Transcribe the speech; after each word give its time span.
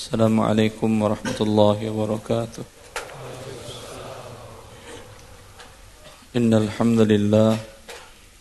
السلام 0.00 0.40
عليكم 0.40 0.90
ورحمة 1.02 1.38
الله 1.40 1.78
وبركاته. 1.92 2.64
إن 6.36 6.48
الحمد 6.54 7.00
لله 7.12 7.52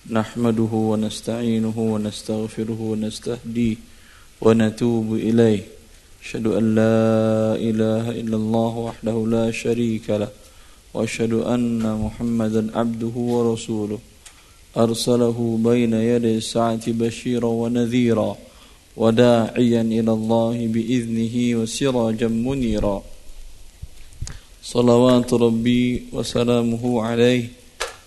نحمده 0.07 0.71
ونستعينه 0.91 1.77
ونستغفره 1.93 2.79
ونستهديه 2.91 3.75
ونتوب 4.41 5.07
إليه. 5.27 5.61
أشهد 6.23 6.45
أن 6.47 6.65
لا 6.79 6.95
إله 7.59 8.05
إلا 8.23 8.37
الله 8.41 8.73
وحده 8.87 9.17
لا 9.27 9.51
شريك 9.51 10.07
له 10.09 10.31
وأشهد 10.95 11.33
أن 11.43 11.83
محمدا 11.83 12.71
عبده 12.71 13.15
ورسوله. 13.35 13.99
أرسله 14.77 15.37
بين 15.67 15.93
يدي 15.93 16.37
الساعة 16.39 16.85
بشيرا 16.87 17.51
ونذيرا. 17.61 18.31
وداعيا 18.98 19.82
إلى 19.82 20.12
الله 20.12 20.56
بإذنه 20.74 21.34
وسراجا 21.58 22.28
منيرا 22.28 22.98
صلوات 24.62 25.28
ربي 25.34 25.84
وسلامه 26.14 26.84
عليه 27.02 27.44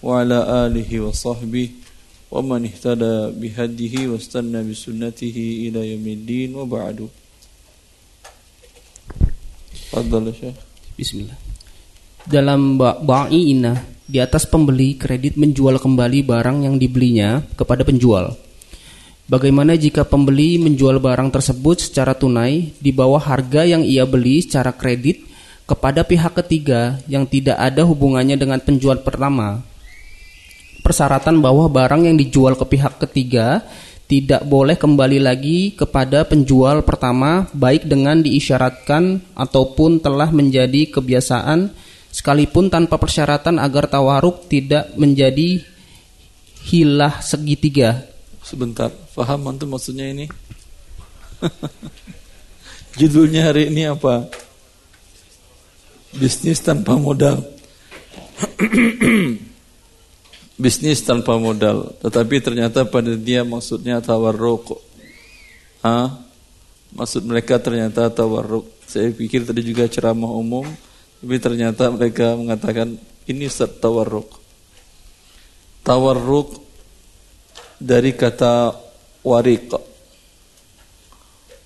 وعلى 0.04 0.40
آله 0.66 0.90
وصحبه 1.00 1.70
ومن 2.32 2.62
اهتدى 2.66 3.16
بهديه 3.40 3.96
واستنى 4.08 4.60
بسنته 4.64 5.38
إلى 5.68 5.80
يوم 5.92 6.06
الدين 6.08 6.50
وبعد 6.56 6.98
تفضل 9.92 10.24
يا 10.28 10.34
شيخ 10.40 10.56
بسم 11.00 11.18
الله 11.24 11.40
dalam 12.28 12.76
ba'i 12.80 13.56
inah 13.56 13.80
di 14.04 14.20
atas 14.20 14.44
pembeli 14.44 15.00
kredit 15.00 15.40
menjual 15.40 15.80
kembali 15.80 16.28
barang 16.28 16.68
yang 16.68 16.76
dibelinya 16.76 17.40
kepada 17.56 17.88
penjual. 17.88 18.36
Bagaimana 19.33 19.81
jika 19.81 20.05
pembeli 20.05 20.61
menjual 20.61 21.01
barang 21.01 21.33
tersebut 21.33 21.89
secara 21.89 22.13
tunai 22.13 22.77
di 22.77 22.93
bawah 22.93 23.17
harga 23.17 23.65
yang 23.65 23.81
ia 23.81 24.05
beli 24.05 24.45
secara 24.45 24.77
kredit 24.77 25.25
kepada 25.65 26.05
pihak 26.05 26.37
ketiga 26.37 27.01
yang 27.09 27.25
tidak 27.25 27.57
ada 27.57 27.81
hubungannya 27.81 28.37
dengan 28.37 28.61
penjual 28.61 29.01
pertama? 29.01 29.65
Persyaratan 30.85 31.41
bahwa 31.41 31.65
barang 31.73 32.13
yang 32.13 32.21
dijual 32.21 32.61
ke 32.61 32.77
pihak 32.77 33.01
ketiga 33.09 33.65
tidak 34.05 34.45
boleh 34.45 34.77
kembali 34.77 35.25
lagi 35.25 35.73
kepada 35.73 36.29
penjual 36.29 36.85
pertama 36.85 37.49
baik 37.57 37.89
dengan 37.89 38.21
diisyaratkan 38.21 39.33
ataupun 39.33 40.05
telah 40.05 40.29
menjadi 40.29 40.93
kebiasaan 40.93 41.73
sekalipun 42.13 42.69
tanpa 42.69 43.01
persyaratan 43.01 43.57
agar 43.57 43.89
tawaruk 43.89 44.45
tidak 44.53 44.93
menjadi 45.01 45.65
hilah 46.69 47.25
segitiga. 47.25 48.12
Sebentar, 48.43 48.91
paham 49.15 49.55
antum 49.55 49.71
maksudnya 49.71 50.11
ini? 50.11 50.27
Judulnya 52.99 53.55
hari 53.55 53.71
ini 53.71 53.87
apa? 53.87 54.27
Bisnis 56.13 56.59
tanpa 56.59 56.99
modal. 56.99 57.39
Bisnis 60.63 61.01
tanpa 61.07 61.39
modal, 61.39 61.95
tetapi 62.03 62.43
ternyata 62.43 62.83
pada 62.83 63.15
dia 63.15 63.47
maksudnya 63.47 64.03
tawarruk. 64.03 64.77
Ah, 65.81 66.21
maksud 66.93 67.23
mereka 67.23 67.63
ternyata 67.63 68.11
tawarruk. 68.11 68.67
Saya 68.91 69.09
pikir 69.15 69.47
tadi 69.47 69.63
juga 69.65 69.87
ceramah 69.87 70.29
umum, 70.29 70.67
tapi 71.23 71.39
ternyata 71.39 71.89
mereka 71.95 72.35
mengatakan 72.35 72.99
ini 73.31 73.47
Ustaz 73.47 73.71
tawarruk. 73.79 74.43
Tawarruk 75.87 76.63
dari 77.83 78.15
kata 78.15 78.79
warik. 79.27 79.75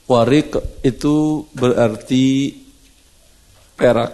Warik 0.08 0.80
itu 0.80 1.44
berarti 1.52 2.56
perak. 3.76 4.12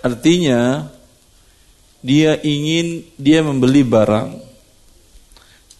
Artinya 0.00 0.88
dia 2.04 2.36
ingin 2.40 3.04
dia 3.16 3.40
membeli 3.40 3.84
barang. 3.84 4.28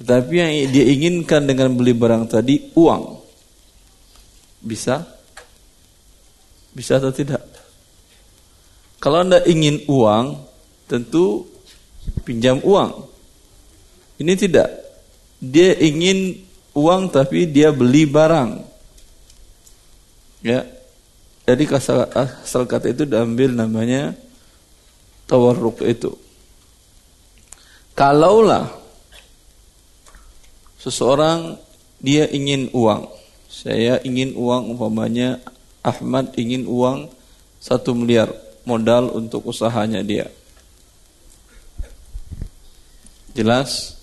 Tetapi 0.01 0.33
yang 0.33 0.53
dia 0.73 0.85
inginkan 0.89 1.45
dengan 1.45 1.77
beli 1.77 1.93
barang 1.93 2.25
tadi 2.25 2.73
uang. 2.73 3.21
Bisa? 4.65 5.05
Bisa 6.73 6.97
atau 6.97 7.13
tidak? 7.13 7.45
Kalau 9.01 9.25
Anda 9.25 9.45
ingin 9.45 9.85
uang, 9.89 10.41
tentu 10.89 11.49
pinjam 12.25 12.61
uang. 12.63 13.09
Ini 14.21 14.33
tidak. 14.37 14.69
Dia 15.41 15.73
ingin 15.81 16.37
uang 16.77 17.09
tapi 17.09 17.49
dia 17.49 17.73
beli 17.73 18.05
barang. 18.05 18.51
Ya. 20.45 20.65
Jadi 21.49 21.67
asal 21.75 22.63
kata 22.69 22.93
itu 22.93 23.09
diambil 23.09 23.51
namanya 23.51 24.15
tawarruk 25.27 25.83
itu. 25.83 26.15
Kalaulah 27.99 28.71
seseorang 30.79 31.59
dia 31.99 32.31
ingin 32.31 32.71
uang. 32.71 33.11
Saya 33.51 33.99
ingin 34.07 34.39
uang 34.39 34.79
umpamanya 34.79 35.43
Ahmad 35.83 36.39
ingin 36.39 36.71
uang 36.71 37.11
satu 37.59 37.99
miliar 37.99 38.31
modal 38.63 39.11
untuk 39.11 39.43
usahanya 39.49 40.07
dia. 40.07 40.31
Jelas? 43.31 43.95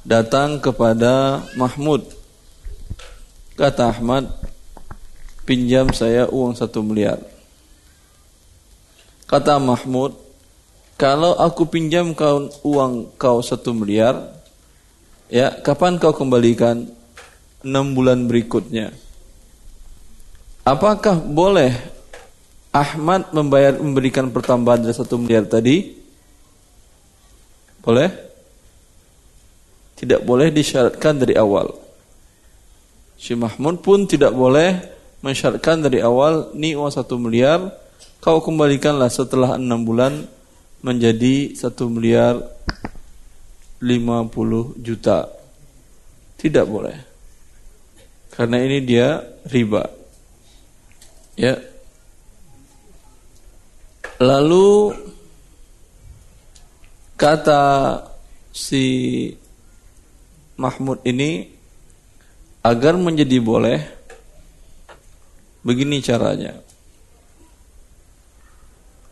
Datang 0.00 0.62
kepada 0.62 1.44
Mahmud. 1.60 2.08
Kata 3.56 3.92
Ahmad, 3.92 4.32
pinjam 5.44 5.92
saya 5.92 6.24
uang 6.28 6.56
satu 6.56 6.80
miliar. 6.80 7.20
Kata 9.28 9.60
Mahmud, 9.60 10.16
kalau 10.96 11.36
aku 11.36 11.68
pinjam 11.68 12.16
kau 12.16 12.48
uang 12.64 13.12
kau 13.20 13.44
satu 13.44 13.76
miliar, 13.76 14.16
ya 15.28 15.52
kapan 15.60 16.00
kau 16.00 16.16
kembalikan? 16.16 16.88
Enam 17.66 17.92
bulan 17.98 18.30
berikutnya. 18.30 18.94
Apakah 20.62 21.18
boleh 21.18 21.74
Ahmad 22.70 23.34
membayar 23.34 23.74
memberikan 23.76 24.30
pertambahan 24.30 24.86
dari 24.86 24.94
satu 24.94 25.18
miliar 25.18 25.44
tadi? 25.44 25.98
Boleh? 27.82 28.25
Tidak 29.96 30.20
boleh 30.22 30.52
disyaratkan 30.52 31.16
dari 31.16 31.34
awal. 31.40 31.72
Si 33.16 33.32
Mahmud 33.32 33.80
pun 33.80 34.04
tidak 34.04 34.36
boleh 34.36 34.76
mensyaratkan 35.24 35.80
dari 35.80 36.04
awal 36.04 36.52
ni 36.52 36.76
uang 36.76 36.92
satu 36.92 37.16
miliar 37.16 37.72
kau 38.20 38.44
kembalikanlah 38.44 39.08
setelah 39.08 39.56
enam 39.56 39.88
bulan 39.88 40.28
menjadi 40.84 41.56
satu 41.56 41.88
miliar 41.88 42.36
lima 43.80 44.28
puluh 44.28 44.76
juta. 44.76 45.32
Tidak 46.36 46.66
boleh. 46.68 46.96
Karena 48.36 48.60
ini 48.60 48.84
dia 48.84 49.24
riba. 49.48 49.88
Ya. 51.40 51.56
Lalu 54.20 54.92
kata 57.16 58.04
si 58.52 58.84
Mahmud 60.56 61.04
ini 61.04 61.52
agar 62.64 62.96
menjadi 62.96 63.38
boleh 63.38 63.96
Begini 65.66 65.98
caranya. 65.98 66.62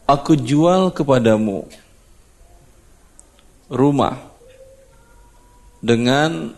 Aku 0.07 0.39
jual 0.39 0.95
kepadamu 0.95 1.67
rumah 3.67 4.15
dengan 5.83 6.55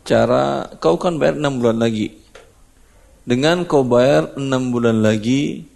cara 0.00 0.72
kau 0.80 0.96
kan 0.96 1.20
bayar 1.20 1.36
6 1.36 1.60
bulan 1.60 1.76
lagi. 1.76 2.08
Dengan 3.28 3.68
kau 3.68 3.84
bayar 3.84 4.32
6 4.40 4.72
bulan 4.72 5.04
lagi 5.04 5.68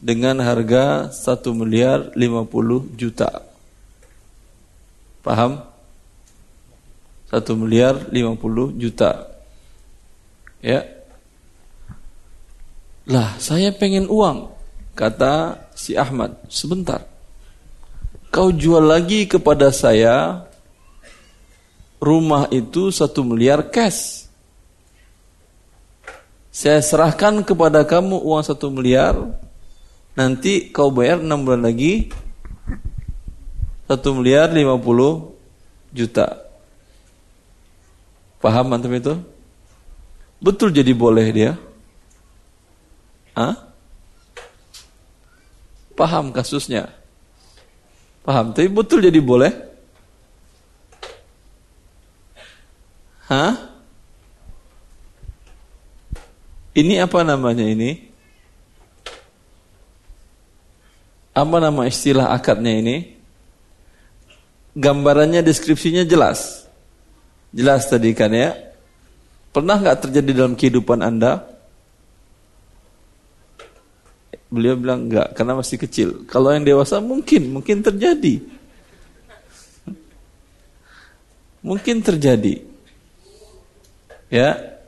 dengan 0.00 0.40
harga 0.40 1.12
1 1.12 1.52
miliar 1.52 2.16
50 2.16 2.96
juta. 2.96 3.44
Paham? 5.20 5.73
1 7.34 7.42
miliar 7.58 7.98
50 8.14 8.78
juta. 8.78 9.34
Ya, 10.62 10.94
lah, 13.04 13.36
saya 13.36 13.68
pengen 13.68 14.08
uang. 14.08 14.48
Kata 14.96 15.68
si 15.76 15.92
Ahmad, 15.92 16.40
sebentar. 16.48 17.04
Kau 18.32 18.48
jual 18.48 18.80
lagi 18.80 19.28
kepada 19.28 19.68
saya 19.68 20.48
rumah 22.00 22.48
itu 22.48 22.88
satu 22.88 23.20
miliar 23.20 23.68
cash. 23.68 24.24
Saya 26.54 26.80
serahkan 26.80 27.44
kepada 27.44 27.84
kamu 27.84 28.24
uang 28.24 28.42
satu 28.46 28.72
miliar. 28.72 29.18
Nanti 30.14 30.70
kau 30.70 30.94
bayar 30.94 31.18
enam 31.20 31.42
bulan 31.42 31.66
lagi 31.66 32.08
satu 33.90 34.14
miliar 34.16 34.48
lima 34.54 34.78
puluh 34.78 35.34
juta. 35.90 36.43
Paham 38.44 38.76
antum 38.76 38.92
itu? 38.92 39.16
Betul 40.36 40.68
jadi 40.68 40.92
boleh 40.92 41.32
dia? 41.32 41.56
Hah? 43.32 43.56
Paham 45.96 46.28
kasusnya? 46.28 46.92
Paham, 48.20 48.52
tapi 48.52 48.68
betul 48.68 49.00
jadi 49.00 49.16
boleh? 49.16 49.48
Hah? 53.32 53.72
Ini 56.76 57.00
apa 57.00 57.24
namanya 57.24 57.64
ini? 57.64 58.12
Apa 61.32 61.56
nama 61.64 61.88
istilah 61.88 62.28
akadnya 62.28 62.76
ini? 62.76 63.16
Gambarannya, 64.76 65.40
deskripsinya 65.40 66.04
jelas. 66.04 66.63
Jelas 67.54 67.86
tadi 67.86 68.10
kan 68.10 68.34
ya. 68.34 68.50
Pernah 69.54 69.78
nggak 69.78 70.10
terjadi 70.10 70.30
dalam 70.34 70.58
kehidupan 70.58 70.98
Anda? 70.98 71.46
Beliau 74.50 74.74
bilang 74.74 75.06
enggak, 75.06 75.34
karena 75.38 75.54
masih 75.58 75.78
kecil. 75.78 76.26
Kalau 76.26 76.50
yang 76.50 76.66
dewasa 76.66 76.98
mungkin, 76.98 77.54
mungkin 77.54 77.82
terjadi. 77.82 78.42
Mungkin 81.62 82.02
terjadi. 82.02 82.62
Ya, 84.30 84.78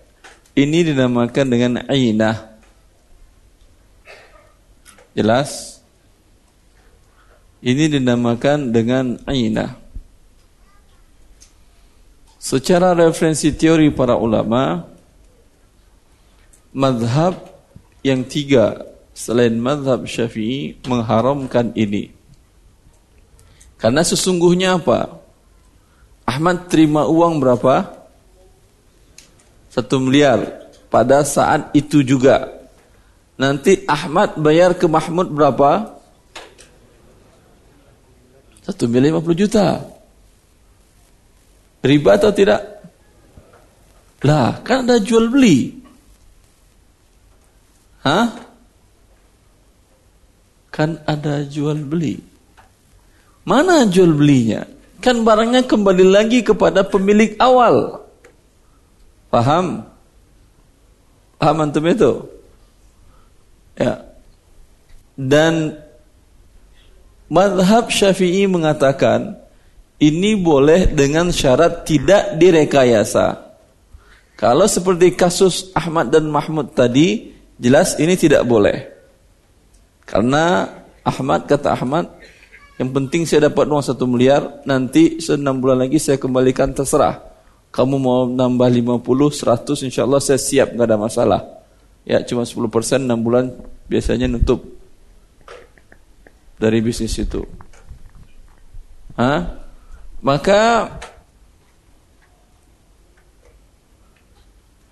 ini 0.59 0.83
dinamakan 0.83 1.47
dengan 1.47 1.73
ainah. 1.87 2.59
Jelas? 5.15 5.79
Ini 7.63 7.91
dinamakan 7.91 8.75
dengan 8.75 9.19
ainah. 9.25 9.86
Secara 12.47 12.95
referensi 12.95 13.51
teori 13.51 13.91
para 13.91 14.15
ulama, 14.15 14.87
madhab 16.71 17.35
yang 18.07 18.23
tiga 18.23 18.87
selain 19.11 19.59
madhab 19.59 20.07
syafi'i 20.07 20.79
mengharamkan 20.87 21.75
ini. 21.75 22.15
Karena 23.83 24.07
sesungguhnya 24.07 24.79
apa? 24.79 25.19
Ahmad 26.23 26.71
terima 26.71 27.11
uang 27.11 27.43
berapa? 27.43 27.99
satu 29.67 29.99
miliar 29.99 30.71
pada 30.89 31.27
saat 31.27 31.75
itu 31.75 32.07
juga. 32.07 32.49
Nanti 33.35 33.83
Ahmad 33.91 34.39
bayar 34.39 34.73
ke 34.79 34.87
Mahmud 34.87 35.35
berapa? 35.35 35.99
Satu 38.63 38.87
miliar 38.87 39.11
lima 39.11 39.21
puluh 39.21 39.35
juta. 39.35 39.96
Riba 41.85 42.17
atau 42.17 42.33
tidak? 42.33 42.61
Lah, 44.25 44.65
kan 44.65 44.89
ada 44.89 44.97
jual 45.01 45.29
beli. 45.29 45.77
Hah? 48.07 48.33
Kan 50.73 51.01
ada 51.05 51.43
jual 51.47 51.83
beli. 51.85 52.21
Mana 53.47 53.87
jual 53.87 54.11
belinya? 54.11 54.67
Kan 54.99 55.23
barangnya 55.23 55.63
kembali 55.63 56.07
lagi 56.11 56.43
kepada 56.43 56.83
pemilik 56.83 57.39
awal. 57.39 58.03
Paham? 59.31 59.87
Paham 61.39 61.57
antum 61.63 61.87
itu? 61.87 62.13
Ya. 63.79 64.03
Dan 65.15 65.79
madhab 67.31 67.93
syafi'i 67.93 68.51
mengatakan 68.51 69.39
ini 69.97 70.37
boleh 70.37 70.93
dengan 70.93 71.33
syarat 71.33 71.89
tidak 71.89 72.37
direkayasa. 72.37 73.47
Kalau 74.37 74.69
seperti 74.69 75.17
kasus 75.17 75.73
Ahmad 75.73 76.13
dan 76.13 76.29
Mahmud 76.29 76.77
tadi, 76.77 77.33
jelas 77.57 77.97
ini 77.97 78.21
tidak 78.21 78.45
boleh. 78.45 78.85
Karena 80.05 80.69
Ahmad 81.01 81.49
kata 81.49 81.73
Ahmad, 81.73 82.13
yang 82.77 82.93
penting 82.93 83.25
saya 83.25 83.49
dapat 83.49 83.65
uang 83.65 83.81
satu 83.81 84.05
miliar, 84.05 84.61
nanti 84.69 85.17
enam 85.33 85.57
bulan 85.65 85.89
lagi 85.89 85.97
saya 85.97 86.21
kembalikan 86.21 86.77
terserah. 86.77 87.25
Kamu 87.73 87.97
mau 87.97 88.29
nambah 88.29 88.69
50, 88.69 89.01
100 89.01 89.89
insya 89.89 90.05
Allah 90.05 90.21
saya 90.21 90.37
siap, 90.37 90.77
nggak 90.77 90.89
ada 90.89 91.01
masalah. 91.01 91.41
Ya 92.05 92.21
cuma 92.23 92.45
10 92.45 92.69
persen 92.69 93.09
6 93.09 93.17
bulan 93.25 93.51
biasanya 93.89 94.29
nutup 94.29 94.61
dari 96.61 96.85
bisnis 96.85 97.17
itu. 97.17 97.41
Hah? 99.17 99.66
Maka 100.25 100.93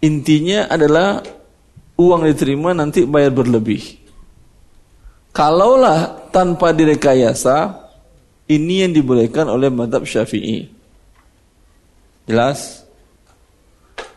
intinya 0.04 0.68
adalah 0.68 1.24
uang 1.96 2.28
diterima 2.28 2.76
nanti 2.76 3.08
bayar 3.08 3.32
berlebih. 3.32 4.04
Kalaulah 5.34 6.30
tanpa 6.30 6.70
direkayasa, 6.70 7.74
ini 8.46 8.86
yang 8.86 8.92
dibolehkan 8.94 9.50
oleh 9.50 9.72
madhab 9.72 10.06
syafi'i. 10.06 10.70
Jelas? 12.28 12.84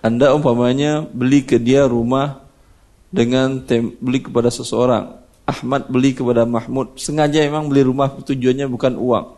Anda 0.03 0.36
umpamanya 0.36 1.03
beli 1.10 1.42
ke 1.42 1.57
dia 1.57 1.89
rumah 1.89 2.45
dengan 3.10 3.63
tem 3.65 3.95
beli 3.98 4.21
kepada 4.21 4.53
seseorang. 4.53 5.18
Ahmad 5.48 5.88
beli 5.88 6.12
kepada 6.12 6.44
Mahmud. 6.44 7.00
Sengaja 7.00 7.39
memang 7.48 7.71
beli 7.71 7.88
rumah 7.88 8.12
tujuannya 8.12 8.68
bukan 8.68 8.94
uang. 9.00 9.37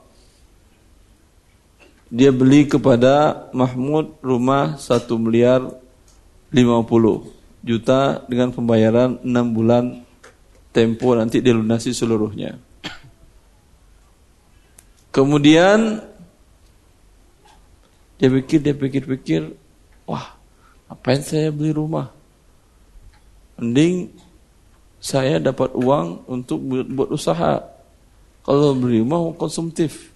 Dia 2.10 2.34
beli 2.34 2.66
kepada 2.66 3.46
Mahmud 3.54 4.18
rumah 4.26 4.82
1 4.82 5.06
miliar 5.22 5.62
50 6.50 7.30
juta 7.62 8.26
dengan 8.26 8.50
pembayaran 8.50 9.22
6 9.22 9.30
bulan 9.54 10.02
tempo 10.74 11.14
nanti 11.14 11.38
dilunasi 11.38 11.94
seluruhnya. 11.94 12.58
Kemudian 15.14 16.02
dia 18.20 18.30
pikir, 18.30 18.60
dia 18.62 18.76
pikir-pikir, 18.76 19.42
wah, 20.10 20.38
apain 20.90 21.22
saya 21.22 21.54
beli 21.54 21.72
rumah? 21.72 22.12
Mending 23.62 24.12
saya 25.00 25.40
dapat 25.40 25.72
uang 25.78 26.28
untuk 26.28 26.60
buat, 26.60 26.88
buat 26.90 27.10
usaha. 27.16 27.64
Kalau 28.44 28.76
beli 28.76 29.00
rumah 29.00 29.32
konsumtif, 29.40 30.09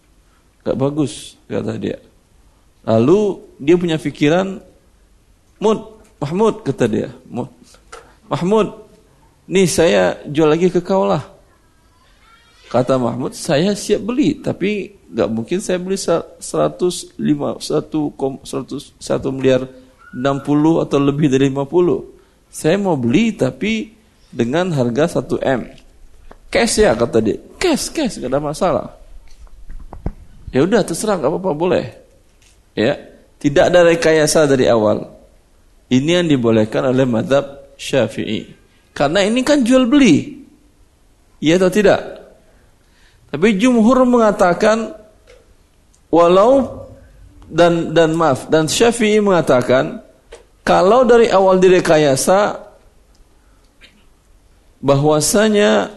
gak 0.63 0.77
bagus, 0.79 1.35
kata 1.45 1.75
dia. 1.77 1.99
Lalu 2.83 3.39
dia 3.59 3.75
punya 3.79 3.95
pikiran, 3.95 4.59
Mud, 5.59 5.79
Mahmud, 6.19 6.63
kata 6.67 6.87
dia. 6.87 7.09
Mud, 7.27 7.51
Mahmud, 8.27 8.67
nih 9.47 9.67
saya 9.67 10.19
jual 10.27 10.51
lagi 10.51 10.67
ke 10.67 10.83
kau 10.83 11.07
lah. 11.07 11.23
Kata 12.67 12.97
Mahmud, 12.97 13.37
saya 13.37 13.77
siap 13.77 14.01
beli, 14.01 14.41
tapi 14.41 14.97
nggak 15.13 15.29
mungkin 15.29 15.61
saya 15.61 15.77
beli 15.77 15.93
105 15.93 16.41
1 16.41 17.21
100 17.21 18.97
1 18.97 19.37
miliar 19.37 19.61
60 20.09 20.83
atau 20.83 20.97
lebih 20.97 21.29
dari 21.29 21.53
50. 21.53 22.49
Saya 22.49 22.77
mau 22.81 22.97
beli 22.97 23.33
tapi 23.33 23.93
dengan 24.33 24.73
harga 24.73 25.21
1 25.21 25.37
M. 25.41 25.61
Cash 26.49 26.81
ya 26.81 26.93
kata 26.93 27.17
dia. 27.21 27.37
Cash, 27.57 27.89
cash 27.93 28.17
gak 28.21 28.29
ada 28.29 28.41
masalah. 28.41 29.02
Ya 30.53 30.61
udah 30.61 30.85
terserah 30.85 31.17
nggak 31.17 31.33
apa-apa 31.33 31.51
boleh. 31.57 31.85
Ya, 32.77 32.97
tidak 33.41 33.73
ada 33.73 33.81
rekayasa 33.89 34.45
dari 34.45 34.69
awal. 34.69 35.09
Ini 35.89 36.21
yang 36.21 36.27
dibolehkan 36.29 36.85
oleh 36.85 37.09
madhab 37.09 37.73
Syafi'i. 37.75 38.53
Karena 38.93 39.25
ini 39.25 39.41
kan 39.41 39.65
jual 39.65 39.89
beli. 39.89 40.45
Iya 41.41 41.57
atau 41.57 41.73
tidak? 41.73 42.01
Tapi 43.33 43.57
jumhur 43.57 44.05
mengatakan 44.05 44.93
Walau 46.13 46.85
dan 47.49 47.89
dan 47.89 48.13
maaf 48.13 48.45
dan 48.45 48.69
Syafi'i 48.69 49.17
mengatakan 49.17 50.05
kalau 50.61 51.01
dari 51.01 51.25
awal 51.33 51.57
direkayasa 51.57 52.61
bahwasanya 54.77 55.89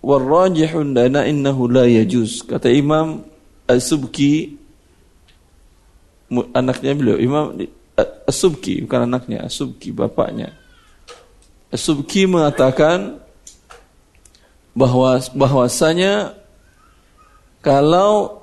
warrajihun 0.00 0.96
dana 0.96 1.28
innahu 1.28 1.68
la 1.68 1.84
yajuz 1.84 2.40
kata 2.40 2.72
Imam 2.72 3.20
As-Subki 3.68 4.56
anaknya 6.56 6.92
beliau 6.96 7.20
Imam 7.20 7.52
As-Subki 8.24 8.82
bukan 8.88 9.04
anaknya 9.04 9.44
As-Subki 9.44 9.92
bapaknya. 9.92 10.56
As-Subki 11.68 12.24
mengatakan 12.24 13.20
bahwa 14.72 15.20
bahwasanya 15.36 16.32
kalau 17.60 18.40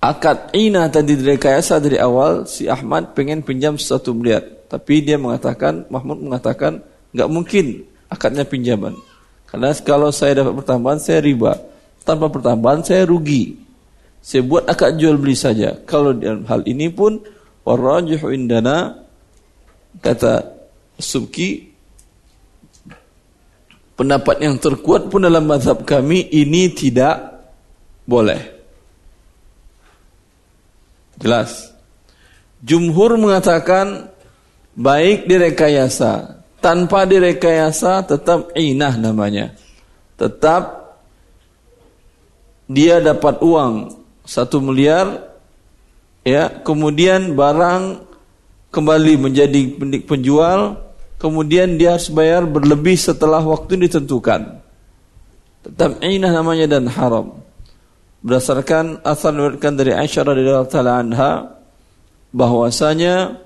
akad 0.00 0.54
ina 0.56 0.88
tadi 0.88 1.18
direkayasa 1.18 1.76
dari 1.82 2.00
awal 2.00 2.48
si 2.48 2.64
Ahmad 2.70 3.12
pengen 3.12 3.44
pinjam 3.44 3.76
satu 3.76 4.14
miliar 4.14 4.46
tapi 4.68 5.00
dia 5.00 5.20
mengatakan 5.20 5.88
Mahmud 5.88 6.24
mengatakan 6.24 6.80
nggak 7.12 7.28
mungkin 7.28 7.88
akadnya 8.08 8.44
pinjaman. 8.44 8.96
Karena 9.48 9.72
kalau 9.80 10.12
saya 10.12 10.44
dapat 10.44 10.60
pertambahan 10.60 11.00
saya 11.00 11.24
riba. 11.24 11.56
Tanpa 12.04 12.32
pertambahan 12.32 12.80
saya 12.80 13.04
rugi 13.04 13.67
saya 14.20 14.42
buat 14.44 14.68
akad 14.68 14.98
jual 14.98 15.16
beli 15.16 15.38
saja 15.38 15.78
kalau 15.86 16.12
dalam 16.12 16.44
hal 16.46 16.66
ini 16.66 16.90
pun 16.92 17.22
warajihu 17.64 18.32
indana 18.34 19.04
kata 20.00 20.58
Subki 20.98 21.68
pendapat 23.98 24.38
yang 24.38 24.54
terkuat 24.62 25.10
pun 25.10 25.26
dalam 25.26 25.42
mazhab 25.42 25.82
kami 25.82 26.30
ini 26.30 26.70
tidak 26.70 27.42
boleh. 28.06 28.38
Jelas. 31.18 31.74
Jumhur 32.62 33.18
mengatakan 33.18 34.06
baik 34.78 35.26
direkayasa, 35.26 36.42
tanpa 36.62 37.02
direkayasa 37.10 38.06
tetap 38.06 38.54
inah 38.54 38.94
namanya. 38.94 39.54
Tetap 40.14 40.94
dia 42.70 43.02
dapat 43.02 43.42
uang 43.42 43.98
satu 44.28 44.60
miliar, 44.60 45.24
ya, 46.20 46.60
kemudian 46.60 47.32
barang 47.32 48.04
kembali 48.68 49.16
menjadi 49.16 49.60
penjual, 50.04 50.76
kemudian 51.16 51.80
dia 51.80 51.96
harus 51.96 52.12
bayar 52.12 52.44
berlebih 52.44 53.00
setelah 53.00 53.40
waktu 53.40 53.88
ditentukan. 53.88 54.60
Tetap 55.64 56.04
inah 56.04 56.28
namanya 56.28 56.68
dan 56.68 56.92
haram. 56.92 57.40
Berdasarkan 58.20 59.00
asal 59.00 59.32
diriwayatkan 59.32 59.74
dari 59.80 59.92
Aisyah 59.96 60.22
radhiyallahu 60.28 60.68
taala 60.68 61.00
anha 61.00 61.32
bahwasanya 62.28 63.40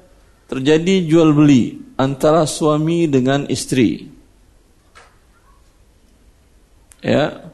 terjadi 0.51 1.07
jual 1.07 1.31
beli 1.31 1.79
antara 1.95 2.43
suami 2.49 3.07
dengan 3.07 3.47
istri. 3.47 4.11
Ya. 6.99 7.53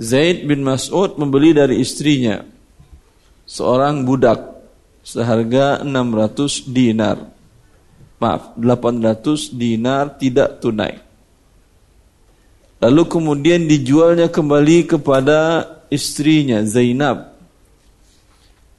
Zaid 0.00 0.48
bin 0.48 0.64
Mas'ud 0.64 1.20
membeli 1.20 1.52
dari 1.52 1.76
istrinya 1.76 2.40
seorang 3.44 4.08
budak 4.08 4.40
seharga 5.04 5.84
600 5.84 6.64
dinar. 6.72 7.28
Maaf, 8.16 8.56
800 8.56 9.52
dinar 9.52 10.16
tidak 10.16 10.60
tunai. 10.64 11.00
Lalu 12.80 13.02
kemudian 13.12 13.68
dijualnya 13.68 14.32
kembali 14.32 14.88
kepada 14.88 15.68
istrinya 15.92 16.64
Zainab 16.64 17.36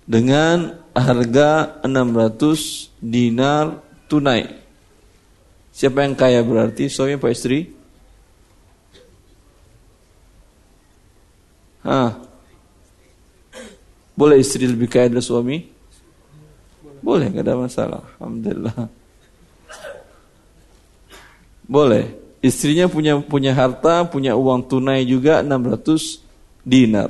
dengan 0.10 0.74
harga 0.98 1.78
600 1.86 2.98
dinar 2.98 3.78
tunai. 4.10 4.58
Siapa 5.70 6.02
yang 6.02 6.18
kaya 6.18 6.42
berarti? 6.42 6.90
Suami 6.90 7.16
apa 7.18 7.30
istri? 7.30 7.81
Hah? 11.82 12.22
Boleh 14.14 14.38
istri 14.38 14.70
lebih 14.70 14.86
kaya 14.86 15.10
dari 15.10 15.24
suami? 15.24 15.66
Boleh, 17.02 17.34
nggak 17.34 17.46
ada 17.46 17.58
masalah. 17.58 18.04
Alhamdulillah. 18.22 18.86
Boleh. 21.66 22.06
Istrinya 22.42 22.90
punya 22.90 23.22
punya 23.22 23.54
harta, 23.54 24.06
punya 24.06 24.34
uang 24.34 24.66
tunai 24.66 25.06
juga 25.06 25.42
600 25.42 26.22
dinar. 26.66 27.10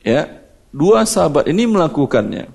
Ya, 0.00 0.40
dua 0.72 1.04
sahabat 1.04 1.48
ini 1.48 1.68
melakukannya. 1.68 2.48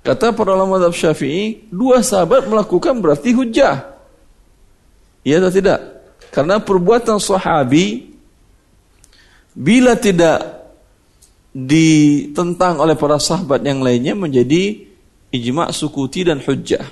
Kata 0.00 0.32
para 0.32 0.56
ulama 0.56 0.80
mazhab 0.80 0.96
Syafi'i, 0.96 1.68
dua 1.68 2.00
sahabat 2.00 2.48
melakukan 2.48 2.96
berarti 2.96 3.36
hujah. 3.36 3.92
Iya 5.20 5.44
atau 5.44 5.52
tidak? 5.52 5.80
Karena 6.32 6.56
perbuatan 6.56 7.20
sahabi 7.20 8.09
bila 9.54 9.98
tidak 9.98 10.60
ditentang 11.50 12.78
oleh 12.78 12.94
para 12.94 13.18
sahabat 13.18 13.66
yang 13.66 13.82
lainnya 13.82 14.14
menjadi 14.14 14.86
ijma' 15.34 15.74
sukuti 15.74 16.22
dan 16.22 16.38
hujjah. 16.38 16.86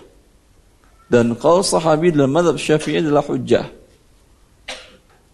Dan 1.08 1.38
qaul 1.38 1.64
sahabi 1.64 2.12
dalam 2.12 2.28
madhab 2.28 2.60
syafi'i 2.60 3.00
adalah 3.00 3.24
hujjah. 3.24 3.64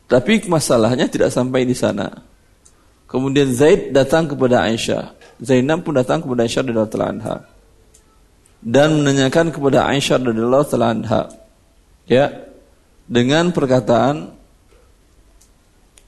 Tapi 0.07 0.47
masalahnya 0.47 1.11
tidak 1.11 1.33
sampai 1.35 1.67
di 1.67 1.75
sana. 1.75 2.07
Kemudian 3.11 3.51
Zaid 3.51 3.91
datang 3.91 4.31
kepada 4.31 4.63
Aisyah. 4.69 5.17
Zainab 5.43 5.83
pun 5.83 5.97
datang 5.97 6.23
kepada 6.23 6.47
Aisyah 6.47 6.63
radhiyallahu 6.63 7.03
anha. 7.03 7.37
Dan 8.63 9.03
menanyakan 9.03 9.51
kepada 9.51 9.89
Aisyah 9.91 10.23
radhiyallahu 10.23 10.67
anha. 10.79 11.23
Ya. 12.07 12.47
Dengan 13.05 13.51
perkataan 13.51 14.33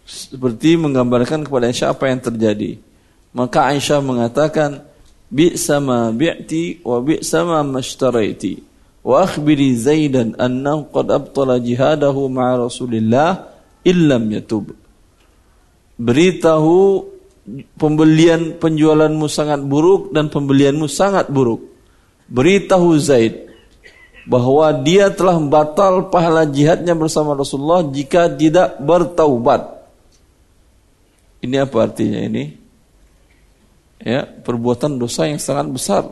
seperti 0.06 0.78
menggambarkan 0.78 1.42
kepada 1.42 1.66
Aisyah 1.66 1.90
apa 1.90 2.06
yang 2.06 2.22
terjadi. 2.22 2.78
Maka 3.34 3.74
Aisyah 3.74 4.00
mengatakan, 4.00 4.86
bi'sa 5.26 5.82
ma 5.82 6.14
bi'ti 6.14 6.86
wa 6.86 7.02
bi'sa 7.02 7.42
ma 7.42 7.66
mashtaraiti 7.66 8.62
wa 9.02 9.26
akhbiri 9.26 9.74
Zaidan 9.74 10.38
annahu 10.38 10.90
qad 10.94 11.10
abtala 11.10 11.58
jihadahu 11.58 12.30
ma'a 12.30 12.70
Rasulillah 12.70 13.50
illam 13.82 14.30
yatub. 14.30 14.74
Beritahu 15.98 17.06
pembelian 17.78 18.58
penjualanmu 18.58 19.26
sangat 19.30 19.62
buruk 19.62 20.14
dan 20.14 20.30
pembelianmu 20.30 20.86
sangat 20.90 21.30
buruk. 21.30 21.62
Beritahu 22.26 22.98
Zaid 22.98 23.46
bahwa 24.26 24.66
dia 24.82 25.06
telah 25.14 25.38
batal 25.38 26.10
pahala 26.10 26.42
jihadnya 26.42 26.98
bersama 26.98 27.38
Rasulullah 27.38 27.86
jika 27.86 28.26
tidak 28.26 28.74
bertaubat 28.82 29.75
ini 31.46 31.62
apa 31.62 31.78
artinya 31.86 32.18
ini 32.18 32.66
ya 34.02 34.26
perbuatan 34.26 34.98
dosa 35.00 35.30
yang 35.30 35.40
sangat 35.40 35.66
besar. 35.72 36.04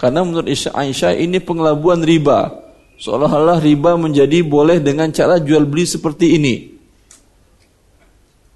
Karena 0.00 0.24
menurut 0.24 0.48
Aisyah 0.48 1.12
ini 1.20 1.38
pengelabuan 1.44 2.00
riba. 2.00 2.56
Seolah-olah 3.00 3.60
riba 3.60 3.96
menjadi 4.00 4.40
boleh 4.44 4.80
dengan 4.80 5.12
cara 5.12 5.40
jual 5.40 5.68
beli 5.68 5.84
seperti 5.84 6.40
ini. 6.40 6.54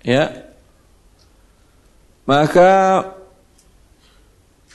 Ya. 0.04 0.32
Maka 2.24 3.04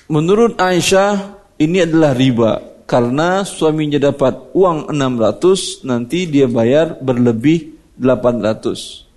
menurut 0.05 0.57
Aisyah 0.61 1.41
ini 1.57 1.85
adalah 1.85 2.13
riba 2.13 2.51
karena 2.85 3.41
suaminya 3.45 3.97
dapat 3.97 4.53
uang 4.53 4.93
600 4.93 5.85
nanti 5.85 6.29
dia 6.29 6.45
bayar 6.45 7.01
berlebih 7.01 7.73
800. 7.97 9.08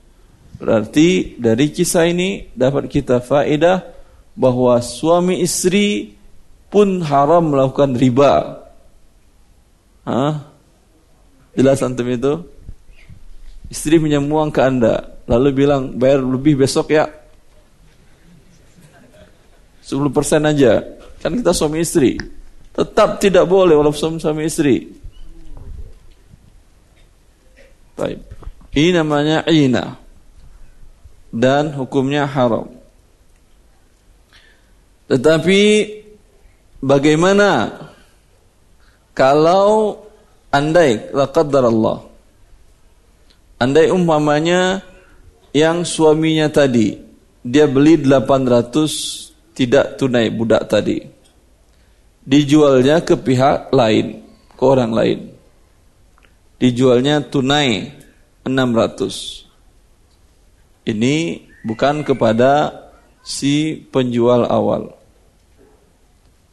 Berarti 0.62 1.34
dari 1.42 1.74
kisah 1.74 2.06
ini 2.06 2.46
dapat 2.54 2.86
kita 2.86 3.18
faedah 3.18 3.82
bahwa 4.38 4.78
suami 4.78 5.42
istri 5.42 6.14
pun 6.70 7.02
haram 7.02 7.50
melakukan 7.50 7.98
riba. 7.98 8.62
Hah? 10.06 10.46
Jelas 11.58 11.82
antum 11.82 12.06
itu? 12.06 12.46
Istri 13.74 14.06
pinjam 14.06 14.22
uang 14.30 14.54
ke 14.54 14.62
anda, 14.62 15.18
lalu 15.26 15.66
bilang 15.66 15.98
bayar 15.98 16.22
lebih 16.22 16.62
besok 16.62 16.94
ya. 16.94 17.10
10% 19.82 20.46
aja. 20.46 20.78
Kan 21.18 21.42
kita 21.42 21.50
suami 21.50 21.82
istri. 21.82 22.14
Tetap 22.70 23.18
tidak 23.18 23.50
boleh 23.50 23.74
walaupun 23.74 24.22
suami 24.22 24.46
istri. 24.46 24.94
Baik. 27.98 28.22
Ini 28.78 29.02
namanya 29.02 29.42
ina. 29.50 30.01
Dan 31.32 31.72
hukumnya 31.72 32.28
haram. 32.28 32.68
Tetapi 35.08 35.60
bagaimana 36.84 37.72
kalau 39.16 40.02
andai 40.52 41.08
laqaddar 41.14 41.64
Allah 41.68 42.04
andai 43.62 43.88
umpamanya 43.88 44.82
yang 45.54 45.86
suaminya 45.86 46.50
tadi 46.50 46.98
dia 47.46 47.70
beli 47.70 48.02
800 48.02 49.54
tidak 49.54 49.96
tunai 49.96 50.28
budak 50.34 50.66
tadi 50.66 51.00
dijualnya 52.26 53.00
ke 53.06 53.14
pihak 53.14 53.70
lain 53.70 54.20
ke 54.58 54.62
orang 54.62 54.90
lain 54.90 55.18
dijualnya 56.58 57.22
tunai 57.22 57.94
600 58.42 59.41
ini 60.88 61.46
bukan 61.62 62.02
kepada 62.02 62.74
si 63.22 63.78
penjual 63.90 64.46
awal 64.46 65.02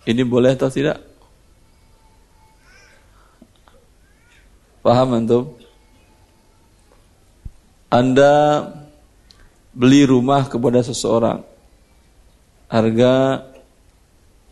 ini 0.09 0.25
boleh 0.25 0.57
atau 0.57 0.73
tidak? 0.73 0.97
Paham 4.79 5.21
antum? 5.21 5.53
Anda 7.93 8.65
beli 9.69 10.09
rumah 10.09 10.49
kepada 10.49 10.81
seseorang 10.81 11.45
harga 12.69 13.45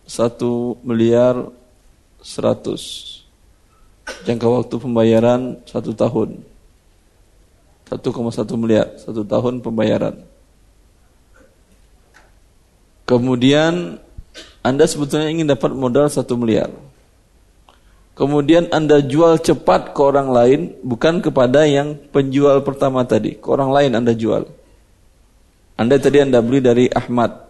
satu 0.05 0.77
miliar 0.86 1.50
seratus 2.22 3.13
jangka 4.25 4.46
waktu 4.46 4.75
pembayaran 4.77 5.62
satu 5.69 5.93
tahun 5.93 6.41
1,1 7.88 8.03
miliar 8.60 8.88
satu 9.00 9.24
tahun 9.24 9.63
pembayaran 9.63 10.22
kemudian 13.08 14.03
anda 14.67 14.84
sebetulnya 14.84 15.32
ingin 15.32 15.48
dapat 15.48 15.72
modal 15.72 16.12
satu 16.12 16.36
miliar. 16.36 16.67
kemudian 18.17 18.67
Anda 18.74 19.00
jual 19.00 19.39
cepat 19.39 19.96
ke 19.96 20.01
orang 20.03 20.27
lain, 20.34 20.60
bukan 20.84 21.24
kepada 21.24 21.63
yang 21.70 21.96
penjual 22.12 22.60
pertama 22.65 23.06
tadi, 23.08 23.38
ke 23.39 23.48
orang 23.48 23.72
lain 23.72 23.91
Anda 23.96 24.12
jual. 24.12 24.44
Anda 25.77 25.96
tadi 26.01 26.25
Anda 26.25 26.41
beli 26.44 26.60
dari 26.60 26.86
Ahmad, 26.91 27.48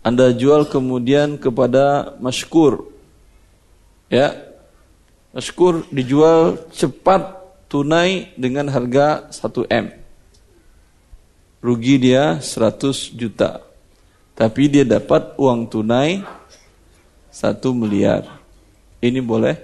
Anda 0.00 0.30
jual 0.32 0.70
kemudian 0.70 1.36
kepada 1.36 2.16
Mashkur, 2.22 2.88
ya, 4.08 4.32
Mashkur 5.34 5.84
dijual 5.90 6.56
cepat 6.72 7.39
tunai 7.70 8.34
dengan 8.34 8.66
harga 8.66 9.30
1 9.30 9.70
M. 9.70 9.86
Rugi 11.62 11.96
dia 12.02 12.42
100 12.42 13.14
juta. 13.14 13.62
Tapi 14.34 14.62
dia 14.66 14.82
dapat 14.82 15.38
uang 15.38 15.70
tunai 15.70 16.18
1 17.30 17.70
miliar. 17.70 18.26
Ini 18.98 19.22
boleh? 19.22 19.56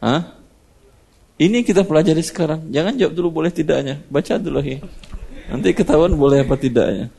Hah? 0.00 0.40
Ini 1.36 1.60
kita 1.60 1.84
pelajari 1.84 2.24
sekarang. 2.24 2.72
Jangan 2.72 2.96
jawab 2.96 3.12
dulu 3.12 3.28
boleh 3.42 3.52
tidaknya. 3.52 4.00
Baca 4.08 4.40
dulu 4.40 4.64
ya. 4.64 4.80
Nanti 5.52 5.76
ketahuan 5.76 6.16
boleh 6.16 6.46
apa 6.46 6.56
tidaknya. 6.56 7.12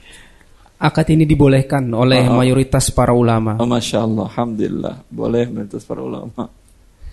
Akad 0.80 1.08
ini 1.14 1.24
dibolehkan 1.24 1.88
oleh 1.94 2.28
oh, 2.28 2.42
mayoritas 2.42 2.92
para 2.92 3.16
ulama. 3.16 3.56
Oh, 3.60 3.68
Masya 3.68 4.04
Allah, 4.04 4.28
Alhamdulillah. 4.28 4.96
Boleh 5.08 5.48
mayoritas 5.48 5.84
para 5.88 6.04
ulama. 6.04 6.50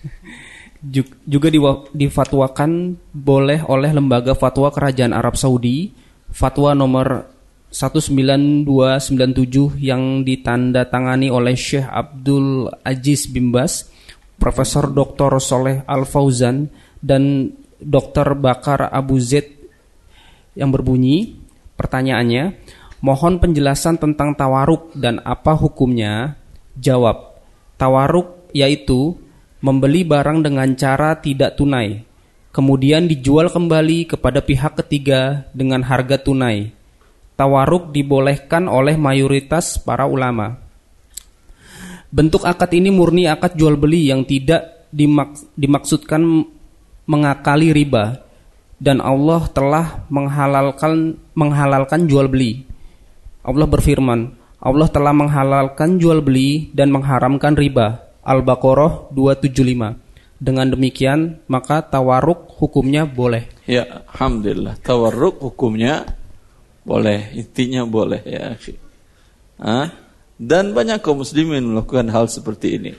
juga 0.81 1.53
difatwakan 1.93 2.97
boleh 3.13 3.61
oleh 3.69 3.93
lembaga 3.93 4.33
fatwa 4.33 4.73
kerajaan 4.73 5.13
Arab 5.13 5.37
Saudi 5.37 5.93
fatwa 6.33 6.73
nomor 6.73 7.29
19297 7.71 9.79
yang 9.79 10.25
ditanda 10.25 10.89
tangani 10.89 11.29
oleh 11.31 11.55
Syekh 11.55 11.87
Abdul 11.87 12.67
Aziz 12.83 13.29
Bimbas 13.29 13.87
Profesor 14.41 14.89
Dr. 14.89 15.37
Soleh 15.37 15.85
Al 15.85 16.09
Fauzan 16.09 16.65
dan 16.97 17.53
Dr. 17.77 18.33
Bakar 18.35 18.89
Abu 18.89 19.21
Zaid 19.21 19.53
yang 20.57 20.73
berbunyi 20.73 21.37
pertanyaannya 21.77 22.57
mohon 23.05 23.37
penjelasan 23.39 24.01
tentang 24.01 24.35
tawaruk 24.35 24.91
dan 24.97 25.21
apa 25.23 25.55
hukumnya 25.55 26.35
jawab 26.75 27.39
tawaruk 27.79 28.51
yaitu 28.51 29.15
membeli 29.61 30.01
barang 30.01 30.41
dengan 30.41 30.73
cara 30.73 31.15
tidak 31.21 31.55
tunai, 31.55 32.01
kemudian 32.49 33.05
dijual 33.05 33.47
kembali 33.53 34.09
kepada 34.09 34.41
pihak 34.41 34.81
ketiga 34.83 35.45
dengan 35.53 35.85
harga 35.85 36.17
tunai. 36.17 36.73
Tawaruk 37.37 37.89
dibolehkan 37.95 38.69
oleh 38.69 38.97
mayoritas 38.99 39.81
para 39.81 40.05
ulama. 40.05 40.61
Bentuk 42.11 42.43
akad 42.43 42.69
ini 42.75 42.91
murni 42.91 43.25
akad 43.25 43.55
jual 43.55 43.79
beli 43.79 44.11
yang 44.11 44.27
tidak 44.27 44.91
dimaks 44.91 45.47
dimaksudkan 45.55 46.21
mengakali 47.07 47.71
riba 47.71 48.19
dan 48.77 48.99
Allah 48.99 49.47
telah 49.47 50.03
menghalalkan 50.11 51.17
menghalalkan 51.33 52.05
jual 52.09 52.27
beli. 52.27 52.67
Allah 53.41 53.65
berfirman, 53.65 54.37
Allah 54.61 54.89
telah 54.91 55.13
menghalalkan 55.15 55.97
jual 55.97 56.21
beli 56.21 56.69
dan 56.75 56.93
mengharamkan 56.93 57.57
riba. 57.57 58.10
Al-Baqarah 58.21 59.09
275. 59.13 59.97
Dengan 60.41 60.65
demikian, 60.73 61.37
maka 61.45 61.85
tawaruk 61.85 62.49
hukumnya 62.57 63.05
boleh. 63.05 63.45
Ya, 63.69 64.01
alhamdulillah. 64.09 64.81
Tawaruk 64.81 65.37
hukumnya 65.37 66.17
boleh, 66.81 67.29
intinya 67.37 67.85
boleh 67.85 68.21
ya. 68.25 68.57
Hah? 69.61 69.93
Dan 70.41 70.73
banyak 70.73 71.05
kaum 71.05 71.21
muslimin 71.21 71.61
melakukan 71.61 72.09
hal 72.09 72.25
seperti 72.25 72.81
ini. 72.81 72.91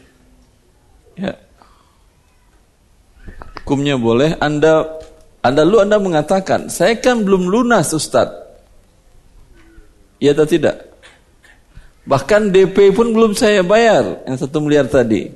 Ya. 1.18 1.34
Hukumnya 3.62 3.98
boleh. 3.98 4.38
Anda 4.38 5.02
Anda 5.42 5.66
lu 5.66 5.82
Anda 5.82 5.98
mengatakan, 5.98 6.70
"Saya 6.70 6.94
kan 7.02 7.26
belum 7.26 7.50
lunas, 7.50 7.90
Ustaz." 7.90 8.30
Ya 10.22 10.30
atau 10.30 10.46
tidak? 10.46 10.91
Bahkan 12.02 12.50
DP 12.50 12.90
pun 12.90 13.14
belum 13.14 13.38
saya 13.38 13.62
bayar 13.62 14.26
yang 14.26 14.34
satu 14.34 14.58
miliar 14.58 14.90
tadi. 14.90 15.30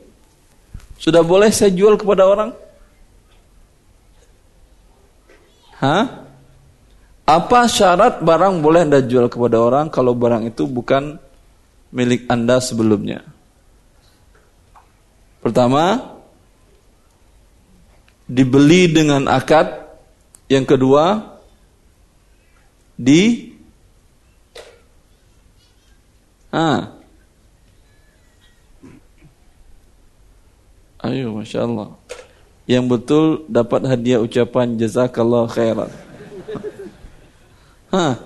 Sudah 0.98 1.22
boleh 1.22 1.52
saya 1.54 1.70
jual 1.70 1.94
kepada 1.94 2.26
orang? 2.26 2.50
Hah? 5.78 6.26
Apa 7.26 7.66
syarat 7.66 8.22
barang 8.22 8.62
boleh 8.62 8.86
Anda 8.86 9.02
jual 9.02 9.26
kepada 9.26 9.58
orang 9.58 9.90
kalau 9.90 10.14
barang 10.14 10.46
itu 10.46 10.66
bukan 10.66 11.18
milik 11.90 12.26
Anda 12.30 12.62
sebelumnya? 12.62 13.22
Pertama, 15.42 16.16
dibeli 18.26 18.90
dengan 18.90 19.30
akad. 19.30 19.86
Yang 20.46 20.78
kedua, 20.78 21.34
di 22.94 23.54
Ah. 26.56 26.96
Ayo, 31.04 31.36
masya 31.36 31.68
Allah. 31.68 31.92
Yang 32.64 32.84
betul 32.88 33.24
dapat 33.52 33.84
hadiah 33.84 34.24
ucapan 34.24 34.80
jazakallah 34.80 35.44
khairan. 35.52 35.92
Hah? 37.92 38.16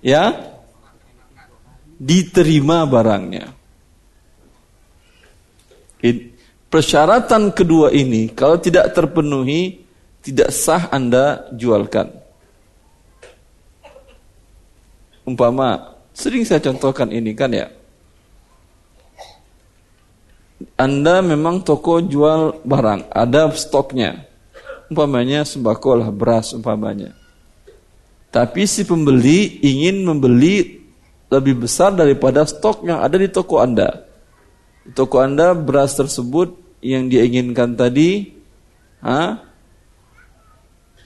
Ya? 0.00 0.56
Diterima 2.00 2.88
barangnya. 2.88 3.52
Persyaratan 6.72 7.52
kedua 7.52 7.92
ini 7.92 8.32
kalau 8.32 8.56
tidak 8.56 8.90
terpenuhi 8.96 9.84
tidak 10.24 10.48
sah 10.50 10.88
Anda 10.88 11.52
jualkan. 11.52 12.23
Umpama, 15.24 15.96
sering 16.12 16.44
saya 16.44 16.60
contohkan 16.60 17.08
ini 17.08 17.32
kan 17.32 17.48
ya. 17.48 17.72
Anda 20.76 21.24
memang 21.24 21.64
toko 21.64 22.00
jual 22.04 22.60
barang, 22.62 23.08
ada 23.08 23.48
stoknya. 23.56 24.28
Umpamanya 24.92 25.42
sembako 25.42 25.96
lah, 25.96 26.08
beras 26.12 26.52
umpamanya. 26.52 27.16
Tapi 28.28 28.68
si 28.68 28.84
pembeli 28.84 29.62
ingin 29.64 30.04
membeli 30.04 30.82
lebih 31.32 31.66
besar 31.66 31.94
daripada 31.94 32.44
stok 32.44 32.84
yang 32.84 33.00
ada 33.00 33.16
di 33.16 33.30
toko 33.30 33.62
Anda. 33.62 34.04
Di 34.84 34.92
toko 34.92 35.22
Anda 35.22 35.56
beras 35.56 35.96
tersebut 35.96 36.52
yang 36.84 37.08
dia 37.08 37.24
inginkan 37.24 37.78
tadi, 37.78 38.34
ha? 39.00 39.40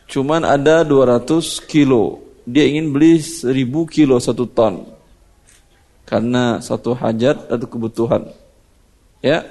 cuman 0.09 0.42
ada 0.42 0.83
200 0.83 1.68
kilo 1.68 2.28
dia 2.49 2.65
ingin 2.65 2.89
beli 2.89 3.21
seribu 3.21 3.85
kilo 3.85 4.17
satu 4.17 4.49
ton 4.49 4.89
karena 6.09 6.65
satu 6.65 6.97
hajat 6.97 7.53
atau 7.53 7.67
kebutuhan. 7.69 8.33
Ya, 9.21 9.45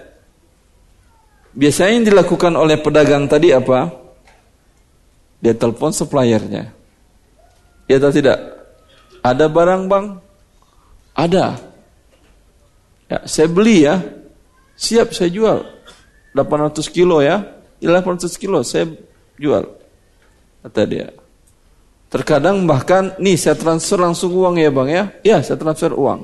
biasanya 1.54 2.02
yang 2.02 2.08
dilakukan 2.10 2.58
oleh 2.58 2.82
pedagang 2.82 3.30
tadi 3.30 3.54
apa? 3.54 3.94
Dia 5.38 5.54
telepon 5.54 5.94
suppliernya. 5.94 6.74
Ya 7.86 7.96
atau 8.02 8.10
tidak? 8.10 8.42
Ada 9.22 9.46
barang 9.46 9.86
bang? 9.86 10.06
Ada. 11.14 11.62
Ya, 13.06 13.20
saya 13.30 13.46
beli 13.46 13.86
ya. 13.86 14.02
Siap 14.74 15.14
saya 15.14 15.30
jual. 15.30 15.62
800 16.34 16.90
kilo 16.90 17.22
ya. 17.22 17.46
800 17.78 18.34
kilo 18.42 18.66
saya 18.66 18.90
jual. 19.38 19.70
Kata 20.66 20.82
dia. 20.90 21.14
Terkadang 22.08 22.63
bahkan, 22.63 23.12
nih 23.20 23.36
saya 23.36 23.60
transfer 23.60 24.00
langsung 24.00 24.32
uang 24.32 24.56
ya 24.56 24.72
bang 24.72 24.89
ya. 24.89 25.04
Ya 25.24 25.38
saya 25.43 25.60
transfer 25.60 25.91
uang. 25.91 26.24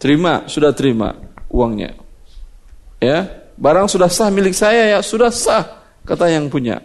Terima, 0.00 0.44
sudah 0.48 0.72
terima 0.72 1.16
uangnya. 1.52 1.96
Ya, 3.00 3.28
barang 3.60 3.88
sudah 3.88 4.08
sah 4.08 4.32
milik 4.32 4.56
saya 4.56 4.96
ya, 4.96 4.98
sudah 5.04 5.28
sah 5.28 5.84
kata 6.08 6.32
yang 6.32 6.48
punya. 6.48 6.80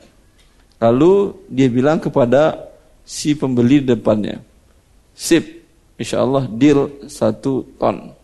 Lalu 0.79 1.35
dia 1.51 1.67
bilang 1.67 1.99
kepada 1.99 2.71
si 3.03 3.35
pembeli 3.35 3.83
depannya, 3.83 4.39
sip, 5.11 5.43
insya 5.99 6.23
Allah 6.23 6.47
deal 6.47 7.07
satu 7.11 7.67
ton. 7.75 8.15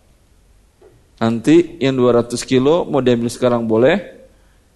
Nanti 1.16 1.80
yang 1.80 1.96
200 1.96 2.36
kilo 2.44 2.84
mau 2.84 3.00
diambil 3.00 3.28
sekarang 3.32 3.64
boleh, 3.64 4.00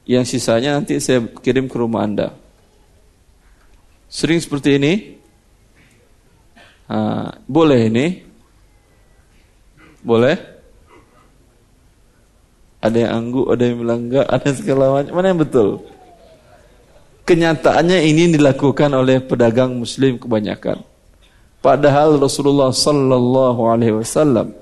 yang 0.09 0.25
sisanya 0.25 0.77
nanti 0.77 0.97
saya 1.01 1.25
kirim 1.41 1.69
ke 1.69 1.77
rumah 1.77 2.05
anda. 2.05 2.33
Sering 4.11 4.43
seperti 4.43 4.75
ini? 4.75 4.93
Ha, 6.91 7.31
boleh 7.47 7.87
ini? 7.87 8.07
Boleh? 10.03 10.35
Ada 12.83 13.07
yang 13.07 13.13
angguk, 13.15 13.47
ada 13.55 13.63
yang 13.63 13.77
bilang 13.79 14.01
enggak, 14.11 14.27
ada 14.35 14.49
segala 14.51 14.85
macam. 14.91 15.15
Mana 15.15 15.31
yang 15.31 15.39
betul? 15.39 15.87
Kenyataannya 17.23 18.03
ini 18.11 18.35
dilakukan 18.35 18.91
oleh 18.91 19.23
pedagang 19.23 19.79
muslim 19.79 20.19
kebanyakan. 20.19 20.83
Padahal 21.63 22.19
Rasulullah 22.19 22.75
sallallahu 22.75 23.71
alaihi 23.71 23.95
wasallam 23.95 24.57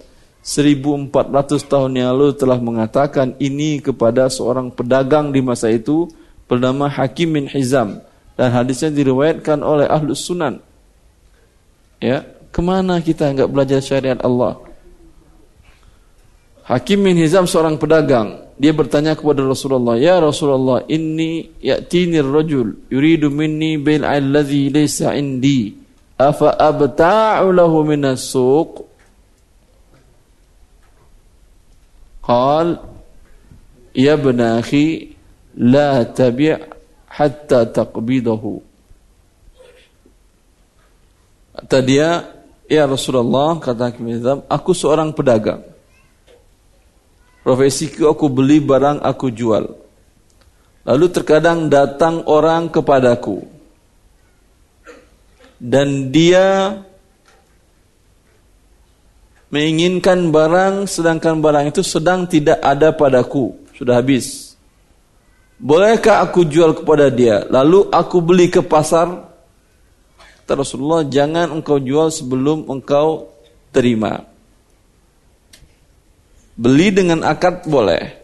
1400 0.45 1.09
tahun 1.65 1.97
yang 1.97 2.13
lalu 2.13 2.37
telah 2.37 2.61
mengatakan 2.61 3.33
ini 3.41 3.81
kepada 3.81 4.29
seorang 4.29 4.69
pedagang 4.69 5.33
di 5.33 5.41
masa 5.41 5.73
itu 5.73 6.11
bernama 6.51 6.91
Hakim 6.91 7.39
bin 7.39 7.47
Hizam 7.49 8.03
dan 8.39 8.55
hadisnya 8.55 8.95
diriwayatkan 8.95 9.59
oleh 9.61 9.91
Ahlus 9.91 10.23
Sunan. 10.23 10.63
Ya, 11.99 12.23
kemana 12.55 13.03
kita 13.03 13.35
enggak 13.35 13.51
belajar 13.51 13.83
syariat 13.83 14.23
Allah? 14.23 14.63
Hakim 16.63 17.03
bin 17.03 17.19
Hizam 17.19 17.51
seorang 17.51 17.75
pedagang. 17.75 18.47
Dia 18.55 18.71
bertanya 18.71 19.19
kepada 19.19 19.43
Rasulullah, 19.43 19.99
"Ya 19.99 20.23
Rasulullah, 20.23 20.87
inni 20.87 21.51
ya'tini 21.59 22.23
ar-rajul 22.23 22.87
yuridu 22.87 23.31
minni 23.35 23.75
bil 23.75 24.07
alladhi 24.07 24.71
laysa 24.71 25.19
indi." 25.19 25.89
afa 26.19 26.59
abta'u 26.59 27.55
lahu 27.55 27.87
minas 27.87 28.27
suq 28.27 28.83
qal 32.27 32.83
ya 33.95 34.19
ibn 34.19 34.43
akhi 34.43 35.15
la 35.55 36.03
tabi' 36.03 36.78
hatta 37.09 37.67
taqbidahu. 37.67 38.63
Kata 41.59 41.79
dia 41.83 42.23
ya 42.71 42.87
Rasulullah 42.87 43.59
kata 43.59 43.91
Kimizam 43.91 44.47
aku 44.47 44.71
seorang 44.77 45.11
pedagang. 45.11 45.67
Profesiku 47.43 48.13
aku 48.13 48.29
beli 48.31 48.63
barang 48.63 49.03
aku 49.03 49.33
jual. 49.33 49.67
Lalu 50.85 51.07
terkadang 51.11 51.67
datang 51.67 52.25
orang 52.29 52.69
kepadaku. 52.69 53.45
Dan 55.59 56.15
dia 56.15 56.79
menginginkan 59.51 60.29
barang 60.31 60.87
sedangkan 60.87 61.41
barang 61.41 61.73
itu 61.73 61.83
sedang 61.83 62.29
tidak 62.29 62.63
ada 62.63 62.95
padaku, 62.95 63.57
sudah 63.75 63.99
habis. 63.99 64.48
Bolehkah 65.59 66.23
aku 66.23 66.47
jual 66.47 66.71
kepada 66.71 67.11
dia? 67.11 67.43
Lalu 67.51 67.91
aku 67.91 68.23
beli 68.23 68.47
ke 68.47 68.63
pasar. 68.63 69.27
Rasulullah, 70.49 71.05
jangan 71.05 71.53
engkau 71.53 71.77
jual 71.77 72.09
sebelum 72.09 72.65
engkau 72.73 73.29
terima. 73.69 74.25
Beli 76.57 76.89
dengan 76.89 77.21
akad 77.21 77.69
boleh. 77.69 78.17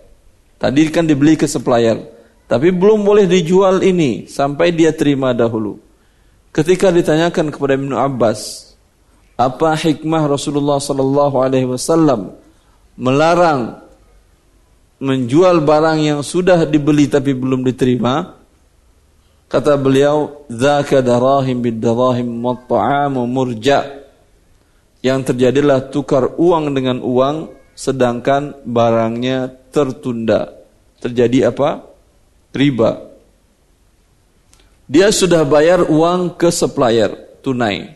Tadi 0.57 0.88
kan 0.88 1.05
dibeli 1.05 1.37
ke 1.37 1.44
supplier. 1.44 2.01
Tapi 2.49 2.73
belum 2.73 3.05
boleh 3.05 3.29
dijual 3.29 3.85
ini 3.85 4.25
sampai 4.25 4.73
dia 4.73 4.97
terima 4.97 5.37
dahulu. 5.37 5.77
Ketika 6.49 6.88
ditanyakan 6.88 7.53
kepada 7.53 7.77
Ibnu 7.77 7.92
Abbas, 7.92 8.73
apa 9.35 9.75
hikmah 9.75 10.25
Rasulullah 10.31 10.79
sallallahu 10.79 11.37
alaihi 11.42 11.66
wasallam 11.66 12.33
melarang 12.94 13.84
menjual 15.05 15.61
barang 15.61 16.01
yang 16.01 16.21
sudah 16.25 16.64
dibeli 16.64 17.05
tapi 17.05 17.37
belum 17.37 17.61
diterima? 17.61 18.40
Kata 19.45 19.77
beliau, 19.77 20.49
"Dzaka 20.49 21.05
darahim 21.05 21.61
bid-darahim 21.61 22.27
wa 22.40 22.57
ta'amu 22.57 23.29
murja." 23.29 24.03
Yang 25.05 25.31
terjadilah 25.31 25.93
tukar 25.93 26.33
uang 26.40 26.73
dengan 26.73 27.05
uang 27.05 27.53
sedangkan 27.77 28.64
barangnya 28.64 29.53
tertunda. 29.69 30.49
Terjadi 31.05 31.53
apa? 31.53 31.85
Riba. 32.57 33.12
Dia 34.88 35.12
sudah 35.12 35.45
bayar 35.45 35.85
uang 35.85 36.40
ke 36.40 36.49
supplier 36.49 37.12
tunai. 37.45 37.93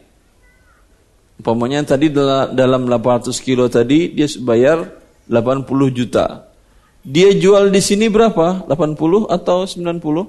Umpamanya 1.39 1.87
tadi 1.87 2.11
dalam 2.11 2.83
800 2.85 3.39
kilo 3.39 3.71
tadi 3.71 4.11
dia 4.13 4.29
bayar 4.43 4.91
80 5.31 5.65
juta. 5.95 6.48
Dia 7.07 7.31
jual 7.35 7.71
di 7.71 7.79
sini 7.79 8.11
berapa? 8.11 8.67
80 8.67 9.31
atau 9.31 9.63
90? 9.65 10.27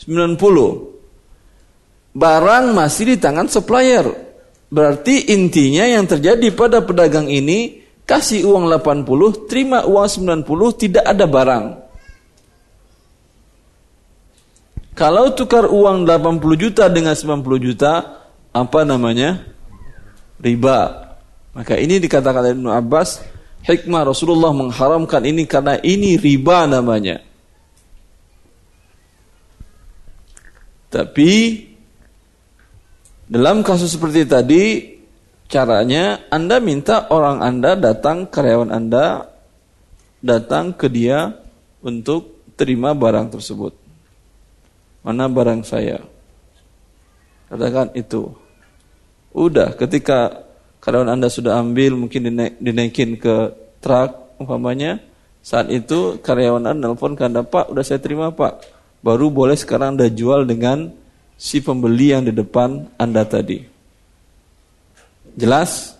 90. 0.00 2.16
Barang 2.16 2.74
masih 2.74 3.14
di 3.14 3.16
tangan 3.20 3.46
supplier. 3.46 4.08
Berarti 4.70 5.34
intinya 5.34 5.82
yang 5.82 6.06
terjadi 6.06 6.46
pada 6.54 6.78
pedagang 6.80 7.26
ini 7.26 7.82
kasih 8.06 8.46
uang 8.50 8.66
80, 8.66 9.46
terima 9.46 9.86
uang 9.86 10.42
90, 10.42 10.74
tidak 10.74 11.04
ada 11.06 11.26
barang. 11.30 11.64
Kalau 14.98 15.30
tukar 15.32 15.70
uang 15.70 16.02
80 16.02 16.58
juta 16.58 16.90
dengan 16.90 17.14
90 17.14 17.62
juta, 17.62 18.18
apa 18.50 18.80
namanya? 18.82 19.46
Riba. 20.42 20.78
Maka 21.54 21.78
ini 21.78 22.02
dikatakan 22.02 22.42
oleh 22.42 22.52
Ibnu 22.58 22.70
Abbas, 22.74 23.22
hikmah 23.64 24.02
Rasulullah 24.08 24.52
mengharamkan 24.52 25.24
ini 25.24 25.44
karena 25.44 25.76
ini 25.80 26.16
riba 26.16 26.68
namanya. 26.68 27.20
Tapi 30.90 31.30
dalam 33.30 33.62
kasus 33.62 33.94
seperti 33.94 34.26
tadi, 34.26 34.64
caranya 35.46 36.26
Anda 36.34 36.58
minta 36.58 37.06
orang 37.14 37.38
Anda 37.38 37.78
datang, 37.78 38.26
karyawan 38.26 38.74
Anda 38.74 39.22
datang 40.18 40.74
ke 40.74 40.90
dia 40.90 41.30
untuk 41.78 42.42
terima 42.58 42.90
barang 42.90 43.30
tersebut. 43.30 43.72
Mana 45.06 45.30
barang 45.30 45.62
saya? 45.62 46.02
Katakan 47.48 47.94
itu. 47.94 48.34
Udah, 49.30 49.78
ketika 49.78 50.49
karyawan 50.80 51.12
Anda 51.12 51.28
sudah 51.28 51.60
ambil, 51.60 51.96
mungkin 51.96 52.28
dinaik, 52.28 52.56
dinaikin 52.60 53.20
ke 53.20 53.52
truk, 53.84 54.40
umpamanya, 54.40 55.00
saat 55.40 55.72
itu 55.72 56.20
karyawan 56.20 56.64
Anda 56.68 56.88
nelfon 56.88 57.16
ke 57.16 57.24
Anda, 57.24 57.44
Pak, 57.44 57.72
udah 57.72 57.84
saya 57.84 58.00
terima 58.00 58.32
Pak. 58.32 58.64
Baru 59.00 59.32
boleh 59.32 59.56
sekarang 59.56 59.96
Anda 59.96 60.12
jual 60.12 60.44
dengan 60.44 60.92
si 61.40 61.64
pembeli 61.64 62.12
yang 62.12 62.28
di 62.28 62.36
depan 62.36 62.92
Anda 63.00 63.24
tadi. 63.24 63.64
Jelas? 65.32 65.96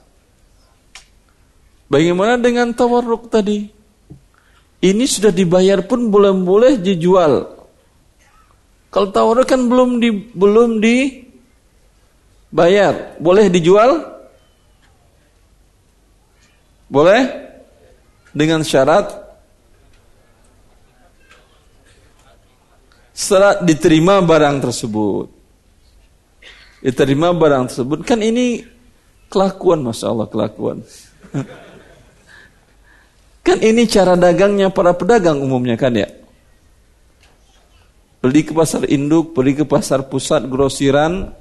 Bagaimana 1.88 2.36
dengan 2.36 2.76
tawarruk 2.76 3.32
tadi? 3.32 3.72
Ini 4.80 5.04
sudah 5.04 5.32
dibayar 5.32 5.84
pun 5.84 6.08
belum 6.12 6.44
boleh 6.44 6.76
dijual. 6.80 7.52
Kalau 8.90 9.08
tawar 9.12 9.44
kan 9.46 9.68
belum 9.68 10.00
di 10.02 10.10
belum 10.34 10.80
dibayar, 10.82 11.24
boleh 13.20 13.48
dijual? 13.52 14.19
Boleh? 16.90 17.22
Dengan 18.35 18.66
syarat 18.66 19.14
setelah 23.14 23.62
diterima 23.62 24.18
barang 24.18 24.57
tersebut. 24.59 25.26
Diterima 26.81 27.31
barang 27.31 27.70
tersebut 27.70 28.03
kan 28.03 28.18
ini 28.18 28.66
kelakuan 29.31 29.87
Masya 29.87 30.11
Allah 30.11 30.26
kelakuan. 30.26 30.83
kan 33.46 33.59
ini 33.62 33.87
cara 33.87 34.18
dagangnya 34.18 34.74
para 34.74 34.90
pedagang 34.96 35.38
umumnya 35.38 35.79
kan 35.79 35.94
ya. 35.94 36.09
Beli 38.20 38.44
ke 38.44 38.53
pasar 38.53 38.85
induk, 38.88 39.33
beli 39.33 39.57
ke 39.57 39.64
pasar 39.64 40.05
pusat 40.09 40.44
grosiran, 40.48 41.33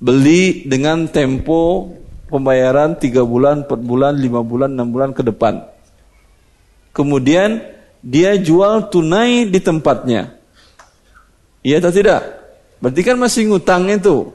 beli 0.00 0.68
dengan 0.68 1.08
tempo 1.08 1.92
pembayaran 2.34 2.98
3 2.98 3.22
bulan, 3.22 3.62
4 3.62 3.78
bulan, 3.78 4.18
5 4.18 4.42
bulan, 4.42 4.74
6 4.74 4.90
bulan 4.90 5.10
ke 5.14 5.22
depan. 5.22 5.62
Kemudian 6.90 7.62
dia 8.02 8.34
jual 8.34 8.90
tunai 8.90 9.46
di 9.46 9.62
tempatnya. 9.62 10.34
Iya 11.62 11.78
atau 11.78 11.94
tidak? 11.94 12.22
Berarti 12.82 13.00
kan 13.06 13.16
masih 13.22 13.46
ngutang 13.54 13.86
itu. 13.86 14.34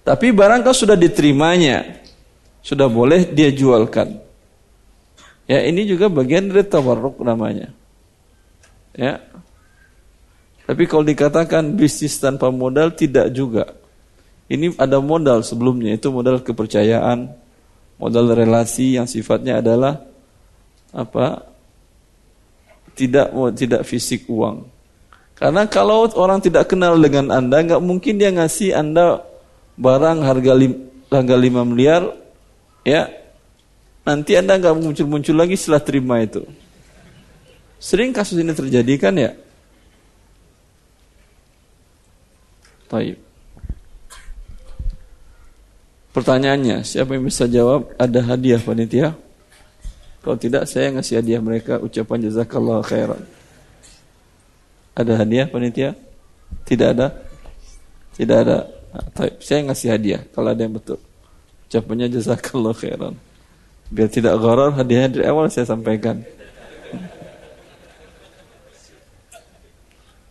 Tapi 0.00 0.32
barang 0.32 0.64
kau 0.64 0.72
sudah 0.72 0.96
diterimanya. 0.96 2.00
Sudah 2.64 2.88
boleh 2.88 3.28
dia 3.28 3.52
jualkan. 3.52 4.24
Ya 5.44 5.60
ini 5.68 5.84
juga 5.84 6.08
bagian 6.08 6.48
dari 6.48 6.64
tawarruk 6.64 7.20
namanya. 7.20 7.68
Ya, 8.96 9.20
tapi 10.64 10.88
kalau 10.88 11.04
dikatakan 11.04 11.76
bisnis 11.76 12.16
tanpa 12.16 12.48
modal 12.48 12.88
tidak 12.96 13.28
juga. 13.36 13.68
Ini 14.44 14.76
ada 14.76 15.00
modal 15.00 15.40
sebelumnya 15.40 15.96
itu 15.96 16.12
modal 16.12 16.44
kepercayaan, 16.44 17.32
modal 17.96 18.36
relasi 18.36 19.00
yang 19.00 19.08
sifatnya 19.08 19.64
adalah 19.64 20.04
apa? 20.92 21.48
Tidak 22.94 23.32
tidak 23.56 23.82
fisik 23.88 24.28
uang. 24.28 24.68
Karena 25.34 25.66
kalau 25.66 26.06
orang 26.14 26.38
tidak 26.38 26.70
kenal 26.70 26.94
dengan 27.00 27.32
Anda, 27.34 27.58
nggak 27.64 27.82
mungkin 27.82 28.20
dia 28.20 28.30
ngasih 28.30 28.70
Anda 28.76 29.24
barang 29.74 30.22
harga 30.22 30.52
lim, 30.54 30.72
harga 31.10 31.34
5 31.34 31.66
miliar, 31.66 32.02
ya. 32.86 33.10
Nanti 34.06 34.38
Anda 34.38 34.60
nggak 34.60 34.78
muncul-muncul 34.78 35.34
lagi 35.34 35.58
setelah 35.58 35.82
terima 35.82 36.22
itu. 36.22 36.46
Sering 37.82 38.14
kasus 38.14 38.38
ini 38.38 38.54
terjadi 38.54 38.94
kan 39.00 39.14
ya? 39.18 39.34
Taib. 42.86 43.33
Pertanyaannya, 46.14 46.86
siapa 46.86 47.18
yang 47.18 47.26
bisa 47.26 47.50
jawab? 47.50 47.90
Ada 47.98 48.22
hadiah 48.22 48.62
panitia? 48.62 49.18
Kalau 50.22 50.38
tidak, 50.38 50.70
saya 50.70 50.94
ngasih 50.94 51.18
hadiah 51.18 51.42
mereka 51.42 51.82
ucapan 51.82 52.30
jazakallah 52.30 52.86
khairan. 52.86 53.22
Ada 54.94 55.12
hadiah 55.18 55.50
panitia? 55.50 55.98
Tidak 56.62 56.88
ada? 56.94 57.10
Tidak 58.14 58.36
ada. 58.46 58.70
Nah, 58.94 59.30
saya 59.42 59.66
ngasih 59.66 59.88
hadiah 59.90 60.22
kalau 60.30 60.54
ada 60.54 60.62
yang 60.62 60.78
betul. 60.78 61.02
Ucapannya 61.66 62.06
jazakallah 62.06 62.70
khairan. 62.78 63.18
Biar 63.90 64.06
tidak 64.06 64.38
gharar 64.38 64.70
hadiahnya 64.78 65.18
dari 65.18 65.26
awal 65.26 65.50
saya 65.50 65.66
sampaikan. 65.66 66.22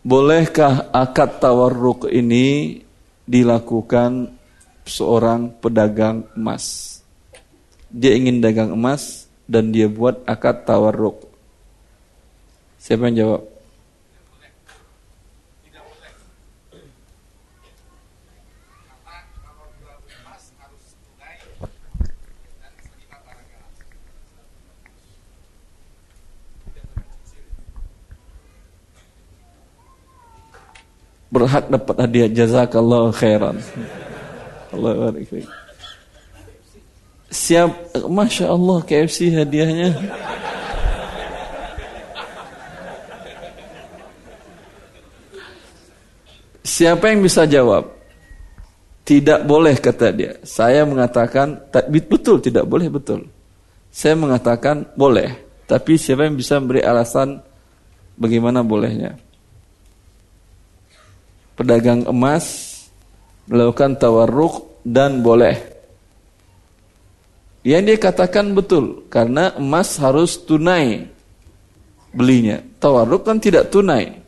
Bolehkah 0.00 0.88
akad 0.96 1.44
tawarruk 1.44 2.08
ini 2.08 2.80
dilakukan 3.28 4.32
seorang 4.84 5.52
pedagang 5.60 6.28
emas? 6.36 6.98
Dia 7.88 8.14
ingin 8.16 8.40
dagang 8.40 8.72
emas 8.72 9.26
dan 9.44 9.72
dia 9.72 9.88
buat 9.88 10.24
akad 10.24 10.64
tawarruk. 10.64 11.24
Siapa 12.80 13.08
yang 13.08 13.16
jawab? 13.16 13.42
berhak 31.34 31.66
dapat 31.66 31.96
hadiah 31.98 32.30
jazakallahu 32.30 33.10
khairan. 33.10 33.58
Allah 34.74 35.10
barik 35.10 35.30
Siap, 37.34 37.98
masya 38.06 38.46
Allah 38.46 38.78
KFC 38.86 39.34
hadiahnya. 39.34 39.90
Siapa 46.62 47.10
yang 47.10 47.26
bisa 47.26 47.42
jawab? 47.42 47.90
Tidak 49.02 49.42
boleh 49.42 49.74
kata 49.82 50.14
dia. 50.14 50.38
Saya 50.46 50.86
mengatakan 50.86 51.58
betul 52.06 52.38
tidak 52.38 52.70
boleh 52.70 52.86
betul. 52.86 53.26
Saya 53.90 54.14
mengatakan 54.14 54.86
boleh. 54.94 55.34
Tapi 55.66 55.98
siapa 55.98 56.30
yang 56.30 56.38
bisa 56.38 56.62
memberi 56.62 56.86
alasan 56.86 57.42
bagaimana 58.14 58.62
bolehnya? 58.62 59.18
pedagang 61.54 62.02
emas 62.10 62.73
melakukan 63.48 63.96
tawarruk 63.96 64.80
dan 64.84 65.20
boleh. 65.24 65.56
Yang 67.64 67.82
dia 67.88 67.96
katakan 67.96 68.52
betul 68.52 69.08
karena 69.08 69.56
emas 69.56 69.96
harus 69.96 70.36
tunai 70.36 71.08
belinya. 72.12 72.60
Tawarruk 72.76 73.24
kan 73.24 73.40
tidak 73.40 73.72
tunai. 73.72 74.20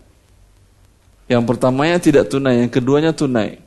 Yang 1.26 1.42
pertamanya 1.44 1.98
tidak 2.00 2.30
tunai, 2.32 2.64
yang 2.64 2.70
keduanya 2.72 3.12
tunai. 3.12 3.60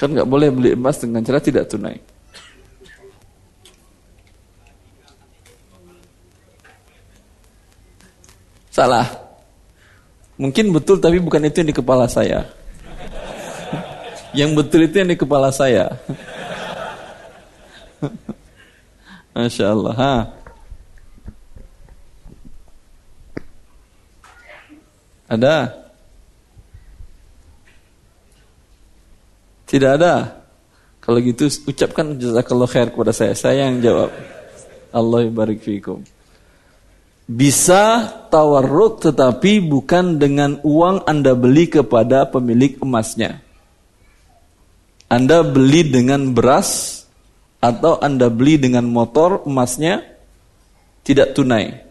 Kan 0.00 0.16
nggak 0.16 0.26
boleh 0.26 0.48
beli 0.48 0.70
emas 0.72 0.96
dengan 0.96 1.20
cara 1.20 1.38
tidak 1.44 1.68
tunai. 1.68 2.00
Salah. 8.74 9.06
Mungkin 10.34 10.74
betul 10.74 10.98
tapi 10.98 11.22
bukan 11.22 11.46
itu 11.46 11.62
yang 11.62 11.70
di 11.70 11.76
kepala 11.78 12.10
saya. 12.10 12.63
Yang 14.34 14.52
betul 14.58 14.84
itu 14.84 14.98
yang 14.98 15.08
di 15.08 15.18
kepala 15.18 15.54
saya. 15.54 15.94
Masya 19.34 19.66
Allah. 19.70 19.94
Ha. 19.94 20.14
Ada? 25.30 25.56
Tidak 29.70 29.90
ada. 29.90 30.44
Kalau 31.04 31.18
gitu 31.20 31.50
ucapkan 31.68 32.16
jazakallah 32.16 32.70
khair 32.70 32.88
kepada 32.94 33.12
saya. 33.12 33.34
Saya 33.36 33.68
yang 33.68 33.82
jawab. 33.82 34.10
Allah 34.94 35.26
barik 35.28 35.60
fikum. 35.60 36.00
Bisa 37.24 38.04
tawarruk 38.28 39.00
tetapi 39.00 39.64
bukan 39.64 40.20
dengan 40.20 40.60
uang 40.60 41.08
Anda 41.08 41.32
beli 41.32 41.68
kepada 41.72 42.28
pemilik 42.28 42.76
emasnya. 42.80 43.43
Anda 45.14 45.46
beli 45.46 45.86
dengan 45.86 46.34
beras 46.34 47.06
atau 47.62 48.02
Anda 48.02 48.26
beli 48.26 48.58
dengan 48.58 48.82
motor 48.82 49.46
emasnya 49.46 50.02
tidak 51.06 51.38
tunai. 51.38 51.86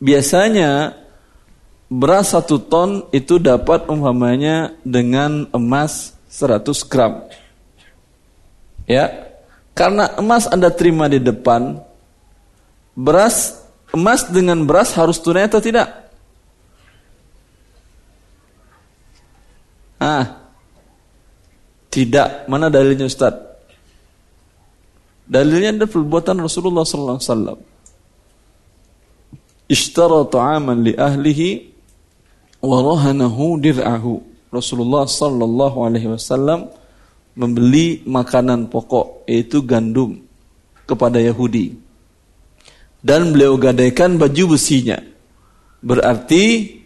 Biasanya 0.00 0.96
beras 1.92 2.32
satu 2.32 2.56
ton 2.64 3.04
itu 3.12 3.36
dapat 3.36 3.84
umpamanya 3.92 4.72
dengan 4.80 5.52
emas 5.52 6.16
100 6.32 6.64
gram. 6.88 7.28
Ya, 8.88 9.36
karena 9.76 10.16
emas 10.16 10.48
Anda 10.48 10.72
terima 10.72 11.12
di 11.12 11.20
depan, 11.20 11.76
beras 12.96 13.60
emas 13.92 14.24
dengan 14.32 14.64
beras 14.64 14.96
harus 14.96 15.20
tunai 15.20 15.44
atau 15.44 15.60
tidak? 15.60 15.92
Ah, 20.00 20.43
tidak. 21.94 22.50
Mana 22.50 22.66
dalilnya 22.66 23.06
Ustaz? 23.06 23.38
Dalilnya 25.24 25.70
ada 25.78 25.86
perbuatan 25.86 26.42
Rasulullah 26.42 26.82
sallallahu 26.82 27.16
alaihi 27.16 27.30
wasallam. 27.30 27.58
Ishtara 29.70 30.20
ta'aman 30.26 30.82
li 30.82 30.92
ahlihi 30.98 31.48
wa 32.60 32.82
rahanahu 32.82 33.62
dir'ahu. 33.62 34.20
Rasulullah 34.50 35.06
sallallahu 35.06 35.78
alaihi 35.86 36.10
wasallam 36.10 36.68
membeli 37.38 38.02
makanan 38.06 38.66
pokok 38.70 39.26
yaitu 39.30 39.62
gandum 39.62 40.22
kepada 40.86 41.18
Yahudi 41.18 41.74
dan 43.04 43.34
beliau 43.34 43.60
gadaikan 43.60 44.16
baju 44.16 44.56
besinya. 44.56 45.00
Berarti 45.84 46.76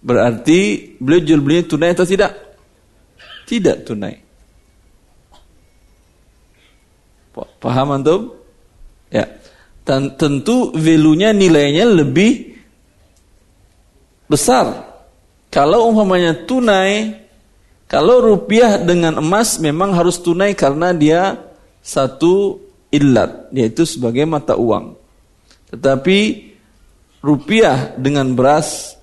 berarti 0.00 0.60
beliau 0.96 1.20
jual 1.20 1.40
belinya 1.44 1.64
tunai 1.68 1.92
atau 1.92 2.08
tidak? 2.08 2.51
Tidak 3.46 3.76
tunai. 3.84 4.14
Paham 7.62 7.88
antum? 7.96 8.20
Ya. 9.08 9.28
Dan 9.82 10.14
tentu 10.14 10.70
value-nya 10.74 11.34
nilainya 11.34 11.86
lebih 11.86 12.54
besar. 14.30 14.90
Kalau 15.52 15.90
umpamanya 15.90 16.32
tunai, 16.46 17.22
kalau 17.90 18.24
rupiah 18.24 18.80
dengan 18.80 19.20
emas 19.20 19.58
memang 19.60 19.92
harus 19.92 20.16
tunai 20.22 20.56
karena 20.56 20.94
dia 20.96 21.36
satu 21.82 22.62
illat 22.88 23.50
yaitu 23.50 23.84
sebagai 23.84 24.22
mata 24.24 24.54
uang. 24.54 24.96
Tetapi 25.74 26.18
rupiah 27.20 27.92
dengan 27.98 28.32
beras, 28.32 28.96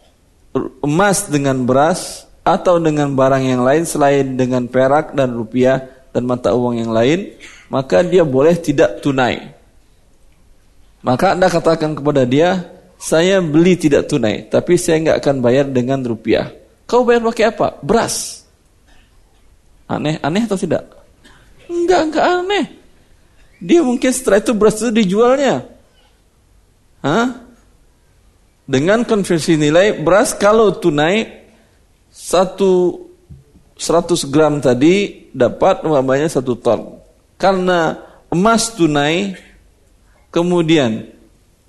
emas 0.82 1.28
dengan 1.28 1.66
beras 1.66 2.29
atau 2.44 2.82
dengan 2.82 3.14
barang 3.14 3.44
yang 3.44 3.62
lain 3.62 3.84
selain 3.86 4.36
dengan 4.36 4.66
perak 4.66 5.14
dan 5.14 5.36
rupiah 5.36 5.86
dan 6.10 6.26
mata 6.26 6.56
uang 6.56 6.82
yang 6.82 6.92
lain, 6.92 7.38
maka 7.70 8.02
dia 8.02 8.26
boleh 8.26 8.58
tidak 8.58 9.00
tunai. 9.00 9.54
Maka 11.00 11.38
Anda 11.38 11.48
katakan 11.48 11.96
kepada 11.96 12.28
dia, 12.28 12.68
saya 13.00 13.40
beli 13.40 13.80
tidak 13.80 14.12
tunai, 14.12 14.50
tapi 14.52 14.76
saya 14.76 15.00
nggak 15.00 15.18
akan 15.24 15.36
bayar 15.40 15.66
dengan 15.70 16.04
rupiah. 16.04 16.52
Kau 16.90 17.06
bayar 17.08 17.24
pakai 17.24 17.46
apa? 17.54 17.80
Beras. 17.80 18.44
Aneh, 19.88 20.20
aneh 20.20 20.44
atau 20.44 20.60
tidak? 20.60 20.90
Enggak, 21.70 22.02
enggak 22.10 22.26
aneh. 22.26 22.66
Dia 23.62 23.86
mungkin 23.86 24.12
setelah 24.12 24.42
itu 24.42 24.52
beras 24.56 24.80
itu 24.82 24.92
dijualnya. 24.92 25.68
Hah? 27.00 27.48
Dengan 28.70 29.02
konversi 29.08 29.58
nilai 29.58 29.98
beras 29.98 30.36
kalau 30.36 30.76
tunai 30.78 31.39
satu 32.10 33.06
100 33.80 34.28
gram 34.28 34.60
tadi 34.60 35.30
dapat 35.32 35.88
umpamanya 35.88 36.28
satu 36.28 36.58
ton. 36.60 37.00
Karena 37.40 37.96
emas 38.28 38.76
tunai, 38.76 39.40
kemudian 40.34 41.08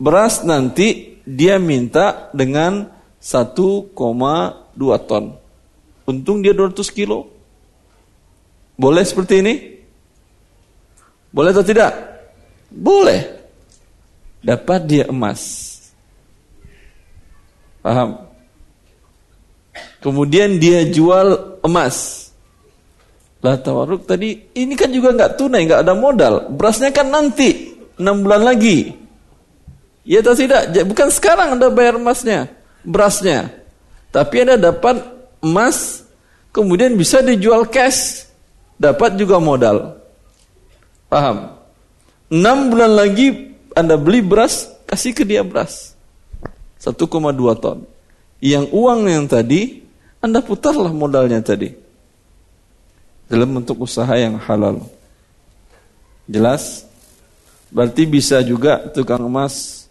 beras 0.00 0.42
nanti 0.42 1.20
dia 1.22 1.60
minta 1.62 2.32
dengan 2.34 2.90
1,2 3.22 3.94
ton. 5.06 5.24
Untung 6.08 6.42
dia 6.42 6.56
200 6.56 6.90
kilo. 6.90 7.30
Boleh 8.74 9.04
seperti 9.04 9.44
ini? 9.44 9.54
Boleh 11.30 11.54
atau 11.54 11.62
tidak? 11.62 11.92
Boleh. 12.72 13.38
Dapat 14.42 14.80
dia 14.88 15.04
emas. 15.06 15.68
Paham? 17.84 18.29
Kemudian 20.00 20.56
dia 20.56 20.88
jual 20.88 21.60
emas. 21.60 22.28
Lah 23.40 23.56
tawaruk 23.56 24.04
tadi 24.04 24.52
ini 24.52 24.76
kan 24.76 24.92
juga 24.92 25.16
nggak 25.16 25.32
tunai, 25.36 25.64
nggak 25.64 25.80
ada 25.84 25.94
modal. 25.96 26.34
Berasnya 26.52 26.92
kan 26.92 27.08
nanti 27.08 27.72
enam 28.00 28.24
bulan 28.24 28.44
lagi. 28.44 28.92
Ya 30.04 30.24
atau 30.24 30.32
tidak? 30.32 30.72
Bukan 30.88 31.08
sekarang 31.12 31.56
Anda 31.56 31.68
bayar 31.68 32.00
emasnya, 32.00 32.48
berasnya. 32.84 33.52
Tapi 34.08 34.42
Anda 34.44 34.56
dapat 34.72 35.04
emas, 35.44 36.04
kemudian 36.52 36.96
bisa 36.96 37.20
dijual 37.20 37.68
cash, 37.68 38.26
dapat 38.80 39.16
juga 39.20 39.36
modal. 39.36 40.00
Paham? 41.12 41.60
Enam 42.32 42.72
bulan 42.72 42.92
lagi 42.96 43.52
Anda 43.76 44.00
beli 44.00 44.24
beras, 44.24 44.72
kasih 44.88 45.12
ke 45.12 45.22
dia 45.22 45.44
beras. 45.44 45.94
1,2 46.80 46.96
ton. 47.60 47.84
Yang 48.40 48.72
uang 48.72 49.00
yang 49.04 49.28
tadi, 49.28 49.84
Anda 50.20 50.44
putarlah 50.44 50.92
modalnya 50.92 51.40
tadi 51.40 51.72
dalam 53.30 53.56
bentuk 53.56 53.80
usaha 53.80 54.12
yang 54.20 54.36
halal. 54.36 54.84
Jelas? 56.28 56.84
Berarti 57.72 58.04
bisa 58.04 58.42
juga 58.44 58.84
tukang 58.92 59.24
emas 59.24 59.86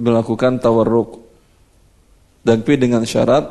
melakukan 0.00 0.56
tawarruk. 0.56 1.20
Tapi 2.42 2.74
dengan 2.80 3.04
syarat 3.04 3.44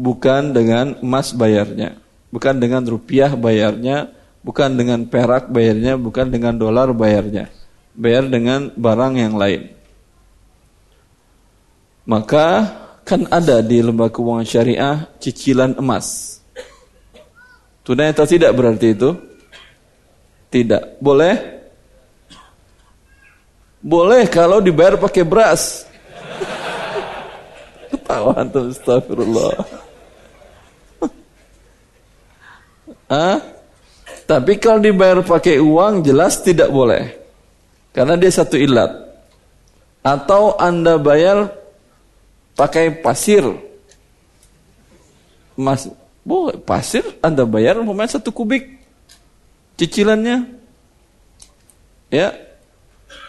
bukan 0.00 0.54
dengan 0.54 0.96
emas 1.04 1.36
bayarnya, 1.36 1.98
bukan 2.32 2.56
dengan 2.56 2.82
rupiah 2.88 3.36
bayarnya, 3.36 4.10
bukan 4.40 4.78
dengan 4.78 5.04
perak 5.04 5.52
bayarnya, 5.52 5.98
bukan 6.00 6.32
dengan 6.32 6.56
dolar 6.56 6.90
bayarnya. 6.96 7.52
Bayar 7.96 8.28
dengan 8.30 8.70
barang 8.72 9.14
yang 9.18 9.34
lain. 9.34 9.72
Maka 12.06 12.70
kan 13.06 13.22
ada 13.30 13.62
di 13.62 13.78
lembaga 13.78 14.18
keuangan 14.18 14.42
syariah 14.42 15.06
cicilan 15.22 15.78
emas. 15.78 16.42
Tunai 17.86 18.10
atau 18.10 18.26
tidak 18.26 18.50
berarti 18.50 18.98
itu? 18.98 19.14
Tidak. 20.50 20.98
Boleh? 20.98 21.38
Boleh 23.78 24.26
kalau 24.26 24.58
dibayar 24.58 24.98
pakai 24.98 25.22
beras. 25.22 25.86
Ketawa 27.94 28.42
antum 28.42 28.74
astagfirullah. 28.74 29.54
Hah? 33.14 33.38
Tapi 34.26 34.58
kalau 34.58 34.82
dibayar 34.82 35.22
pakai 35.22 35.62
uang 35.62 36.02
jelas 36.02 36.42
tidak 36.42 36.74
boleh. 36.74 37.14
Karena 37.94 38.18
dia 38.18 38.34
satu 38.34 38.58
ilat. 38.58 38.90
Atau 40.02 40.58
Anda 40.58 40.98
bayar 40.98 41.65
pakai 42.56 42.90
pasir. 43.04 43.44
Mas, 45.56 45.88
Bu, 46.26 46.50
pasir 46.66 47.06
Anda 47.22 47.46
bayar 47.46 47.78
umpamanya 47.78 48.18
satu 48.18 48.34
kubik 48.34 48.76
cicilannya. 49.78 50.48
Ya. 52.10 52.34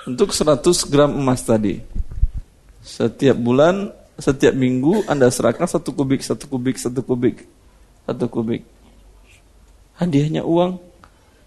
Untuk 0.07 0.31
100 0.31 0.63
gram 0.87 1.11
emas 1.11 1.43
tadi. 1.43 1.83
Setiap 2.79 3.35
bulan, 3.35 3.91
setiap 4.15 4.55
minggu 4.55 5.03
Anda 5.05 5.27
serahkan 5.27 5.67
satu 5.67 5.91
kubik, 5.91 6.23
satu 6.23 6.47
kubik, 6.47 6.79
satu 6.79 7.03
kubik. 7.03 7.43
Satu 8.07 8.25
kubik. 8.31 8.63
Hadiahnya 9.99 10.47
uang. 10.47 10.79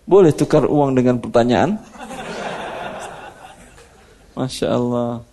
Boleh 0.05 0.31
tukar 0.37 0.69
uang 0.69 0.93
dengan 0.93 1.17
pertanyaan? 1.17 1.81
Masya 4.37 4.69
Allah. 4.69 5.30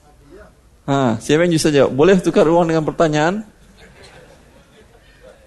Ha, 0.88 1.20
siapa 1.20 1.44
yang 1.44 1.52
bisa 1.52 1.68
jawab? 1.68 1.92
Boleh 1.92 2.16
tukar 2.24 2.48
uang 2.48 2.72
dengan 2.72 2.88
pertanyaan? 2.88 3.44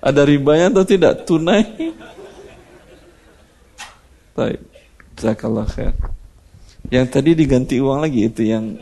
Ada 0.05 0.29
ribanya 0.29 0.69
atau 0.69 0.85
tidak? 0.85 1.25
Tunai. 1.25 1.65
Baik. 4.37 4.61
Jazakallah 5.17 5.65
khair. 5.65 5.97
Yang 6.93 7.07
tadi 7.09 7.31
diganti 7.33 7.81
uang 7.81 8.05
lagi 8.05 8.29
itu 8.29 8.45
yang 8.45 8.77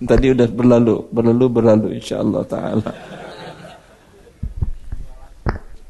tadi 0.00 0.32
udah 0.32 0.48
berlalu, 0.48 1.08
berlalu 1.12 1.44
berlalu 1.48 1.86
insyaallah 2.00 2.42
taala. 2.48 2.92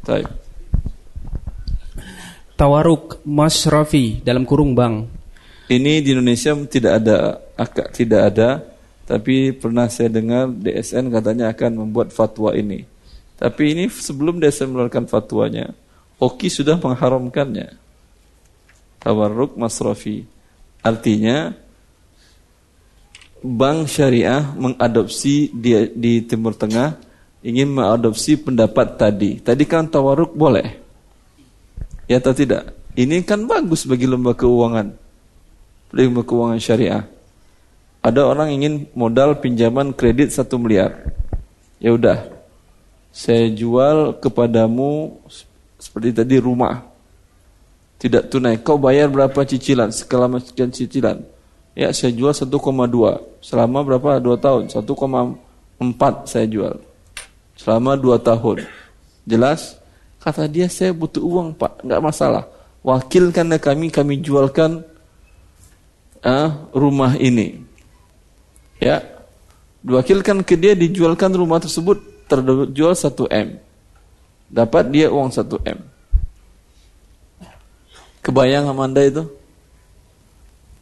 Baik. 0.02 0.26
Tawaruk 2.58 3.22
masrafi 3.22 4.18
dalam 4.22 4.42
kurung 4.46 4.74
bank. 4.74 5.10
Ini 5.70 6.02
di 6.02 6.10
Indonesia 6.14 6.54
tidak 6.66 6.92
ada, 7.02 7.38
tidak 7.94 8.20
ada, 8.34 8.48
tapi 9.12 9.52
pernah 9.52 9.92
saya 9.92 10.08
dengar 10.08 10.48
DSN 10.48 11.12
katanya 11.12 11.52
akan 11.52 11.84
membuat 11.84 12.16
fatwa 12.16 12.56
ini. 12.56 12.88
Tapi 13.36 13.76
ini 13.76 13.84
sebelum 13.92 14.40
dia 14.40 14.48
mengeluarkan 14.48 15.04
fatwanya, 15.04 15.76
Oki 16.16 16.48
sudah 16.48 16.80
mengharamkannya. 16.80 17.76
Tawarruk 19.04 19.60
masrafi. 19.60 20.24
Artinya 20.80 21.52
bank 23.44 23.92
syariah 23.92 24.48
mengadopsi 24.56 25.52
di, 25.52 25.92
di 25.92 26.24
Timur 26.24 26.56
Tengah 26.56 26.96
ingin 27.44 27.68
mengadopsi 27.68 28.40
pendapat 28.40 28.96
tadi. 28.96 29.44
Tadi 29.44 29.68
kan 29.68 29.92
tawarruk 29.92 30.32
boleh. 30.32 30.80
Ya 32.08 32.16
atau 32.16 32.32
tidak? 32.32 32.72
Ini 32.96 33.20
kan 33.28 33.44
bagus 33.44 33.84
bagi 33.84 34.08
lembaga 34.08 34.48
keuangan. 34.48 34.88
Lembaga 35.92 36.32
keuangan 36.32 36.60
syariah. 36.64 37.04
Ada 38.02 38.26
orang 38.26 38.50
ingin 38.50 38.90
modal 38.98 39.38
pinjaman 39.38 39.94
kredit 39.94 40.34
satu 40.34 40.58
miliar. 40.58 41.14
Ya 41.78 41.94
udah, 41.94 42.26
saya 43.14 43.46
jual 43.54 44.18
kepadamu 44.18 45.22
seperti 45.78 46.10
tadi 46.10 46.42
rumah. 46.42 46.82
Tidak 48.02 48.26
tunai. 48.26 48.58
Kau 48.58 48.74
bayar 48.74 49.06
berapa 49.06 49.46
cicilan? 49.46 49.94
Selama 49.94 50.42
sekian 50.42 50.74
cicilan. 50.74 51.22
Ya 51.78 51.94
saya 51.94 52.10
jual 52.10 52.34
1,2 52.34 52.50
selama 53.38 53.86
berapa? 53.86 54.18
Dua 54.18 54.34
tahun. 54.34 54.66
1,4 54.66 54.82
saya 56.26 56.46
jual. 56.50 56.82
Selama 57.54 57.94
dua 57.94 58.18
tahun. 58.18 58.66
Jelas? 59.22 59.78
Kata 60.18 60.50
dia 60.50 60.66
saya 60.66 60.90
butuh 60.90 61.22
uang 61.22 61.54
pak. 61.54 61.86
Nggak 61.86 62.02
masalah. 62.02 62.50
Wakilkan 62.82 63.54
kami 63.62 63.94
kami 63.94 64.18
jualkan 64.18 64.82
uh, 66.26 66.50
rumah 66.74 67.14
ini 67.14 67.71
ya 68.82 69.06
diwakilkan 69.86 70.42
ke 70.42 70.58
dia 70.58 70.74
dijualkan 70.74 71.30
rumah 71.30 71.62
tersebut 71.62 72.02
terjual 72.26 72.98
1 72.98 73.14
M. 73.30 73.48
Dapat 74.50 74.90
dia 74.90 75.06
uang 75.06 75.30
1 75.30 75.46
M. 75.62 75.78
Kebayang 78.22 78.66
Amanda 78.66 79.02
itu? 79.02 79.26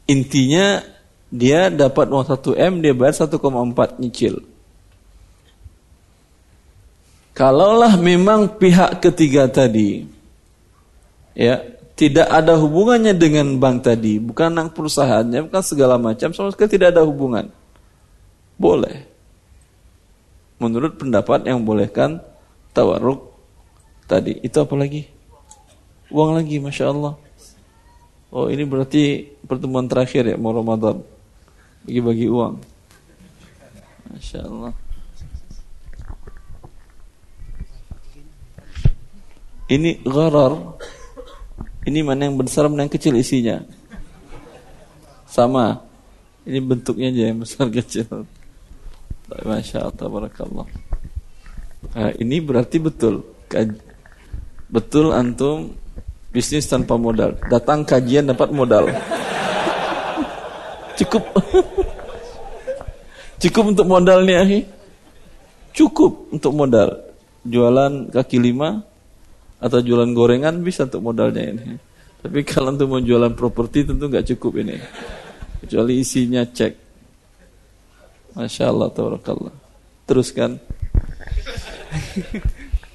Intinya 0.09 0.81
dia 1.29 1.69
dapat 1.69 2.09
uang 2.09 2.25
1 2.25 2.57
M, 2.57 2.73
dia 2.81 2.93
bayar 2.97 3.15
1,4 3.29 4.01
nyicil. 4.01 4.43
Kalaulah 7.37 7.95
memang 8.01 8.59
pihak 8.59 9.01
ketiga 9.01 9.49
tadi 9.49 10.21
ya 11.41 11.63
tidak 11.97 12.33
ada 12.33 12.57
hubungannya 12.57 13.13
dengan 13.13 13.61
bank 13.61 13.85
tadi, 13.85 14.17
bukan 14.17 14.57
anak 14.57 14.73
perusahaannya, 14.73 15.53
bukan 15.53 15.63
segala 15.65 16.01
macam, 16.01 16.33
sama 16.33 16.49
sekali 16.49 16.81
tidak 16.81 16.97
ada 16.97 17.05
hubungan. 17.05 17.53
Boleh 18.61 19.09
menurut 20.61 21.01
pendapat 21.01 21.49
yang 21.49 21.65
bolehkan 21.65 22.21
tawarruk 22.77 23.33
tadi. 24.05 24.37
Itu 24.45 24.63
apa 24.63 24.77
lagi? 24.77 25.09
Uang 26.13 26.37
lagi, 26.37 26.61
masya 26.61 26.93
Allah. 26.93 27.17
Oh 28.31 28.47
ini 28.47 28.63
berarti 28.63 29.27
pertemuan 29.43 29.91
terakhir 29.91 30.23
ya 30.23 30.37
mau 30.39 30.55
Ramadan 30.55 31.03
bagi-bagi 31.83 32.31
uang. 32.31 32.55
Masya 34.13 34.41
Allah. 34.47 34.73
Ini 39.71 40.03
gharar. 40.03 40.77
Ini 41.87 42.05
mana 42.05 42.29
yang 42.29 42.37
besar 42.37 42.69
mana 42.69 42.85
yang 42.85 42.93
kecil 42.93 43.17
isinya. 43.17 43.63
Sama. 45.31 45.81
Ini 46.43 46.59
bentuknya 46.59 47.09
aja 47.15 47.23
yang 47.31 47.41
besar 47.43 47.71
kecil. 47.79 48.27
Masya 49.47 49.87
Allah. 49.87 50.67
Nah, 51.91 52.11
ini 52.19 52.43
berarti 52.43 52.83
betul. 52.83 53.23
Betul 54.71 55.11
antum 55.11 55.75
bisnis 56.31 56.71
tanpa 56.71 56.95
modal. 56.95 57.35
Datang 57.51 57.83
kajian 57.83 58.31
dapat 58.31 58.55
modal. 58.55 58.87
Cukup. 60.99 61.25
Cukup 63.43 63.65
untuk 63.73 63.87
modalnya, 63.89 64.45
Cukup 65.73 66.29
untuk 66.35 66.53
modal. 66.53 67.09
Jualan 67.41 68.13
kaki 68.13 68.37
lima 68.37 68.85
atau 69.61 69.81
jualan 69.81 70.13
gorengan 70.13 70.61
bisa 70.61 70.85
untuk 70.85 71.01
modalnya 71.01 71.57
ini. 71.57 71.73
Tapi 72.21 72.45
kalau 72.45 72.77
untuk 72.77 72.89
mau 72.93 73.01
jualan 73.01 73.33
properti 73.33 73.89
tentu 73.89 74.13
nggak 74.13 74.29
cukup 74.37 74.61
ini. 74.61 74.77
Kecuali 75.65 76.05
isinya 76.05 76.45
cek. 76.45 76.90
Masya 78.35 78.71
Allah, 78.71 78.89
Tabarakallah. 78.93 79.55
Teruskan. 80.07 80.59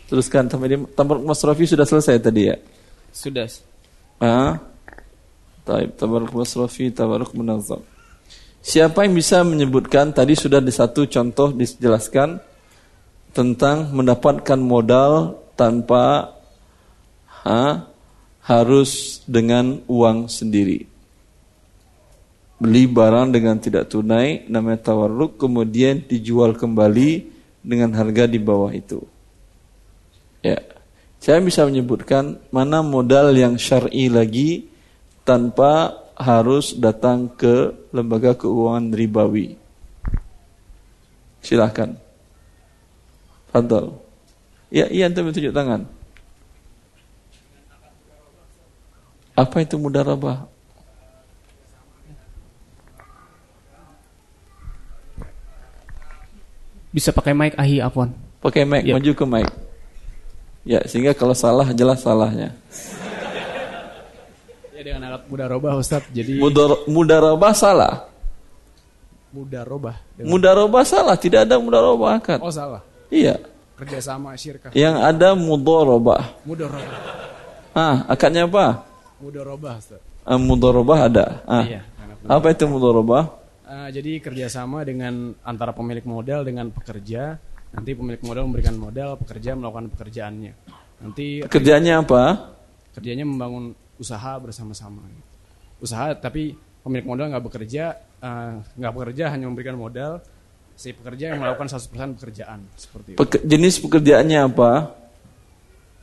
Teruskan 0.10 0.46
tabarruk 0.94 1.26
masrafi 1.26 1.66
sudah 1.66 1.88
selesai 1.88 2.22
tadi 2.22 2.54
ya? 2.54 2.56
Sudah. 3.10 3.50
Ah. 4.22 4.62
Taib 5.66 5.98
tabarruk 5.98 6.36
masrafi, 6.36 6.94
tabarruk 6.94 7.34
munazzam. 7.34 7.82
Siapa 8.66 9.06
yang 9.06 9.14
bisa 9.14 9.46
menyebutkan 9.46 10.10
tadi 10.10 10.34
sudah 10.34 10.58
di 10.58 10.74
satu 10.74 11.06
contoh 11.06 11.54
dijelaskan 11.54 12.42
tentang 13.30 13.94
mendapatkan 13.94 14.58
modal 14.58 15.38
tanpa 15.54 16.34
ha, 17.46 17.86
harus 18.42 19.22
dengan 19.30 19.86
uang 19.86 20.26
sendiri. 20.32 20.95
Beli 22.56 22.88
barang 22.88 23.36
dengan 23.36 23.60
tidak 23.60 23.92
tunai 23.92 24.48
namanya 24.48 24.92
tawarruk 24.92 25.36
kemudian 25.36 26.00
dijual 26.08 26.56
kembali 26.56 27.28
dengan 27.60 27.92
harga 28.00 28.24
di 28.32 28.40
bawah 28.40 28.72
itu. 28.72 29.04
Ya. 30.40 30.64
Saya 31.20 31.42
bisa 31.42 31.66
menyebutkan 31.66 32.38
mana 32.54 32.86
modal 32.86 33.34
yang 33.34 33.58
syar'i 33.58 34.08
lagi 34.14 34.70
tanpa 35.26 36.06
harus 36.16 36.78
datang 36.78 37.28
ke 37.28 37.76
lembaga 37.92 38.38
keuangan 38.38 38.94
ribawi. 38.94 39.58
Silahkan. 41.44 41.98
Fadal. 43.52 44.00
Ya, 44.72 44.88
iya 44.88 45.10
antum 45.10 45.34
tunjuk 45.34 45.52
tangan. 45.52 45.90
Apa 49.36 49.66
itu 49.66 49.76
mudarabah? 49.76 50.55
Bisa 56.96 57.12
pakai 57.12 57.36
mic 57.36 57.60
ahi 57.60 57.84
afwan. 57.84 58.16
Pakai 58.40 58.64
mic, 58.64 58.88
ya. 58.88 58.96
maju 58.96 59.12
ke 59.12 59.26
mic. 59.28 59.48
Ya, 60.64 60.80
sehingga 60.88 61.12
kalau 61.12 61.36
salah 61.36 61.76
jelas 61.76 62.00
salahnya 62.00 62.56
dengan 64.86 65.02
alat 65.10 65.26
mudarobah 65.26 65.74
Ustaz. 65.82 66.06
Jadi 66.14 66.38
Mudar, 66.38 66.86
mudarobah 66.86 67.54
salah. 67.58 68.06
Mudarobah. 69.34 69.98
Dengan... 70.14 70.30
Mudarobah 70.30 70.84
salah, 70.86 71.18
tidak 71.18 71.50
ada 71.50 71.58
mudarobah 71.58 72.22
akad. 72.22 72.40
Oh 72.40 72.54
salah. 72.54 72.86
Iya. 73.10 73.42
Kerjasama 73.76 74.38
syirkah. 74.38 74.72
Yang 74.78 74.96
ada 75.02 75.34
mudorobah. 75.34 76.38
Mudorobah. 76.46 77.02
Ah, 77.76 78.06
akadnya 78.08 78.46
apa? 78.46 78.86
Mudorobah 79.20 79.74
Ustaz. 79.82 80.00
Ah, 80.22 80.38
mudorobah 80.38 81.00
ada. 81.10 81.26
Ah. 81.50 81.66
Iya. 81.66 81.82
Apa 82.30 82.54
itu 82.54 82.70
mudorobah? 82.70 83.45
Uh, 83.66 83.90
jadi 83.90 84.22
kerjasama 84.22 84.86
dengan 84.86 85.34
antara 85.42 85.74
pemilik 85.74 86.06
modal 86.06 86.46
dengan 86.46 86.70
pekerja. 86.70 87.42
Nanti 87.74 87.98
pemilik 87.98 88.22
modal 88.22 88.46
memberikan 88.46 88.78
modal, 88.78 89.18
pekerja 89.18 89.58
melakukan 89.58 89.90
pekerjaannya. 89.90 90.54
Nanti 91.02 91.42
kerjanya 91.50 92.06
apa? 92.06 92.54
Kerjanya 92.94 93.26
membangun 93.26 93.74
usaha 93.98 94.38
bersama-sama. 94.38 95.02
Usaha 95.82 96.14
tapi 96.14 96.56
pemilik 96.86 97.10
modal 97.10 97.34
nggak 97.34 97.46
bekerja, 97.52 97.98
eh, 98.22 98.54
nggak 98.80 98.92
uh, 98.94 98.96
bekerja 98.96 99.34
hanya 99.34 99.50
memberikan 99.50 99.76
modal, 99.76 100.22
si 100.78 100.94
pekerja 100.94 101.34
yang 101.34 101.42
melakukan 101.42 101.68
100% 101.72 102.22
pekerjaan 102.22 102.60
seperti 102.78 103.10
itu. 103.16 103.20
Peke, 103.20 103.38
jenis 103.44 103.82
pekerjaannya 103.82 104.40
apa? 104.46 104.72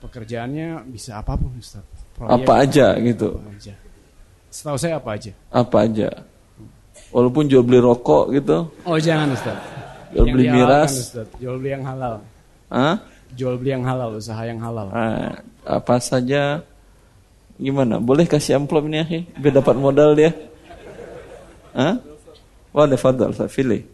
Pekerjaannya 0.02 0.82
bisa 0.90 1.22
apa 1.22 1.38
pun, 1.38 1.54
Ustaz. 1.56 1.86
Proyek, 2.18 2.32
apa 2.42 2.52
aja 2.58 2.86
gitu. 2.98 3.38
Apa 3.38 3.52
aja. 3.54 3.74
Setahu 4.52 4.76
saya 4.76 5.00
apa 5.00 5.10
aja? 5.16 5.32
Apa 5.48 5.76
aja. 5.88 6.10
Walaupun 7.12 7.44
jual 7.46 7.60
beli 7.60 7.78
rokok 7.78 8.32
gitu. 8.32 8.72
Oh, 8.88 8.96
jangan, 8.96 9.36
Ustaz. 9.36 9.56
Jual 10.16 10.26
beli 10.32 10.48
miras. 10.48 10.92
Ustaz. 11.12 11.28
Jual 11.36 11.60
beli 11.60 11.76
yang 11.76 11.84
halal. 11.84 12.24
Hah? 12.72 12.96
Jual 13.36 13.60
beli 13.60 13.70
yang 13.76 13.84
halal, 13.84 14.16
usaha 14.16 14.42
yang 14.44 14.60
halal. 14.60 14.88
Ah, 14.92 15.44
apa 15.64 16.00
saja 16.00 16.64
Gimana? 17.62 18.02
Boleh 18.02 18.26
kasih 18.26 18.58
amplop 18.58 18.90
ini 18.90 18.98
ya? 18.98 19.06
Biar 19.38 19.62
dapat 19.62 19.78
modal 19.78 20.18
dia. 20.18 20.34
Hah? 21.78 22.02
Boleh, 22.74 22.98
fadal. 22.98 23.30
Saya 23.36 23.46
pilih. 23.46 23.86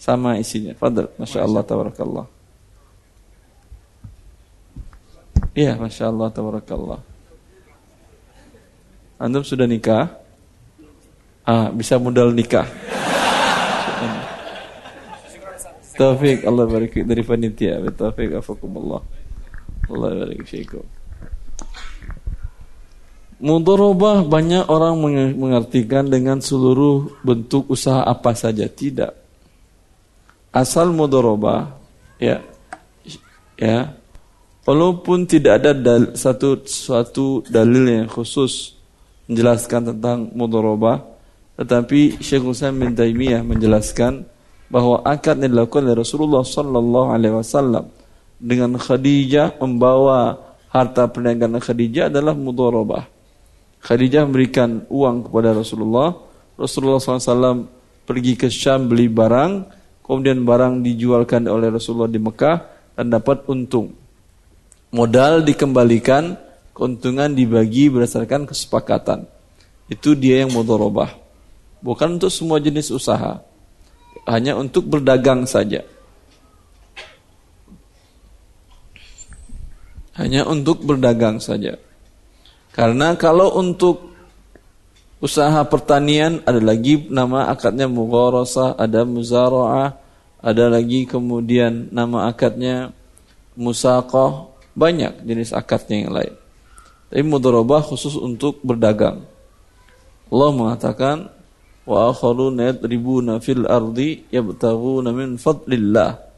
Sama 0.00 0.40
isinya. 0.40 0.72
Fadal. 0.72 1.12
Masya 1.20 1.44
Allah, 1.44 1.60
tabarakallah. 1.60 2.26
Iya, 5.52 5.76
Masya 5.76 6.08
Allah, 6.08 6.28
tabarakallah. 6.32 7.00
Antum 9.20 9.44
sudah 9.44 9.68
nikah? 9.68 10.16
Ah, 11.44 11.72
bisa 11.72 11.96
modal 11.96 12.30
nikah. 12.32 12.68
Taufik 16.00 16.48
Allah 16.48 16.64
barik 16.64 16.96
dari 17.04 17.20
panitia. 17.20 17.76
Taufik 17.92 18.32
afakumullah. 18.40 19.04
Allah 19.92 20.10
barik 20.24 20.48
fiikum. 20.48 20.80
Mudorobah 23.40 24.24
banyak 24.24 24.68
orang 24.68 25.00
mengartikan 25.36 26.08
dengan 26.08 26.44
seluruh 26.44 27.20
bentuk 27.24 27.68
usaha 27.72 28.04
apa 28.04 28.36
saja. 28.36 28.68
Tidak. 28.68 29.12
Asal 30.52 30.92
mudorobah, 30.92 31.78
ya, 32.20 32.42
ya, 33.54 33.96
walaupun 34.66 35.24
tidak 35.24 35.62
ada 35.62 35.72
dal, 35.72 36.18
satu 36.18 36.66
suatu 36.66 37.46
dalil 37.46 37.86
yang 37.86 38.08
khusus 38.10 38.74
menjelaskan 39.30 39.94
tentang 39.94 40.26
mudorobah, 40.34 41.09
tetapi 41.60 42.16
Syekh 42.24 42.48
Utsaimin 42.48 42.90
bin 42.90 42.96
Taimiyah 42.96 43.44
menjelaskan 43.44 44.24
bahwa 44.72 45.04
akad 45.04 45.36
yang 45.44 45.52
dilakukan 45.52 45.84
oleh 45.84 46.00
Rasulullah 46.00 46.40
Sallallahu 46.40 47.08
Alaihi 47.12 47.36
Wasallam 47.36 47.92
dengan 48.40 48.80
Khadijah 48.80 49.60
membawa 49.60 50.40
harta 50.72 51.04
perniagaan 51.04 51.60
Khadijah 51.60 52.08
adalah 52.08 52.32
mudorobah 52.32 53.20
Khadijah 53.80 54.28
memberikan 54.28 54.84
uang 54.92 55.28
kepada 55.28 55.56
Rasulullah. 55.56 56.12
Rasulullah 56.60 57.00
SAW 57.00 57.64
pergi 58.04 58.36
ke 58.36 58.52
Syam 58.52 58.92
beli 58.92 59.08
barang, 59.08 59.52
kemudian 60.04 60.44
barang 60.44 60.84
dijualkan 60.84 61.48
oleh 61.48 61.72
Rasulullah 61.72 62.12
di 62.12 62.20
Mekah 62.20 62.56
dan 63.00 63.08
dapat 63.08 63.48
untung. 63.48 63.96
Modal 64.92 65.40
dikembalikan, 65.48 66.36
keuntungan 66.76 67.32
dibagi 67.32 67.88
berdasarkan 67.88 68.44
kesepakatan. 68.44 69.24
Itu 69.88 70.12
dia 70.12 70.44
yang 70.44 70.52
mudharabah. 70.52 71.16
Bukan 71.80 72.20
untuk 72.20 72.28
semua 72.28 72.60
jenis 72.60 72.92
usaha. 72.92 73.40
Hanya 74.28 74.56
untuk 74.56 74.84
berdagang 74.84 75.48
saja. 75.48 75.80
Hanya 80.20 80.44
untuk 80.44 80.84
berdagang 80.84 81.40
saja. 81.40 81.80
Karena 82.76 83.16
kalau 83.16 83.56
untuk 83.56 84.12
usaha 85.20 85.60
pertanian 85.64 86.44
ada 86.44 86.60
lagi 86.60 87.08
nama 87.08 87.48
akadnya 87.48 87.88
mugharasah, 87.88 88.76
ada 88.76 89.04
muzara'ah, 89.08 89.96
ada 90.40 90.64
lagi 90.68 91.04
kemudian 91.04 91.88
nama 91.92 92.28
akadnya 92.28 92.92
musaqah, 93.56 94.48
banyak 94.72 95.24
jenis 95.24 95.52
akadnya 95.52 95.96
yang 96.04 96.12
lain. 96.12 96.34
Tapi 97.10 97.22
mudharabah 97.26 97.82
khusus 97.84 98.14
untuk 98.14 98.62
berdagang. 98.62 99.24
Allah 100.30 100.50
mengatakan 100.54 101.39
wa 101.90 102.14
akharuna 102.14 102.70
yadribuna 102.70 103.42
fil 103.42 103.66
ardi 103.66 104.22
yabtaghuna 104.30 105.10
min 105.10 105.34
fadlillah. 105.34 106.30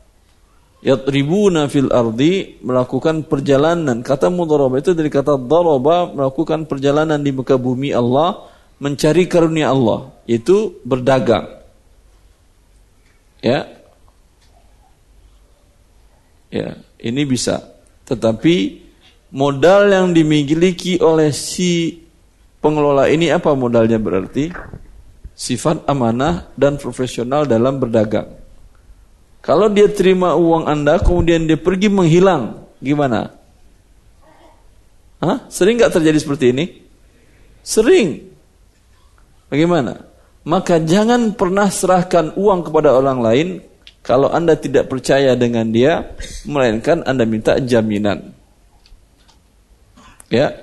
Yatribuna 0.82 1.70
fil 1.70 1.92
ardi 1.92 2.58
melakukan 2.64 3.28
perjalanan. 3.28 4.02
Kata 4.02 4.32
mudharaba 4.32 4.82
itu 4.82 4.96
dari 4.96 5.12
kata 5.12 5.38
daraba 5.38 6.10
melakukan 6.10 6.66
perjalanan 6.66 7.22
di 7.22 7.30
muka 7.30 7.54
bumi 7.54 7.94
Allah 7.94 8.50
mencari 8.82 9.30
karunia 9.30 9.70
Allah 9.70 10.10
itu 10.26 10.82
berdagang. 10.82 11.62
Ya. 13.38 13.70
Ya 16.50 16.82
ini 16.98 17.22
bisa. 17.22 17.62
Tetapi 18.10 18.82
modal 19.30 19.86
yang 19.86 20.10
dimiliki 20.10 20.98
oleh 20.98 21.30
si 21.30 22.02
pengelola 22.58 23.06
ini 23.06 23.30
apa 23.30 23.54
modalnya 23.54 24.02
berarti 24.02 24.50
sifat 25.42 25.82
amanah 25.90 26.46
dan 26.54 26.78
profesional 26.78 27.42
dalam 27.42 27.82
berdagang 27.82 28.42
kalau 29.42 29.66
dia 29.66 29.90
terima 29.90 30.38
uang 30.38 30.70
Anda, 30.70 31.02
kemudian 31.02 31.50
dia 31.50 31.58
pergi 31.58 31.90
menghilang, 31.90 32.62
gimana? 32.78 33.34
Hah? 35.18 35.50
Sering 35.50 35.82
nggak 35.82 35.98
terjadi 35.98 36.18
seperti 36.22 36.54
ini? 36.54 36.64
Sering. 37.66 38.22
Bagaimana? 39.50 40.06
Maka 40.46 40.78
jangan 40.78 41.34
pernah 41.34 41.66
serahkan 41.66 42.38
uang 42.38 42.70
kepada 42.70 42.94
orang 42.94 43.18
lain 43.18 43.48
kalau 44.06 44.30
Anda 44.30 44.54
tidak 44.54 44.86
percaya 44.86 45.34
dengan 45.34 45.74
dia, 45.74 46.14
melainkan 46.46 47.02
Anda 47.02 47.26
minta 47.26 47.58
jaminan. 47.58 48.30
Ya, 50.30 50.54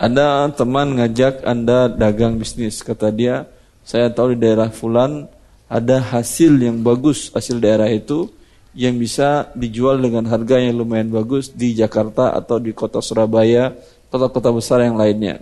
ada 0.00 0.48
teman 0.56 0.96
ngajak 0.96 1.44
Anda 1.44 1.92
dagang 1.92 2.40
bisnis, 2.40 2.80
kata 2.80 3.12
dia, 3.12 3.44
saya 3.88 4.12
tahu 4.12 4.36
di 4.36 4.44
daerah 4.44 4.68
Fulan 4.68 5.24
ada 5.64 5.96
hasil 5.96 6.60
yang 6.60 6.84
bagus 6.84 7.32
hasil 7.32 7.56
daerah 7.56 7.88
itu 7.88 8.28
yang 8.76 9.00
bisa 9.00 9.48
dijual 9.56 9.96
dengan 9.96 10.28
harga 10.28 10.60
yang 10.60 10.76
lumayan 10.76 11.08
bagus 11.08 11.48
di 11.48 11.72
Jakarta 11.72 12.36
atau 12.36 12.60
di 12.60 12.76
kota 12.76 13.00
Surabaya, 13.00 13.72
kota-kota 14.12 14.52
besar 14.52 14.84
yang 14.84 14.94
lainnya. 14.94 15.40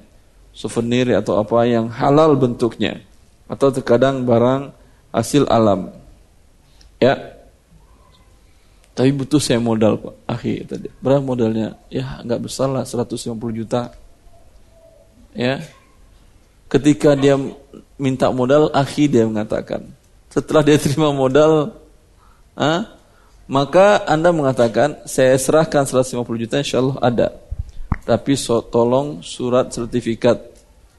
Souvenir 0.56 1.12
atau 1.12 1.36
apa 1.36 1.68
yang 1.68 1.92
halal 1.92 2.32
bentuknya. 2.38 3.04
Atau 3.44 3.68
terkadang 3.74 4.24
barang 4.24 4.72
hasil 5.12 5.44
alam. 5.52 5.92
Ya. 6.96 7.36
Tapi 8.96 9.12
butuh 9.12 9.36
saya 9.36 9.60
modal 9.60 10.00
Pak. 10.00 10.14
Akhi 10.24 10.64
tadi. 10.64 10.88
Berapa 11.04 11.20
modalnya? 11.20 11.76
Ya 11.92 12.24
nggak 12.24 12.48
besar 12.48 12.72
lah 12.72 12.88
150 12.88 13.36
juta. 13.52 13.92
Ya. 15.36 15.60
Ketika 16.72 17.12
dia 17.12 17.36
minta 17.96 18.32
modal, 18.32 18.72
akhi 18.72 19.08
dia 19.08 19.24
mengatakan. 19.24 19.84
Setelah 20.32 20.62
dia 20.64 20.76
terima 20.80 21.12
modal, 21.12 21.76
ah, 22.56 22.96
maka 23.48 24.04
Anda 24.04 24.32
mengatakan, 24.32 25.04
saya 25.08 25.36
serahkan 25.36 25.88
150 25.88 26.42
juta 26.42 26.60
insya 26.60 26.80
Allah 26.80 26.98
ada. 27.00 27.28
Tapi 28.06 28.38
so, 28.38 28.62
tolong 28.62 29.24
surat 29.24 29.74
sertifikat 29.74 30.38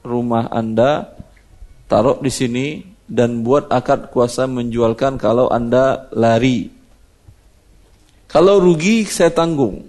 rumah 0.04 0.50
Anda 0.52 1.16
taruh 1.88 2.20
di 2.20 2.28
sini 2.28 2.66
dan 3.08 3.40
buat 3.40 3.72
akad 3.72 4.12
kuasa 4.12 4.44
menjualkan 4.44 5.16
kalau 5.16 5.48
Anda 5.48 6.12
lari. 6.12 6.68
Kalau 8.28 8.60
rugi 8.60 9.08
saya 9.08 9.32
tanggung. 9.32 9.88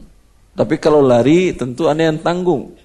Tapi 0.56 0.80
kalau 0.80 1.04
lari 1.04 1.52
tentu 1.52 1.92
Anda 1.92 2.12
yang 2.12 2.24
tanggung. 2.24 2.76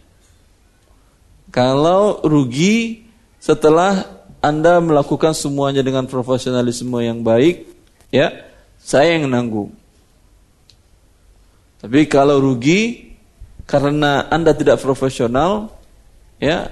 Kalau 1.54 2.18
rugi 2.26 3.06
setelah 3.38 4.13
Anda 4.44 4.76
melakukan 4.76 5.32
semuanya 5.32 5.80
dengan 5.80 6.04
profesionalisme 6.04 7.00
yang 7.00 7.24
baik, 7.24 7.64
ya, 8.12 8.44
saya 8.76 9.16
yang 9.16 9.32
nanggung. 9.32 9.72
Tapi 11.80 12.04
kalau 12.04 12.44
rugi 12.44 13.12
karena 13.64 14.28
Anda 14.28 14.52
tidak 14.52 14.84
profesional, 14.84 15.72
ya, 16.36 16.68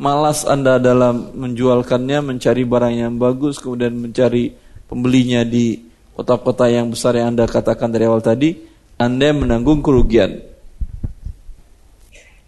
malas 0.00 0.48
Anda 0.48 0.80
dalam 0.80 1.36
menjualkannya, 1.36 2.24
mencari 2.24 2.64
barang 2.64 2.94
yang 2.96 3.14
bagus, 3.20 3.60
kemudian 3.60 3.92
mencari 4.00 4.56
pembelinya 4.88 5.44
di 5.44 5.84
kota-kota 6.16 6.72
yang 6.72 6.88
besar 6.88 7.20
yang 7.20 7.36
Anda 7.36 7.44
katakan 7.44 7.92
dari 7.92 8.08
awal 8.08 8.24
tadi, 8.24 8.56
Anda 8.96 9.36
menanggung 9.36 9.84
kerugian. 9.84 10.40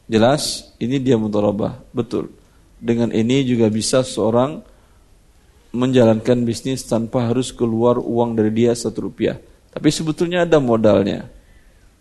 Jelas, 0.09 0.72
ini 0.80 0.96
dia 0.96 1.20
mudharabah, 1.20 1.76
betul. 1.92 2.45
Dengan 2.77 3.09
ini 3.12 3.41
juga 3.43 3.72
bisa 3.72 4.05
seorang 4.05 4.61
menjalankan 5.72 6.45
bisnis 6.45 6.85
tanpa 6.85 7.29
harus 7.29 7.53
keluar 7.53 8.01
uang 8.01 8.37
dari 8.37 8.53
dia 8.53 8.72
satu 8.72 9.09
rupiah. 9.09 9.37
Tapi 9.72 9.89
sebetulnya 9.93 10.49
ada 10.49 10.57
modalnya. 10.57 11.29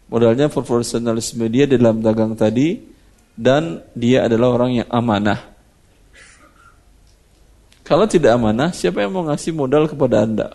Modalnya 0.08 0.48
profesionalisme 0.48 1.44
dia 1.52 1.68
dalam 1.68 2.00
dagang 2.00 2.38
tadi 2.38 2.80
dan 3.36 3.84
dia 3.92 4.24
adalah 4.24 4.56
orang 4.56 4.72
yang 4.84 4.90
amanah. 4.92 5.52
Kalau 7.86 8.10
tidak 8.10 8.34
amanah, 8.34 8.74
siapa 8.74 9.04
yang 9.04 9.14
mau 9.14 9.28
ngasih 9.30 9.54
modal 9.54 9.86
kepada 9.86 10.26
Anda? 10.26 10.50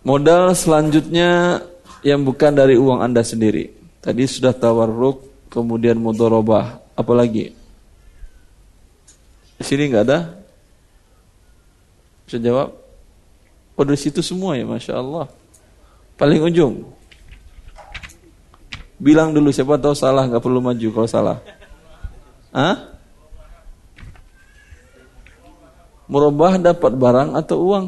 Modal 0.00 0.56
selanjutnya 0.56 1.60
yang 2.00 2.24
bukan 2.24 2.56
dari 2.56 2.78
uang 2.78 3.04
Anda 3.04 3.20
sendiri. 3.20 3.79
Tadi 4.00 4.24
sudah 4.24 4.56
tawarruk, 4.56 5.48
kemudian 5.52 6.00
mudharabah, 6.00 6.80
Apalagi? 7.00 7.56
Di 9.56 9.64
sini 9.64 9.88
nggak 9.88 10.04
ada? 10.04 10.36
Bisa 12.28 12.36
jawab? 12.36 12.76
Oh 13.76 13.84
dari 13.88 13.96
situ 13.96 14.20
semua 14.20 14.56
ya, 14.60 14.68
masya 14.68 15.00
Allah. 15.00 15.32
Paling 16.20 16.44
ujung. 16.44 16.84
Bilang 19.00 19.32
dulu 19.32 19.48
siapa 19.48 19.80
tahu 19.80 19.96
salah 19.96 20.28
nggak 20.28 20.44
perlu 20.44 20.60
maju 20.60 20.88
kalau 20.92 21.08
salah. 21.08 21.40
Hah? 22.52 23.00
Merubah 26.04 26.60
dapat 26.60 26.92
barang 26.92 27.32
atau 27.32 27.56
uang? 27.64 27.86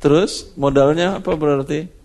Terus 0.00 0.48
modalnya 0.56 1.20
apa 1.20 1.36
berarti? 1.36 1.97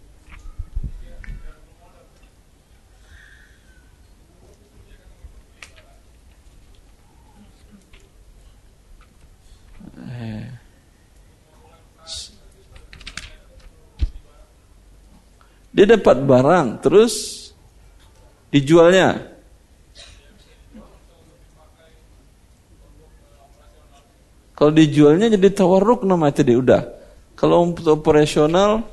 Dia 15.74 15.90
dapat 15.90 16.22
barang, 16.22 16.86
terus 16.86 17.50
dijualnya. 18.54 19.34
Kalau 24.54 24.70
dijualnya 24.70 25.34
jadi 25.34 25.50
tawarruk 25.50 26.06
nama 26.06 26.30
itu 26.30 26.46
dia 26.46 26.58
udah. 26.62 26.84
Kalau 27.34 27.68
untuk 27.68 27.90
operasional 28.00 28.88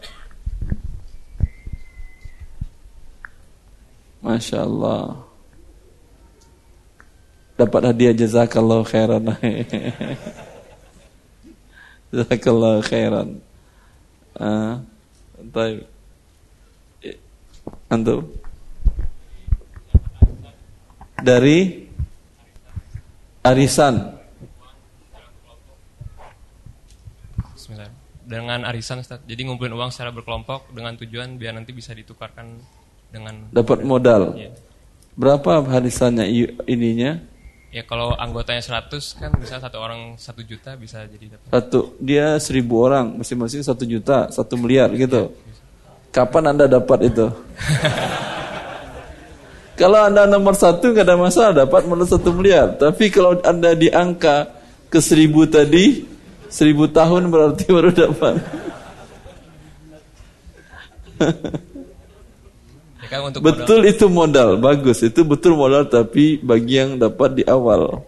Masya 4.25 4.67
Allah 4.67 5.23
Dapat 7.55 7.93
hadiah 7.93 8.11
jazakallah 8.11 8.83
khairan 8.83 9.23
Jazakallah 12.11 12.83
khairan 12.83 13.39
ah, 14.35 14.83
Baik 15.39 16.00
Antum? 17.91 18.27
Dari 21.21 21.89
arisan. 23.45 24.21
Dengan 28.31 28.63
arisan 28.63 29.03
Ustaz. 29.03 29.19
Jadi 29.27 29.43
ngumpulin 29.43 29.75
uang 29.75 29.91
secara 29.91 30.15
berkelompok 30.15 30.71
dengan 30.71 30.95
tujuan 30.95 31.35
biar 31.35 31.51
nanti 31.59 31.75
bisa 31.75 31.91
ditukarkan 31.91 32.63
dengan 33.11 33.51
dapat 33.51 33.83
modal. 33.83 34.39
Ya. 34.39 34.55
Berapa 35.19 35.67
arisannya 35.67 36.31
ininya? 36.71 37.19
Ya 37.71 37.87
kalau 37.87 38.15
anggotanya 38.19 38.63
100 38.63 39.19
kan 39.19 39.31
bisa 39.39 39.63
satu 39.63 39.79
orang 39.79 40.19
satu 40.19 40.43
juta 40.43 40.75
bisa 40.75 41.07
jadi 41.07 41.39
dapat. 41.39 41.51
Satu 41.51 41.95
dia 42.03 42.39
seribu 42.43 42.83
orang 42.83 43.19
masing-masing 43.19 43.63
satu 43.63 43.87
juta 43.87 44.31
satu 44.31 44.59
miliar 44.59 44.91
gitu. 44.95 45.31
Ya, 45.31 45.50
Kapan 46.11 46.55
Anda 46.55 46.67
dapat 46.67 47.07
itu? 47.07 47.27
kalau 49.81 50.11
Anda 50.11 50.27
nomor 50.27 50.59
satu 50.59 50.91
nggak 50.91 51.07
ada 51.07 51.17
masalah 51.17 51.53
dapat 51.65 51.87
modal 51.87 52.11
satu 52.11 52.35
miliar. 52.35 52.75
Tapi 52.75 53.15
kalau 53.15 53.39
Anda 53.47 53.79
di 53.79 53.87
angka 53.87 54.51
ke 54.91 54.99
seribu 54.99 55.47
tadi, 55.47 56.03
seribu 56.51 56.91
tahun 56.91 57.31
berarti 57.31 57.65
baru 57.75 57.91
dapat. 57.95 58.35
ya 63.01 63.07
kan, 63.07 63.21
untuk 63.31 63.41
betul 63.47 63.87
modal. 63.87 63.93
itu 63.95 64.07
modal, 64.11 64.49
bagus. 64.59 64.99
Itu 65.07 65.23
betul 65.23 65.55
modal 65.55 65.87
tapi 65.87 66.43
bagi 66.43 66.83
yang 66.83 66.99
dapat 66.99 67.39
di 67.39 67.45
awal. 67.47 68.03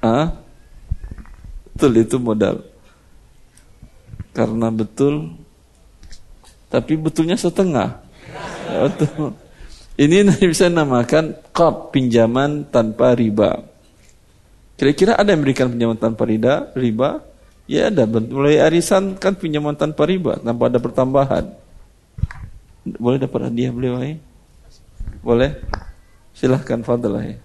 Ah? 0.00 0.40
Betul 1.76 2.00
itu 2.00 2.16
modal. 2.16 2.64
Karena 4.32 4.72
betul 4.72 5.36
tapi 6.68 6.96
betulnya 7.00 7.36
setengah. 7.36 8.00
Ya. 8.68 8.88
Ini 9.98 10.30
bisa 10.38 10.70
namakan 10.70 11.34
qab 11.50 11.90
pinjaman 11.90 12.68
tanpa 12.70 13.16
riba. 13.18 13.66
Kira-kira 14.78 15.18
ada 15.18 15.34
yang 15.34 15.42
berikan 15.42 15.74
pinjaman 15.74 15.98
tanpa 15.98 16.22
riba? 16.22 16.70
Riba? 16.76 17.18
Ya 17.66 17.90
ada. 17.90 18.06
Mulai 18.06 18.62
arisan 18.62 19.18
kan 19.18 19.34
pinjaman 19.34 19.74
tanpa 19.74 20.06
riba, 20.06 20.38
tanpa 20.38 20.70
ada 20.70 20.78
pertambahan. 20.78 21.50
Boleh 22.96 23.18
dapat 23.18 23.50
hadiah 23.50 23.74
beliau 23.74 23.98
ya? 23.98 24.14
Boleh? 25.20 25.58
Silahkan 26.30 26.78
fadlah 26.86 27.26
ya. 27.26 27.36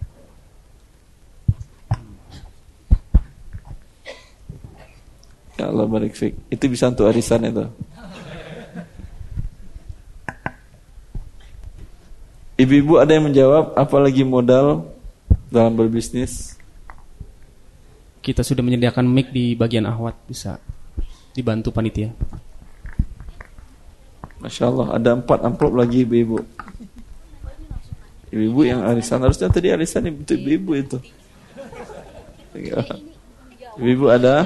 Ya 5.58 5.74
Allah 5.74 5.90
barik 5.90 6.14
fik. 6.14 6.38
Itu 6.54 6.70
bisa 6.70 6.94
untuk 6.94 7.10
arisan 7.10 7.50
itu. 7.50 7.66
Ibu-ibu 12.54 13.02
ada 13.02 13.18
yang 13.18 13.26
menjawab 13.26 13.74
apalagi 13.74 14.22
modal 14.22 14.86
dalam 15.50 15.74
berbisnis? 15.74 16.54
Kita 18.22 18.46
sudah 18.46 18.62
menyediakan 18.62 19.10
mic 19.10 19.34
di 19.34 19.58
bagian 19.58 19.90
ahwat 19.90 20.16
bisa 20.30 20.62
dibantu 21.34 21.74
panitia. 21.74 22.14
Masya 24.38 24.70
Allah 24.70 24.88
ada 24.96 25.10
empat 25.18 25.40
amplop 25.42 25.74
lagi 25.74 26.06
ibu-ibu. 26.06 26.46
Ibu-ibu 28.30 28.62
yang 28.66 28.86
arisan 28.86 29.22
harusnya 29.26 29.50
tadi 29.50 29.74
arisan 29.74 30.10
ibu 30.10 30.22
ibu 30.30 30.72
itu. 30.78 30.98
Ibu 33.82 34.06
ada? 34.14 34.46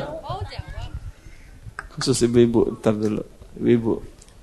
Khusus 1.98 2.24
ibu-ibu, 2.24 2.78
ntar 2.78 2.94
dulu. 2.96 3.26
Ibu, 3.58 3.94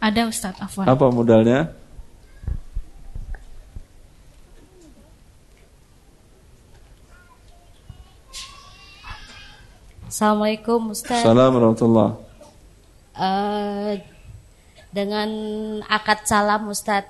Ada 0.03 0.27
Ustadz 0.27 0.59
Afwan. 0.59 0.91
apa 0.91 1.07
modalnya? 1.07 1.71
Assalamualaikum 10.15 10.95
Ustaz. 10.95 11.27
Assalamualaikum 11.27 11.75
warahmatullah. 11.75 12.11
Eh, 13.19 13.93
dengan 14.95 15.29
akad 15.91 16.23
salam 16.23 16.71
Ustaz. 16.71 17.03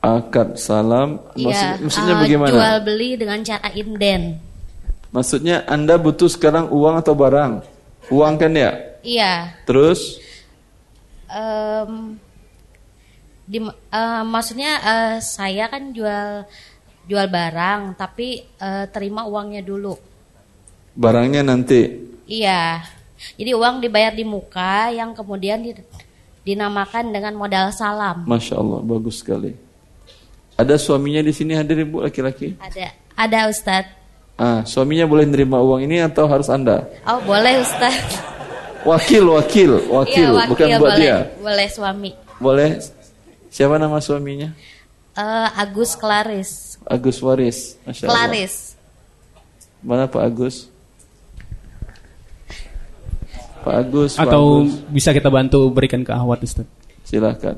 Akad 0.00 0.56
salam, 0.56 1.20
maksud, 1.36 1.44
Iya, 1.44 1.84
maksudnya 1.84 2.14
eh, 2.16 2.20
bagaimana? 2.24 2.48
Jual 2.56 2.78
beli 2.80 3.20
dengan 3.20 3.44
cara 3.44 3.68
inden. 3.76 4.40
Maksudnya 5.12 5.68
Anda 5.68 6.00
butuh 6.00 6.32
sekarang 6.32 6.72
uang 6.72 7.04
atau 7.04 7.12
barang? 7.12 7.60
Uang 8.08 8.40
kan 8.40 8.56
ya? 8.56 8.80
Iya. 9.04 9.52
Terus 9.68 10.16
em, 11.28 12.16
di, 13.44 13.60
eh, 13.68 14.22
maksudnya 14.24 14.80
eh, 14.80 15.14
saya 15.20 15.68
kan 15.68 15.92
jual 15.92 16.48
jual 17.04 17.26
barang, 17.28 18.00
tapi 18.00 18.48
eh, 18.48 18.88
terima 18.88 19.28
uangnya 19.28 19.60
dulu. 19.60 20.13
Barangnya 20.94 21.42
nanti. 21.42 21.90
Iya. 22.24 22.80
Jadi 23.34 23.50
uang 23.52 23.80
dibayar 23.80 24.12
di 24.12 24.22
muka, 24.22 24.90
yang 24.90 25.12
kemudian 25.12 25.60
di- 25.60 25.76
dinamakan 26.44 27.10
dengan 27.10 27.34
modal 27.34 27.72
salam. 27.72 28.22
Masya 28.28 28.54
Allah, 28.60 28.80
bagus 28.84 29.20
sekali. 29.24 29.56
Ada 30.54 30.78
suaminya 30.78 31.24
di 31.24 31.32
sini 31.34 31.56
hadir 31.56 31.82
ibu 31.82 31.98
laki-laki? 32.04 32.54
Ada, 32.62 32.94
ada 33.18 33.38
Ustadz. 33.50 33.90
Ah, 34.34 34.62
suaminya 34.66 35.06
boleh 35.06 35.26
nerima 35.26 35.62
uang 35.62 35.86
ini 35.86 36.02
atau 36.02 36.26
harus 36.26 36.50
anda? 36.50 36.86
Oh 37.06 37.18
boleh 37.22 37.58
Ustadz. 37.62 38.18
Wakil, 38.84 39.24
wakil, 39.24 39.70
wakil, 39.88 40.28
Iya, 40.36 40.44
bukan 40.44 40.66
buat 40.76 40.80
boleh, 40.92 40.98
dia. 41.00 41.16
Boleh 41.40 41.66
suami. 41.72 42.10
Boleh. 42.36 42.70
Siapa 43.48 43.80
nama 43.80 43.96
suaminya? 43.96 44.52
Eh, 45.16 45.48
Agus 45.56 45.96
Klaris. 45.96 46.76
Agus 46.84 47.16
Waris. 47.24 47.80
Masya 47.88 48.04
Allah. 48.04 48.12
Klaris. 48.28 48.54
Mana 49.80 50.04
Pak 50.04 50.20
Agus? 50.20 50.68
Pak 53.64 53.74
Agus. 53.74 54.12
Pak 54.20 54.28
Atau 54.28 54.68
Agus. 54.68 54.84
bisa 54.92 55.10
kita 55.16 55.32
bantu 55.32 55.72
berikan 55.72 56.04
ke 56.04 56.12
Ahwat 56.12 56.44
Ustaz. 56.44 56.68
Silakan. 57.08 57.56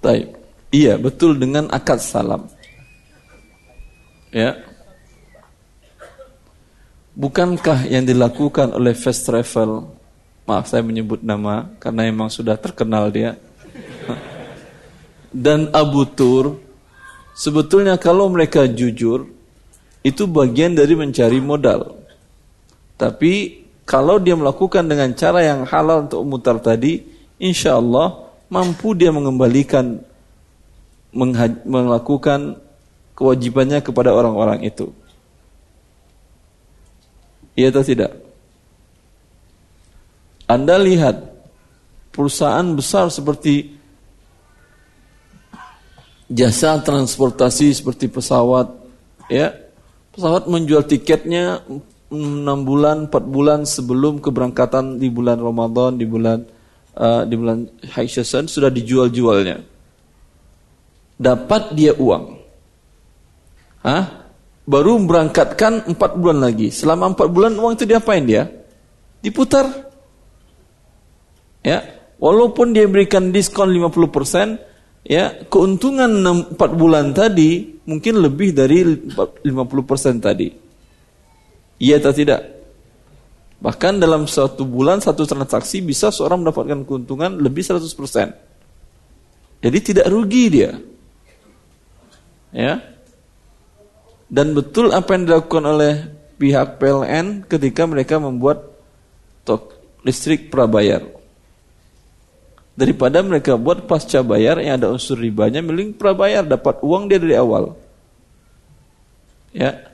Taib. 0.00 0.32
Iya, 0.72 0.96
betul 0.96 1.36
dengan 1.36 1.68
akad 1.68 2.00
salam. 2.00 2.48
Ya. 4.32 4.56
Bukankah 7.12 7.84
yang 7.90 8.06
dilakukan 8.06 8.72
oleh 8.72 8.96
Fast 8.96 9.28
Travel, 9.28 9.92
maaf 10.48 10.70
saya 10.70 10.80
menyebut 10.80 11.20
nama 11.20 11.68
karena 11.76 12.08
memang 12.08 12.32
sudah 12.32 12.56
terkenal 12.56 13.12
dia, 13.12 13.36
dan 15.44 15.68
Abu 15.74 16.06
Tur, 16.06 16.69
sebetulnya 17.40 17.96
kalau 17.96 18.28
mereka 18.28 18.68
jujur, 18.68 19.24
itu 20.04 20.28
bagian 20.28 20.76
dari 20.76 20.92
mencari 20.92 21.40
modal. 21.40 21.96
Tapi 23.00 23.64
kalau 23.88 24.20
dia 24.20 24.36
melakukan 24.36 24.84
dengan 24.84 25.16
cara 25.16 25.40
yang 25.40 25.64
halal 25.64 26.04
untuk 26.04 26.20
mutar 26.28 26.60
tadi, 26.60 27.00
insya 27.40 27.80
Allah 27.80 28.28
mampu 28.52 28.92
dia 28.92 29.08
mengembalikan, 29.08 30.04
melakukan 31.64 32.60
kewajibannya 33.16 33.80
kepada 33.80 34.12
orang-orang 34.12 34.68
itu. 34.68 34.92
Iya 37.56 37.72
atau 37.72 37.84
tidak? 37.84 38.12
Anda 40.48 40.80
lihat 40.80 41.30
perusahaan 42.10 42.64
besar 42.74 43.12
seperti 43.12 43.79
jasa 46.30 46.78
transportasi 46.78 47.74
seperti 47.74 48.06
pesawat, 48.06 48.70
ya 49.26 49.50
pesawat 50.14 50.46
menjual 50.46 50.86
tiketnya 50.86 51.66
6 52.10 52.46
bulan, 52.62 53.10
4 53.10 53.18
bulan 53.26 53.60
sebelum 53.66 54.22
keberangkatan 54.22 55.02
di 55.02 55.10
bulan 55.10 55.42
Ramadan, 55.42 55.98
di 55.98 56.06
bulan 56.06 56.42
uh, 56.94 57.22
di 57.26 57.34
bulan 57.34 57.66
season 57.86 58.46
sudah 58.46 58.70
dijual-jualnya. 58.70 59.62
Dapat 61.20 61.62
dia 61.76 61.92
uang. 61.98 62.24
Hah? 63.84 64.04
Baru 64.70 65.02
berangkatkan 65.02 65.90
4 65.92 65.98
bulan 66.18 66.38
lagi. 66.46 66.70
Selama 66.70 67.10
4 67.12 67.26
bulan 67.26 67.52
uang 67.58 67.74
itu 67.74 67.84
diapain 67.86 68.22
dia? 68.22 68.46
Diputar. 69.20 69.66
Ya, 71.60 71.84
walaupun 72.16 72.72
dia 72.72 72.88
berikan 72.88 73.28
diskon 73.34 73.68
50%, 73.68 74.69
ya, 75.04 75.44
keuntungan 75.48 76.10
4 76.10 76.56
bulan 76.76 77.12
tadi 77.16 77.80
mungkin 77.88 78.22
lebih 78.22 78.54
dari 78.54 78.84
50% 78.84 80.20
tadi. 80.20 80.48
Iya 81.80 81.96
atau 81.96 82.12
tidak? 82.12 82.40
Bahkan 83.60 84.00
dalam 84.00 84.24
satu 84.24 84.64
bulan 84.64 85.04
satu 85.04 85.28
transaksi 85.28 85.84
bisa 85.84 86.08
seorang 86.08 86.40
mendapatkan 86.40 86.80
keuntungan 86.88 87.36
lebih 87.36 87.60
100%. 87.60 87.92
Jadi 89.60 89.78
tidak 89.84 90.08
rugi 90.08 90.44
dia. 90.48 90.80
Ya. 92.56 92.80
Dan 94.30 94.56
betul 94.56 94.94
apa 94.96 95.12
yang 95.12 95.28
dilakukan 95.28 95.64
oleh 95.66 95.94
pihak 96.40 96.80
PLN 96.80 97.44
ketika 97.44 97.84
mereka 97.84 98.16
membuat 98.16 98.64
tok 99.44 99.76
listrik 100.00 100.48
prabayar. 100.48 101.04
Daripada 102.80 103.20
mereka 103.20 103.60
buat 103.60 103.84
pasca 103.84 104.24
bayar 104.24 104.56
yang 104.56 104.80
ada 104.80 104.88
unsur 104.88 105.20
ribanya, 105.20 105.60
mending 105.60 105.92
prabayar 105.92 106.40
dapat 106.40 106.80
uang 106.80 107.12
dia 107.12 107.20
dari 107.20 107.36
awal. 107.36 107.76
Ya. 109.52 109.84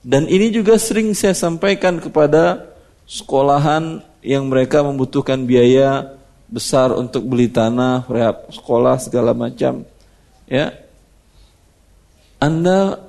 Dan 0.00 0.24
ini 0.24 0.48
juga 0.48 0.80
sering 0.80 1.12
saya 1.12 1.36
sampaikan 1.36 2.00
kepada 2.00 2.72
sekolahan 3.04 4.00
yang 4.24 4.48
mereka 4.48 4.80
membutuhkan 4.80 5.44
biaya 5.44 6.16
besar 6.48 6.96
untuk 6.96 7.28
beli 7.28 7.52
tanah, 7.52 8.08
rehab 8.08 8.48
sekolah 8.48 8.96
segala 8.96 9.36
macam. 9.36 9.84
Ya. 10.48 10.80
Anda 12.40 13.04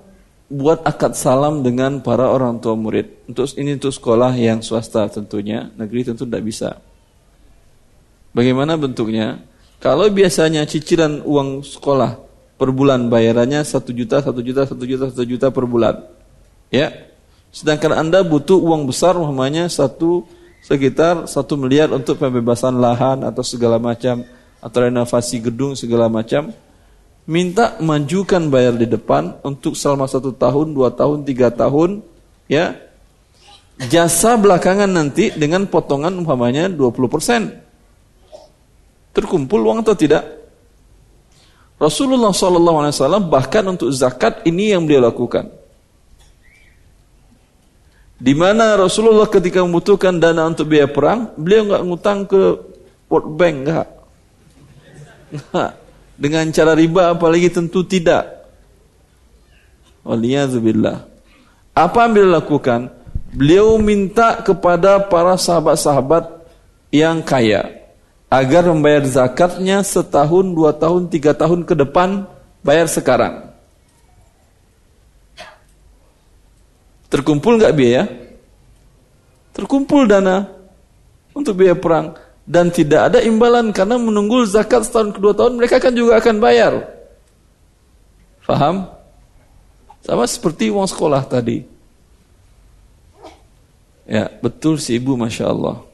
buat 0.51 0.83
akad 0.83 1.15
salam 1.15 1.63
dengan 1.63 2.03
para 2.03 2.27
orang 2.27 2.59
tua 2.59 2.75
murid. 2.75 3.31
Untuk 3.31 3.47
ini 3.55 3.79
untuk 3.79 3.95
sekolah 3.95 4.35
yang 4.35 4.59
swasta 4.59 5.07
tentunya, 5.07 5.71
negeri 5.79 6.11
tentu 6.11 6.27
tidak 6.27 6.43
bisa. 6.43 6.83
Bagaimana 8.31 8.79
bentuknya? 8.79 9.43
Kalau 9.81 10.07
biasanya 10.07 10.63
cicilan 10.63 11.25
uang 11.25 11.65
sekolah 11.65 12.15
per 12.55 12.69
bulan 12.69 13.09
bayarannya 13.09 13.65
satu 13.65 13.89
juta, 13.89 14.21
satu 14.21 14.39
juta, 14.45 14.69
satu 14.69 14.83
juta, 14.85 15.09
satu 15.09 15.25
juta 15.25 15.49
per 15.49 15.65
bulan. 15.65 16.05
Ya. 16.69 17.11
Sedangkan 17.51 17.97
Anda 17.97 18.23
butuh 18.23 18.55
uang 18.61 18.87
besar 18.87 19.17
umpamanya 19.19 19.67
satu 19.67 20.23
sekitar 20.61 21.25
satu 21.25 21.57
miliar 21.57 21.89
untuk 21.89 22.21
pembebasan 22.21 22.77
lahan 22.77 23.25
atau 23.25 23.41
segala 23.41 23.81
macam 23.81 24.23
atau 24.61 24.79
renovasi 24.85 25.41
gedung 25.41 25.73
segala 25.73 26.07
macam. 26.07 26.53
Minta 27.25 27.81
majukan 27.81 28.47
bayar 28.47 28.77
di 28.77 28.85
depan 28.85 29.41
untuk 29.41 29.73
selama 29.73 30.05
satu 30.05 30.33
tahun, 30.33 30.73
dua 30.77 30.93
tahun, 30.93 31.25
tiga 31.25 31.49
tahun, 31.49 32.05
ya. 32.45 32.77
Jasa 33.81 34.37
belakangan 34.37 34.89
nanti 34.89 35.33
dengan 35.33 35.65
potongan 35.65 36.13
umpamanya 36.13 36.69
20%. 36.69 37.70
Terkumpul 39.11 39.59
uang 39.59 39.83
atau 39.83 39.95
tidak? 39.95 40.23
Rasulullah 41.81 42.29
SAW 42.29 43.25
bahkan 43.25 43.65
untuk 43.65 43.89
zakat 43.89 44.45
ini 44.45 44.71
yang 44.71 44.85
beliau 44.85 45.09
lakukan. 45.09 45.49
Di 48.21 48.37
mana 48.37 48.77
Rasulullah 48.77 49.25
ketika 49.25 49.65
membutuhkan 49.65 50.21
dana 50.21 50.45
untuk 50.45 50.69
biaya 50.69 50.85
perang, 50.85 51.33
beliau 51.33 51.73
nggak 51.73 51.83
ngutang 51.89 52.19
ke 52.29 52.41
World 53.09 53.33
Bank 53.33 53.55
nggak. 53.65 53.87
Dengan 56.21 56.45
cara 56.53 56.77
riba 56.77 57.17
apalagi 57.17 57.49
tentu 57.49 57.81
tidak. 57.81 58.29
Waliyazubillah. 60.05 61.01
Apa 61.73 62.05
yang 62.05 62.11
beliau 62.13 62.29
lakukan? 62.37 62.93
Beliau 63.33 63.81
minta 63.81 64.37
kepada 64.45 65.01
para 65.01 65.33
sahabat-sahabat 65.33 66.45
yang 66.93 67.25
kaya 67.25 67.80
agar 68.31 68.63
membayar 68.71 69.03
zakatnya 69.03 69.83
setahun, 69.83 70.55
dua 70.55 70.71
tahun, 70.71 71.11
tiga 71.11 71.35
tahun 71.35 71.67
ke 71.67 71.75
depan, 71.75 72.23
bayar 72.63 72.87
sekarang. 72.87 73.51
Terkumpul 77.11 77.59
nggak 77.59 77.75
biaya? 77.75 78.07
Terkumpul 79.51 80.07
dana 80.07 80.47
untuk 81.35 81.59
biaya 81.59 81.75
perang 81.75 82.15
dan 82.47 82.71
tidak 82.71 83.11
ada 83.11 83.19
imbalan 83.19 83.75
karena 83.75 83.99
menunggu 83.99 84.47
zakat 84.47 84.87
setahun 84.87 85.11
kedua 85.11 85.35
tahun 85.35 85.59
mereka 85.59 85.83
kan 85.83 85.91
juga 85.91 86.15
akan 86.23 86.39
bayar. 86.39 86.87
Faham? 88.47 88.87
Sama 90.07 90.23
seperti 90.23 90.71
uang 90.71 90.87
sekolah 90.87 91.27
tadi. 91.27 91.67
Ya, 94.07 94.31
betul 94.39 94.79
si 94.79 94.95
ibu 94.95 95.19
Masya 95.19 95.51
Allah. 95.51 95.90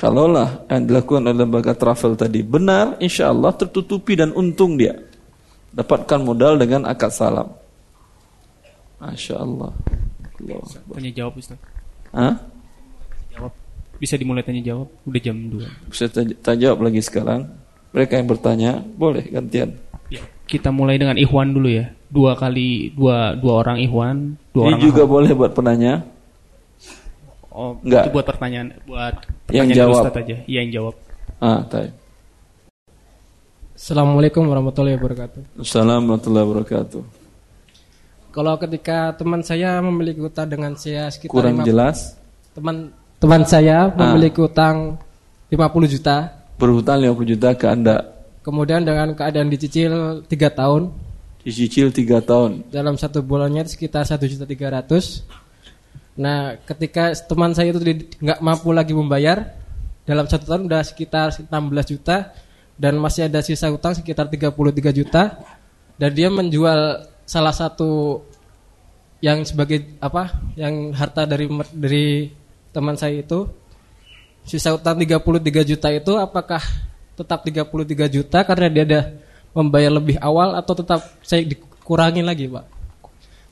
Kalaulah 0.00 0.64
yang 0.72 0.88
dilakukan 0.88 1.28
oleh 1.28 1.44
lembaga 1.44 1.76
travel 1.76 2.16
tadi 2.16 2.40
benar, 2.40 2.96
insya 3.04 3.28
Allah 3.28 3.52
tertutupi 3.52 4.16
dan 4.16 4.32
untung 4.32 4.80
dia. 4.80 4.96
Dapatkan 5.76 6.24
modal 6.24 6.56
dengan 6.56 6.88
akad 6.88 7.12
salam. 7.12 7.52
Masya 8.96 9.36
Allah. 9.36 9.76
Allah. 10.40 10.80
Tanya 10.96 11.12
jawab 11.12 11.36
Ustaz. 11.36 11.60
Hah? 12.16 12.40
Jawab. 13.36 13.52
Bisa 14.00 14.16
dimulai 14.16 14.40
tanya 14.40 14.64
jawab. 14.64 14.88
Udah 15.04 15.20
jam 15.20 15.36
2. 15.36 15.92
Bisa 15.92 16.08
tanya, 16.08 16.32
tanya 16.40 16.60
jawab 16.72 16.78
lagi 16.88 17.00
sekarang. 17.04 17.52
Mereka 17.92 18.12
yang 18.16 18.28
bertanya, 18.30 18.70
boleh 18.80 19.28
gantian. 19.28 19.76
Ya, 20.08 20.24
kita 20.48 20.72
mulai 20.72 20.96
dengan 20.96 21.20
Ikhwan 21.20 21.52
dulu 21.52 21.68
ya. 21.68 21.92
Dua 22.10 22.34
kali 22.34 22.90
dua 22.96 23.38
dua 23.38 23.62
orang 23.62 23.78
Ikhwan, 23.78 24.34
dua 24.50 24.64
Ini 24.66 24.74
orang 24.74 24.82
juga 24.82 25.02
Ahmad. 25.04 25.12
boleh 25.14 25.30
buat 25.36 25.52
penanya. 25.54 25.92
Oh, 27.50 27.74
Enggak. 27.82 28.06
itu 28.06 28.10
buat 28.14 28.26
pertanyaan 28.26 28.68
buat 28.86 29.14
Yang 29.50 29.66
pertanyaan 29.66 29.74
jawab. 29.74 30.02
Ustaz 30.06 30.14
aja. 30.22 30.36
Iya 30.46 30.58
yang 30.62 30.70
jawab. 30.70 30.94
Ah, 31.40 31.60
tay. 31.66 31.86
Assalamualaikum 33.74 34.44
warahmatullahi 34.44 34.96
wabarakatuh. 35.00 35.40
Assalamualaikum 35.58 36.04
warahmatullahi 36.06 36.46
wabarakatuh. 36.46 37.02
Kalau 38.30 38.54
ketika 38.60 38.98
teman 39.18 39.40
saya 39.42 39.82
memiliki 39.82 40.22
utang 40.22 40.46
dengan 40.46 40.76
saya 40.78 41.10
sekitar 41.10 41.34
Kurang 41.34 41.58
lima- 41.58 41.66
jelas. 41.66 42.14
teman 42.54 42.94
teman 43.18 43.42
saya 43.42 43.88
Ah. 43.88 43.94
memiliki 43.96 44.38
utang 44.38 44.94
50 45.50 45.88
juta, 45.88 46.30
Berhutang 46.54 47.00
50 47.02 47.26
juta 47.26 47.50
ke 47.56 47.66
Anda. 47.66 48.04
kemudian 48.44 48.84
dengan 48.84 49.10
keadaan 49.16 49.48
dicicil 49.48 50.22
3 50.28 50.46
tahun, 50.52 50.92
Dicicil 51.42 51.90
3 51.90 52.20
tahun. 52.20 52.68
dalam 52.70 52.94
satu 52.94 53.24
bulannya 53.24 53.64
sekitar 53.66 54.04
1 54.04 54.28
juta 54.28 54.44
300. 54.46 55.24
Nah, 56.18 56.58
ketika 56.66 57.14
teman 57.26 57.54
saya 57.54 57.70
itu 57.70 57.80
nggak 58.18 58.40
mampu 58.42 58.74
lagi 58.74 58.94
membayar, 58.94 59.60
dalam 60.10 60.26
satu 60.26 60.42
tahun 60.48 60.66
udah 60.66 60.82
sekitar 60.82 61.30
16 61.30 61.50
juta 61.86 62.34
dan 62.80 62.96
masih 62.98 63.28
ada 63.28 63.44
sisa 63.44 63.68
utang 63.68 63.94
sekitar 63.94 64.26
33 64.26 64.50
juta 64.90 65.38
dan 66.00 66.10
dia 66.16 66.32
menjual 66.32 67.04
salah 67.28 67.52
satu 67.52 68.24
yang 69.20 69.44
sebagai 69.44 70.00
apa 70.00 70.32
yang 70.56 70.96
harta 70.96 71.28
dari 71.28 71.44
dari 71.76 72.32
teman 72.72 72.96
saya 72.96 73.20
itu 73.20 73.44
sisa 74.48 74.72
utang 74.72 74.96
33 74.96 75.68
juta 75.68 75.92
itu 75.92 76.16
apakah 76.16 76.64
tetap 77.14 77.44
33 77.44 78.08
juta 78.08 78.38
karena 78.48 78.66
dia 78.72 78.84
ada 78.88 79.00
membayar 79.52 79.92
lebih 79.92 80.16
awal 80.24 80.56
atau 80.56 80.72
tetap 80.72 81.04
saya 81.20 81.44
dikurangin 81.44 82.24
lagi 82.24 82.48
Pak 82.48 82.64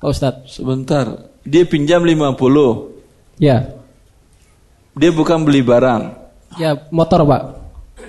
Pak 0.01 0.09
Ustadz 0.09 0.57
Sebentar. 0.57 1.28
Dia 1.47 1.63
pinjam 1.67 2.03
50. 2.03 3.39
ya 3.39 3.71
Dia 4.99 5.11
bukan 5.15 5.47
beli 5.47 5.63
barang. 5.63 6.03
ya 6.59 6.75
motor 6.91 7.23
Pak 7.23 7.43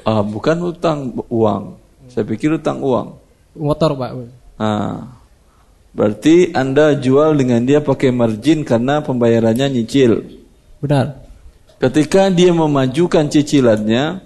Ah, 0.07 0.23
bukan 0.23 0.57
utang 0.63 1.11
uang. 1.27 1.75
Saya 2.09 2.25
pikir 2.25 2.55
utang 2.55 2.81
uang. 2.81 3.13
motor 3.53 3.93
Pak 3.93 4.11
Ah. 4.57 5.19
Berarti 5.89 6.53
Anda 6.53 6.93
jual 6.93 7.33
dengan 7.33 7.65
dia 7.65 7.81
pakai 7.81 8.13
margin 8.13 8.61
karena 8.61 9.01
pembayarannya 9.01 9.73
nyicil. 9.73 10.21
benar 10.79 11.25
Ketika 11.79 12.27
dia 12.27 12.51
memajukan 12.51 13.31
cicilannya, 13.31 14.19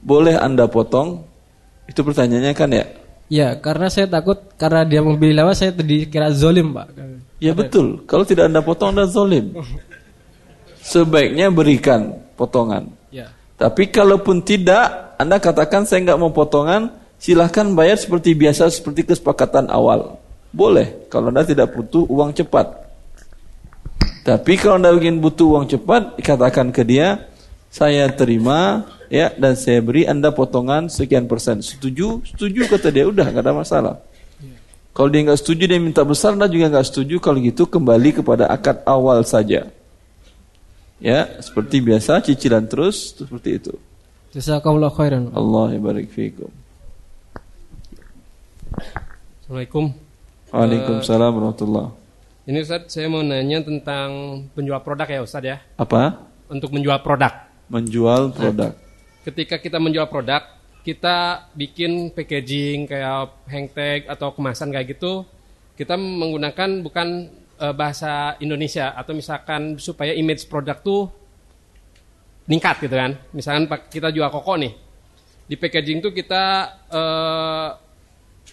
boleh 0.00 0.38
Anda 0.38 0.70
potong? 0.70 1.26
Itu 1.90 2.06
pertanyaannya 2.06 2.54
kan 2.54 2.70
ya? 2.70 2.86
Ya 3.30 3.56
karena 3.62 3.86
saya 3.86 4.10
takut 4.10 4.36
karena 4.58 4.82
dia 4.82 5.00
membeli 5.00 5.32
lewat 5.32 5.54
saya 5.54 5.70
dikira 5.72 6.28
zolim 6.34 6.74
Pak 6.74 6.88
Ya 7.40 7.56
betul. 7.56 8.04
Kalau 8.04 8.28
tidak 8.28 8.52
Anda 8.52 8.60
potong, 8.60 8.92
Anda 8.92 9.08
zolim. 9.08 9.56
Sebaiknya 10.84 11.48
berikan 11.48 12.20
potongan. 12.36 12.92
ya 13.08 13.32
Tapi 13.56 13.88
kalaupun 13.88 14.44
tidak, 14.44 15.16
Anda 15.16 15.40
katakan 15.40 15.88
saya 15.88 16.04
nggak 16.04 16.20
mau 16.20 16.32
potongan, 16.36 16.92
silahkan 17.16 17.64
bayar 17.72 17.96
seperti 17.96 18.36
biasa, 18.36 18.68
seperti 18.68 19.08
kesepakatan 19.08 19.72
awal. 19.72 20.20
Boleh, 20.52 21.08
kalau 21.08 21.32
Anda 21.32 21.48
tidak 21.48 21.72
butuh 21.72 22.04
uang 22.12 22.36
cepat. 22.36 22.76
Tapi 24.20 24.52
kalau 24.60 24.76
Anda 24.76 24.92
ingin 24.92 25.16
butuh 25.24 25.56
uang 25.56 25.64
cepat, 25.64 26.20
katakan 26.20 26.76
ke 26.76 26.84
dia, 26.84 27.24
saya 27.72 28.04
terima, 28.12 28.84
ya, 29.10 29.34
dan 29.36 29.58
saya 29.58 29.82
beri 29.82 30.06
Anda 30.06 30.30
potongan 30.30 30.88
sekian 30.88 31.26
persen. 31.26 31.60
Setuju? 31.60 32.22
Setuju 32.24 32.70
kata 32.70 32.88
dia, 32.88 33.04
udah 33.04 33.26
nggak 33.28 33.44
ada 33.44 33.52
masalah. 33.52 33.94
Kalau 34.94 35.10
dia 35.10 35.26
nggak 35.26 35.40
setuju, 35.42 35.66
dia 35.66 35.78
minta 35.82 36.06
besar, 36.06 36.38
Anda 36.38 36.46
juga 36.46 36.70
nggak 36.70 36.86
setuju. 36.86 37.18
Kalau 37.18 37.38
gitu 37.42 37.66
kembali 37.66 38.22
kepada 38.22 38.48
akad 38.48 38.80
awal 38.86 39.20
saja. 39.26 39.68
Ya, 41.00 41.20
seperti 41.40 41.80
biasa 41.82 42.22
cicilan 42.22 42.64
terus 42.70 43.16
seperti 43.18 43.58
itu. 43.58 43.74
Jazakallah 44.30 44.92
khairan. 44.94 45.32
Allah 45.34 45.74
barik 45.80 46.12
fikum. 46.12 46.52
Assalamualaikum. 49.42 49.84
Waalaikumsalam 50.54 51.30
warahmatullah. 51.34 51.86
Ini 52.46 52.66
Ustaz, 52.66 52.90
saya 52.90 53.06
mau 53.06 53.22
nanya 53.22 53.62
tentang 53.62 54.42
penjual 54.54 54.82
produk 54.82 55.06
ya 55.06 55.20
Ustaz 55.22 55.42
ya. 55.42 55.58
Apa? 55.78 56.26
Untuk 56.50 56.74
menjual 56.74 56.98
produk. 57.02 57.30
Menjual 57.70 58.34
produk. 58.34 58.74
Ketika 59.30 59.62
kita 59.62 59.78
menjual 59.78 60.10
produk, 60.10 60.42
kita 60.82 61.46
bikin 61.54 62.10
packaging 62.10 62.90
kayak 62.90 63.46
hang 63.46 63.70
tag 63.70 64.10
atau 64.10 64.34
kemasan 64.34 64.74
kayak 64.74 64.98
gitu, 64.98 65.22
kita 65.78 65.94
menggunakan 65.94 66.82
bukan 66.82 67.30
eh, 67.62 67.74
bahasa 67.78 68.34
Indonesia 68.42 68.90
atau 68.98 69.14
misalkan 69.14 69.78
supaya 69.78 70.10
image 70.18 70.50
produk 70.50 70.82
tuh 70.82 71.06
meningkat 72.50 72.82
gitu 72.82 72.96
kan. 72.98 73.14
Misalkan 73.30 73.70
kita 73.86 74.10
jual 74.10 74.26
koko 74.34 74.58
nih. 74.58 74.74
Di 75.46 75.54
packaging 75.54 76.02
tuh 76.02 76.10
kita 76.10 76.44
eh, 76.90 77.68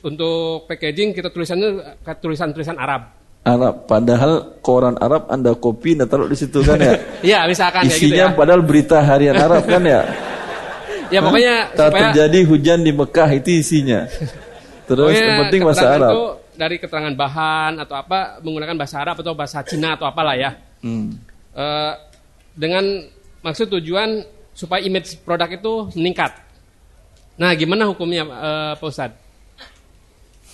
untuk 0.05 0.69
packaging 0.69 1.17
kita 1.17 1.33
tulisannya 1.33 2.05
kayak 2.05 2.21
tulisan-tulisan 2.21 2.77
Arab. 2.77 3.17
Arab. 3.47 3.89
Padahal 3.89 4.61
koran 4.61 4.99
Arab 5.01 5.25
Anda 5.31 5.55
kopi 5.57 5.97
Anda 5.97 6.05
taruh 6.05 6.29
di 6.29 6.37
situ 6.37 6.61
kan 6.61 6.77
ya. 6.77 6.93
Iya, 7.33 7.39
misalkan 7.49 7.89
kayak 7.89 7.97
gitu 7.97 8.13
Isinya 8.13 8.25
ya. 8.29 8.37
padahal 8.37 8.61
berita 8.61 9.01
harian 9.01 9.33
Arab 9.41 9.65
kan 9.65 9.81
ya. 9.81 10.05
Ya 11.07 11.19
pokoknya 11.23 11.55
Tak 11.73 11.87
supaya 11.91 12.01
terjadi 12.11 12.39
hujan 12.47 12.79
di 12.83 12.91
Mekah 12.91 13.29
itu 13.35 13.49
isinya. 13.63 14.07
Terus 14.87 15.11
pokoknya 15.11 15.23
yang 15.23 15.41
penting 15.47 15.61
bahasa 15.63 15.87
Arab. 15.87 16.11
tuh 16.11 16.29
dari 16.57 16.75
keterangan 16.81 17.13
bahan 17.13 17.71
atau 17.85 17.95
apa 17.95 18.41
menggunakan 18.41 18.75
bahasa 18.75 18.97
Arab 18.99 19.21
atau 19.21 19.33
bahasa 19.37 19.61
Cina 19.63 19.95
atau 19.95 20.09
apalah 20.09 20.35
ya. 20.35 20.57
Hmm. 20.81 21.15
Eh, 21.53 21.93
dengan 22.57 22.83
maksud 23.45 23.69
tujuan 23.77 24.25
supaya 24.57 24.81
image 24.81 25.21
produk 25.21 25.49
itu 25.53 25.73
meningkat. 25.93 26.33
Nah, 27.37 27.53
gimana 27.53 27.85
hukumnya 27.85 28.25
eh, 28.25 28.73
Pak 28.75 28.87
Ustadz? 28.89 29.25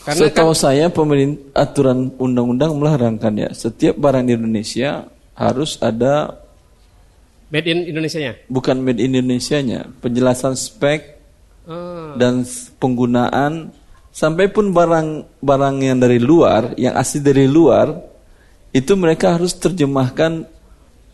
Karena 0.04 0.28
Setahu 0.28 0.52
kan, 0.52 0.60
saya 0.60 0.86
pemerintah 0.92 1.64
aturan 1.64 2.12
undang-undang 2.20 2.76
melarangkan 2.76 3.32
ya. 3.40 3.50
Setiap 3.56 3.96
barang 3.96 4.28
di 4.28 4.36
Indonesia 4.36 5.08
harus 5.32 5.80
ada 5.80 6.43
made 7.54 7.70
in 7.70 7.86
Indonesia-nya. 7.86 8.34
bukan 8.50 8.82
made 8.82 8.98
in 8.98 9.14
Indonesia-nya, 9.14 9.94
penjelasan 10.02 10.58
spek 10.58 11.22
Oh, 11.64 12.20
dan 12.20 12.44
penggunaan 12.76 13.72
sampai 14.12 14.52
pun 14.52 14.76
barang-barang 14.76 15.76
yang 15.80 15.96
dari 15.96 16.20
luar, 16.20 16.76
yang 16.76 16.92
asli 17.00 17.24
dari 17.24 17.48
luar, 17.48 18.04
itu 18.76 18.92
mereka 19.00 19.40
harus 19.40 19.56
terjemahkan 19.56 20.44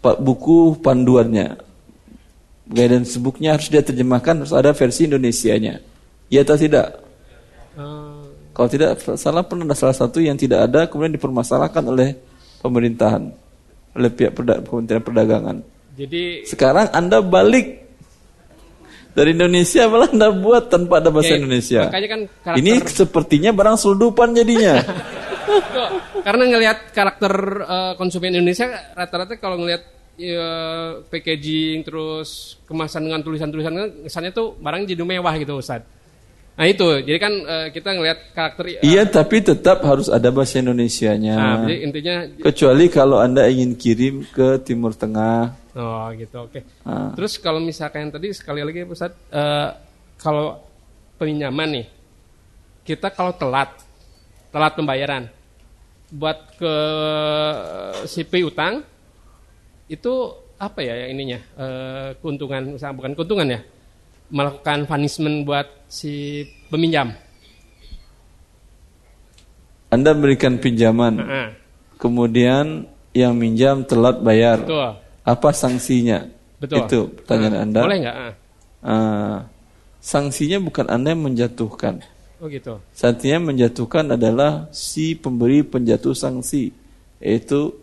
buku 0.02 0.82
panduannya. 0.82 1.62
Guidance 2.66 3.22
booknya 3.22 3.62
harus 3.62 3.70
dia 3.70 3.86
terjemahkan, 3.86 4.42
harus 4.42 4.50
ada 4.50 4.74
versi 4.74 5.06
Indonesianya. 5.06 5.86
Ya 6.34 6.42
atau 6.42 6.58
tidak? 6.58 6.98
oh. 7.78 8.26
Kalau 8.50 8.70
tidak 8.74 8.98
salah 9.22 9.46
pernah 9.46 9.70
ada 9.70 9.78
salah 9.78 9.94
satu 9.94 10.20
yang 10.20 10.36
tidak 10.36 10.66
ada 10.66 10.90
kemudian 10.90 11.14
dipermasalahkan 11.14 11.86
oleh 11.86 12.18
pemerintahan, 12.60 13.32
oleh 13.96 14.10
pihak 14.12 14.34
perda- 14.34 14.66
Kementerian 14.66 15.06
Perdagangan. 15.06 15.58
Jadi 16.00 16.48
Sekarang 16.48 16.88
Anda 16.96 17.20
balik 17.20 17.92
dari 19.12 19.36
Indonesia 19.36 19.84
malah 19.92 20.08
Anda 20.08 20.32
buat 20.32 20.72
tanpa 20.72 21.04
ada 21.04 21.12
bahasa 21.12 21.36
Oke, 21.36 21.44
Indonesia. 21.44 21.92
makanya 21.92 22.08
kan 22.08 22.22
karakter- 22.40 22.62
Ini 22.64 22.72
sepertinya 22.88 23.52
barang 23.52 23.76
selundupan 23.76 24.32
jadinya. 24.32 24.80
Karena 26.28 26.44
ngelihat 26.48 26.96
karakter 26.96 27.34
eh, 27.68 27.94
konsumen 28.00 28.32
Indonesia 28.32 28.70
rata-rata 28.96 29.36
kalau 29.36 29.60
ngelihat 29.60 29.84
eh, 30.16 31.04
packaging 31.10 31.84
terus 31.84 32.56
kemasan 32.64 33.12
dengan 33.12 33.20
tulisan-tulisan 33.20 34.08
kesannya 34.08 34.32
tuh 34.32 34.56
barang 34.56 34.88
jadi 34.88 35.04
mewah 35.04 35.36
gitu 35.36 35.60
Ustaz. 35.60 35.84
Nah 36.60 36.68
itu, 36.68 36.84
jadi 37.08 37.18
kan 37.24 37.34
eh, 37.40 37.68
kita 37.72 37.90
ngelihat 37.96 38.20
karakter 38.36 38.64
eh, 38.68 38.84
iya, 38.84 39.08
tapi 39.08 39.40
tetap 39.40 39.80
harus 39.80 40.12
ada 40.12 40.28
bahasa 40.28 40.60
Indonesianya. 40.60 41.36
Nah, 41.40 41.56
jadi 41.64 41.76
intinya 41.88 42.16
Kecuali 42.52 42.92
kalau 42.92 43.24
Anda 43.24 43.48
ingin 43.48 43.80
kirim 43.80 44.28
ke 44.28 44.60
Timur 44.60 44.92
Tengah, 44.92 45.56
Oh 45.80 46.12
gitu, 46.12 46.38
oke. 46.44 46.60
Ah. 46.84 47.16
Terus 47.16 47.40
kalau 47.40 47.64
misalkan 47.64 48.08
yang 48.08 48.12
tadi 48.12 48.36
sekali 48.36 48.60
lagi 48.60 48.84
Ustaz, 48.84 49.16
eh, 49.32 49.70
kalau 50.20 50.60
peminjaman 51.16 51.70
nih, 51.80 51.88
kita 52.84 53.08
kalau 53.16 53.32
telat, 53.32 53.72
telat 54.52 54.76
pembayaran, 54.76 55.32
buat 56.12 56.60
ke 56.60 56.76
si 58.10 58.28
piutang 58.28 58.82
itu 59.88 60.14
apa 60.60 60.84
ya 60.84 61.08
yang 61.08 61.10
ininya 61.16 61.40
eh, 61.40 62.10
keuntungan, 62.20 62.76
misalnya 62.76 62.96
bukan 63.00 63.14
keuntungan 63.16 63.48
ya, 63.48 63.62
melakukan 64.28 64.84
punishment 64.84 65.48
buat 65.48 65.68
si 65.88 66.44
peminjam. 66.68 67.16
Anda 69.90 70.12
berikan 70.14 70.60
pinjaman, 70.60 71.18
Heeh. 71.18 71.48
kemudian 71.98 72.86
yang 73.16 73.34
minjam 73.34 73.82
telat 73.88 74.22
bayar. 74.22 74.62
Betul. 74.62 75.09
Apa 75.30 75.54
sanksinya? 75.54 76.26
Betul. 76.58 76.78
Itu 76.90 77.00
pertanyaan 77.22 77.54
Nah, 77.54 77.64
Anda. 77.70 77.82
Boleh 77.86 77.98
nggak? 78.02 78.18
Ah. 78.18 78.34
Ah, 78.80 79.38
sanksinya 80.02 80.58
bukan 80.58 80.90
Anda 80.90 81.14
yang 81.14 81.24
menjatuhkan. 81.30 82.02
Oh 82.40 82.48
gitu. 82.48 82.82
Sanksinya 82.96 83.52
menjatuhkan 83.52 84.16
adalah 84.16 84.72
si 84.74 85.14
pemberi 85.14 85.62
penjatuh 85.62 86.16
sanksi, 86.16 86.72
yaitu 87.22 87.76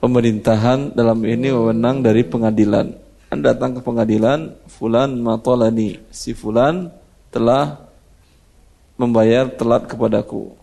pemerintahan 0.00 0.96
dalam 0.96 1.20
ini 1.22 1.52
wewenang 1.52 2.00
dari 2.00 2.24
pengadilan. 2.24 2.96
Anda 3.28 3.52
datang 3.52 3.78
ke 3.78 3.80
pengadilan, 3.84 4.56
fulan 4.66 5.20
matolani, 5.20 6.00
si 6.08 6.32
fulan 6.32 6.88
telah 7.28 7.84
membayar 8.96 9.50
telat 9.50 9.90
kepadaku. 9.90 10.54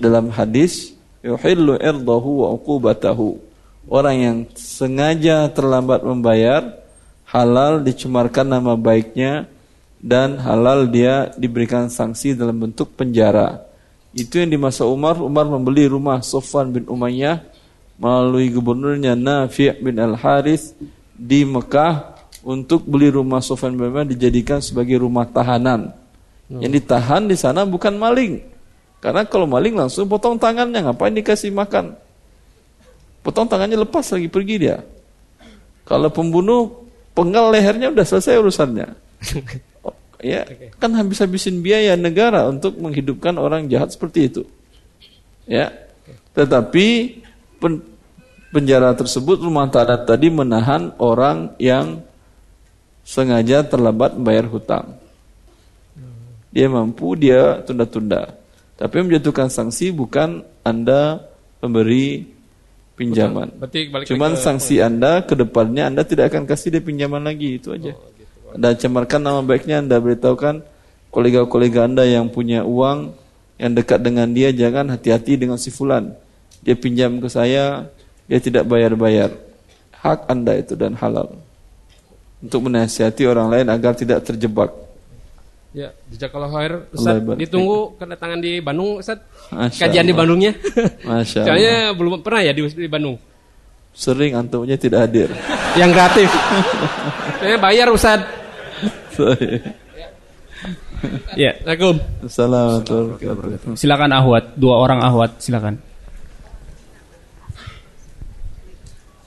Dalam 0.00 0.32
hadis, 0.32 0.96
yuhillu 1.20 1.76
irdahu 1.76 2.46
wa 2.46 2.48
uqubatahu. 2.56 3.49
Orang 3.90 4.16
yang 4.22 4.38
sengaja 4.54 5.50
terlambat 5.50 6.06
membayar, 6.06 6.78
halal 7.26 7.82
dicemarkan 7.82 8.46
nama 8.46 8.78
baiknya 8.78 9.50
dan 9.98 10.38
halal 10.38 10.86
dia 10.86 11.34
diberikan 11.34 11.90
sanksi 11.90 12.38
dalam 12.38 12.54
bentuk 12.54 12.94
penjara. 12.94 13.66
Itu 14.14 14.38
yang 14.38 14.54
di 14.54 14.58
masa 14.62 14.86
Umar, 14.86 15.18
Umar 15.18 15.50
membeli 15.50 15.90
rumah 15.90 16.22
Sofwan 16.22 16.70
bin 16.70 16.86
Umayyah 16.86 17.42
melalui 17.98 18.46
gubernurnya 18.54 19.18
Nafi' 19.18 19.82
bin 19.82 19.98
Al-Harith 19.98 20.70
di 21.18 21.42
Mekah 21.42 22.14
untuk 22.46 22.86
beli 22.86 23.10
rumah 23.10 23.42
Sofwan 23.42 23.74
bin 23.74 23.90
Umayyah 23.90 24.06
dijadikan 24.06 24.62
sebagai 24.62 25.02
rumah 25.02 25.26
tahanan. 25.26 25.90
Yang 26.46 26.82
ditahan 26.82 27.26
di 27.26 27.34
sana 27.34 27.66
bukan 27.66 27.98
maling. 27.98 28.38
Karena 29.02 29.26
kalau 29.26 29.50
maling 29.50 29.74
langsung 29.74 30.06
potong 30.06 30.38
tangannya, 30.38 30.78
ngapain 30.86 31.14
dikasih 31.14 31.50
makan? 31.50 31.98
Potong 33.20 33.48
tangannya 33.48 33.76
lepas 33.76 34.04
lagi 34.12 34.28
pergi 34.32 34.56
dia. 34.56 34.80
Kalau 35.84 36.08
pembunuh 36.08 36.86
penggal 37.12 37.52
lehernya 37.52 37.92
udah 37.92 38.06
selesai 38.06 38.40
urusannya. 38.40 38.88
Oh, 39.80 39.96
ya, 40.20 40.44
kan 40.76 40.92
habis-habisin 40.92 41.64
biaya 41.64 41.96
negara 41.96 42.44
untuk 42.44 42.76
menghidupkan 42.76 43.40
orang 43.40 43.64
jahat 43.72 43.88
seperti 43.88 44.28
itu. 44.28 44.42
Ya. 45.48 45.72
Tetapi 46.36 46.86
pen- 47.56 47.80
penjara 48.52 48.92
tersebut 48.92 49.40
rumah 49.40 49.72
tahanan 49.72 50.04
tadi 50.04 50.28
menahan 50.28 50.92
orang 51.00 51.56
yang 51.56 52.04
sengaja 53.08 53.64
terlambat 53.64 54.20
membayar 54.20 54.44
hutang. 54.52 55.00
Dia 56.52 56.66
mampu, 56.68 57.16
dia 57.16 57.62
tunda-tunda. 57.64 58.36
Tapi 58.76 58.96
menjatuhkan 59.06 59.48
sanksi 59.48 59.94
bukan 59.94 60.42
Anda 60.66 61.24
memberi 61.62 62.26
pinjaman. 63.00 63.48
Berarti 63.56 63.80
balik 63.88 64.04
Cuman 64.12 64.36
ke- 64.36 64.42
sanksi 64.44 64.84
Anda 64.84 65.24
ke 65.24 65.32
depannya 65.32 65.88
Anda 65.88 66.04
tidak 66.04 66.28
akan 66.36 66.44
kasih 66.44 66.76
dia 66.76 66.82
pinjaman 66.84 67.24
lagi, 67.24 67.56
itu 67.56 67.72
aja. 67.72 67.96
Anda 68.52 68.76
cemarkan 68.76 69.24
nama 69.24 69.40
baiknya, 69.40 69.80
Anda 69.80 69.96
beritahukan 69.96 70.60
kolega-kolega 71.08 71.88
Anda 71.88 72.04
yang 72.04 72.28
punya 72.28 72.62
uang 72.68 73.16
yang 73.56 73.72
dekat 73.72 74.00
dengan 74.04 74.28
dia 74.32 74.52
jangan 74.52 74.92
hati-hati 74.92 75.40
dengan 75.40 75.56
si 75.56 75.72
fulan. 75.72 76.12
Dia 76.60 76.76
pinjam 76.76 77.16
ke 77.20 77.28
saya, 77.32 77.88
dia 78.28 78.40
tidak 78.40 78.68
bayar-bayar. 78.68 79.32
Hak 80.00 80.28
Anda 80.28 80.56
itu 80.60 80.76
dan 80.76 80.96
halal. 80.96 81.36
Untuk 82.40 82.64
menasihati 82.68 83.28
orang 83.28 83.52
lain 83.52 83.68
agar 83.68 83.92
tidak 83.92 84.24
terjebak. 84.24 84.72
Ya, 85.70 85.94
jazakallahu 86.10 86.50
khair. 86.50 86.72
Allah 86.82 86.90
Ustaz, 86.90 87.38
ditunggu 87.38 87.94
kedatangan 87.94 88.42
di 88.42 88.58
Bandung, 88.58 88.98
Ustaz. 88.98 89.22
Masya 89.54 89.86
Kajian 89.86 90.02
di. 90.02 90.10
Bandungnya. 90.10 90.52
Masya 91.06 91.40
Soalnya 91.46 91.74
Allah. 91.90 91.94
belum 91.94 92.26
pernah 92.26 92.42
ya 92.42 92.50
di, 92.50 92.66
di 92.66 92.90
Bandung. 92.90 93.14
Sering 93.94 94.34
antumnya 94.34 94.74
tidak 94.74 95.06
hadir. 95.06 95.30
Yang 95.80 95.90
gratis. 95.94 96.30
Saya 97.38 97.56
bayar, 97.70 97.86
Ustaz. 97.94 98.18
Ya, 101.38 101.54
Assalamualaikum. 101.54 101.94
Assalamualaikum. 102.26 103.72
Silakan 103.78 104.10
Ahwat, 104.10 104.44
dua 104.58 104.74
orang 104.74 105.06
Ahwat, 105.06 105.38
silakan. 105.38 105.78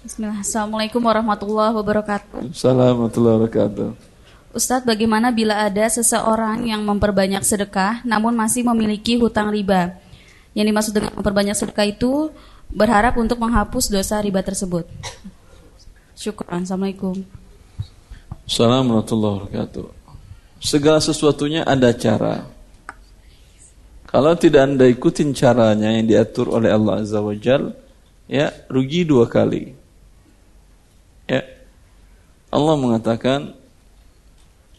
Bismillah. 0.03 0.43
Assalamualaikum 0.43 0.99
warahmatullahi 0.99 1.71
wabarakatuh. 1.71 2.51
Assalamualaikum 2.51 2.99
warahmatullahi 2.99 3.35
wabarakatuh. 3.39 4.12
Ustadz, 4.53 4.85
bagaimana 4.85 5.33
bila 5.33 5.65
ada 5.65 5.89
seseorang 5.89 6.69
yang 6.69 6.85
memperbanyak 6.85 7.41
sedekah 7.41 8.05
namun 8.05 8.37
masih 8.37 8.61
memiliki 8.61 9.17
hutang 9.17 9.49
riba? 9.49 9.97
Yang 10.53 10.65
dimaksud 10.69 10.93
dengan 10.93 11.11
memperbanyak 11.17 11.57
sedekah 11.57 11.89
itu 11.89 12.29
berharap 12.69 13.17
untuk 13.17 13.41
menghapus 13.41 13.89
dosa 13.89 14.21
riba 14.21 14.45
tersebut. 14.45 14.85
Syukran. 16.13 16.69
Assalamualaikum. 16.69 17.25
Assalamualaikum 18.45 18.93
warahmatullahi 18.93 19.35
wabarakatuh. 19.41 19.87
Segala 20.61 21.01
sesuatunya 21.01 21.65
ada 21.65 21.89
cara. 21.89 22.45
Kalau 24.05 24.37
tidak 24.37 24.69
anda 24.69 24.85
ikutin 24.85 25.33
caranya 25.33 25.97
yang 25.97 26.05
diatur 26.05 26.53
oleh 26.53 26.69
Allah 26.69 27.01
Azza 27.01 27.17
wa 27.17 27.33
Jal, 27.33 27.73
ya 28.29 28.53
rugi 28.69 29.01
dua 29.01 29.25
kali. 29.25 29.73
Ya. 31.25 31.41
Allah 32.53 32.77
mengatakan, 32.77 33.57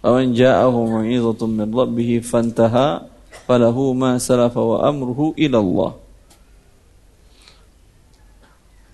"Awan 0.05 0.37
ja'ahu 0.37 1.01
mau'izatun 1.01 1.51
min 1.57 1.69
rabbih 1.73 2.21
fantaha 2.21 3.09
falahu 3.49 3.97
ma 3.97 4.21
salafa 4.21 4.61
wa 4.61 4.85
amruhu 4.85 5.33
ila 5.35 5.59
Allah." 5.59 5.93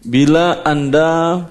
Bila 0.00 0.64
Anda 0.64 1.44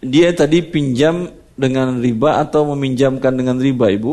dia 0.00 0.32
tadi 0.32 0.64
pinjam 0.64 1.28
dengan 1.52 2.00
riba 2.00 2.40
atau 2.40 2.72
meminjamkan 2.72 3.36
dengan 3.36 3.60
riba, 3.60 3.92
Ibu? 3.92 4.12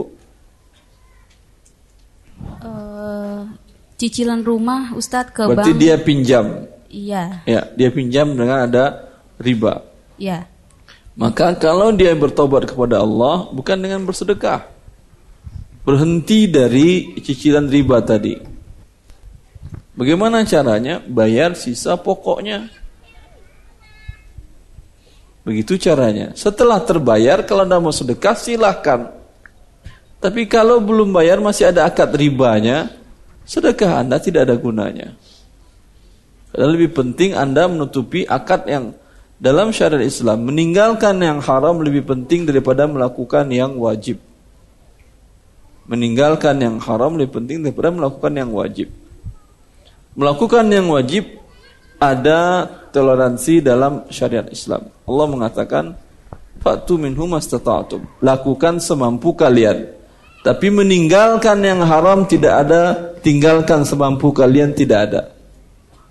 Eh, 2.68 3.39
cicilan 3.95 4.43
rumah 4.43 4.91
Ustadz 4.91 5.32
ke 5.32 5.47
Berarti 5.47 5.72
bank. 5.72 5.80
dia 5.80 5.95
pinjam. 5.95 6.45
Iya, 6.88 7.43
Ya, 7.47 7.61
dia 7.76 7.89
pinjam 7.91 8.36
dengan 8.36 8.68
ada 8.68 9.07
riba. 9.39 9.84
iya. 10.20 10.43
Maka 11.18 11.57
kalau 11.57 11.89
dia 11.97 12.13
bertobat 12.13 12.70
kepada 12.70 13.01
Allah 13.01 13.49
bukan 13.49 13.78
dengan 13.82 14.05
bersedekah. 14.05 14.70
Berhenti 15.82 16.45
dari 16.45 17.18
cicilan 17.18 17.65
riba 17.65 17.97
tadi. 18.05 18.38
Bagaimana 19.97 20.45
caranya? 20.45 21.01
Bayar 21.01 21.57
sisa 21.57 21.97
pokoknya. 21.97 22.70
Begitu 25.41 25.80
caranya. 25.82 26.38
Setelah 26.38 26.84
terbayar, 26.86 27.41
kalau 27.49 27.65
Anda 27.65 27.82
mau 27.82 27.95
sedekah, 27.95 28.38
silahkan. 28.38 29.15
Tapi 30.22 30.45
kalau 30.45 30.84
belum 30.84 31.09
bayar, 31.09 31.41
masih 31.41 31.72
ada 31.72 31.88
akad 31.88 32.13
ribanya, 32.13 32.93
sedekah 33.47 34.03
Anda 34.05 34.22
tidak 34.22 34.45
ada 34.45 34.59
gunanya. 34.59 35.15
Karena 36.51 36.68
lebih 36.68 36.93
penting 36.93 37.34
Anda 37.34 37.65
menutupi 37.65 38.28
akad 38.28 38.68
yang 38.70 38.91
dalam 39.38 39.69
syariat 39.69 40.01
Islam 40.01 40.49
meninggalkan 40.49 41.21
yang 41.21 41.38
haram 41.41 41.77
lebih 41.81 42.09
penting 42.09 42.49
daripada 42.49 42.89
melakukan 42.89 43.45
yang 43.53 43.77
wajib. 43.77 44.17
Meninggalkan 45.88 46.57
yang 46.59 46.75
haram 46.83 47.15
lebih 47.15 47.41
penting 47.41 47.63
daripada 47.63 47.93
melakukan 47.93 48.33
yang 48.33 48.51
wajib. 48.51 48.91
Melakukan 50.17 50.65
yang 50.67 50.89
wajib 50.89 51.38
ada 52.01 52.65
toleransi 52.91 53.61
dalam 53.61 54.03
syariat 54.09 54.49
Islam. 54.49 54.89
Allah 55.05 55.27
mengatakan, 55.29 55.95
"Fatu 56.59 56.97
minhum 56.97 57.29
mastata'tum." 57.29 58.03
Lakukan 58.19 58.81
semampu 58.81 59.38
kalian. 59.38 59.95
Tapi 60.41 60.67
meninggalkan 60.73 61.61
yang 61.61 61.85
haram 61.85 62.25
tidak 62.25 62.67
ada, 62.67 62.81
tinggalkan 63.21 63.85
semampu 63.85 64.33
kalian 64.33 64.73
tidak 64.73 64.99
ada. 65.11 65.21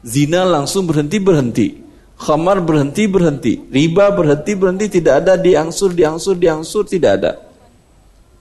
Zina 0.07 0.47
langsung 0.47 0.87
berhenti 0.87 1.19
berhenti. 1.19 1.86
Khamar 2.17 2.65
berhenti 2.65 3.05
berhenti. 3.05 3.61
Riba 3.69 4.09
berhenti 4.17 4.53
berhenti 4.57 4.87
tidak 4.89 5.25
ada 5.25 5.37
diangsur 5.37 5.93
diangsur 5.93 6.35
diangsur 6.41 6.89
tidak 6.89 7.13
ada. 7.21 7.33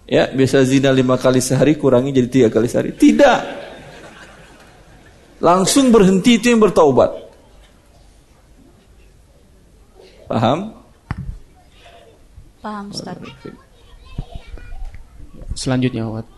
Ya 0.08 0.32
biasa 0.32 0.64
zina 0.64 0.94
lima 0.96 1.20
kali 1.20 1.44
sehari 1.44 1.76
kurangi 1.76 2.16
jadi 2.16 2.30
tiga 2.32 2.48
kali 2.48 2.72
sehari. 2.72 2.96
Tidak. 2.96 3.40
Langsung 5.44 5.92
berhenti 5.92 6.40
itu 6.40 6.56
yang 6.56 6.64
bertaubat. 6.64 7.12
Paham? 10.26 10.74
Paham 12.64 12.86
Ustaz. 12.90 13.20
Selanjutnya 15.54 16.08
Wat. 16.08 16.35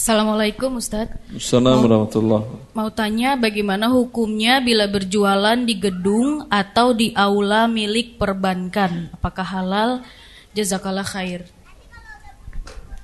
Assalamualaikum 0.00 0.80
Ustadz. 0.80 1.12
Assalamualaikum 1.36 1.84
warahmatullahi 1.84 2.72
Mau 2.72 2.88
tanya 2.88 3.36
bagaimana 3.36 3.92
hukumnya 3.92 4.56
bila 4.64 4.88
berjualan 4.88 5.60
di 5.60 5.76
gedung 5.76 6.48
atau 6.48 6.96
di 6.96 7.12
aula 7.12 7.68
milik 7.68 8.16
perbankan? 8.16 9.12
Apakah 9.12 9.44
halal? 9.44 9.90
Jazakallah 10.56 11.04
khair. 11.04 11.44